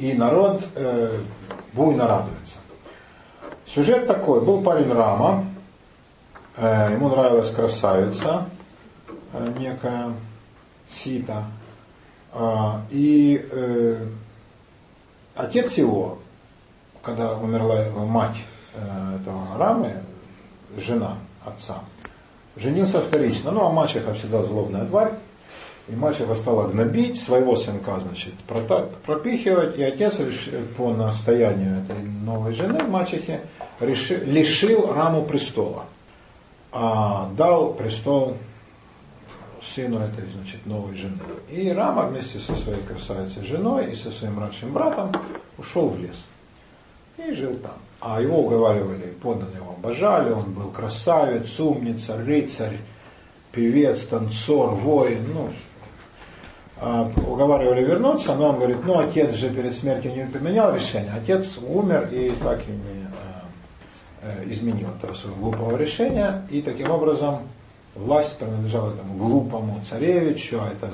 и 0.01 0.13
народ 0.13 0.63
э, 0.75 1.19
буйно 1.73 2.07
радуется. 2.07 2.57
Сюжет 3.67 4.07
такой. 4.07 4.41
Был 4.41 4.61
парень 4.61 4.91
Рама, 4.91 5.45
э, 6.57 6.89
ему 6.93 7.09
нравилась 7.09 7.51
красавица, 7.51 8.49
э, 9.33 9.53
некая 9.59 10.13
Сита, 10.91 11.45
э, 12.33 12.71
и 12.89 13.47
э, 13.51 14.05
отец 15.35 15.77
его, 15.77 16.19
когда 17.01 17.33
умерла 17.33 17.85
мать 18.05 18.37
э, 18.73 19.17
этого 19.21 19.57
Рамы, 19.57 19.93
жена 20.77 21.17
отца, 21.45 21.79
женился 22.55 23.01
вторично. 23.01 23.51
Ну, 23.51 23.65
а 23.65 23.71
мачеха 23.71 24.13
всегда 24.13 24.43
злобная 24.43 24.85
тварь. 24.85 25.13
И 25.87 25.95
мальчика 25.95 26.35
стала 26.35 26.67
гнобить, 26.67 27.21
своего 27.21 27.55
сынка, 27.55 27.99
значит, 27.99 28.33
пропихивать, 29.03 29.77
и 29.77 29.83
отец 29.83 30.21
по 30.77 30.93
настоянию 30.93 31.81
этой 31.83 32.01
новой 32.03 32.53
жены, 32.53 32.83
мачехи, 32.83 33.41
решил, 33.79 34.19
лишил 34.23 34.93
раму 34.93 35.23
престола, 35.23 35.85
а 36.71 37.29
дал 37.35 37.73
престол 37.73 38.37
сыну 39.61 39.99
этой, 39.99 40.25
значит, 40.35 40.65
новой 40.65 40.95
жены. 40.97 41.19
И 41.49 41.69
Рама 41.69 42.07
вместе 42.07 42.39
со 42.39 42.55
своей 42.55 42.81
красавицей 42.81 43.43
женой 43.43 43.91
и 43.91 43.95
со 43.95 44.11
своим 44.11 44.35
младшим 44.35 44.73
братом 44.73 45.11
ушел 45.57 45.89
в 45.89 45.99
лес. 45.99 46.27
И 47.17 47.33
жил 47.33 47.55
там. 47.55 47.73
А 47.99 48.19
его 48.19 48.39
уговаривали, 48.39 49.13
подданные 49.21 49.57
его 49.57 49.75
обожали, 49.77 50.31
он 50.31 50.53
был 50.53 50.71
красавец, 50.71 51.59
умница, 51.59 52.17
рыцарь, 52.17 52.77
певец, 53.51 54.07
танцор, 54.07 54.71
воин, 54.71 55.27
ну, 55.33 55.49
а, 56.83 57.11
уговаривали 57.27 57.83
вернуться, 57.83 58.33
но 58.33 58.49
он 58.49 58.55
говорит, 58.55 58.77
ну 58.83 58.97
отец 58.97 59.35
же 59.35 59.51
перед 59.51 59.75
смертью 59.75 60.15
не 60.15 60.25
поменял 60.25 60.75
решение, 60.75 61.13
отец 61.13 61.59
умер 61.61 62.09
и 62.11 62.31
так 62.41 62.59
и 62.67 62.71
не 62.71 63.05
а, 63.05 63.43
э, 64.23 64.49
изменил 64.49 64.89
этого 64.89 65.13
своего 65.13 65.51
глупого 65.51 65.77
решения, 65.77 66.43
и 66.49 66.63
таким 66.63 66.89
образом 66.89 67.41
власть 67.95 68.37
принадлежала 68.37 68.93
этому 68.93 69.15
глупому 69.15 69.81
царевичу, 69.87 70.59
а 70.61 70.67
это 70.67 70.93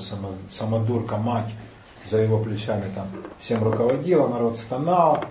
самодурка 0.50 1.18
мать 1.18 1.52
за 2.10 2.20
его 2.20 2.40
плечами 2.40 2.86
там 2.96 3.08
всем 3.40 3.64
руководила, 3.64 4.28
народ 4.28 4.58
стонал, 4.58 5.24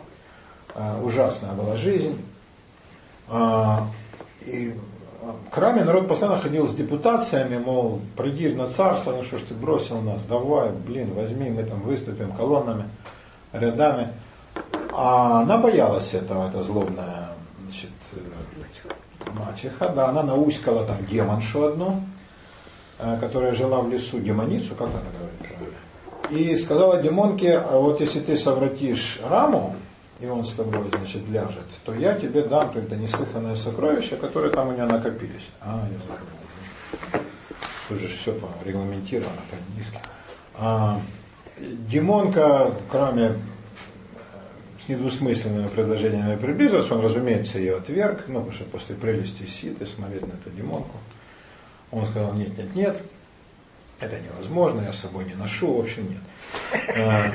а, 0.75 1.01
ужасная 1.03 1.53
была 1.53 1.77
жизнь. 1.77 2.21
И 4.43 4.75
к 5.51 5.55
храме 5.55 5.85
народ 5.85 6.09
постоянно 6.09 6.39
ходил 6.39 6.69
с 6.69 6.75
депутациями, 6.75 7.59
мол, 7.59 8.01
приди 8.17 8.49
на 8.49 8.69
царство, 8.69 9.13
ну 9.13 9.23
что 9.23 9.39
ж 9.39 9.43
ты 9.49 9.55
бросил 9.55 10.01
нас, 10.01 10.23
давай, 10.29 10.71
блин, 10.71 11.15
возьми, 11.15 11.51
мы 11.51 11.65
там 11.65 11.81
выступим 11.81 12.33
колоннами, 12.33 12.85
рядами. 13.53 14.09
А 14.93 15.43
она 15.43 15.59
боялась 15.59 16.15
этого, 16.15 16.49
эта 16.49 16.63
злобная 16.63 17.05
э, 17.07 17.26
мачеха, 19.39 19.89
да, 19.89 20.09
она 20.09 20.23
науськала 20.23 20.85
там 20.85 20.97
демоншу 21.07 21.65
одну, 21.65 22.03
э, 22.99 23.19
которая 23.21 23.55
жила 23.55 23.81
в 23.81 23.91
лесу, 23.91 24.19
демоницу, 24.21 24.75
как 24.75 24.89
она 24.89 25.03
говорит, 25.19 25.57
и 26.31 26.57
сказала 26.57 27.01
демонке, 27.01 27.59
а 27.59 27.79
вот 27.79 28.01
если 28.01 28.21
ты 28.21 28.37
совратишь 28.37 29.21
раму, 29.29 29.77
и 30.21 30.27
он 30.27 30.45
с 30.45 30.53
тобой, 30.53 30.83
значит, 30.91 31.29
ляжет, 31.29 31.67
то 31.85 31.95
я 31.95 32.15
тебе 32.15 32.43
дам 32.43 32.69
какое-то 32.69 32.97
неслыханное 32.97 33.55
сокровище, 33.55 34.17
которое 34.17 34.51
там 34.51 34.69
у 34.69 34.73
меня 34.73 34.87
накопились. 34.87 35.49
А, 35.61 35.87
я 35.91 35.99
забыл. 35.99 37.27
Тут 37.89 37.99
же 37.99 38.09
все 38.09 38.35
регламентировано 38.65 39.37
по-английски. 39.51 40.01
А, 40.55 41.01
Димонка, 41.59 42.73
кроме 42.91 43.33
с 44.87 44.89
недвусмысленными 44.89 45.69
предложениями 45.69 46.37
приблизился, 46.37 46.95
он, 46.95 47.05
разумеется, 47.05 47.59
ее 47.59 47.77
отверг, 47.77 48.25
ну, 48.29 48.35
потому 48.35 48.53
что 48.53 48.65
после 48.65 48.95
прелести 48.95 49.43
Ситы 49.43 49.85
смотреть 49.85 50.23
на 50.23 50.33
эту 50.35 50.51
Димонку, 50.51 50.97
он 51.91 52.07
сказал, 52.07 52.35
нет, 52.35 52.57
нет, 52.57 52.75
нет, 52.77 52.97
это 53.99 54.17
невозможно, 54.21 54.83
я 54.87 54.93
с 54.93 55.01
собой 55.01 55.25
не 55.25 55.35
ношу, 55.35 55.77
в 55.77 55.81
общем, 55.81 56.09
нет. 56.09 56.21
А, 56.97 57.33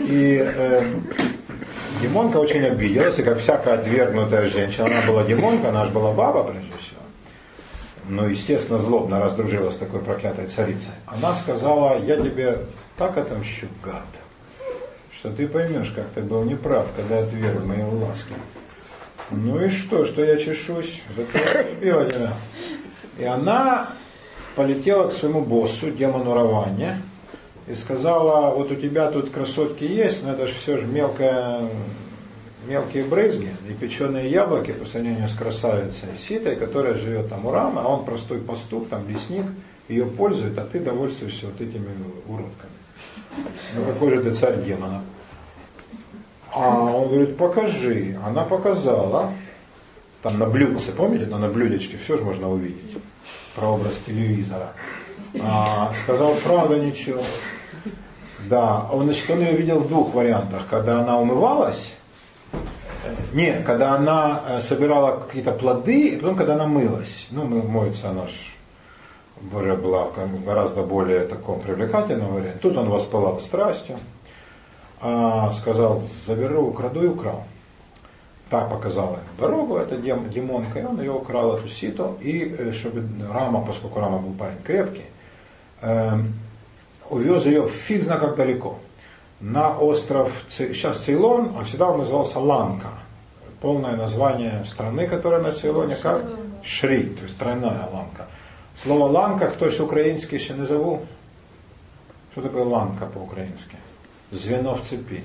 и 0.00 0.40
э, 0.44 0.94
Димонка 2.00 2.36
очень 2.36 2.64
обиделась, 2.64 3.18
и 3.18 3.22
как 3.22 3.38
всякая 3.40 3.78
отвергнутая 3.78 4.48
женщина, 4.48 4.86
она 4.86 5.02
была 5.06 5.24
Димонка, 5.24 5.70
она 5.70 5.86
же 5.86 5.90
была 5.90 6.12
баба, 6.12 6.44
прежде 6.44 6.70
всего. 6.78 7.00
Ну, 8.06 8.28
естественно, 8.28 8.78
злобно 8.78 9.18
раздружилась 9.18 9.74
с 9.74 9.78
такой 9.78 10.00
проклятой 10.00 10.46
царицей. 10.46 10.92
Она 11.06 11.34
сказала, 11.34 11.98
я 12.04 12.16
тебе 12.16 12.58
так 12.96 13.16
отомщу, 13.16 13.66
гад, 13.82 14.04
что 15.24 15.32
ты 15.32 15.48
поймешь, 15.48 15.90
как 15.96 16.04
ты 16.14 16.20
был 16.20 16.44
неправ, 16.44 16.86
когда 16.94 17.20
отверг 17.20 17.64
мои 17.64 17.80
ласки. 17.80 18.34
Ну 19.30 19.64
и 19.64 19.70
что, 19.70 20.04
что 20.04 20.22
я 20.22 20.36
чешусь? 20.36 21.02
Зато 21.16 21.38
я 21.38 21.62
любила 21.62 22.04
тебя. 22.04 22.34
И 23.18 23.24
она 23.24 23.92
полетела 24.54 25.08
к 25.08 25.14
своему 25.14 25.40
боссу, 25.40 25.90
демону 25.90 26.34
Раване, 26.34 27.00
и 27.66 27.72
сказала, 27.72 28.54
вот 28.54 28.70
у 28.70 28.74
тебя 28.74 29.10
тут 29.10 29.30
красотки 29.30 29.84
есть, 29.84 30.22
но 30.24 30.32
это 30.32 30.46
же 30.46 30.52
все 30.52 30.76
же 30.76 30.84
мелкое, 30.84 31.70
мелкие 32.68 33.04
брызги 33.04 33.48
и 33.66 33.72
печеные 33.72 34.30
яблоки 34.30 34.72
по 34.72 34.84
сравнению 34.84 35.28
с 35.28 35.34
красавицей 35.34 36.08
Ситой, 36.28 36.56
которая 36.56 36.98
живет 36.98 37.30
там 37.30 37.46
у 37.46 37.50
Рамы, 37.50 37.80
а 37.82 37.88
он 37.88 38.04
простой 38.04 38.40
пастух, 38.40 38.90
там 38.90 39.08
лесник, 39.08 39.46
ее 39.88 40.04
пользует, 40.04 40.58
а 40.58 40.66
ты 40.66 40.80
довольствуешься 40.80 41.46
вот 41.46 41.58
этими 41.62 41.88
уродками. 42.28 42.72
Ну 43.74 43.86
какой 43.86 44.16
же 44.16 44.22
ты 44.22 44.34
царь 44.34 44.62
демона? 44.62 45.02
А 46.54 46.68
он 46.68 47.08
говорит, 47.08 47.36
покажи. 47.36 48.16
Она 48.24 48.44
показала, 48.44 49.32
там 50.22 50.38
на 50.38 50.46
блюдце, 50.46 50.92
помните, 50.92 51.26
на 51.26 51.48
блюдечке 51.48 51.98
все 51.98 52.16
же 52.16 52.24
можно 52.24 52.48
увидеть, 52.50 52.96
прообраз 53.56 53.94
телевизора. 54.06 54.72
А, 55.42 55.92
сказал, 56.02 56.34
правда 56.44 56.78
ничего. 56.78 57.22
Да, 58.48 58.86
он, 58.92 59.06
значит, 59.06 59.28
он 59.30 59.40
ее 59.40 59.52
видел 59.52 59.80
в 59.80 59.88
двух 59.88 60.14
вариантах. 60.14 60.66
Когда 60.68 61.00
она 61.00 61.18
умывалась, 61.18 61.96
э, 62.52 62.58
не, 63.32 63.52
когда 63.64 63.94
она 63.94 64.42
э, 64.46 64.60
собирала 64.60 65.20
какие-то 65.20 65.52
плоды, 65.52 66.08
и 66.08 66.16
потом, 66.16 66.36
когда 66.36 66.54
она 66.54 66.66
мылась. 66.66 67.28
Ну, 67.30 67.46
моется 67.46 68.10
она 68.10 68.26
же 68.26 68.34
уже 69.52 69.74
была 69.74 70.08
гораздо 70.44 70.82
более 70.82 71.20
таком 71.20 71.60
привлекательном 71.60 72.34
варианте. 72.34 72.58
Тут 72.60 72.76
он 72.76 72.88
воспылал 72.88 73.40
страстью. 73.40 73.98
А, 75.06 75.52
сказал, 75.52 76.02
заберу, 76.26 76.68
украду 76.68 77.04
и 77.04 77.08
украл. 77.08 77.44
та 78.48 78.60
показала 78.64 79.16
ему 79.16 79.36
дорогу, 79.38 79.76
это 79.76 79.96
Дем, 79.96 80.30
Димонка, 80.30 80.80
и 80.80 80.84
он 80.84 80.98
ее 80.98 81.12
украл, 81.12 81.56
эту 81.56 81.68
ситу, 81.68 82.16
и 82.22 82.54
э, 82.56 82.72
чтобы 82.72 83.04
Рама, 83.30 83.64
поскольку 83.66 84.00
Рама 84.00 84.18
был 84.18 84.32
парень 84.32 84.62
крепкий, 84.64 85.04
э, 85.82 86.12
увез 87.10 87.44
ее 87.44 87.68
фиг 87.68 88.02
знает 88.02 88.22
как 88.22 88.36
далеко, 88.36 88.78
на 89.40 89.76
остров, 89.76 90.32
сейчас 90.48 91.00
Цейлон, 91.00 91.54
а 91.58 91.64
всегда 91.64 91.90
он 91.90 91.98
назывался 91.98 92.38
Ланка, 92.38 92.88
полное 93.60 93.96
название 93.96 94.64
страны, 94.66 95.06
которая 95.06 95.42
на 95.42 95.52
Цейлоне, 95.52 95.96
как 95.96 96.24
Шри, 96.62 97.02
то 97.04 97.24
есть 97.24 97.36
тройная 97.36 97.88
ланка. 97.92 98.26
Слово 98.82 99.06
ланка, 99.08 99.46
хтось 99.46 99.80
український 99.80 100.38
ще 100.38 100.54
не 100.54 100.66
забув? 100.66 101.00
Что 102.32 102.42
такое 102.42 102.64
ланка 102.64 103.06
по-украински? 103.06 103.76
Звено 104.34 104.74
в 104.74 104.82
цепи. 104.82 105.22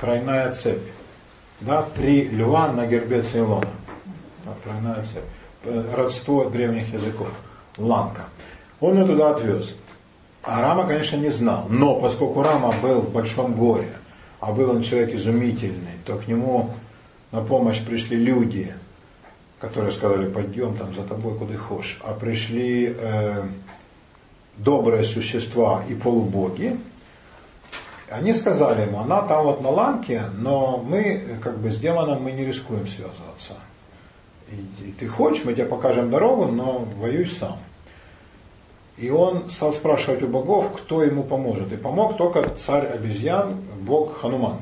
Тройная 0.00 0.52
цепь. 0.52 0.80
Да, 1.60 1.82
три 1.82 2.28
льва 2.30 2.72
на 2.72 2.86
гербе 2.86 3.22
Цейлона. 3.22 3.68
Да, 4.44 4.54
тройная 4.64 5.04
цепь. 5.04 5.24
Э, 5.64 5.84
родство 5.94 6.48
древних 6.48 6.92
языков. 6.94 7.28
Ланка. 7.76 8.24
Он 8.80 8.98
ее 8.98 9.06
туда 9.06 9.32
отвез. 9.32 9.74
А 10.42 10.62
Рама, 10.62 10.86
конечно, 10.86 11.16
не 11.16 11.28
знал. 11.28 11.66
Но 11.68 12.00
поскольку 12.00 12.42
Рама 12.42 12.72
был 12.82 13.02
в 13.02 13.12
большом 13.12 13.54
горе, 13.54 13.92
а 14.40 14.52
был 14.52 14.70
он 14.70 14.82
человек 14.82 15.14
изумительный, 15.14 15.98
то 16.06 16.16
к 16.16 16.26
нему 16.26 16.70
на 17.32 17.42
помощь 17.42 17.84
пришли 17.84 18.16
люди, 18.16 18.72
которые 19.58 19.92
сказали, 19.92 20.30
пойдем 20.30 20.74
там 20.74 20.94
за 20.94 21.02
тобой, 21.02 21.34
куда 21.36 21.58
хочешь. 21.58 22.00
А 22.02 22.14
пришли 22.14 22.96
э, 22.96 23.42
добрые 24.56 25.04
существа 25.04 25.82
и 25.86 25.94
полубоги, 25.94 26.78
они 28.10 28.32
сказали 28.32 28.82
ему, 28.82 28.98
она 29.00 29.22
там 29.22 29.44
вот 29.44 29.62
на 29.62 29.70
ланке, 29.70 30.22
но 30.36 30.78
мы 30.78 31.38
как 31.42 31.58
бы 31.58 31.70
с 31.70 31.76
демоном 31.76 32.22
мы 32.22 32.32
не 32.32 32.44
рискуем 32.44 32.86
связываться. 32.86 33.54
И, 34.50 34.88
и 34.88 34.92
ты 34.92 35.06
хочешь, 35.06 35.44
мы 35.44 35.54
тебе 35.54 35.66
покажем 35.66 36.10
дорогу, 36.10 36.46
но 36.46 36.86
воюй 36.98 37.26
сам. 37.26 37.58
И 38.96 39.10
он 39.10 39.48
стал 39.48 39.72
спрашивать 39.72 40.22
у 40.22 40.26
богов, 40.26 40.72
кто 40.76 41.02
ему 41.02 41.22
поможет. 41.22 41.72
И 41.72 41.76
помог 41.76 42.16
только 42.16 42.48
царь 42.50 42.86
обезьян, 42.86 43.56
бог 43.80 44.20
Хануман, 44.20 44.58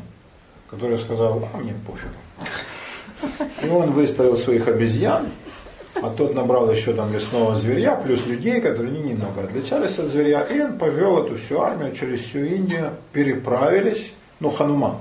который 0.71 0.99
сказал, 0.99 1.49
а 1.53 1.57
мне 1.57 1.75
пофиг. 1.87 2.11
И 3.65 3.69
он 3.69 3.93
выставил 3.93 4.37
своих 4.37 4.69
обезьян, 4.69 5.29
а 6.03 6.11
тот 6.11 6.35
набрал 6.35 6.71
еще 6.71 6.93
там 6.93 7.13
лесного 7.13 7.57
зверя, 7.57 7.97
плюс 7.97 8.27
людей, 8.27 8.61
которые 8.61 8.93
не 8.93 9.11
немного 9.11 9.43
отличались 9.43 9.99
от 9.99 10.07
зверя, 10.07 10.43
и 10.43 10.61
он 10.61 10.79
повел 10.79 11.25
эту 11.25 11.37
всю 11.37 11.61
армию 11.61 11.95
через 11.95 12.21
всю 12.21 12.41
Индию, 12.41 12.93
переправились, 13.13 14.13
ну, 14.41 14.51
Хануман, 14.51 14.99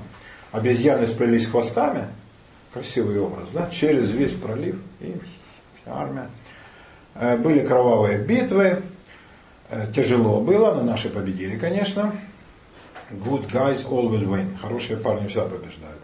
обезьяны 0.52 1.06
сплелись 1.06 1.46
хвостами, 1.46 2.06
красивый 2.72 3.20
образ, 3.20 3.48
да, 3.52 3.68
через 3.70 4.10
весь 4.10 4.34
пролив, 4.34 4.76
и 5.00 5.14
вся 5.82 5.94
армия. 5.94 6.28
Э, 7.14 7.36
были 7.36 7.60
кровавые 7.60 8.18
битвы, 8.18 8.82
э, 9.70 9.86
тяжело 9.94 10.40
было, 10.40 10.74
но 10.74 10.82
наши 10.82 11.08
победили, 11.08 11.58
конечно. 11.58 12.12
Good 13.10 13.50
guys 13.50 13.88
always 13.88 14.24
win. 14.24 14.58
Хорошие 14.60 14.98
парни 14.98 15.28
всегда 15.28 15.46
побеждают. 15.46 15.98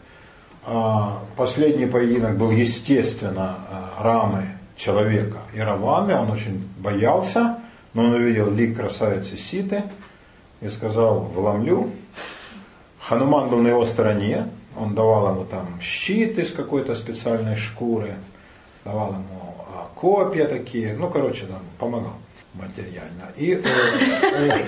А, 0.66 1.18
последний 1.36 1.84
поединок 1.84 2.38
был, 2.38 2.50
естественно, 2.50 3.58
а, 3.70 4.02
рамы 4.02 4.44
человека 4.76 5.38
и 5.54 5.60
Раваны. 5.60 6.14
Он 6.14 6.30
очень 6.30 6.68
боялся, 6.78 7.58
но 7.92 8.04
он 8.04 8.14
увидел 8.14 8.50
лик 8.50 8.76
красавицы 8.76 9.36
Ситы 9.36 9.84
и 10.60 10.68
сказал, 10.68 11.20
вломлю. 11.20 11.90
Хануман 13.00 13.50
был 13.50 13.58
на 13.58 13.68
его 13.68 13.84
стороне, 13.84 14.48
он 14.76 14.94
давал 14.94 15.34
ему 15.34 15.44
там 15.44 15.78
щит 15.80 16.38
из 16.38 16.52
какой-то 16.52 16.94
специальной 16.94 17.56
шкуры, 17.56 18.14
давал 18.84 19.12
ему 19.12 19.56
а, 19.68 19.88
копья 19.94 20.46
такие, 20.46 20.94
ну, 20.94 21.10
короче, 21.10 21.44
там, 21.46 21.60
помогал 21.78 22.14
материально. 22.54 23.30
И 23.36 23.52
э, 23.52 23.62
э, 24.22 24.62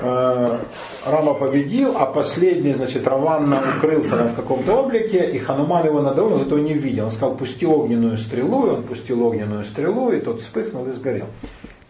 Рама 0.00 1.34
победил, 1.34 1.96
а 1.96 2.06
последний, 2.06 2.72
значит, 2.72 3.06
Раванна 3.06 3.76
укрылся 3.76 4.16
в 4.16 4.34
каком-то 4.36 4.82
облике, 4.82 5.30
и 5.30 5.38
Хануман 5.38 5.84
его 5.86 6.00
надавил, 6.00 6.38
но 6.38 6.42
этого 6.42 6.58
не 6.60 6.74
видел. 6.74 7.06
Он 7.06 7.10
сказал, 7.10 7.34
пусти 7.34 7.66
огненную 7.66 8.16
стрелу, 8.16 8.66
и 8.66 8.70
он 8.70 8.82
пустил 8.84 9.22
огненную 9.24 9.64
стрелу, 9.64 10.12
и 10.12 10.20
тот 10.20 10.40
вспыхнул 10.40 10.86
и 10.86 10.92
сгорел. 10.92 11.26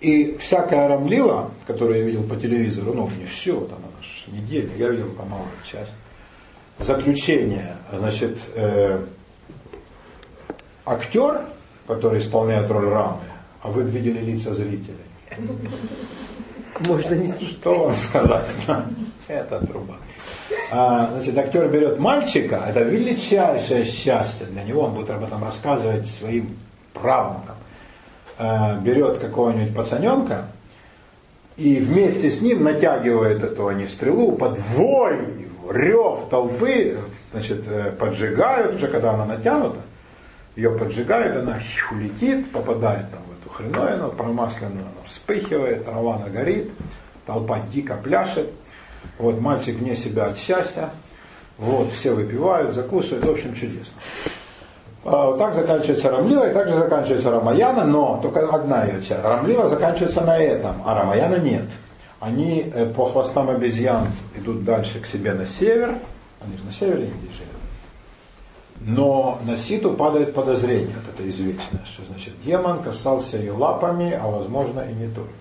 И 0.00 0.38
всякая 0.40 0.88
Рамлила, 0.88 1.50
которую 1.66 1.98
я 1.98 2.04
видел 2.04 2.22
по 2.22 2.36
телевизору, 2.36 2.94
ну, 2.94 3.10
не 3.18 3.26
все, 3.26 3.60
там, 3.60 3.78
аж 4.00 4.24
неделю, 4.28 4.70
я 4.78 4.88
видел 4.88 5.10
по 5.10 5.24
малую 5.24 5.48
часть. 5.70 5.90
Заключение, 6.78 7.76
значит, 7.92 8.38
э, 8.54 9.00
актер, 10.86 11.42
который 11.86 12.20
исполняет 12.20 12.70
роль 12.70 12.88
Рамы, 12.88 13.20
а 13.62 13.70
вы 13.70 13.82
видели 13.82 14.20
лица 14.20 14.54
зрителей. 14.54 14.96
Можно 16.80 17.14
не 17.14 17.32
Что 17.32 17.86
вам 17.86 17.96
сказать? 17.96 18.46
Это 19.28 19.66
труба. 19.66 19.96
А, 20.70 21.10
значит, 21.12 21.36
актер 21.36 21.68
берет 21.68 21.98
мальчика, 21.98 22.62
это 22.66 22.80
величайшее 22.80 23.84
счастье 23.84 24.46
для 24.46 24.62
него, 24.62 24.82
он 24.82 24.94
будет 24.94 25.10
об 25.10 25.22
этом 25.22 25.44
рассказывать 25.44 26.08
своим 26.08 26.56
правнукам. 26.94 27.56
А, 28.38 28.78
берет 28.78 29.18
какого-нибудь 29.18 29.74
пацаненка 29.74 30.46
и 31.56 31.80
вместе 31.80 32.30
с 32.30 32.40
ним 32.40 32.62
натягивает 32.64 33.42
эту 33.42 33.66
они 33.66 33.86
стрелу 33.86 34.32
под 34.32 34.58
вой, 34.58 35.18
рев 35.70 36.28
толпы, 36.30 36.98
значит, 37.32 37.64
э, 37.68 37.90
поджигают 37.92 38.76
уже, 38.76 38.88
когда 38.88 39.12
она 39.12 39.24
натянута, 39.24 39.80
ее 40.56 40.70
поджигают, 40.70 41.36
она 41.36 41.58
летит, 41.92 42.50
попадает 42.52 43.10
там 43.10 43.20
хреновину, 43.58 44.10
промасленную, 44.10 44.84
она 44.84 45.04
вспыхивает, 45.04 45.84
трава 45.84 46.22
горит, 46.32 46.70
толпа 47.26 47.58
дико 47.72 47.96
пляшет, 47.96 48.50
вот 49.18 49.40
мальчик 49.40 49.76
вне 49.76 49.96
себя 49.96 50.26
от 50.26 50.38
счастья, 50.38 50.90
вот, 51.58 51.90
все 51.90 52.14
выпивают, 52.14 52.74
закусывают, 52.74 53.26
в 53.26 53.30
общем, 53.30 53.54
чудесно. 53.54 53.94
А, 55.04 55.36
так 55.36 55.54
заканчивается 55.54 56.10
Рамлила, 56.10 56.48
и 56.50 56.54
также 56.54 56.76
заканчивается 56.76 57.30
Рамаяна, 57.30 57.84
но 57.84 58.20
только 58.22 58.46
одна 58.48 58.84
ее 58.84 59.02
часть. 59.02 59.24
Рамлила 59.24 59.68
заканчивается 59.68 60.20
на 60.20 60.38
этом, 60.38 60.82
а 60.84 60.94
Рамаяна 60.94 61.36
нет. 61.36 61.64
Они 62.20 62.70
э, 62.72 62.86
по 62.86 63.06
хвостам 63.06 63.48
обезьян 63.48 64.08
идут 64.36 64.64
дальше 64.64 65.00
к 65.00 65.06
себе 65.06 65.32
на 65.32 65.46
север, 65.46 65.94
они 66.40 66.56
же 66.56 66.64
на 66.64 66.72
севере 66.72 67.04
Индии. 67.04 67.37
Но 68.80 69.40
на 69.44 69.56
Ситу 69.56 69.92
падает 69.94 70.34
подозрение, 70.34 70.94
вот 70.94 71.14
это 71.14 71.28
извечное, 71.28 71.84
что 71.84 72.04
значит 72.04 72.34
демон 72.44 72.82
касался 72.82 73.36
ее 73.36 73.52
лапами, 73.52 74.12
а 74.12 74.26
возможно 74.28 74.80
и 74.80 74.94
не 74.94 75.08
только. 75.08 75.32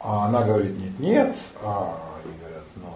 А 0.00 0.26
она 0.26 0.42
говорит, 0.42 0.76
нет, 0.78 0.98
нет, 0.98 1.36
а 1.62 1.98
они 2.24 2.32
говорят, 2.40 2.64
ну, 2.76 2.88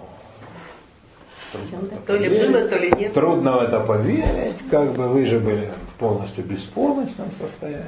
трудно 1.52 1.98
то 2.06 2.16
ли 2.16 2.28
было, 2.28 2.68
то 2.68 2.78
ли 2.78 2.92
нет. 2.96 3.12
Трудно 3.12 3.52
в 3.58 3.62
это 3.62 3.80
поверить, 3.80 4.68
как 4.70 4.92
бы 4.92 5.08
вы 5.08 5.26
же 5.26 5.38
были 5.38 5.68
в 5.90 5.98
полностью 5.98 6.44
бесполностном 6.44 7.28
состоянии. 7.38 7.84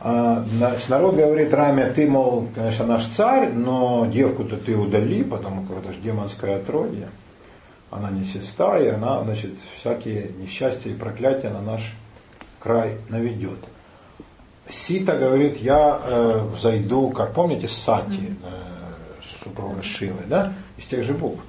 А, 0.00 0.44
значит, 0.50 0.88
народ 0.88 1.16
говорит 1.16 1.52
Раме, 1.52 1.86
ты, 1.86 2.08
мол, 2.08 2.48
конечно, 2.54 2.86
наш 2.86 3.04
царь, 3.06 3.50
но 3.52 4.06
девку-то 4.06 4.56
ты 4.56 4.76
удали, 4.76 5.24
потому 5.24 5.66
что 5.66 5.78
это 5.80 5.92
же 5.92 6.00
демонское 6.00 6.56
отродье 6.56 7.08
она 7.90 8.10
нечиста, 8.10 8.78
и 8.78 8.88
она, 8.88 9.22
значит, 9.24 9.54
всякие 9.78 10.30
несчастья 10.38 10.90
и 10.90 10.94
проклятия 10.94 11.50
на 11.50 11.60
наш 11.60 11.94
край 12.60 12.98
наведет. 13.08 13.58
Сита 14.68 15.16
говорит, 15.16 15.56
я 15.58 15.98
э, 16.02 16.46
взойду, 16.54 17.10
как 17.10 17.32
помните, 17.32 17.68
Сати, 17.68 18.36
э, 18.44 19.42
супруга 19.42 19.82
Шивы, 19.82 20.22
да, 20.26 20.52
из 20.76 20.84
тех 20.84 21.04
же 21.04 21.14
букв, 21.14 21.42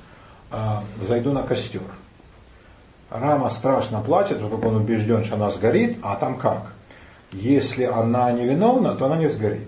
э, 0.52 0.58
взойду 0.98 1.34
на 1.34 1.44
костер. 1.44 1.82
Рама 3.10 3.50
страшно 3.50 4.02
плачет, 4.02 4.40
потому 4.40 4.70
он 4.70 4.76
убежден, 4.78 5.26
что 5.26 5.36
она 5.36 5.52
сгорит, 5.52 5.98
а 6.02 6.16
там 6.16 6.38
как? 6.38 6.74
Если 7.34 7.84
она 7.84 8.32
невиновна, 8.32 8.96
то 8.96 9.08
она 9.08 9.18
не 9.18 9.28
сгорит. 9.28 9.68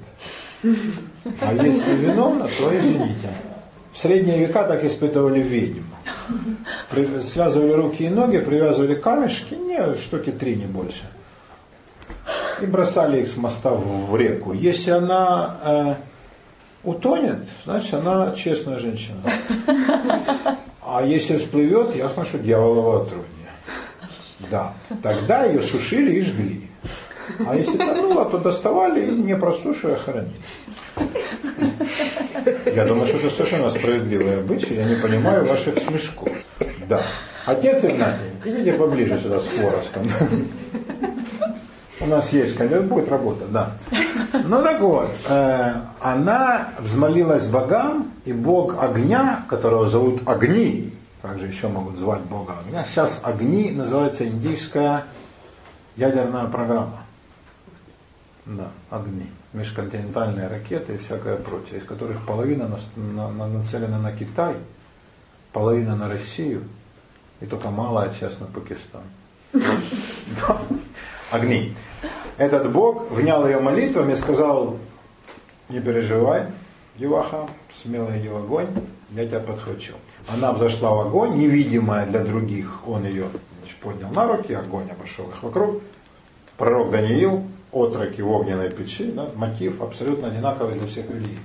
А 0.64 1.54
если 1.54 1.96
виновна, 1.96 2.48
то 2.58 2.78
извините. 2.78 3.30
В 3.92 3.98
средние 3.98 4.40
века 4.40 4.64
так 4.64 4.84
испытывали 4.84 5.42
ведьм. 5.42 5.84
Связывали 7.22 7.72
руки 7.72 8.04
и 8.04 8.10
ноги, 8.10 8.38
привязывали 8.38 8.96
камешки, 8.96 9.54
не, 9.54 9.96
штуки 9.98 10.32
три, 10.32 10.56
не 10.56 10.66
больше. 10.66 11.04
И 12.62 12.66
бросали 12.66 13.22
их 13.22 13.30
с 13.30 13.38
моста 13.38 13.72
в, 13.72 14.16
реку. 14.16 14.54
Если 14.54 14.92
она 14.92 15.58
э, 15.64 15.96
утонет, 16.84 17.48
значит 17.66 17.94
она 17.94 18.34
честная 18.36 18.80
женщина. 18.80 19.18
А 20.84 21.04
если 21.04 21.38
всплывет, 21.38 21.96
ясно, 21.96 22.26
что 22.26 22.38
дьяволово 22.38 23.04
отродье. 23.04 23.28
Да. 24.50 24.74
Тогда 25.02 25.46
ее 25.46 25.62
сушили 25.62 26.16
и 26.16 26.22
жгли. 26.22 26.70
А 27.48 27.56
если 27.56 27.78
тонула, 27.78 28.26
то 28.26 28.38
доставали 28.38 29.06
и 29.06 29.12
не 29.12 29.36
просушивая 29.36 29.96
хоронили. 29.96 30.34
Я 32.66 32.86
думаю, 32.86 33.08
что 33.08 33.18
это 33.18 33.30
совершенно 33.30 33.70
справедливое 33.70 34.40
обычай. 34.40 34.76
Я 34.76 34.86
не 34.86 34.96
понимаю 34.96 35.46
ваших 35.46 35.80
смешков. 35.80 36.30
Да. 36.88 37.02
Отец 37.46 37.84
Игнатий, 37.84 38.32
идите 38.46 38.74
поближе 38.74 39.20
сюда 39.20 39.40
с 39.40 39.48
хворостом. 39.48 40.08
У 42.00 42.08
нас 42.08 42.34
есть, 42.34 42.58
конечно, 42.58 42.82
будет 42.82 43.10
работа, 43.10 43.46
да. 43.48 43.74
Ну 44.46 44.64
так 44.64 44.82
вот, 44.82 45.12
э, 45.30 45.74
она 46.00 46.70
взмолилась 46.80 47.48
богам, 47.48 48.12
и 48.26 48.34
бог 48.34 48.82
огня, 48.82 49.46
которого 49.48 49.88
зовут 49.88 50.22
Огни, 50.26 50.94
также 51.22 51.46
еще 51.46 51.68
могут 51.68 51.98
звать 51.98 52.22
бога 52.22 52.56
огня, 52.66 52.84
сейчас 52.86 53.22
Огни 53.24 53.70
называется 53.72 54.28
индийская 54.28 55.06
ядерная 55.96 56.46
программа. 56.46 57.04
Да, 58.46 58.70
Огни. 58.90 59.30
Межконтинентальные 59.54 60.48
ракеты 60.48 60.96
и 60.96 60.98
всякое 60.98 61.36
прочее, 61.36 61.80
из 61.80 61.86
которых 61.86 62.26
половина 62.26 62.68
на, 62.68 63.30
на, 63.30 63.48
нацелена 63.48 64.00
на 64.00 64.12
Китай, 64.14 64.56
половина 65.52 65.96
на 65.96 66.08
Россию, 66.08 66.64
и 67.42 67.46
только 67.46 67.70
малая 67.70 68.14
часть 68.18 68.40
на 68.40 68.48
Пакистан. 68.48 69.02
Огни. 71.32 71.76
Этот 72.38 72.72
Бог 72.72 73.12
внял 73.12 73.46
ее 73.46 73.60
молитвами 73.60 74.14
и 74.14 74.16
сказал, 74.16 74.78
не 75.70 75.80
переживай, 75.80 76.46
деваха, 76.98 77.48
смело 77.84 78.18
иди 78.18 78.30
в 78.30 78.38
огонь, 78.38 78.68
я 79.12 79.26
тебя 79.26 79.40
подхвачу. 79.40 79.94
Она 80.28 80.54
взошла 80.54 80.92
в 80.92 81.02
огонь, 81.02 81.38
невидимая 81.38 82.06
для 82.06 82.24
других, 82.24 82.88
он 82.88 83.06
ее 83.06 83.26
значит, 83.60 83.78
поднял 83.80 84.10
на 84.12 84.28
руки, 84.28 84.54
огонь 84.54 84.90
обошел 84.90 85.30
их 85.30 85.44
вокруг. 85.44 85.82
Пророк 86.58 86.92
Даниил, 86.92 87.44
отроки 87.72 88.22
в 88.22 88.30
огненной 88.32 88.70
печи, 88.70 89.12
да, 89.12 89.30
мотив 89.36 89.82
абсолютно 89.82 90.28
одинаковый 90.28 90.76
для 90.76 90.88
всех 90.88 91.10
людей. 91.10 91.38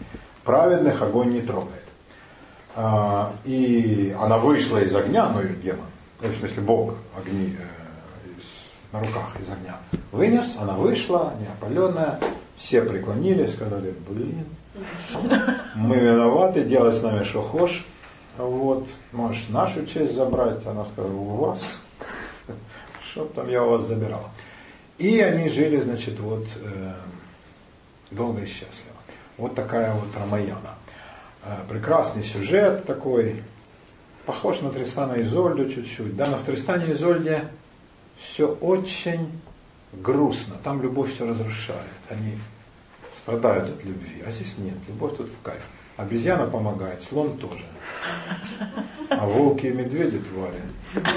Праведных 0.44 1.02
огонь 1.02 1.32
не 1.32 1.40
трогает. 1.40 1.84
А, 2.74 3.32
и 3.44 4.14
она 4.20 4.38
вышла 4.38 4.78
из 4.78 4.94
огня, 4.94 5.30
ну 5.30 5.40
ее 5.40 5.56
демон, 5.56 5.86
в 6.20 6.38
смысле 6.38 6.62
Бог 6.62 6.94
огни, 7.16 7.56
э, 7.58 8.28
из, 8.38 8.92
на 8.92 9.00
руках 9.00 9.36
из 9.40 9.50
огня, 9.50 9.76
вынес, 10.12 10.56
она 10.60 10.74
вышла, 10.74 11.32
неопаленная, 11.40 12.20
все 12.56 12.82
преклонились, 12.82 13.54
сказали, 13.54 13.94
блин, 14.08 14.44
мы 15.74 15.96
виноваты, 15.96 16.64
делай 16.64 16.92
с 16.92 17.02
нами 17.02 17.24
что 17.24 17.42
хочешь. 17.42 17.84
Вот, 18.36 18.86
можешь 19.12 19.48
нашу 19.48 19.86
честь 19.86 20.14
забрать. 20.14 20.66
Она 20.66 20.84
сказала, 20.84 21.12
у 21.12 21.36
вас. 21.36 21.78
Что 23.10 23.24
там 23.24 23.48
я 23.48 23.64
у 23.64 23.70
вас 23.70 23.86
забирал. 23.86 24.24
И 24.98 25.20
они 25.20 25.48
жили, 25.48 25.80
значит, 25.80 26.18
вот 26.18 26.46
э, 26.56 26.92
долго 28.10 28.42
и 28.42 28.46
счастливо. 28.46 28.96
Вот 29.36 29.54
такая 29.54 29.92
вот 29.92 30.08
Рамаяна. 30.16 30.74
Э, 31.44 31.56
прекрасный 31.68 32.24
сюжет 32.24 32.86
такой, 32.86 33.42
похож 34.24 34.60
на 34.60 34.70
Тристана 34.70 35.14
и 35.14 35.22
Изольду 35.22 35.68
чуть-чуть. 35.68 36.16
Да, 36.16 36.26
но 36.26 36.38
в 36.38 36.44
Тристане 36.44 36.86
и 36.86 36.92
Изольде 36.92 37.44
все 38.18 38.48
очень 38.48 39.30
грустно. 39.92 40.56
Там 40.64 40.82
любовь 40.82 41.14
все 41.14 41.26
разрушает. 41.26 41.80
Они 42.08 42.38
страдают 43.22 43.70
от 43.70 43.84
любви. 43.84 44.22
А 44.26 44.30
здесь 44.30 44.56
нет, 44.58 44.76
любовь 44.88 45.16
тут 45.16 45.28
в 45.28 45.42
кайф. 45.42 45.62
Обезьяна 45.96 46.46
помогает, 46.46 47.02
слон 47.02 47.38
тоже. 47.38 47.64
А 49.08 49.26
волки 49.26 49.66
и 49.66 49.70
медведи 49.72 50.18
твари. 50.18 50.60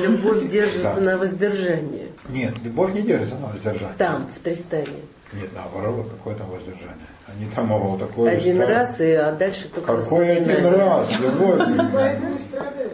Любовь 0.02 0.48
держится 0.50 0.96
да. 0.96 1.02
на 1.02 1.18
воздержании. 1.18 2.08
Нет, 2.30 2.54
любовь 2.64 2.94
не 2.94 3.02
держится 3.02 3.36
на 3.38 3.48
воздержании. 3.48 3.96
Там, 3.98 4.30
в 4.36 4.44
Тристане. 4.44 4.88
Нет, 5.34 5.50
наоборот, 5.54 6.08
какое 6.10 6.36
там 6.36 6.50
воздержание. 6.50 6.96
Они 7.28 7.50
там 7.54 7.68
могут 7.68 8.00
такое 8.00 8.32
Один 8.32 8.62
раз, 8.62 9.00
и, 9.00 9.12
а 9.12 9.32
дальше 9.34 9.70
только 9.70 9.98
Какой 9.98 10.38
один 10.38 10.66
раз? 10.66 11.08
Любовь. 11.20 11.62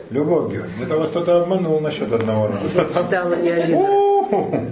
Любовь, 0.09 0.53
Георгий. 0.53 0.83
Это 0.83 0.97
вас 0.97 1.09
кто-то 1.09 1.41
обманул 1.43 1.79
насчет 1.79 2.11
одного 2.11 2.47
раза. 2.47 2.67
Я 2.73 2.85
читала 2.85 3.35
не 3.35 3.49
один 3.49 3.85
раз. 3.85 4.63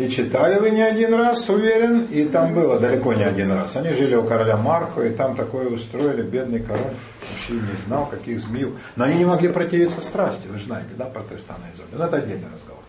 И 0.00 0.08
читали 0.08 0.58
вы 0.58 0.70
не 0.70 0.80
один 0.80 1.12
раз, 1.12 1.46
уверен, 1.50 2.04
и 2.04 2.24
там 2.24 2.54
было 2.54 2.80
далеко 2.80 3.12
не 3.12 3.22
один 3.22 3.52
раз. 3.52 3.76
Они 3.76 3.90
жили 3.90 4.14
у 4.14 4.22
короля 4.22 4.56
Марфа, 4.56 5.02
и 5.02 5.10
там 5.10 5.36
такое 5.36 5.68
устроили, 5.68 6.22
бедный 6.22 6.60
король 6.60 6.94
вообще 7.30 7.52
не 7.52 7.76
знал, 7.84 8.06
каких 8.06 8.40
змею. 8.40 8.78
Но 8.96 9.04
они 9.04 9.16
не 9.16 9.24
могли 9.26 9.48
противиться 9.48 10.00
страсти, 10.00 10.48
вы 10.48 10.58
же 10.58 10.64
знаете, 10.64 10.88
да, 10.96 11.04
про 11.04 11.22
Тристана 11.22 11.64
и 11.70 11.76
Изольду. 11.76 11.98
Но 11.98 12.06
это 12.06 12.16
отдельный 12.16 12.48
разговор. 12.50 12.82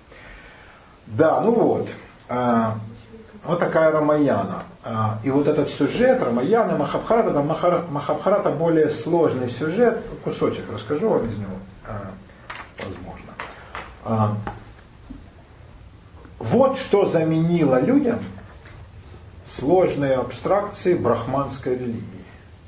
Да, 1.07 1.41
ну 1.41 1.51
вот. 1.51 1.89
А, 2.29 2.77
вот 3.43 3.59
такая 3.59 3.91
Рамаяна. 3.91 4.63
А, 4.85 5.19
и 5.25 5.31
вот 5.31 5.49
этот 5.49 5.69
сюжет 5.69 6.23
Рамаяна, 6.23 6.77
Махабхарата, 6.77 7.33
там 7.33 7.45
Махабхарата 7.89 8.51
более 8.51 8.89
сложный 8.89 9.49
сюжет, 9.49 10.01
кусочек 10.23 10.63
расскажу 10.71 11.09
вам 11.09 11.27
из 11.27 11.37
него, 11.37 11.57
а, 11.85 12.11
возможно. 12.77 14.37
Вот 16.41 16.79
что 16.79 17.05
заменило 17.05 17.79
людям 17.79 18.19
сложные 19.47 20.15
абстракции 20.15 20.95
брахманской 20.95 21.77
религии. 21.77 22.01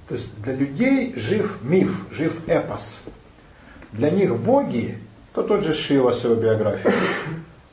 То 0.07 0.15
есть 0.15 0.29
для 0.43 0.53
людей 0.53 1.13
жив 1.15 1.57
миф, 1.63 2.05
жив 2.11 2.47
эпос. 2.47 3.01
Для 3.91 4.11
них 4.11 4.37
боги, 4.37 4.99
то 5.33 5.41
тот 5.41 5.63
же 5.63 5.73
Шива 5.73 6.11
в 6.11 6.15
своей 6.15 6.39
биографии, 6.39 6.91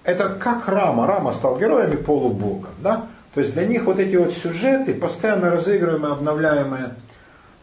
это 0.05 0.31
как 0.31 0.69
Рама. 0.69 1.07
Рама 1.07 1.33
стал 1.33 1.59
героем 1.59 2.03
полубогом. 2.03 2.71
Да? 2.79 3.09
То 3.35 3.43
есть 3.43 3.53
для 3.53 3.67
них 3.67 3.85
вот 3.85 3.99
эти 3.99 4.17
вот 4.17 4.33
сюжеты, 4.33 4.95
постоянно 4.95 5.51
разыгрываемые, 5.51 6.13
обновляемые, 6.13 6.95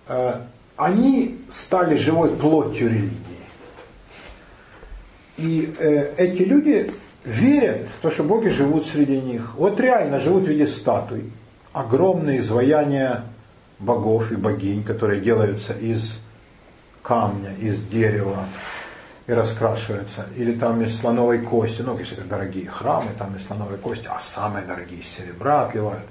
э, 0.10 0.34
они 0.76 1.40
стали 1.52 1.98
живой 1.98 2.30
плотью 2.30 2.90
религии. 2.90 3.18
И 5.38 5.74
э, 5.80 6.14
эти 6.18 6.44
люди 6.44 6.92
верят 7.28 7.88
в 7.90 8.02
то, 8.02 8.10
что 8.10 8.24
боги 8.24 8.48
живут 8.48 8.86
среди 8.86 9.20
них. 9.20 9.56
Вот 9.56 9.80
реально 9.80 10.20
живут 10.20 10.46
в 10.46 10.48
виде 10.48 10.66
статуй. 10.66 11.32
Огромные 11.74 12.40
изваяния 12.40 13.26
богов 13.80 14.32
и 14.32 14.36
богинь, 14.36 14.84
которые 14.84 15.22
делаются 15.22 15.74
из 15.74 16.20
камня, 17.04 17.54
из 17.60 17.84
дерева 17.84 18.46
и 19.28 19.34
раскрашиваются. 19.34 20.26
Или 20.38 20.54
там 20.54 20.82
из 20.82 20.98
слоновой 20.98 21.40
кости, 21.40 21.82
ну, 21.82 21.98
если 21.98 22.22
дорогие 22.22 22.70
храмы, 22.70 23.10
там 23.20 23.36
из 23.36 23.46
слоновой 23.46 23.78
кости, 23.78 24.08
а 24.10 24.20
самые 24.22 24.66
дорогие 24.66 25.02
из 25.02 25.08
серебра 25.08 25.66
отливают. 25.66 26.06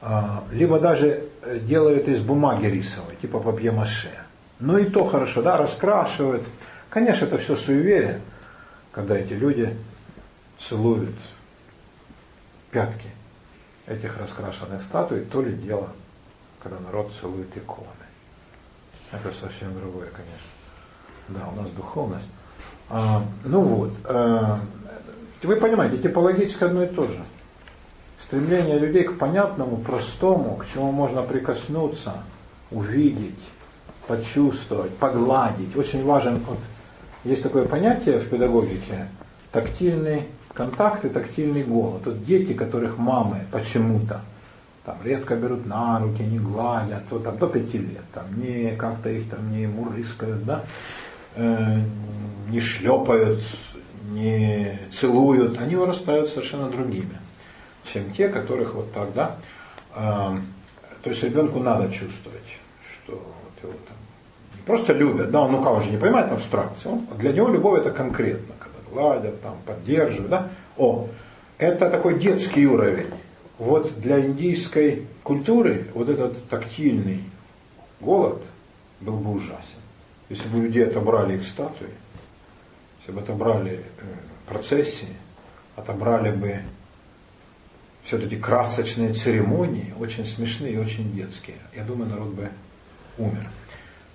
А, 0.00 0.44
либо 0.52 0.78
даже 0.78 1.24
э, 1.42 1.58
делают 1.58 2.06
из 2.06 2.20
бумаги 2.20 2.66
рисовой, 2.66 3.16
типа 3.20 3.40
папье-маше. 3.40 4.12
Ну 4.60 4.78
и 4.78 4.84
то 4.84 5.04
хорошо, 5.04 5.42
да, 5.42 5.56
раскрашивают. 5.56 6.44
Конечно, 6.88 7.24
это 7.24 7.38
все 7.38 7.56
суеверие, 7.56 8.20
когда 8.92 9.16
эти 9.16 9.32
люди 9.32 9.76
целуют 10.58 11.14
пятки 12.70 13.08
этих 13.86 14.18
раскрашенных 14.18 14.82
статуй, 14.82 15.20
то 15.20 15.42
ли 15.42 15.52
дело, 15.52 15.88
когда 16.62 16.78
народ 16.80 17.12
целует 17.20 17.56
иконы. 17.56 17.86
Это 19.12 19.32
совсем 19.40 19.74
другое, 19.78 20.08
конечно. 20.10 20.46
Да, 21.28 21.48
у 21.48 21.60
нас 21.60 21.70
духовность. 21.70 22.26
А, 22.88 23.22
ну 23.44 23.60
вот, 23.62 23.92
а, 24.04 24.60
вы 25.42 25.56
понимаете, 25.56 25.98
типологически 25.98 26.64
одно 26.64 26.82
и 26.82 26.86
то 26.86 27.04
же. 27.04 27.24
Стремление 28.20 28.78
людей 28.78 29.04
к 29.04 29.18
понятному, 29.18 29.76
простому, 29.76 30.56
к 30.56 30.66
чему 30.72 30.90
можно 30.90 31.22
прикоснуться, 31.22 32.14
увидеть, 32.70 33.38
почувствовать, 34.08 34.96
погладить. 34.96 35.76
Очень 35.76 36.04
важен, 36.04 36.42
вот, 36.46 36.58
есть 37.24 37.42
такое 37.42 37.66
понятие 37.66 38.18
в 38.18 38.28
педагогике, 38.28 39.08
тактильный 39.52 40.26
контакт 40.56 41.04
и 41.04 41.08
тактильный 41.08 41.62
голод. 41.62 42.02
Вот 42.06 42.24
дети, 42.24 42.54
которых 42.54 42.98
мамы 42.98 43.40
почему-то 43.52 44.20
там 44.84 44.96
редко 45.04 45.36
берут 45.36 45.66
на 45.66 45.98
руки, 45.98 46.22
не 46.22 46.38
гладят, 46.38 47.02
вот 47.10 47.24
там 47.24 47.36
до 47.38 47.48
пяти 47.48 47.78
лет, 47.78 48.04
там 48.14 48.24
не 48.36 48.74
как-то 48.76 49.10
их 49.10 49.28
там 49.28 49.52
не 49.52 49.66
мурыскают, 49.66 50.44
да, 50.44 50.64
э, 51.34 51.80
не 52.48 52.60
шлепают, 52.60 53.42
не 54.10 54.78
целуют, 54.92 55.60
они 55.60 55.74
вырастают 55.74 56.30
совершенно 56.30 56.70
другими, 56.70 57.18
чем 57.92 58.12
те, 58.12 58.28
которых 58.28 58.74
вот 58.74 58.92
так, 58.92 59.12
да. 59.12 59.36
Э, 59.94 60.38
то 61.02 61.10
есть 61.10 61.22
ребенку 61.22 61.58
надо 61.58 61.88
чувствовать, 61.92 62.46
что 62.94 63.12
вот 63.14 63.62
его 63.62 63.72
там 63.88 63.96
просто 64.64 64.92
любят, 64.92 65.32
да, 65.32 65.40
он 65.42 65.52
ну 65.52 65.62
как 65.62 65.82
же 65.82 65.90
не 65.90 65.96
понимает 65.96 66.30
абстракцию, 66.30 67.02
для 67.18 67.32
него 67.32 67.48
любовь 67.48 67.80
это 67.80 67.90
конкретно 67.90 68.55
гладят, 68.96 69.42
там, 69.42 69.58
поддерживают. 69.66 70.30
Да? 70.30 70.50
О, 70.78 71.08
это 71.58 71.90
такой 71.90 72.18
детский 72.18 72.66
уровень. 72.66 73.10
Вот 73.58 74.00
для 74.00 74.20
индийской 74.20 75.06
культуры 75.22 75.86
вот 75.94 76.08
этот 76.08 76.48
тактильный 76.48 77.22
голод 78.00 78.42
был 79.00 79.18
бы 79.18 79.32
ужасен. 79.32 79.80
Если 80.28 80.48
бы 80.48 80.60
людей 80.60 80.86
отобрали 80.86 81.36
их 81.36 81.46
статуи, 81.46 81.88
если 83.00 83.12
бы 83.12 83.20
отобрали 83.20 83.72
э, 83.74 83.80
процессии, 84.46 85.14
отобрали 85.76 86.30
бы 86.30 86.60
все 88.04 88.18
эти 88.18 88.36
красочные 88.36 89.12
церемонии, 89.12 89.94
очень 89.98 90.24
смешные 90.24 90.74
и 90.74 90.78
очень 90.78 91.12
детские, 91.12 91.56
я 91.74 91.84
думаю, 91.84 92.10
народ 92.10 92.28
бы 92.28 92.50
умер. 93.18 93.46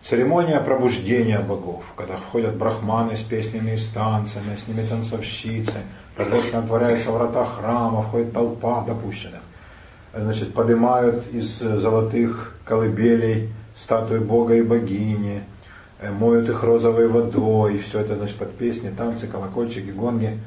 Церемония 0.04 0.60
пробуждения 0.60 1.40
богов, 1.40 1.84
когда 1.96 2.16
входят 2.18 2.56
брахманы 2.56 3.16
с 3.16 3.22
песнями 3.22 3.76
и 3.76 3.78
с 3.78 3.88
танцами, 3.90 4.58
с 4.58 4.68
ними 4.68 4.86
танцовщицы, 4.88 5.78
торжественно 6.18 6.64
отворяются 6.64 7.12
врата 7.12 7.46
храма, 7.46 8.02
входит 8.02 8.34
толпа 8.34 8.82
допущенных. 8.82 9.42
Значит, 10.14 10.54
поднимают 10.54 11.32
из 11.32 11.60
золотых 11.60 12.56
колыбелей 12.66 13.52
статуи 13.78 14.18
бога 14.18 14.56
и 14.56 14.64
богини, 14.64 15.44
э, 16.00 16.12
моют 16.12 16.50
их 16.50 16.64
розовой 16.64 17.08
водой, 17.08 17.78
все 17.78 18.00
это 18.00 18.16
значит, 18.16 18.38
под 18.38 18.58
песни, 18.58 18.90
танцы, 18.90 19.28
колокольчики, 19.28 19.92
гонги, 19.92 20.40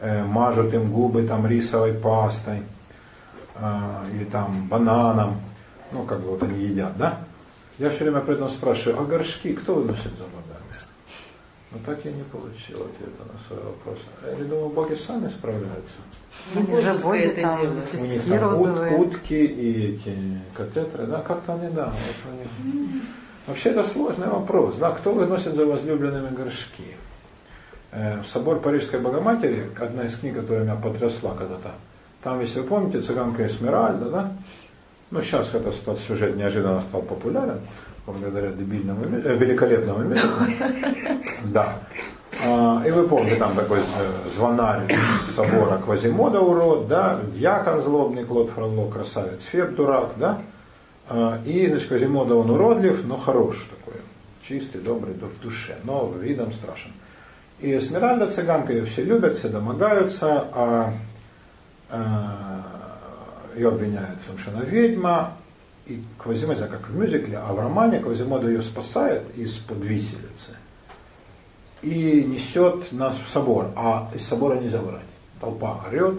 э, 0.00 0.24
мажут 0.24 0.74
им 0.74 0.92
губы 0.92 1.22
там 1.22 1.46
рисовой 1.46 1.94
пастой 1.94 2.62
э, 3.54 3.80
или 4.14 4.24
там 4.24 4.66
бананом, 4.68 5.40
ну 5.92 6.02
как 6.02 6.20
бы 6.20 6.30
вот 6.30 6.42
они 6.42 6.64
едят, 6.64 6.96
да? 6.98 7.20
Я 7.78 7.90
все 7.90 8.04
время 8.04 8.20
при 8.20 8.34
этом 8.34 8.50
спрашиваю, 8.50 9.00
а 9.00 9.04
горшки 9.04 9.52
кто 9.52 9.74
выносит 9.74 10.12
за 10.16 10.24
богами? 10.24 10.56
Но 11.72 11.78
так 11.84 12.04
я 12.04 12.12
не 12.12 12.22
получил 12.22 12.76
ответа 12.76 13.22
на 13.32 13.38
свой 13.46 13.64
вопрос. 13.64 13.98
Я 14.38 14.44
думаю, 14.44 14.68
боги 14.70 14.94
сами 14.94 15.28
справляются. 15.28 15.94
Они 16.54 16.80
же 16.80 16.94
боги 16.94 17.38
там, 17.40 17.60
У 17.98 18.04
них 18.04 18.24
там 18.24 18.60
ут, 18.60 19.14
утки 19.14 19.44
и 19.44 19.94
эти 19.94 20.16
катетры, 20.54 21.06
да, 21.06 21.20
как-то 21.20 21.54
они, 21.54 21.68
да. 21.74 21.86
Вот 21.86 22.32
они. 22.32 23.02
Вообще 23.46 23.70
это 23.70 23.84
сложный 23.84 24.28
вопрос, 24.28 24.76
да, 24.76 24.90
кто 24.92 25.12
выносит 25.12 25.54
за 25.54 25.66
возлюбленными 25.66 26.34
горшки? 26.34 26.96
Э, 27.92 28.20
в 28.20 28.26
собор 28.26 28.60
Парижской 28.60 28.98
Богоматери, 28.98 29.70
одна 29.78 30.04
из 30.04 30.18
книг, 30.18 30.34
которая 30.34 30.64
меня 30.64 30.76
потрясла 30.76 31.34
когда-то, 31.34 31.72
там, 32.22 32.40
если 32.40 32.60
вы 32.60 32.66
помните, 32.66 33.00
цыганка 33.00 33.46
Эсмеральда, 33.46 34.10
да, 34.10 34.32
ну, 35.10 35.22
сейчас 35.22 35.54
этот 35.54 35.74
сюжет 36.00 36.36
неожиданно 36.36 36.82
стал 36.82 37.02
популярен, 37.02 37.60
благодаря 38.06 38.50
дебильному, 38.50 39.04
э, 39.04 39.36
великолепному 39.36 40.00
методу. 40.04 40.34
Да. 41.44 41.78
А, 42.44 42.82
и 42.86 42.90
вы 42.90 43.06
помните, 43.08 43.36
там 43.36 43.54
такой 43.54 43.78
э, 43.78 43.82
звонарь 44.34 44.94
собора 45.34 45.78
Квазимода 45.78 46.40
урод, 46.40 46.88
да, 46.88 47.20
дьякон 47.34 47.82
злобный 47.82 48.24
Клод 48.24 48.50
Фролло, 48.50 48.90
красавец 48.90 49.40
Феб 49.52 49.74
дурак, 49.74 50.10
да, 50.16 50.42
а, 51.08 51.40
и, 51.46 51.66
значит, 51.68 51.88
Квазимода 51.88 52.34
он 52.34 52.50
уродлив, 52.50 53.06
но 53.06 53.16
хорош 53.16 53.56
такой, 53.70 54.00
чистый, 54.46 54.80
добрый 54.80 55.14
в 55.14 55.40
душе, 55.40 55.76
но 55.84 56.12
видом 56.20 56.52
страшен. 56.52 56.90
И 57.60 57.78
Эсмеральда 57.78 58.30
цыганка, 58.30 58.72
ее 58.72 58.84
все 58.84 59.02
любят, 59.02 59.36
все 59.36 59.48
домогаются, 59.48 60.48
а, 60.52 60.94
а 61.88 62.65
ее 63.56 63.68
обвиняют 63.68 64.20
в 64.20 64.26
том, 64.28 64.38
что 64.38 64.50
она 64.52 64.62
ведьма, 64.62 65.36
и 65.86 66.02
Квазимода, 66.18 66.68
как 66.68 66.88
в 66.88 66.96
мюзикле, 66.96 67.38
а 67.38 67.52
в 67.52 67.58
романе 67.58 68.00
Квазимода 68.00 68.48
ее 68.48 68.62
спасает 68.62 69.22
из-под 69.36 69.78
виселицы 69.78 70.56
и 71.82 72.24
несет 72.24 72.92
нас 72.92 73.16
в 73.16 73.28
собор, 73.28 73.70
а 73.76 74.10
из 74.14 74.26
собора 74.26 74.56
не 74.56 74.68
забрать. 74.68 75.02
Толпа 75.40 75.84
орет 75.88 76.18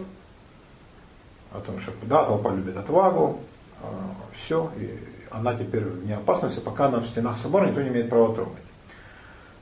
о 1.51 1.59
том, 1.59 1.79
что 1.79 1.91
да, 2.03 2.23
толпа 2.23 2.53
любит 2.53 2.77
отвагу, 2.77 3.39
а, 3.81 3.87
все, 4.33 4.71
и 4.77 4.97
она 5.29 5.55
теперь 5.55 5.83
вне 5.83 6.15
опасности, 6.15 6.59
пока 6.59 6.85
она 6.85 6.99
в 6.99 7.07
стенах 7.07 7.37
собора, 7.37 7.67
никто 7.67 7.81
не 7.81 7.89
имеет 7.89 8.09
права 8.09 8.33
трогать. 8.33 8.63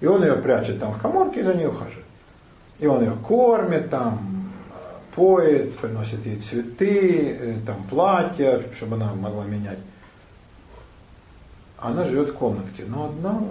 И 0.02 0.06
он 0.06 0.24
ее 0.24 0.34
прячет 0.34 0.80
там 0.80 0.94
в 0.94 1.02
коморке 1.02 1.42
и 1.42 1.44
за 1.44 1.54
ней 1.54 1.68
ухаживает. 1.68 2.06
И 2.80 2.88
он 2.88 3.02
ее 3.02 3.14
кормит 3.28 3.90
там, 3.90 4.35
поет, 5.16 5.78
приносит 5.78 6.26
ей 6.26 6.38
цветы, 6.38 7.38
э, 7.40 7.56
там 7.66 7.84
платья, 7.90 8.62
чтобы 8.76 8.96
она 8.96 9.14
могла 9.14 9.46
менять. 9.46 9.80
Она 11.78 12.06
живет 12.06 12.30
в 12.30 12.34
комнатке, 12.34 12.84
но 12.88 13.06
одна 13.06 13.42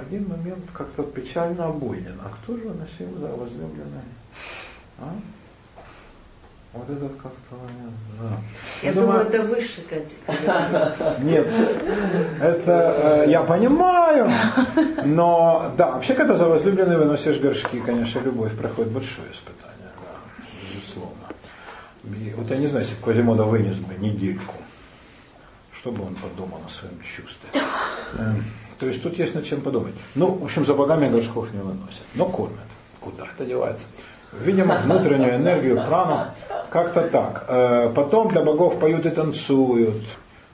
один 0.00 0.28
момент 0.28 0.64
как-то 0.72 1.02
печально 1.02 1.66
обойден. 1.66 2.18
А 2.24 2.30
кто 2.30 2.56
же 2.56 2.64
носил 2.64 3.18
за 3.18 3.28
возлюбленной? 3.28 4.02
А? 4.98 5.14
Вот 6.72 6.88
этот 6.88 7.12
как-то 7.20 7.56
момент, 7.56 7.96
да. 8.20 8.86
Я, 8.86 8.92
думаю, 8.92 9.26
это 9.26 9.42
высшее 9.42 9.86
качество. 9.88 10.32
Нет, 11.22 11.48
это 12.40 13.24
э, 13.26 13.30
я 13.30 13.42
понимаю, 13.42 14.30
но 15.04 15.72
да, 15.76 15.90
вообще, 15.90 16.14
когда 16.14 16.36
за 16.36 16.46
возлюбленной 16.46 16.96
выносишь 16.96 17.40
горшки, 17.40 17.80
конечно, 17.80 18.20
любовь 18.20 18.56
проходит 18.56 18.92
большое 18.92 19.26
испытание. 19.32 19.79
Вот 22.36 22.50
я 22.50 22.56
не 22.56 22.66
знаю, 22.66 22.84
если 22.84 22.96
бы 22.96 23.02
Квазимода 23.02 23.44
вынес 23.44 23.76
бы 23.76 23.94
недельку, 23.94 24.54
что 25.72 25.92
бы 25.92 26.04
он 26.04 26.14
подумал 26.14 26.60
о 26.66 26.70
своем 26.70 27.00
чувстве. 27.02 27.48
Эм, 28.18 28.44
то 28.78 28.86
есть 28.86 29.02
тут 29.02 29.18
есть 29.18 29.34
над 29.34 29.44
чем 29.46 29.60
подумать. 29.60 29.94
Ну, 30.14 30.34
в 30.34 30.44
общем, 30.44 30.66
за 30.66 30.74
богами 30.74 31.08
горшков 31.08 31.52
не 31.52 31.60
выносят, 31.60 32.02
но 32.14 32.26
кормят. 32.26 32.58
Куда 33.00 33.24
это 33.34 33.44
девается? 33.44 33.84
Видимо, 34.32 34.76
внутреннюю 34.76 35.36
энергию, 35.36 35.76
прану, 35.76 36.26
как-то 36.70 37.02
так. 37.08 37.46
Э, 37.48 37.92
потом 37.94 38.28
для 38.28 38.42
богов 38.42 38.78
поют 38.78 39.06
и 39.06 39.10
танцуют, 39.10 40.04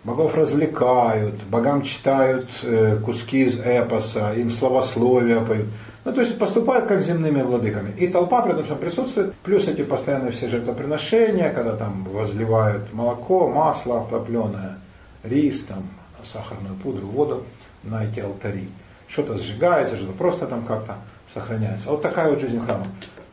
богов 0.04 0.34
развлекают, 0.34 1.34
богам 1.50 1.82
читают 1.82 2.48
э, 2.62 2.98
куски 3.04 3.44
из 3.44 3.58
эпоса, 3.60 4.32
им 4.34 4.50
словословия 4.50 5.40
поют. 5.40 5.66
Ну, 6.06 6.12
то 6.12 6.20
есть 6.20 6.38
поступают 6.38 6.86
как 6.86 7.00
земными 7.00 7.42
владыками. 7.42 7.90
И 7.98 8.06
толпа 8.06 8.40
при 8.40 8.52
этом 8.52 8.78
присутствует, 8.78 9.34
плюс 9.42 9.66
эти 9.66 9.82
постоянные 9.82 10.30
все 10.30 10.48
жертвоприношения, 10.48 11.52
когда 11.52 11.74
там 11.74 12.04
возливают 12.04 12.92
молоко, 12.92 13.48
масло 13.48 14.06
топленое, 14.08 14.78
рис, 15.24 15.64
там, 15.64 15.82
сахарную 16.24 16.76
пудру, 16.76 17.08
воду 17.08 17.44
на 17.82 18.04
эти 18.04 18.20
алтари. 18.20 18.68
Что-то 19.08 19.36
сжигается, 19.36 19.96
что-то 19.96 20.12
просто 20.12 20.46
там 20.46 20.64
как-то 20.64 20.98
сохраняется. 21.34 21.90
Вот 21.90 22.02
такая 22.02 22.30
вот 22.30 22.38
жизнь 22.38 22.60
храма. 22.64 22.86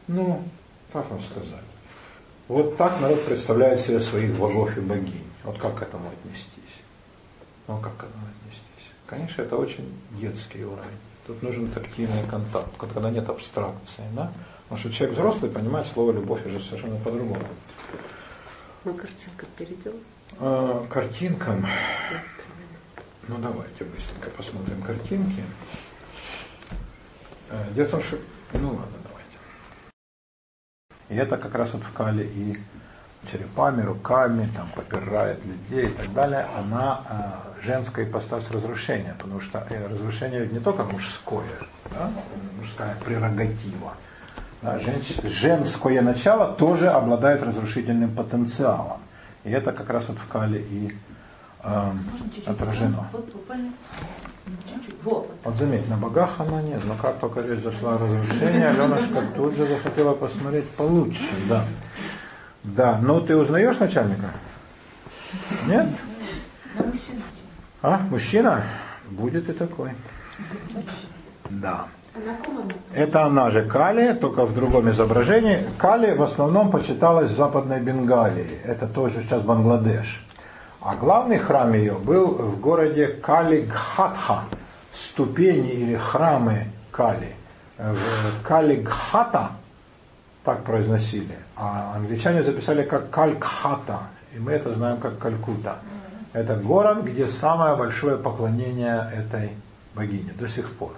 Ну, 0.08 0.42
как 0.92 1.12
вам 1.12 1.22
сказать? 1.22 1.62
Вот 2.48 2.76
так 2.78 3.00
народ 3.02 3.24
представляет 3.26 3.82
себе 3.82 4.00
своих 4.00 4.36
богов 4.36 4.76
и 4.80 4.82
богинь. 4.82 5.30
Вот 5.44 5.60
как 5.60 5.76
к 5.76 5.84
этому 5.84 6.08
отнестись? 6.08 6.82
Ну, 7.68 7.78
как 7.78 7.96
к 7.98 8.04
этому 8.06 8.26
отнестись? 8.26 8.92
Конечно, 9.06 9.44
это 9.44 9.58
очень 9.58 9.94
детский 10.20 10.66
уровень. 10.66 11.13
Тут 11.26 11.42
нужен 11.42 11.70
тактильный 11.70 12.28
контакт, 12.30 12.70
когда 12.78 13.10
нет 13.10 13.30
абстракции. 13.30 14.04
Да? 14.14 14.32
Потому 14.64 14.80
что 14.80 14.92
человек 14.92 15.18
взрослый 15.18 15.52
понимает 15.52 15.88
слово 15.88 16.12
любовь 16.12 16.46
уже 16.46 16.62
совершенно 16.62 16.98
по-другому. 16.98 17.44
Мы 18.84 18.94
картинка 18.94 19.46
перейдем. 19.58 19.94
А, 20.40 20.86
картинкам. 20.90 21.66
Ну 23.28 23.38
давайте 23.38 23.86
быстренько 23.86 24.30
посмотрим 24.32 24.82
картинки. 24.82 25.44
Э, 27.50 27.64
дело 27.74 27.88
в 27.88 27.92
том, 27.92 28.04
что... 28.04 28.18
Ну 28.54 28.70
ладно, 28.70 28.98
давайте. 29.04 29.38
И 31.10 31.16
это 31.16 31.38
как 31.38 31.56
раз 31.56 31.72
вот 31.74 31.84
в 31.84 31.94
Кале 31.94 32.26
и 32.26 32.58
черепами, 33.32 33.82
руками, 33.82 34.50
там, 34.56 34.70
попирает 34.76 35.40
людей 35.46 35.90
и 35.90 35.94
так 35.94 36.14
далее, 36.14 36.48
она 36.58 37.02
э, 37.10 37.64
женская 37.64 38.06
ипостась 38.06 38.50
разрушения, 38.52 39.16
потому 39.18 39.40
что 39.40 39.66
э, 39.70 39.88
разрушение 39.88 40.48
не 40.48 40.60
только 40.60 40.84
мужское, 40.84 41.44
да, 41.92 42.10
мужская 42.60 42.96
прерогатива. 43.06 43.94
Да, 44.62 44.80
женщ, 44.80 45.18
женское 45.24 46.02
начало 46.02 46.54
тоже 46.54 46.90
обладает 46.90 47.44
разрушительным 47.44 48.16
потенциалом. 48.16 49.00
И 49.44 49.52
это 49.52 49.74
как 49.74 49.90
раз 49.90 50.06
вот 50.08 50.18
в 50.18 50.28
Кале 50.28 50.62
и 50.62 50.96
э, 51.64 51.92
отражено. 52.46 53.10
Вот 55.04 55.58
заметь, 55.58 55.88
на 55.90 55.98
богах 55.98 56.40
она 56.40 56.62
нет, 56.62 56.82
но 56.86 56.96
как 56.96 57.18
только 57.20 57.42
речь 57.42 57.64
зашла 57.64 57.96
о 57.96 57.98
разрушении, 57.98 58.64
Аленушка 58.64 59.24
тут 59.36 59.56
же 59.56 59.68
захотела 59.68 60.14
посмотреть 60.14 60.70
получше, 60.72 61.30
да. 61.50 61.64
Да, 62.64 62.98
но 63.02 63.20
ты 63.20 63.36
узнаешь 63.36 63.78
начальника? 63.80 64.32
Нет? 65.68 65.88
А, 67.82 67.98
мужчина? 68.10 68.64
Будет 69.10 69.50
и 69.50 69.54
такой. 69.54 69.92
Да. 71.50 71.88
Это 72.94 73.24
она 73.24 73.52
же 73.52 73.68
Кали, 73.68 74.14
только 74.14 74.46
в 74.46 74.54
другом 74.54 74.90
изображении. 74.92 75.60
Кали 75.78 76.16
в 76.16 76.22
основном 76.22 76.72
почиталась 76.72 77.32
в 77.32 77.36
Западной 77.36 77.82
Бенгалии. 77.82 78.62
Это 78.64 78.88
тоже 78.88 79.24
сейчас 79.24 79.42
Бангладеш. 79.42 80.24
А 80.80 80.96
главный 80.96 81.40
храм 81.40 81.74
ее 81.74 81.94
был 81.94 82.28
в 82.28 82.60
городе 82.60 83.08
Калигхатха, 83.08 84.44
ступени 84.94 85.72
или 85.72 85.96
храмы 85.96 86.68
Кали. 86.92 87.36
Калигхата, 88.44 89.52
так 90.44 90.64
произносили, 90.64 91.36
а 91.56 91.94
англичане 91.96 92.44
записали 92.44 92.84
как 92.84 93.10
Калькхата, 93.10 94.00
и 94.36 94.40
мы 94.40 94.52
это 94.52 94.74
знаем 94.74 94.98
как 94.98 95.18
Калькута. 95.18 95.78
Это 96.34 96.56
город, 96.56 97.04
где 97.04 97.28
самое 97.28 97.76
большое 97.76 98.18
поклонение 98.18 99.10
этой 99.14 99.52
богине 99.96 100.34
до 100.40 100.48
сих 100.48 100.72
пор. 100.72 100.94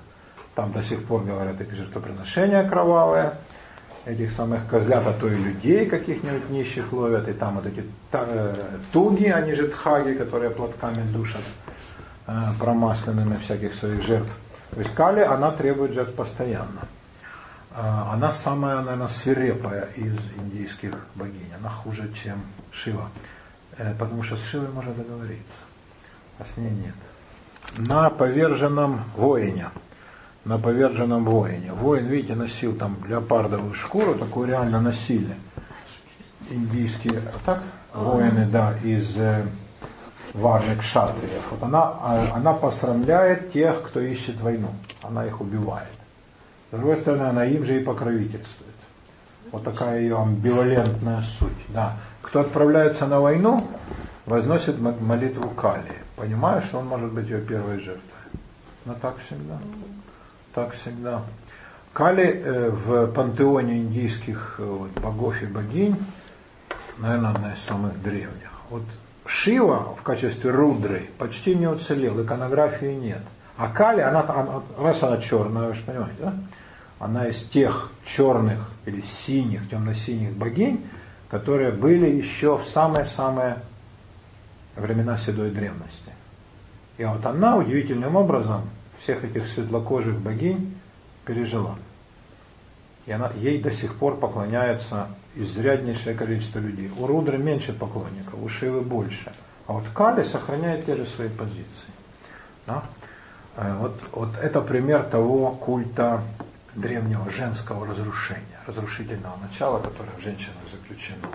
Там 0.55 0.72
до 0.72 0.81
сих 0.81 1.03
пор 1.05 1.23
говорят 1.23 1.59
эти 1.59 1.73
жертвоприношения 1.73 2.67
кровавые, 2.67 3.34
этих 4.05 4.31
самых 4.31 4.67
козлят, 4.67 5.05
а 5.05 5.13
то 5.13 5.27
и 5.27 5.35
людей 5.35 5.85
каких-нибудь 5.85 6.49
нищих 6.49 6.93
ловят, 6.93 7.27
и 7.27 7.34
там 7.34 7.55
вот 7.55 7.65
эти 7.65 7.84
туги, 8.93 9.26
они 9.26 9.53
же 9.53 9.67
тхаги, 9.67 10.13
которые 10.13 10.51
платками 10.51 11.01
душат. 11.11 11.41
э, 12.27 12.31
промасленными 12.59 13.38
всяких 13.38 13.73
своих 13.76 14.03
жертв. 14.03 14.35
То 14.72 14.80
есть 14.80 14.93
Кали, 14.93 15.22
она 15.22 15.51
требует 15.51 15.93
жертв 15.93 16.13
постоянно. 16.15 16.88
Э, 17.76 18.14
она 18.14 18.31
самая, 18.34 18.81
наверное, 18.81 19.07
свирепая 19.07 19.89
из 19.95 20.18
индийских 20.38 20.93
богинь. 21.15 21.52
Она 21.60 21.69
хуже, 21.69 22.11
чем 22.23 22.41
Шива. 22.72 23.10
Э, 23.77 23.93
потому 23.97 24.23
что 24.23 24.38
с 24.38 24.45
Шивой 24.45 24.69
можно 24.69 24.93
договориться, 24.93 25.65
а 26.39 26.45
с 26.45 26.57
ней 26.57 26.72
нет. 26.72 26.95
На 27.77 28.10
поверженном 28.10 29.03
воине– 29.15 29.69
на 30.45 30.60
поверженном 30.60 31.26
воине. 31.26 31.73
Воин, 31.73 32.06
видите, 32.06 32.35
носил 32.35 32.76
там 32.76 32.97
леопардовую 33.07 33.73
шкуру, 33.73 34.15
такую 34.15 34.47
реально 34.47 34.80
носили. 34.80 35.35
Индийские, 36.49 37.22
так? 37.45 37.64
Воины, 37.93 38.45
да, 38.45 38.73
из 38.84 39.18
э, 39.18 39.43
шатриев. 40.81 41.41
Вот 41.49 41.64
она, 41.64 41.81
а, 41.99 42.31
она 42.35 42.53
посрамляет 42.53 43.52
тех, 43.52 43.81
кто 43.81 43.99
ищет 43.99 44.39
войну. 44.39 44.69
Она 45.02 45.26
их 45.26 45.41
убивает. 45.41 45.94
С 46.76 46.77
другой 46.77 46.97
стороны, 46.97 47.23
она 47.23 47.45
им 47.45 47.65
же 47.65 47.80
и 47.80 47.84
покровительствует. 47.84 48.76
Вот 49.52 49.64
такая 49.64 50.02
ее 50.02 50.22
амбивалентная 50.22 51.22
суть. 51.22 51.49
Да. 51.69 51.97
Кто 52.22 52.41
отправляется 52.41 53.06
на 53.06 53.19
войну, 53.19 53.68
возносит 54.26 54.80
молитву 54.80 55.49
Кали. 55.49 55.93
Понимаешь, 56.15 56.65
что 56.65 56.80
он 56.80 56.88
может 56.88 57.11
быть 57.11 57.27
ее 57.30 57.41
первой 57.41 57.80
жертвой. 57.80 58.02
Но 58.85 58.93
так 58.95 59.15
всегда 59.19 59.60
так 60.56 60.73
всегда. 60.73 61.22
Кали 61.93 62.41
э, 62.43 62.69
в 62.69 63.07
пантеоне 63.07 63.80
индийских 63.80 64.56
э, 64.57 64.64
вот, 64.64 64.89
богов 64.91 65.41
и 65.43 65.45
богинь, 65.45 65.97
наверное, 66.97 67.31
одна 67.31 67.53
из 67.53 67.60
самых 67.60 68.02
древних. 68.02 68.52
Вот 68.69 68.84
Шива 69.26 69.95
в 69.99 70.02
качестве 70.02 70.52
рудры 70.52 71.10
почти 71.18 71.56
не 71.56 71.68
уцелел, 71.68 72.23
иконографии 72.23 72.93
нет. 72.93 73.22
А 73.57 73.68
Кали, 73.68 74.02
она, 74.02 74.22
она, 74.22 74.61
раз 74.77 75.03
она 75.03 75.18
черная, 75.18 75.68
вы 75.68 75.73
же 75.73 75.84
понимаете, 75.84 76.15
да? 76.19 76.34
Она 77.06 77.27
из 77.27 77.44
тех 77.44 77.91
черных 78.03 78.68
или 78.88 79.02
синих, 79.02 79.69
темно-синих 79.69 80.32
богинь, 80.34 80.84
которые 81.30 81.72
были 81.72 82.10
еще 82.10 82.57
в 82.57 82.68
самые-самые 82.68 83.60
времена 84.76 85.15
седой 85.15 85.52
древности. 85.52 86.11
И 86.98 87.06
вот 87.06 87.23
она 87.27 87.57
удивительным 87.57 88.15
образом 88.15 88.64
всех 88.99 89.23
этих 89.23 89.48
светлокожих 89.48 90.15
богинь 90.15 90.76
пережила. 91.26 91.76
И 93.06 93.11
она, 93.11 93.32
ей 93.36 93.61
до 93.61 93.69
сих 93.69 93.94
пор 93.94 94.18
поклоняется 94.18 95.10
изряднейшее 95.36 96.15
количество 96.15 96.57
людей. 96.57 96.91
У 96.98 97.06
Рудры 97.06 97.38
меньше 97.38 97.72
поклонников, 97.73 98.41
у 98.41 98.49
Шивы 98.49 98.82
больше. 98.82 99.32
А 99.68 99.73
вот 99.73 99.84
Кали 99.94 100.23
сохраняет 100.23 100.88
те 100.88 100.95
же 100.95 101.06
свои 101.06 101.30
позиции. 101.30 101.94
Да? 102.65 102.84
Э, 103.57 103.76
вот, 103.77 104.02
вот 104.11 104.30
это 104.41 104.60
пример 104.61 105.03
того 105.03 105.52
культа 105.52 106.23
древнего 106.76 107.30
женского 107.31 107.88
разрушения, 107.88 108.60
разрушительного 108.68 109.38
начала, 109.38 109.80
которое 109.80 110.11
в 110.18 110.22
женщинах 110.22 110.57
заключено. 110.72 111.27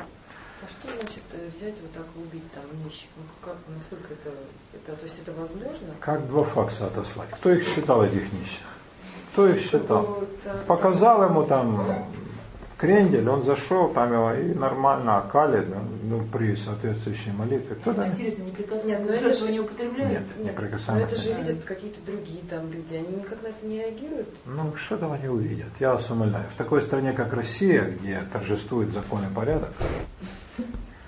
А 0.62 0.66
что 0.68 0.88
значит 0.88 1.22
э, 1.32 1.48
взять 1.56 1.74
вот 1.80 1.92
так 1.92 2.04
убить 2.16 2.52
там 2.52 2.64
нищих? 2.84 3.08
Ну, 3.16 3.22
как, 3.40 3.56
насколько 3.68 4.12
это, 4.12 4.30
это, 4.74 4.94
то 4.94 5.06
есть 5.06 5.18
это 5.18 5.32
возможно? 5.32 5.94
Как 6.00 6.28
два 6.28 6.44
факса 6.44 6.86
отослать? 6.86 7.30
Кто 7.30 7.50
их 7.50 7.66
считал, 7.66 8.04
этих 8.04 8.30
нищих? 8.32 8.60
Кто 9.32 9.48
их 9.48 9.58
считал? 9.60 10.24
Показал 10.66 11.24
ему 11.24 11.44
там 11.44 12.04
крендель, 12.81 13.28
он 13.28 13.44
зашел, 13.44 13.90
там 13.90 14.11
его 14.12 14.32
и 14.32 14.55
нормально 14.55 15.19
окалит, 15.19 15.66
ну, 16.02 16.24
при 16.32 16.57
соответствующей 16.57 17.31
молитве. 17.31 17.77
Кто 17.77 17.93
там? 17.93 18.09
Интересно, 18.09 18.43
не 18.44 18.52
приказано, 18.52 18.98
но 19.01 19.12
это 19.12 19.35
же 19.35 19.52
не 19.52 19.61
употребляют? 19.61 20.12
Нет, 20.12 20.23
Нет, 20.39 20.59
не 20.59 20.93
Но 20.93 21.01
это 21.01 21.16
же 21.16 21.35
видят 21.35 21.62
какие-то 21.65 22.01
другие 22.07 22.40
там 22.48 22.73
люди, 22.73 22.94
они 22.94 23.16
никак 23.16 23.43
на 23.43 23.48
это 23.48 23.66
не 23.66 23.81
реагируют? 23.81 24.28
Ну, 24.47 24.74
что 24.77 24.97
там 24.97 25.12
они 25.12 25.28
увидят? 25.28 25.69
Я 25.78 25.93
вас 25.93 26.11
умоляю. 26.11 26.47
В 26.55 26.57
такой 26.57 26.81
стране, 26.81 27.12
как 27.12 27.35
Россия, 27.35 27.85
где 27.85 28.19
торжествует 28.32 28.90
закон 28.93 29.24
и 29.31 29.35
порядок, 29.35 29.73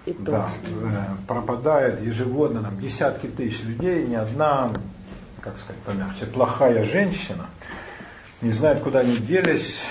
и. 0.04 0.12
Да, 0.18 0.50
э, 0.66 1.26
пропадает 1.26 2.02
ежегодно 2.02 2.60
там, 2.62 2.78
десятки 2.78 3.28
тысяч 3.28 3.62
людей, 3.62 4.04
ни 4.06 4.14
одна, 4.14 4.72
как 5.40 5.58
сказать 5.58 5.80
помягче, 5.82 6.26
плохая 6.26 6.84
женщина 6.84 7.46
не 8.42 8.50
знает, 8.50 8.80
куда 8.80 9.00
они 9.00 9.16
делись 9.16 9.84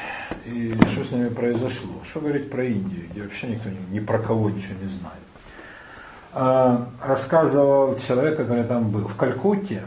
и 0.46 0.74
что 0.90 1.04
с 1.04 1.12
ними 1.12 1.30
произошло. 1.30 1.92
Что 2.10 2.22
говорить 2.22 2.50
про 2.50 2.64
Индию, 2.64 3.10
где 3.10 3.24
вообще 3.24 3.48
никто 3.48 3.70
ни, 3.70 3.80
ни 3.92 4.00
про 4.00 4.20
кого 4.20 4.50
ничего 4.50 4.76
не 4.82 4.88
знает. 4.88 5.24
А, 6.34 6.88
рассказывал 7.02 7.98
человек, 8.00 8.38
который 8.38 8.64
там 8.64 8.90
был. 8.90 9.08
В 9.08 9.16
Калькутте 9.16 9.84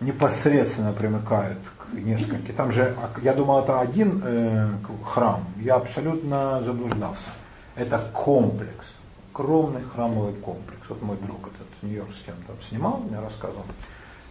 непосредственно 0.00 0.92
примыкают 0.92 1.58
к 1.78 1.94
нескольким. 1.94 2.54
Там 2.54 2.72
же, 2.72 2.94
я 3.22 3.34
думал, 3.34 3.62
это 3.62 3.80
один 3.80 4.22
э, 4.24 4.68
храм. 5.04 5.44
Я 5.58 5.76
абсолютно 5.76 6.62
заблуждался. 6.64 7.28
Это 7.76 7.98
комплекс 8.12 8.86
огромный 9.36 9.82
храмовый 9.82 10.32
комплекс. 10.34 10.80
Вот 10.88 11.02
мой 11.02 11.16
друг 11.18 11.40
этот 11.48 11.82
нью-йоркский, 11.82 12.32
он 12.32 12.42
там 12.46 12.56
снимал, 12.62 12.98
мне 12.98 13.20
рассказывал, 13.20 13.64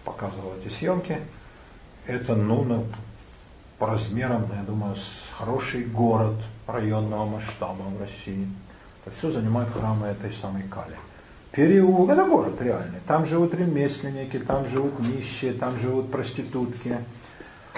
показывал 0.04 0.54
эти 0.60 0.72
съемки. 0.72 1.20
Это, 2.08 2.36
ну, 2.36 2.64
ну, 2.64 2.86
по 3.78 3.88
размерам, 3.88 4.46
я 4.56 4.64
думаю, 4.64 4.96
с 4.96 5.30
хороший 5.38 5.84
город 5.84 6.36
районного 6.68 7.26
масштаба 7.26 7.84
в 7.84 8.00
России. 8.00 8.48
Это 9.06 9.16
все 9.18 9.32
занимают 9.32 9.72
храмы 9.72 10.08
этой 10.08 10.32
самой 10.32 10.64
Кали. 10.64 10.96
Переулок, 11.52 12.10
это 12.10 12.26
город 12.26 12.62
реальный. 12.62 13.00
Там 13.08 13.26
живут 13.26 13.54
ремесленники, 13.54 14.40
там 14.40 14.68
живут 14.68 15.00
нищие, 15.00 15.54
там 15.54 15.78
живут 15.80 16.12
проститутки, 16.12 16.98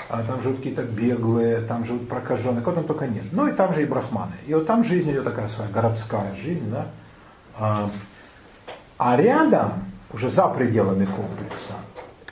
а 0.10 0.24
там 0.24 0.42
живут 0.42 0.58
какие-то 0.58 0.84
беглые, 0.84 1.62
там 1.62 1.86
живут 1.86 2.08
прокаженные, 2.08 2.64
кого 2.64 2.76
там 2.76 2.86
только 2.86 3.08
нет. 3.08 3.26
Ну 3.32 3.48
и 3.48 3.52
там 3.52 3.74
же 3.74 3.84
и 3.84 3.86
брахманы. 3.86 4.34
И 4.48 4.54
вот 4.54 4.66
там 4.66 4.84
жизнь 4.84 5.12
идет 5.12 5.26
такая 5.26 5.48
своя 5.50 5.70
городская 5.70 6.36
жизнь, 6.36 6.70
да, 6.72 6.88
а, 7.60 7.90
а 8.98 9.18
рядом, 9.18 9.74
уже 10.14 10.30
за 10.30 10.48
пределами 10.48 11.06
комплекса, 11.06 11.74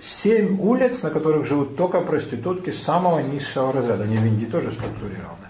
семь 0.06 0.60
улиц, 0.62 1.02
на 1.02 1.10
которых 1.10 1.48
живут 1.48 1.76
только 1.76 2.02
проститутки 2.02 2.72
самого 2.72 3.20
низшего 3.20 3.74
разряда. 3.74 4.04
Они 4.04 4.18
в 4.18 4.26
Индии 4.26 4.46
тоже 4.46 4.72
структурированы. 4.72 5.48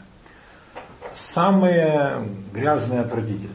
Самые 1.16 2.28
грязные, 2.54 3.02
отвратительные. 3.02 3.52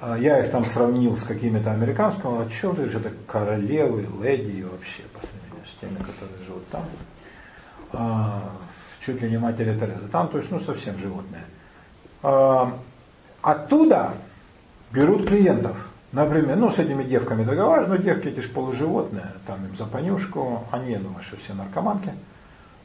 А, 0.00 0.16
я 0.18 0.44
их 0.44 0.50
там 0.50 0.64
сравнил 0.64 1.16
с 1.16 1.22
какими-то 1.22 1.70
американскими, 1.72 2.46
а 2.46 2.50
что 2.50 2.74
же 2.74 2.98
это 2.98 3.12
королевы, 3.26 4.06
леди 4.22 4.62
вообще 4.62 5.02
по 5.12 5.20
сравнению 5.20 5.66
с 5.66 5.80
теми, 5.80 5.96
которые 5.96 6.44
живут 6.46 6.68
там. 6.70 6.84
А, 7.92 8.50
чуть 9.04 9.20
ли 9.22 9.30
не 9.30 9.38
матери 9.38 9.78
Терезы. 9.78 10.08
Там, 10.10 10.28
то 10.28 10.38
есть, 10.38 10.50
ну, 10.50 10.60
совсем 10.60 10.98
животные. 10.98 11.44
Оттуда 13.42 14.14
берут 14.92 15.28
клиентов. 15.28 15.76
Например, 16.12 16.56
ну, 16.56 16.70
с 16.70 16.78
этими 16.78 17.02
девками 17.04 17.42
договариваются, 17.42 17.96
но 17.96 18.02
девки 18.02 18.28
эти 18.28 18.40
же 18.40 18.48
полуживотные, 18.50 19.26
там 19.46 19.64
им 19.64 19.74
за 19.76 19.86
понюшку, 19.86 20.64
они, 20.70 20.92
я 20.92 20.98
думаю, 20.98 21.24
что 21.24 21.38
все 21.38 21.54
наркоманки. 21.54 22.12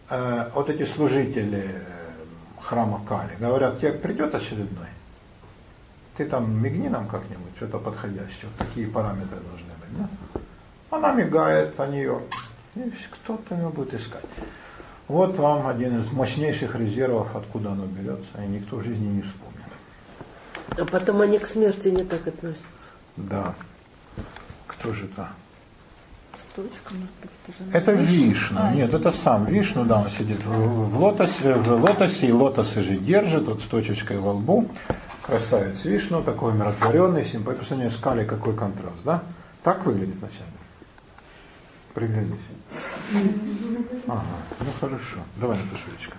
Э, 0.09 0.49
вот 0.53 0.69
эти 0.69 0.85
служители 0.85 1.65
э, 1.65 2.61
храма 2.61 3.01
Кали 3.07 3.35
говорят, 3.37 3.79
тебе 3.79 3.91
придет 3.91 4.33
очередной, 4.33 4.87
ты 6.15 6.23
там 6.23 6.63
мигни 6.63 6.87
нам 6.87 7.09
как-нибудь, 7.09 7.51
что-то 7.57 7.79
подходящее, 7.79 8.45
вот 8.45 8.67
такие 8.67 8.87
параметры 8.87 9.39
должны 9.39 9.73
быть. 9.81 9.97
Да? 9.97 10.39
Она 10.89 11.11
мигает, 11.11 11.77
они 11.81 11.97
ее, 11.97 12.21
кто-то 13.11 13.55
ее 13.55 13.67
будет 13.67 13.93
искать. 13.93 14.23
Вот 15.09 15.37
вам 15.37 15.67
один 15.67 15.99
из 15.99 16.11
мощнейших 16.13 16.75
резервов, 16.75 17.35
откуда 17.35 17.71
оно 17.71 17.85
берется, 17.85 18.41
и 18.41 18.47
никто 18.47 18.77
в 18.77 18.83
жизни 18.83 19.07
не 19.07 19.21
вспомнит. 19.21 19.57
А 20.77 20.85
потом 20.85 21.19
они 21.19 21.39
к 21.39 21.45
смерти 21.45 21.89
не 21.89 22.05
так 22.05 22.25
относятся. 22.25 22.76
Да. 23.17 23.55
Кто 24.67 24.93
же 24.93 25.05
это? 25.05 25.29
Сточка, 26.51 26.93
может 26.93 27.15
быть, 27.21 27.31
это 27.47 27.63
же 27.63 27.71
Это 27.71 27.91
Вишну. 27.91 28.59
А, 28.61 28.73
Нет, 28.73 28.93
это 28.93 29.11
сам 29.11 29.45
Вишну, 29.45 29.85
да, 29.85 30.01
он 30.01 30.09
сидит 30.09 30.43
в, 30.45 30.49
в, 30.49 30.99
лотосе, 30.99 31.53
в 31.53 31.67
лотосе, 31.83 32.27
и 32.27 32.31
лотосы 32.31 32.83
же 32.83 32.97
держит, 32.97 33.47
вот 33.47 33.61
с 33.61 33.65
точечкой 33.65 34.19
во 34.19 34.33
лбу. 34.33 34.69
Красавец 35.23 35.83
Вишну, 35.83 36.23
такой 36.23 36.53
умиротворенный, 36.53 37.25
симпатичный. 37.25 37.59
По 37.59 37.65
сравнению 37.65 37.91
с 37.91 37.97
Кали 37.97 38.23
какой 38.25 38.55
контраст, 38.55 39.03
да? 39.03 39.23
Так 39.63 39.85
выглядит 39.85 40.15
вначале. 40.15 40.45
Приглянись. 41.93 42.39
Ага, 44.07 44.21
ну 44.59 44.67
хорошо. 44.79 45.19
Давай, 45.37 45.57
Наташевичка. 45.57 46.15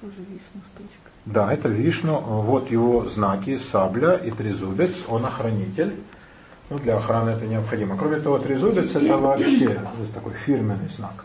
Тоже 0.00 0.16
Вишну 0.18 0.60
с 0.60 0.78
точкой. 0.78 1.05
Да, 1.26 1.52
это 1.52 1.68
Вишну, 1.68 2.20
вот 2.20 2.70
его 2.70 3.04
знаки, 3.06 3.58
сабля 3.58 4.14
и 4.14 4.30
трезубец, 4.30 5.04
он 5.08 5.26
охранитель. 5.26 5.96
Ну, 6.70 6.78
для 6.78 6.96
охраны 6.96 7.30
это 7.30 7.46
необходимо. 7.46 7.96
Кроме 7.96 8.20
того, 8.20 8.38
трезубец 8.38 8.94
это 8.94 9.18
вообще 9.18 9.76
такой 10.14 10.32
фирменный 10.34 10.88
знак 10.96 11.24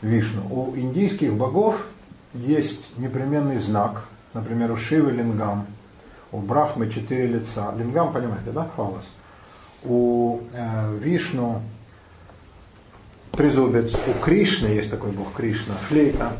Вишну. 0.00 0.42
У 0.50 0.74
индийских 0.74 1.34
богов 1.34 1.86
есть 2.32 2.96
непременный 2.96 3.58
знак, 3.58 4.06
например, 4.32 4.72
у 4.72 4.76
Шивы 4.76 5.10
лингам, 5.12 5.66
у 6.32 6.38
Брахмы 6.38 6.88
четыре 6.88 7.26
лица. 7.26 7.74
Лингам, 7.76 8.14
понимаете, 8.14 8.52
да, 8.52 8.70
фалос. 8.74 9.10
У 9.84 10.40
э, 10.54 10.96
Вишну 10.98 11.60
трезубец, 13.32 13.94
у 13.94 14.24
Кришны 14.24 14.68
есть 14.68 14.90
такой 14.90 15.10
бог 15.10 15.34
Кришна, 15.34 15.74
флейта. 15.88 16.32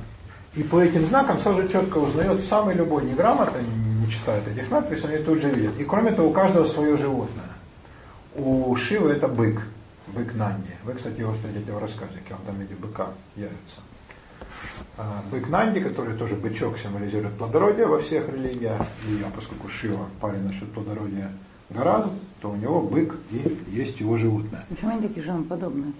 И 0.54 0.62
по 0.64 0.80
этим 0.80 1.06
знакам 1.06 1.38
сразу 1.38 1.68
четко 1.68 1.98
узнает 1.98 2.42
самый 2.42 2.74
любой 2.74 3.04
неграмотный, 3.04 3.62
не 3.62 4.10
читает 4.10 4.46
этих 4.48 4.68
надписей, 4.70 5.08
они 5.08 5.24
тут 5.24 5.40
же 5.40 5.50
видят. 5.50 5.78
И 5.78 5.84
кроме 5.84 6.10
того, 6.10 6.30
у 6.30 6.32
каждого 6.32 6.64
свое 6.64 6.96
животное. 6.96 7.44
У 8.34 8.74
Шивы 8.74 9.10
это 9.10 9.28
бык, 9.28 9.60
бык 10.08 10.34
Нанди. 10.34 10.72
Вы, 10.84 10.94
кстати, 10.94 11.20
его 11.20 11.32
встретите 11.34 11.72
в 11.72 11.78
рассказе, 11.78 12.12
он 12.30 12.38
там 12.46 12.58
виде 12.58 12.74
быка 12.74 13.08
явится. 13.36 13.80
А, 14.96 15.22
бык 15.30 15.48
Нанди, 15.48 15.80
который 15.80 16.16
тоже 16.16 16.34
бычок 16.34 16.78
символизирует 16.78 17.34
плодородие 17.34 17.86
во 17.86 18.00
всех 18.00 18.28
религиях, 18.28 18.80
и 19.06 19.24
поскольку 19.34 19.68
Шива 19.68 20.06
парень 20.20 20.42
насчет 20.42 20.70
плодородия 20.72 21.30
гораздо, 21.70 22.10
то 22.40 22.50
у 22.50 22.56
него 22.56 22.80
бык 22.80 23.16
и 23.30 23.58
есть 23.68 24.00
его 24.00 24.16
животное. 24.16 24.64
Почему 24.68 24.90
они 24.90 25.06
такие 25.06 25.22
женоподобные? 25.24 25.92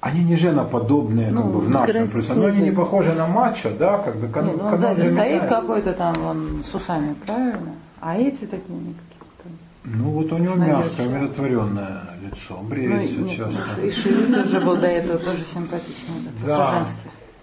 Они 0.00 0.22
не 0.22 0.36
женоподобные, 0.36 1.30
Ну, 1.30 1.42
как 1.42 1.50
бы 1.52 1.60
в 1.60 1.70
нашем 1.70 1.84
красивые. 1.94 2.12
представлении, 2.12 2.60
они 2.60 2.70
не 2.70 2.76
похожи 2.76 3.12
на 3.14 3.26
мачо, 3.26 3.70
да, 3.78 3.98
как 3.98 4.16
бы 4.16 4.28
кан- 4.28 4.46
Нет, 4.46 4.56
ну 4.56 4.64
он 4.64 4.70
канон 4.70 4.80
сзади 4.96 5.00
же 5.02 5.12
стоит 5.12 5.42
какой-то 5.46 5.92
там 5.94 6.14
вон 6.14 6.64
с 6.70 6.74
усами, 6.74 7.14
правильно? 7.26 7.72
А 8.00 8.16
эти 8.16 8.44
такие 8.44 8.78
не 8.78 8.94
какие-то. 8.94 9.48
Ну 9.84 10.10
вот 10.10 10.32
у 10.32 10.38
него 10.38 10.54
Знаешь, 10.54 10.86
мягкое, 10.86 11.06
умиротворенное 11.08 12.02
лицо, 12.22 12.58
Ну, 12.60 12.68
бреется 12.68 13.14
и, 13.14 13.18
нет, 13.18 13.36
часто. 13.36 13.80
и 13.82 13.90
Шири 13.90 14.32
тоже 14.34 14.60
был 14.60 14.76
до 14.76 14.86
этого 14.86 15.18
тоже 15.18 15.44
симпатичный. 15.52 16.14
Да. 16.46 16.86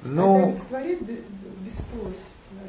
Ну, 0.03 0.55
бесполость. 1.65 2.19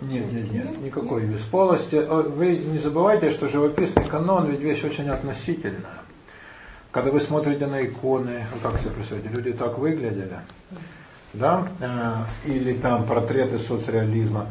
нет, 0.02 0.32
нет, 0.32 0.52
нет, 0.52 0.80
никакой 0.82 1.26
бесполости. 1.26 1.96
О, 1.96 2.22
Вы 2.22 2.56
не 2.56 2.78
забывайте, 2.78 3.30
что 3.30 3.48
живописный 3.48 4.04
канон 4.04 4.46
ведь 4.46 4.60
вещь 4.60 4.82
очень 4.84 5.08
относительная. 5.10 5.98
Когда 6.94 7.10
вы 7.10 7.20
смотрите 7.20 7.66
на 7.66 7.84
иконы, 7.84 8.46
вы 8.54 8.60
как 8.62 8.80
себе 8.80 8.90
представляете, 8.90 9.34
люди 9.34 9.52
так 9.52 9.76
выглядели, 9.78 10.38
да, 11.32 11.66
Э, 11.80 12.24
или 12.46 12.74
там 12.74 13.04
портреты 13.04 13.58
соцреализма. 13.58 14.46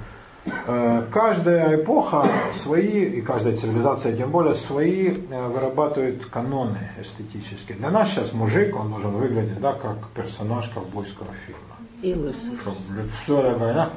Э, 0.67 1.03
Каждая 1.11 1.77
эпоха 1.77 2.27
свои, 2.61 3.05
и 3.05 3.21
каждая 3.21 3.55
цивилизация 3.55 4.15
тем 4.17 4.31
более, 4.31 4.55
свои 4.55 5.11
э, 5.11 5.47
вырабатывает 5.47 6.25
каноны 6.25 6.79
эстетические. 7.01 7.77
Для 7.77 7.89
нас 7.89 8.09
сейчас 8.09 8.33
мужик, 8.33 8.75
он 8.77 8.89
должен 8.89 9.11
выглядеть, 9.11 9.61
да, 9.61 9.71
как 9.73 10.09
персонаж 10.13 10.67
ковбойского 10.69 11.29
фильма. 11.45 11.77
И 12.01 12.13
лысый. 12.13 12.59
Лицо 12.97 13.41
такое, 13.41 13.73
да? 13.73 13.89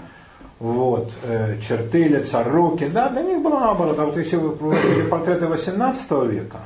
Вот, 0.61 1.11
э, 1.25 1.59
черты 1.61 2.05
лица, 2.05 2.45
руки, 2.45 2.87
да, 2.87 3.09
для 3.09 3.23
них 3.23 3.43
было 3.43 3.59
наоборот. 3.59 3.99
А 3.99 4.07
вот 4.07 4.17
если 4.17 4.37
вы 4.37 4.53
посмотрите 4.53 5.09
портреты 5.09 5.49
18 5.49 6.11
века, 6.29 6.61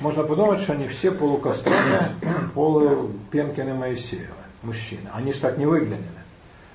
можно 0.00 0.24
подумать, 0.24 0.60
что 0.60 0.72
они 0.72 0.88
все 0.88 1.10
полукостроны, 1.10 2.14
полу 2.54 3.10
Пенкины 3.30 3.74
Моисеевы, 3.74 4.34
мужчины. 4.62 5.08
Они 5.12 5.32
так 5.32 5.58
не 5.58 5.66
выглядели. 5.66 6.02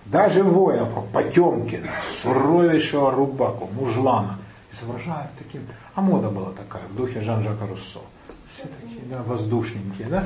Даже 0.05 0.43
как 0.43 1.05
Потемкина, 1.07 1.91
суровейшего 2.21 3.11
рубаку, 3.11 3.69
мужлана, 3.73 4.39
изображают 4.73 5.31
таким. 5.37 5.61
А 5.93 6.01
мода 6.01 6.29
была 6.29 6.51
такая, 6.51 6.83
в 6.87 6.95
духе 6.95 7.21
Жан-Жака 7.21 7.67
Руссо. 7.67 7.99
Все 8.55 8.67
такие, 8.81 9.01
да, 9.05 9.21
воздушненькие, 9.23 10.07
да? 10.07 10.25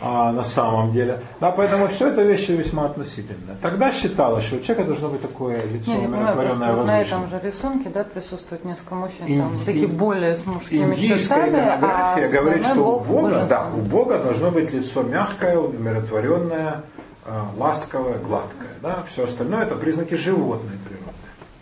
А, 0.00 0.32
на 0.32 0.44
самом 0.44 0.92
деле. 0.92 1.20
Да, 1.40 1.50
поэтому 1.50 1.88
все 1.88 2.08
это 2.08 2.22
вещи 2.22 2.52
весьма 2.52 2.86
относительные. 2.86 3.56
Тогда 3.60 3.90
считалось, 3.90 4.44
что 4.44 4.56
у 4.56 4.60
человека 4.60 4.84
должно 4.84 5.08
быть 5.08 5.22
такое 5.22 5.56
лицо 5.64 5.90
Не, 5.90 6.02
я 6.02 6.08
понимаю, 6.08 6.36
просто 6.36 6.54
умиротворенное, 6.54 6.72
вот 6.74 6.86
на 6.86 7.00
этом 7.00 7.28
же 7.28 7.40
рисунке 7.42 7.88
да, 7.88 8.04
присутствует 8.04 8.64
несколько 8.64 8.94
мужчин, 8.94 9.26
Инди- 9.26 9.38
там, 9.40 9.58
такие 9.66 9.88
более 9.88 10.36
с 10.36 10.46
мужскими 10.46 10.94
Индийская 10.94 11.18
чертами, 11.18 11.48
иконография 11.48 12.26
а 12.26 12.28
говорит, 12.28 12.64
что 12.64 12.80
у 12.80 13.00
бог 13.00 13.06
Бога, 13.06 13.46
да, 13.48 13.66
у 13.74 13.80
Бога 13.80 14.18
должно 14.18 14.50
быть 14.52 14.72
лицо 14.72 15.02
мягкое, 15.02 15.58
умиротворенное, 15.58 16.82
э, 17.26 17.42
ласковое, 17.56 18.18
гладкое. 18.18 18.70
Да? 18.80 19.02
Все 19.08 19.24
остальное 19.24 19.64
это 19.64 19.74
признаки 19.74 20.14
животной 20.14 20.78
природы. 20.86 21.08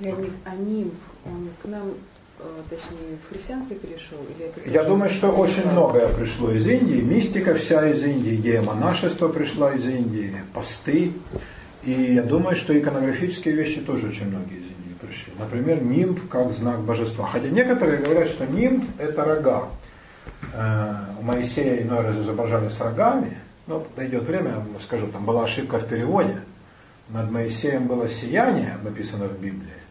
И 0.01 0.09
они, 0.09 0.33
они, 0.45 0.93
он 1.25 1.49
к 1.63 1.67
нам, 1.67 1.93
точнее, 2.69 3.19
в 3.25 3.33
христианство 3.33 3.75
перешел? 3.77 4.19
Или 4.37 4.47
это 4.47 4.69
Я 4.69 4.85
думаю, 4.85 5.11
что 5.11 5.31
очень 5.31 5.69
многое 5.71 6.09
пришло 6.09 6.51
из 6.51 6.67
Индии. 6.67 7.01
Мистика 7.01 7.55
вся 7.55 7.89
из 7.89 8.03
Индии, 8.05 8.37
идея 8.37 8.63
монашества 8.63 9.29
пришла 9.29 9.73
из 9.75 9.87
Индии, 9.87 10.35
посты. 10.53 11.13
И 11.85 11.93
я 11.93 12.23
думаю, 12.23 12.57
что 12.57 12.79
иконографические 12.79 13.55
вещи 13.55 13.81
тоже 13.81 14.09
очень 14.09 14.29
многие 14.29 14.57
из 14.59 14.65
Индии 14.65 14.97
пришли. 15.01 15.33
Например, 15.39 15.83
нимб 15.83 16.29
как 16.29 16.53
знак 16.53 16.81
божества. 16.81 17.27
Хотя 17.27 17.49
некоторые 17.49 17.99
говорят, 17.99 18.29
что 18.29 18.47
нимб 18.47 18.85
это 18.99 19.25
рога. 19.25 19.69
Э, 20.53 20.95
У 21.21 21.23
Моисея 21.23 21.83
иной 21.83 22.01
раз 22.01 22.17
изображали 22.17 22.69
с 22.69 22.81
рогами. 22.81 23.39
Ну, 23.67 23.87
дойдет 23.97 24.25
время, 24.25 24.51
я 24.51 24.81
скажу, 24.81 25.09
там 25.09 25.25
была 25.25 25.45
ошибка 25.45 25.79
в 25.79 25.89
переводе. 25.89 26.37
Над 27.09 27.31
Моисеем 27.31 27.87
было 27.87 28.09
сияние, 28.09 28.77
написано 28.83 29.27
в 29.27 29.39
Библии. 29.41 29.86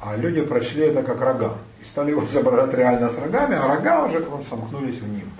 А 0.00 0.16
люди 0.16 0.42
прочли 0.42 0.86
это 0.86 1.02
как 1.02 1.20
рога. 1.20 1.54
И 1.80 1.84
стали 1.84 2.10
его 2.10 2.24
изображать 2.26 2.74
реально 2.74 3.10
с 3.10 3.18
рогами, 3.18 3.56
а 3.56 3.66
рога 3.66 4.04
уже 4.04 4.20
вам 4.20 4.44
сомкнулись 4.44 4.98
в 4.98 5.08
нимб. 5.08 5.32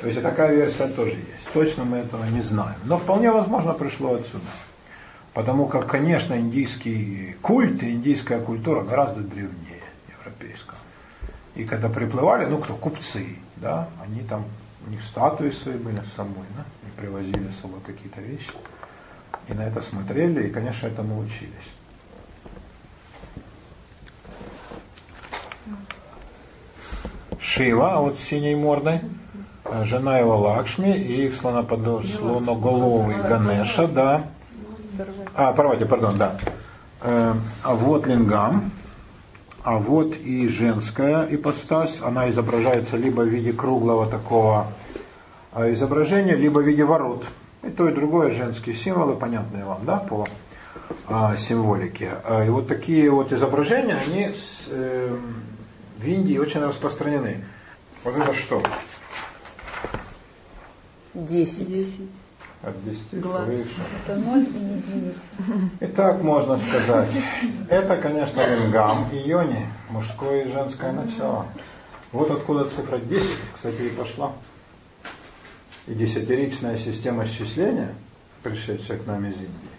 То 0.00 0.08
есть 0.08 0.22
такая 0.22 0.54
версия 0.54 0.88
тоже 0.88 1.12
есть. 1.12 1.52
Точно 1.52 1.84
мы 1.84 1.98
этого 1.98 2.24
не 2.26 2.42
знаем. 2.42 2.76
Но 2.84 2.96
вполне 2.96 3.30
возможно 3.30 3.72
пришло 3.74 4.14
отсюда. 4.14 4.46
Потому 5.34 5.66
как, 5.66 5.86
конечно, 5.86 6.34
индийский 6.34 7.36
культ 7.42 7.82
и 7.82 7.90
индийская 7.90 8.40
культура 8.40 8.82
гораздо 8.82 9.20
древнее 9.20 9.82
европейского. 10.18 10.78
И 11.54 11.64
когда 11.64 11.88
приплывали, 11.88 12.46
ну 12.46 12.58
кто, 12.58 12.74
купцы, 12.74 13.36
да, 13.56 13.88
они 14.02 14.22
там, 14.22 14.44
у 14.86 14.90
них 14.90 15.04
статуи 15.04 15.50
свои 15.50 15.76
были 15.76 16.00
с 16.00 16.16
собой, 16.16 16.44
да, 16.56 16.64
и 16.82 17.00
привозили 17.00 17.50
с 17.50 17.60
собой 17.60 17.80
какие-то 17.86 18.20
вещи. 18.20 18.50
И 19.48 19.52
на 19.52 19.62
это 19.62 19.82
смотрели, 19.82 20.48
и, 20.48 20.50
конечно, 20.50 20.86
этому 20.86 21.20
учились. 21.20 21.70
Шива, 27.40 27.96
вот 28.00 28.18
с 28.18 28.22
синей 28.22 28.54
мордой, 28.54 29.00
э, 29.64 29.84
жена 29.84 30.18
его 30.18 30.36
Лакшми 30.38 30.96
и 30.96 31.28
слоноподо- 31.30 32.04
слоноголовый 32.04 33.16
Ганеша, 33.16 33.88
да. 33.88 34.24
А, 35.34 35.52
порвайте, 35.52 35.86
пардон, 35.86 36.16
да. 36.18 36.36
Э, 37.02 37.34
А 37.62 37.74
вот 37.74 38.06
лингам, 38.06 38.70
а 39.64 39.78
вот 39.78 40.16
и 40.16 40.48
женская 40.48 41.26
ипостась, 41.30 42.00
она 42.02 42.28
изображается 42.30 42.96
либо 42.96 43.22
в 43.22 43.28
виде 43.28 43.52
круглого 43.52 44.06
такого 44.06 44.66
а, 45.52 45.72
изображения, 45.72 46.34
либо 46.36 46.58
в 46.60 46.66
виде 46.66 46.84
ворот. 46.84 47.24
И 47.62 47.68
то, 47.70 47.88
и 47.88 47.92
другое 47.92 48.32
женские 48.32 48.74
символы, 48.74 49.14
понятные 49.14 49.64
вам, 49.64 49.80
да, 49.84 49.96
по 49.96 50.24
а, 51.08 51.36
символике. 51.36 52.10
И 52.46 52.50
вот 52.50 52.68
такие 52.68 53.10
вот 53.10 53.32
изображения, 53.32 53.96
они 54.06 54.34
э, 54.68 55.16
в 56.00 56.06
Индии 56.06 56.38
очень 56.38 56.60
распространены. 56.60 57.44
Вот 58.04 58.16
это 58.16 58.34
что? 58.34 58.62
Десять. 61.12 61.98
От 62.62 62.84
10 62.84 63.20
Глаз. 63.20 63.44
свыше. 63.44 63.70
Это 64.04 64.16
ноль 64.16 64.42
и 64.42 64.48
единица. 64.48 65.18
И 65.80 65.86
так 65.86 66.22
можно 66.22 66.58
сказать. 66.58 67.10
Это, 67.70 67.96
конечно, 67.96 68.40
лингам 68.46 69.08
и 69.12 69.16
йони, 69.16 69.66
мужское 69.88 70.44
и 70.44 70.52
женское 70.52 70.92
начало. 70.92 71.46
Вот 72.12 72.30
откуда 72.30 72.64
цифра 72.64 72.98
10, 72.98 73.26
кстати, 73.54 73.80
и 73.80 73.88
пошла. 73.88 74.32
И 75.86 75.94
десятиричная 75.94 76.76
система 76.76 77.26
счисления, 77.26 77.94
пришедшая 78.42 78.98
к 78.98 79.06
нам 79.06 79.24
из 79.24 79.36
Индии, 79.36 79.76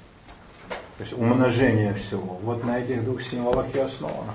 то 0.97 1.03
есть 1.03 1.13
умножение 1.13 1.93
всего, 1.93 2.39
вот 2.41 2.63
на 2.63 2.79
этих 2.79 3.05
двух 3.05 3.21
символах 3.21 3.73
и 3.75 3.79
основано. 3.79 4.33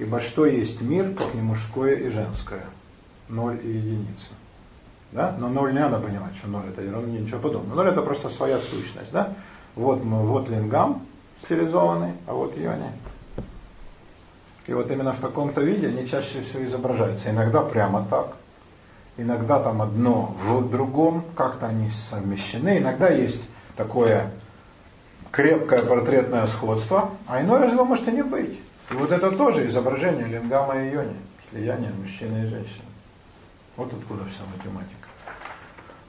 Ибо 0.00 0.18
что 0.20 0.46
есть 0.46 0.80
мир, 0.80 1.12
как 1.12 1.34
не 1.34 1.42
мужское 1.42 1.94
и 1.94 2.08
женское? 2.08 2.64
Ноль 3.28 3.60
и 3.62 3.68
единица. 3.68 4.32
Да? 5.12 5.36
Но 5.38 5.50
ноль 5.50 5.74
не 5.74 5.78
надо 5.78 5.98
понимать, 5.98 6.34
что 6.36 6.48
ноль 6.48 6.64
это 6.70 6.80
ерунда, 6.80 7.06
ничего 7.06 7.38
подобного. 7.38 7.82
Ноль 7.82 7.92
это 7.92 8.00
просто 8.00 8.30
своя 8.30 8.58
сущность. 8.60 9.12
Да? 9.12 9.34
Вот, 9.74 10.02
мы, 10.02 10.26
вот 10.26 10.48
лингам 10.48 11.02
стилизованный, 11.44 12.14
а 12.26 12.32
вот 12.32 12.56
йони. 12.56 12.90
И 14.66 14.72
вот 14.72 14.90
именно 14.90 15.12
в 15.12 15.20
таком-то 15.20 15.60
виде 15.60 15.88
они 15.88 16.08
чаще 16.08 16.40
всего 16.40 16.64
изображаются. 16.64 17.28
Иногда 17.30 17.60
прямо 17.60 18.06
так, 18.08 18.36
иногда 19.18 19.60
там 19.60 19.82
одно 19.82 20.34
в 20.42 20.70
другом, 20.70 21.26
как-то 21.36 21.66
они 21.66 21.90
совмещены. 21.90 22.78
Иногда 22.78 23.10
есть 23.10 23.42
такое 23.76 24.30
крепкое 25.30 25.82
портретное 25.82 26.46
сходство, 26.46 27.10
а 27.26 27.42
иной 27.42 27.58
раз 27.58 27.72
его 27.72 27.84
может 27.84 28.08
и 28.08 28.12
не 28.12 28.22
быть. 28.22 28.58
И 28.90 28.94
вот 28.94 29.10
это 29.10 29.30
тоже 29.32 29.68
изображение 29.68 30.26
лингама 30.26 30.76
и 30.82 30.90
йони, 30.92 31.16
слияние 31.50 31.92
мужчины 31.92 32.38
и 32.46 32.48
женщины. 32.48 32.84
Вот 33.76 33.92
откуда 33.92 34.24
вся 34.24 34.42
математика. 34.56 35.08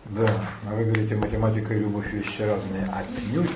Да, 0.06 0.28
а 0.68 0.76
вы 0.76 0.86
говорите, 0.86 1.16
математика 1.16 1.74
и 1.76 1.80
любовь 1.80 2.12
вещи 2.12 2.42
разные. 2.42 2.86
Отнюдь. 2.92 3.52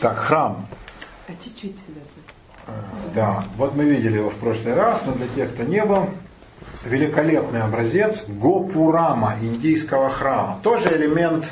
Так, 0.00 0.18
храм. 0.18 0.66
А 1.28 1.32
чуть-чуть 1.42 1.78
сюда. 1.78 2.00
Э, 2.66 2.72
Да, 3.14 3.44
вот 3.56 3.74
мы 3.74 3.84
видели 3.84 4.18
его 4.18 4.30
в 4.30 4.36
прошлый 4.36 4.74
раз, 4.74 5.04
но 5.06 5.12
для 5.14 5.26
тех, 5.28 5.54
кто 5.54 5.62
не 5.64 5.84
был, 5.84 6.10
великолепный 6.84 7.62
образец 7.62 8.24
Гопурама, 8.28 9.34
индийского 9.40 10.10
храма. 10.10 10.60
Тоже 10.62 10.94
элемент 10.96 11.46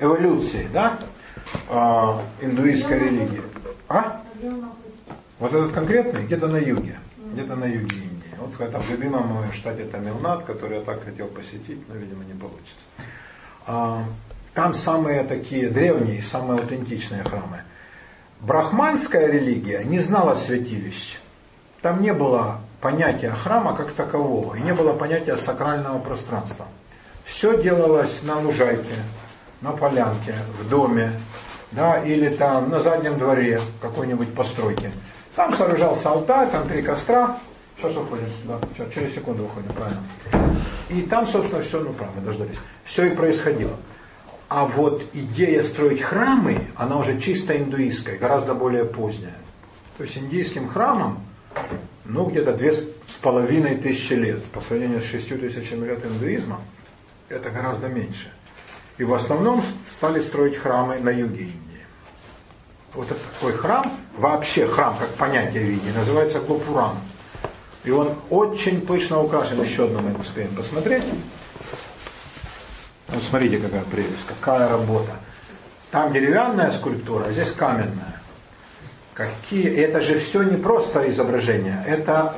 эволюции, 0.00 0.68
да, 0.72 0.98
а, 1.68 2.20
индуистской 2.40 2.98
религии. 2.98 3.42
А? 3.88 4.22
Вот 5.38 5.52
этот 5.52 5.72
конкретный 5.72 6.24
где-то 6.24 6.48
на 6.48 6.56
юге, 6.56 6.98
где-то 7.32 7.56
на 7.56 7.64
юге 7.64 7.96
Индии. 7.96 8.34
Вот 8.38 8.54
в 8.54 8.60
этом 8.60 8.82
любимом 8.90 9.26
моем 9.28 9.52
штате 9.52 9.84
Тамилнад, 9.84 10.44
который 10.44 10.78
я 10.78 10.84
так 10.84 11.04
хотел 11.04 11.28
посетить, 11.28 11.86
но, 11.88 11.94
видимо, 11.94 12.24
не 12.24 12.34
получится. 12.34 12.78
А, 13.66 14.04
там 14.54 14.74
самые 14.74 15.22
такие 15.24 15.68
древние, 15.68 16.22
самые 16.22 16.60
аутентичные 16.60 17.22
храмы. 17.22 17.62
Брахманская 18.40 19.26
религия 19.30 19.84
не 19.84 20.00
знала 20.00 20.34
святилищ. 20.34 21.18
Там 21.82 22.02
не 22.02 22.12
было 22.12 22.60
понятия 22.80 23.30
храма 23.30 23.76
как 23.76 23.92
такового, 23.92 24.54
и 24.54 24.60
не 24.62 24.72
было 24.72 24.92
понятия 24.94 25.36
сакрального 25.36 25.98
пространства. 25.98 26.66
Все 27.24 27.62
делалось 27.62 28.22
на 28.22 28.40
лужайке, 28.40 28.94
на 29.60 29.72
полянке, 29.72 30.34
в 30.58 30.68
доме, 30.68 31.12
да, 31.72 32.02
или 32.02 32.28
там 32.28 32.70
на 32.70 32.80
заднем 32.80 33.18
дворе 33.18 33.60
какой-нибудь 33.80 34.34
постройки. 34.34 34.90
Там 35.34 35.54
сооружался 35.54 36.10
алтарь, 36.10 36.50
там 36.50 36.68
три 36.68 36.82
костра. 36.82 37.38
Сейчас 37.76 37.96
уходим, 37.96 38.26
да, 38.44 38.58
сейчас, 38.74 38.92
через 38.92 39.14
секунду 39.14 39.44
уходим, 39.44 39.70
правильно. 39.72 40.02
И 40.88 41.02
там, 41.02 41.26
собственно, 41.26 41.62
все, 41.62 41.80
ну 41.80 41.92
правда, 41.92 42.20
дождались. 42.20 42.56
Все 42.84 43.04
и 43.04 43.10
происходило. 43.10 43.76
А 44.48 44.64
вот 44.64 45.02
идея 45.12 45.62
строить 45.62 46.00
храмы, 46.00 46.58
она 46.74 46.98
уже 46.98 47.20
чисто 47.20 47.56
индуистская, 47.56 48.18
гораздо 48.18 48.54
более 48.54 48.84
поздняя. 48.84 49.36
То 49.98 50.04
есть 50.04 50.16
индийским 50.16 50.68
храмам, 50.68 51.20
ну, 52.04 52.24
где-то 52.24 52.54
две 52.54 52.72
с 52.72 52.84
половиной 53.20 53.76
тысячи 53.76 54.14
лет. 54.14 54.42
По 54.46 54.60
сравнению 54.60 55.02
с 55.02 55.04
шестью 55.04 55.38
тысячами 55.38 55.86
лет 55.86 56.04
индуизма, 56.04 56.60
это 57.28 57.50
гораздо 57.50 57.88
меньше. 57.88 58.32
И 58.98 59.04
в 59.04 59.14
основном 59.14 59.64
стали 59.86 60.20
строить 60.20 60.56
храмы 60.56 60.98
на 60.98 61.10
юге 61.10 61.44
Индии. 61.44 61.86
Вот 62.94 63.08
такой 63.08 63.52
храм, 63.52 63.84
вообще 64.16 64.66
храм 64.66 64.96
как 64.98 65.10
понятие 65.10 65.64
в 65.66 65.70
Индии, 65.70 65.96
называется 65.96 66.40
Гопурам. 66.40 66.98
И 67.84 67.90
он 67.90 68.14
очень 68.28 68.80
пышно 68.80 69.22
украшен. 69.22 69.62
Еще 69.62 69.84
одно 69.84 70.00
мы 70.00 70.12
успеем 70.18 70.52
посмотреть. 70.54 71.04
Вот 73.08 73.22
смотрите, 73.22 73.58
какая 73.58 73.84
прелесть, 73.84 74.26
какая 74.26 74.68
работа. 74.68 75.12
Там 75.92 76.12
деревянная 76.12 76.72
скульптура, 76.72 77.26
а 77.26 77.32
здесь 77.32 77.52
каменная. 77.52 78.20
Какие, 79.14 79.74
это 79.76 80.00
же 80.00 80.18
все 80.18 80.42
не 80.42 80.56
просто 80.56 81.10
изображение. 81.10 81.82
Это, 81.86 82.34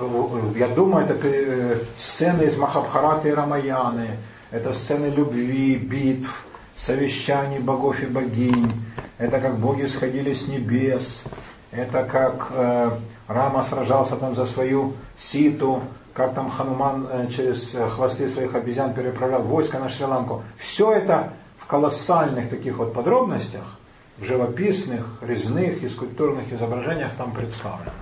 я 0.57 0.69
думаю, 0.69 1.07
это 1.07 1.19
э, 1.23 1.79
сцены 1.99 2.45
из 2.45 2.57
Махабхараты 2.57 3.31
и 3.31 3.33
Рамаяны, 3.33 4.19
это 4.51 4.73
сцены 4.73 5.07
любви, 5.07 5.77
битв, 5.77 6.47
совещаний 6.81 7.59
богов 7.59 8.03
и 8.03 8.07
богинь. 8.07 8.73
Это 9.19 9.39
как 9.41 9.59
боги 9.59 9.87
сходили 9.87 10.33
с 10.33 10.49
небес. 10.49 11.25
Это 11.73 12.05
как 12.05 12.49
э, 12.53 12.91
Рама 13.29 13.63
сражался 13.63 14.17
там 14.17 14.35
за 14.35 14.47
свою 14.47 14.95
ситу, 15.17 15.83
как 16.15 16.35
там 16.35 16.51
Хануман 16.51 17.07
э, 17.11 17.29
через 17.31 17.75
э, 17.75 17.89
хвосты 17.89 18.29
своих 18.29 18.55
обезьян 18.55 18.95
переправлял 18.95 19.43
войско 19.43 19.79
на 19.79 19.89
Шри-Ланку. 19.89 20.43
Все 20.59 20.91
это 20.93 21.33
в 21.59 21.67
колоссальных 21.67 22.49
таких 22.49 22.79
вот 22.79 22.95
подробностях, 22.95 23.79
в 24.19 24.25
живописных, 24.25 25.07
резных 25.21 25.83
и 25.83 25.89
скульптурных 25.89 26.53
изображениях 26.53 27.13
там 27.17 27.33
представлено. 27.33 27.93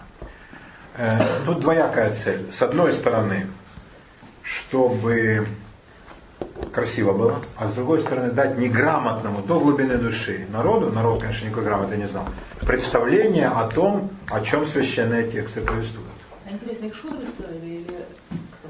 Э, 0.96 1.20
тут 1.44 1.60
двоякая 1.60 2.14
цель. 2.14 2.46
С 2.52 2.62
одной 2.62 2.92
стороны, 2.92 3.48
чтобы 4.42 5.46
красиво 6.72 7.12
было, 7.12 7.40
а 7.56 7.68
с 7.68 7.74
другой 7.74 8.00
стороны 8.00 8.30
дать 8.30 8.58
неграмотному 8.58 9.42
до 9.42 9.58
глубины 9.58 9.96
души 9.96 10.46
народу, 10.52 10.92
народ, 10.92 11.20
конечно, 11.20 11.46
никакой 11.46 11.64
грамоты 11.64 11.96
не 11.96 12.06
знал, 12.06 12.24
представление 12.60 13.48
о 13.48 13.68
том, 13.68 14.10
о 14.30 14.40
чем 14.40 14.66
священные 14.66 15.28
тексты 15.28 15.60
повествуют. 15.60 16.08
А 16.46 16.52
интересно, 16.52 16.86
их 16.86 16.94
шудры 16.94 17.26
строили 17.26 17.66
или 17.66 17.84
кто? 18.30 18.68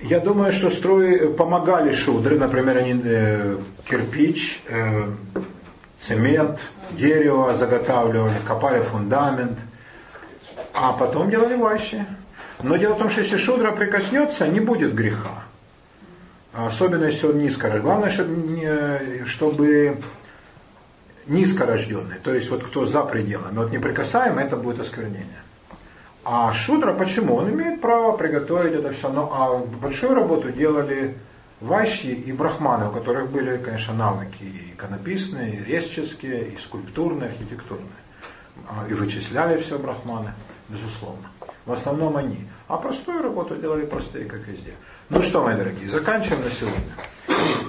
Я 0.00 0.20
думаю, 0.20 0.52
что 0.52 0.70
строи 0.70 1.32
помогали 1.32 1.92
шудры, 1.92 2.38
например, 2.38 2.76
они 2.76 3.00
э, 3.04 3.58
кирпич, 3.84 4.62
э, 4.68 5.04
цемент, 6.00 6.60
дерево 6.92 7.54
заготавливали, 7.54 8.34
копали 8.46 8.82
фундамент, 8.82 9.58
а 10.74 10.92
потом 10.92 11.30
делали 11.30 11.56
ващи. 11.56 12.04
Но 12.62 12.76
дело 12.76 12.94
в 12.94 12.98
том, 12.98 13.10
что 13.10 13.20
если 13.20 13.36
шудра 13.36 13.72
прикоснется, 13.72 14.48
не 14.48 14.60
будет 14.60 14.94
греха. 14.94 15.44
Особенно 16.52 17.04
если 17.04 17.26
он 17.26 17.38
низко. 17.38 17.78
Главное, 17.78 18.10
чтобы, 19.26 19.98
низкорожденный, 21.26 22.16
то 22.22 22.32
есть 22.32 22.50
вот 22.50 22.64
кто 22.64 22.86
за 22.86 23.02
пределами, 23.02 23.56
вот 23.56 23.70
неприкасаемый, 23.70 24.44
это 24.44 24.56
будет 24.56 24.80
осквернение. 24.80 25.42
А 26.24 26.52
шудра 26.52 26.92
почему? 26.92 27.36
Он 27.36 27.50
имеет 27.50 27.80
право 27.80 28.16
приготовить 28.16 28.74
это 28.74 28.92
все. 28.92 29.08
Но 29.08 29.30
а 29.32 29.58
большую 29.58 30.14
работу 30.14 30.50
делали 30.52 31.16
ващи 31.60 32.12
и 32.12 32.32
брахманы, 32.32 32.88
у 32.88 32.92
которых 32.92 33.30
были, 33.30 33.56
конечно, 33.56 33.94
навыки 33.94 34.42
и 34.42 34.72
иконописные, 34.74 35.54
и 35.54 35.64
резческие, 35.64 36.48
и 36.48 36.58
скульптурные, 36.58 37.30
архитектурные. 37.30 37.88
А, 38.68 38.86
и 38.88 38.94
вычисляли 38.94 39.58
все 39.60 39.78
брахманы, 39.78 40.34
безусловно. 40.68 41.30
В 41.64 41.72
основном 41.72 42.16
они. 42.16 42.46
А 42.66 42.76
простую 42.76 43.22
работу 43.22 43.56
делали 43.56 43.86
простые, 43.86 44.26
как 44.26 44.46
везде. 44.46 44.74
Ну 45.10 45.22
что, 45.22 45.42
мои 45.42 45.56
дорогие, 45.56 45.90
заканчиваем 45.90 46.44
на 46.44 46.50
сегодня. 46.50 46.80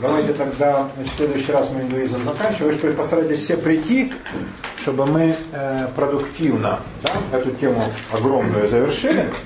Давайте 0.02 0.34
тогда 0.34 0.90
в 0.98 1.16
следующий 1.16 1.54
раз 1.54 1.70
мы 1.70 1.82
индуизм 1.82 2.22
заканчиваем. 2.26 2.78
Вы 2.78 2.92
постарайтесь 2.92 3.40
все 3.40 3.56
прийти, 3.56 4.12
чтобы 4.82 5.06
мы 5.06 5.38
э, 5.54 5.88
продуктивно 5.96 6.82
да, 7.02 7.38
эту 7.38 7.52
тему 7.52 7.82
огромную 8.12 8.68
завершили. 8.68 9.30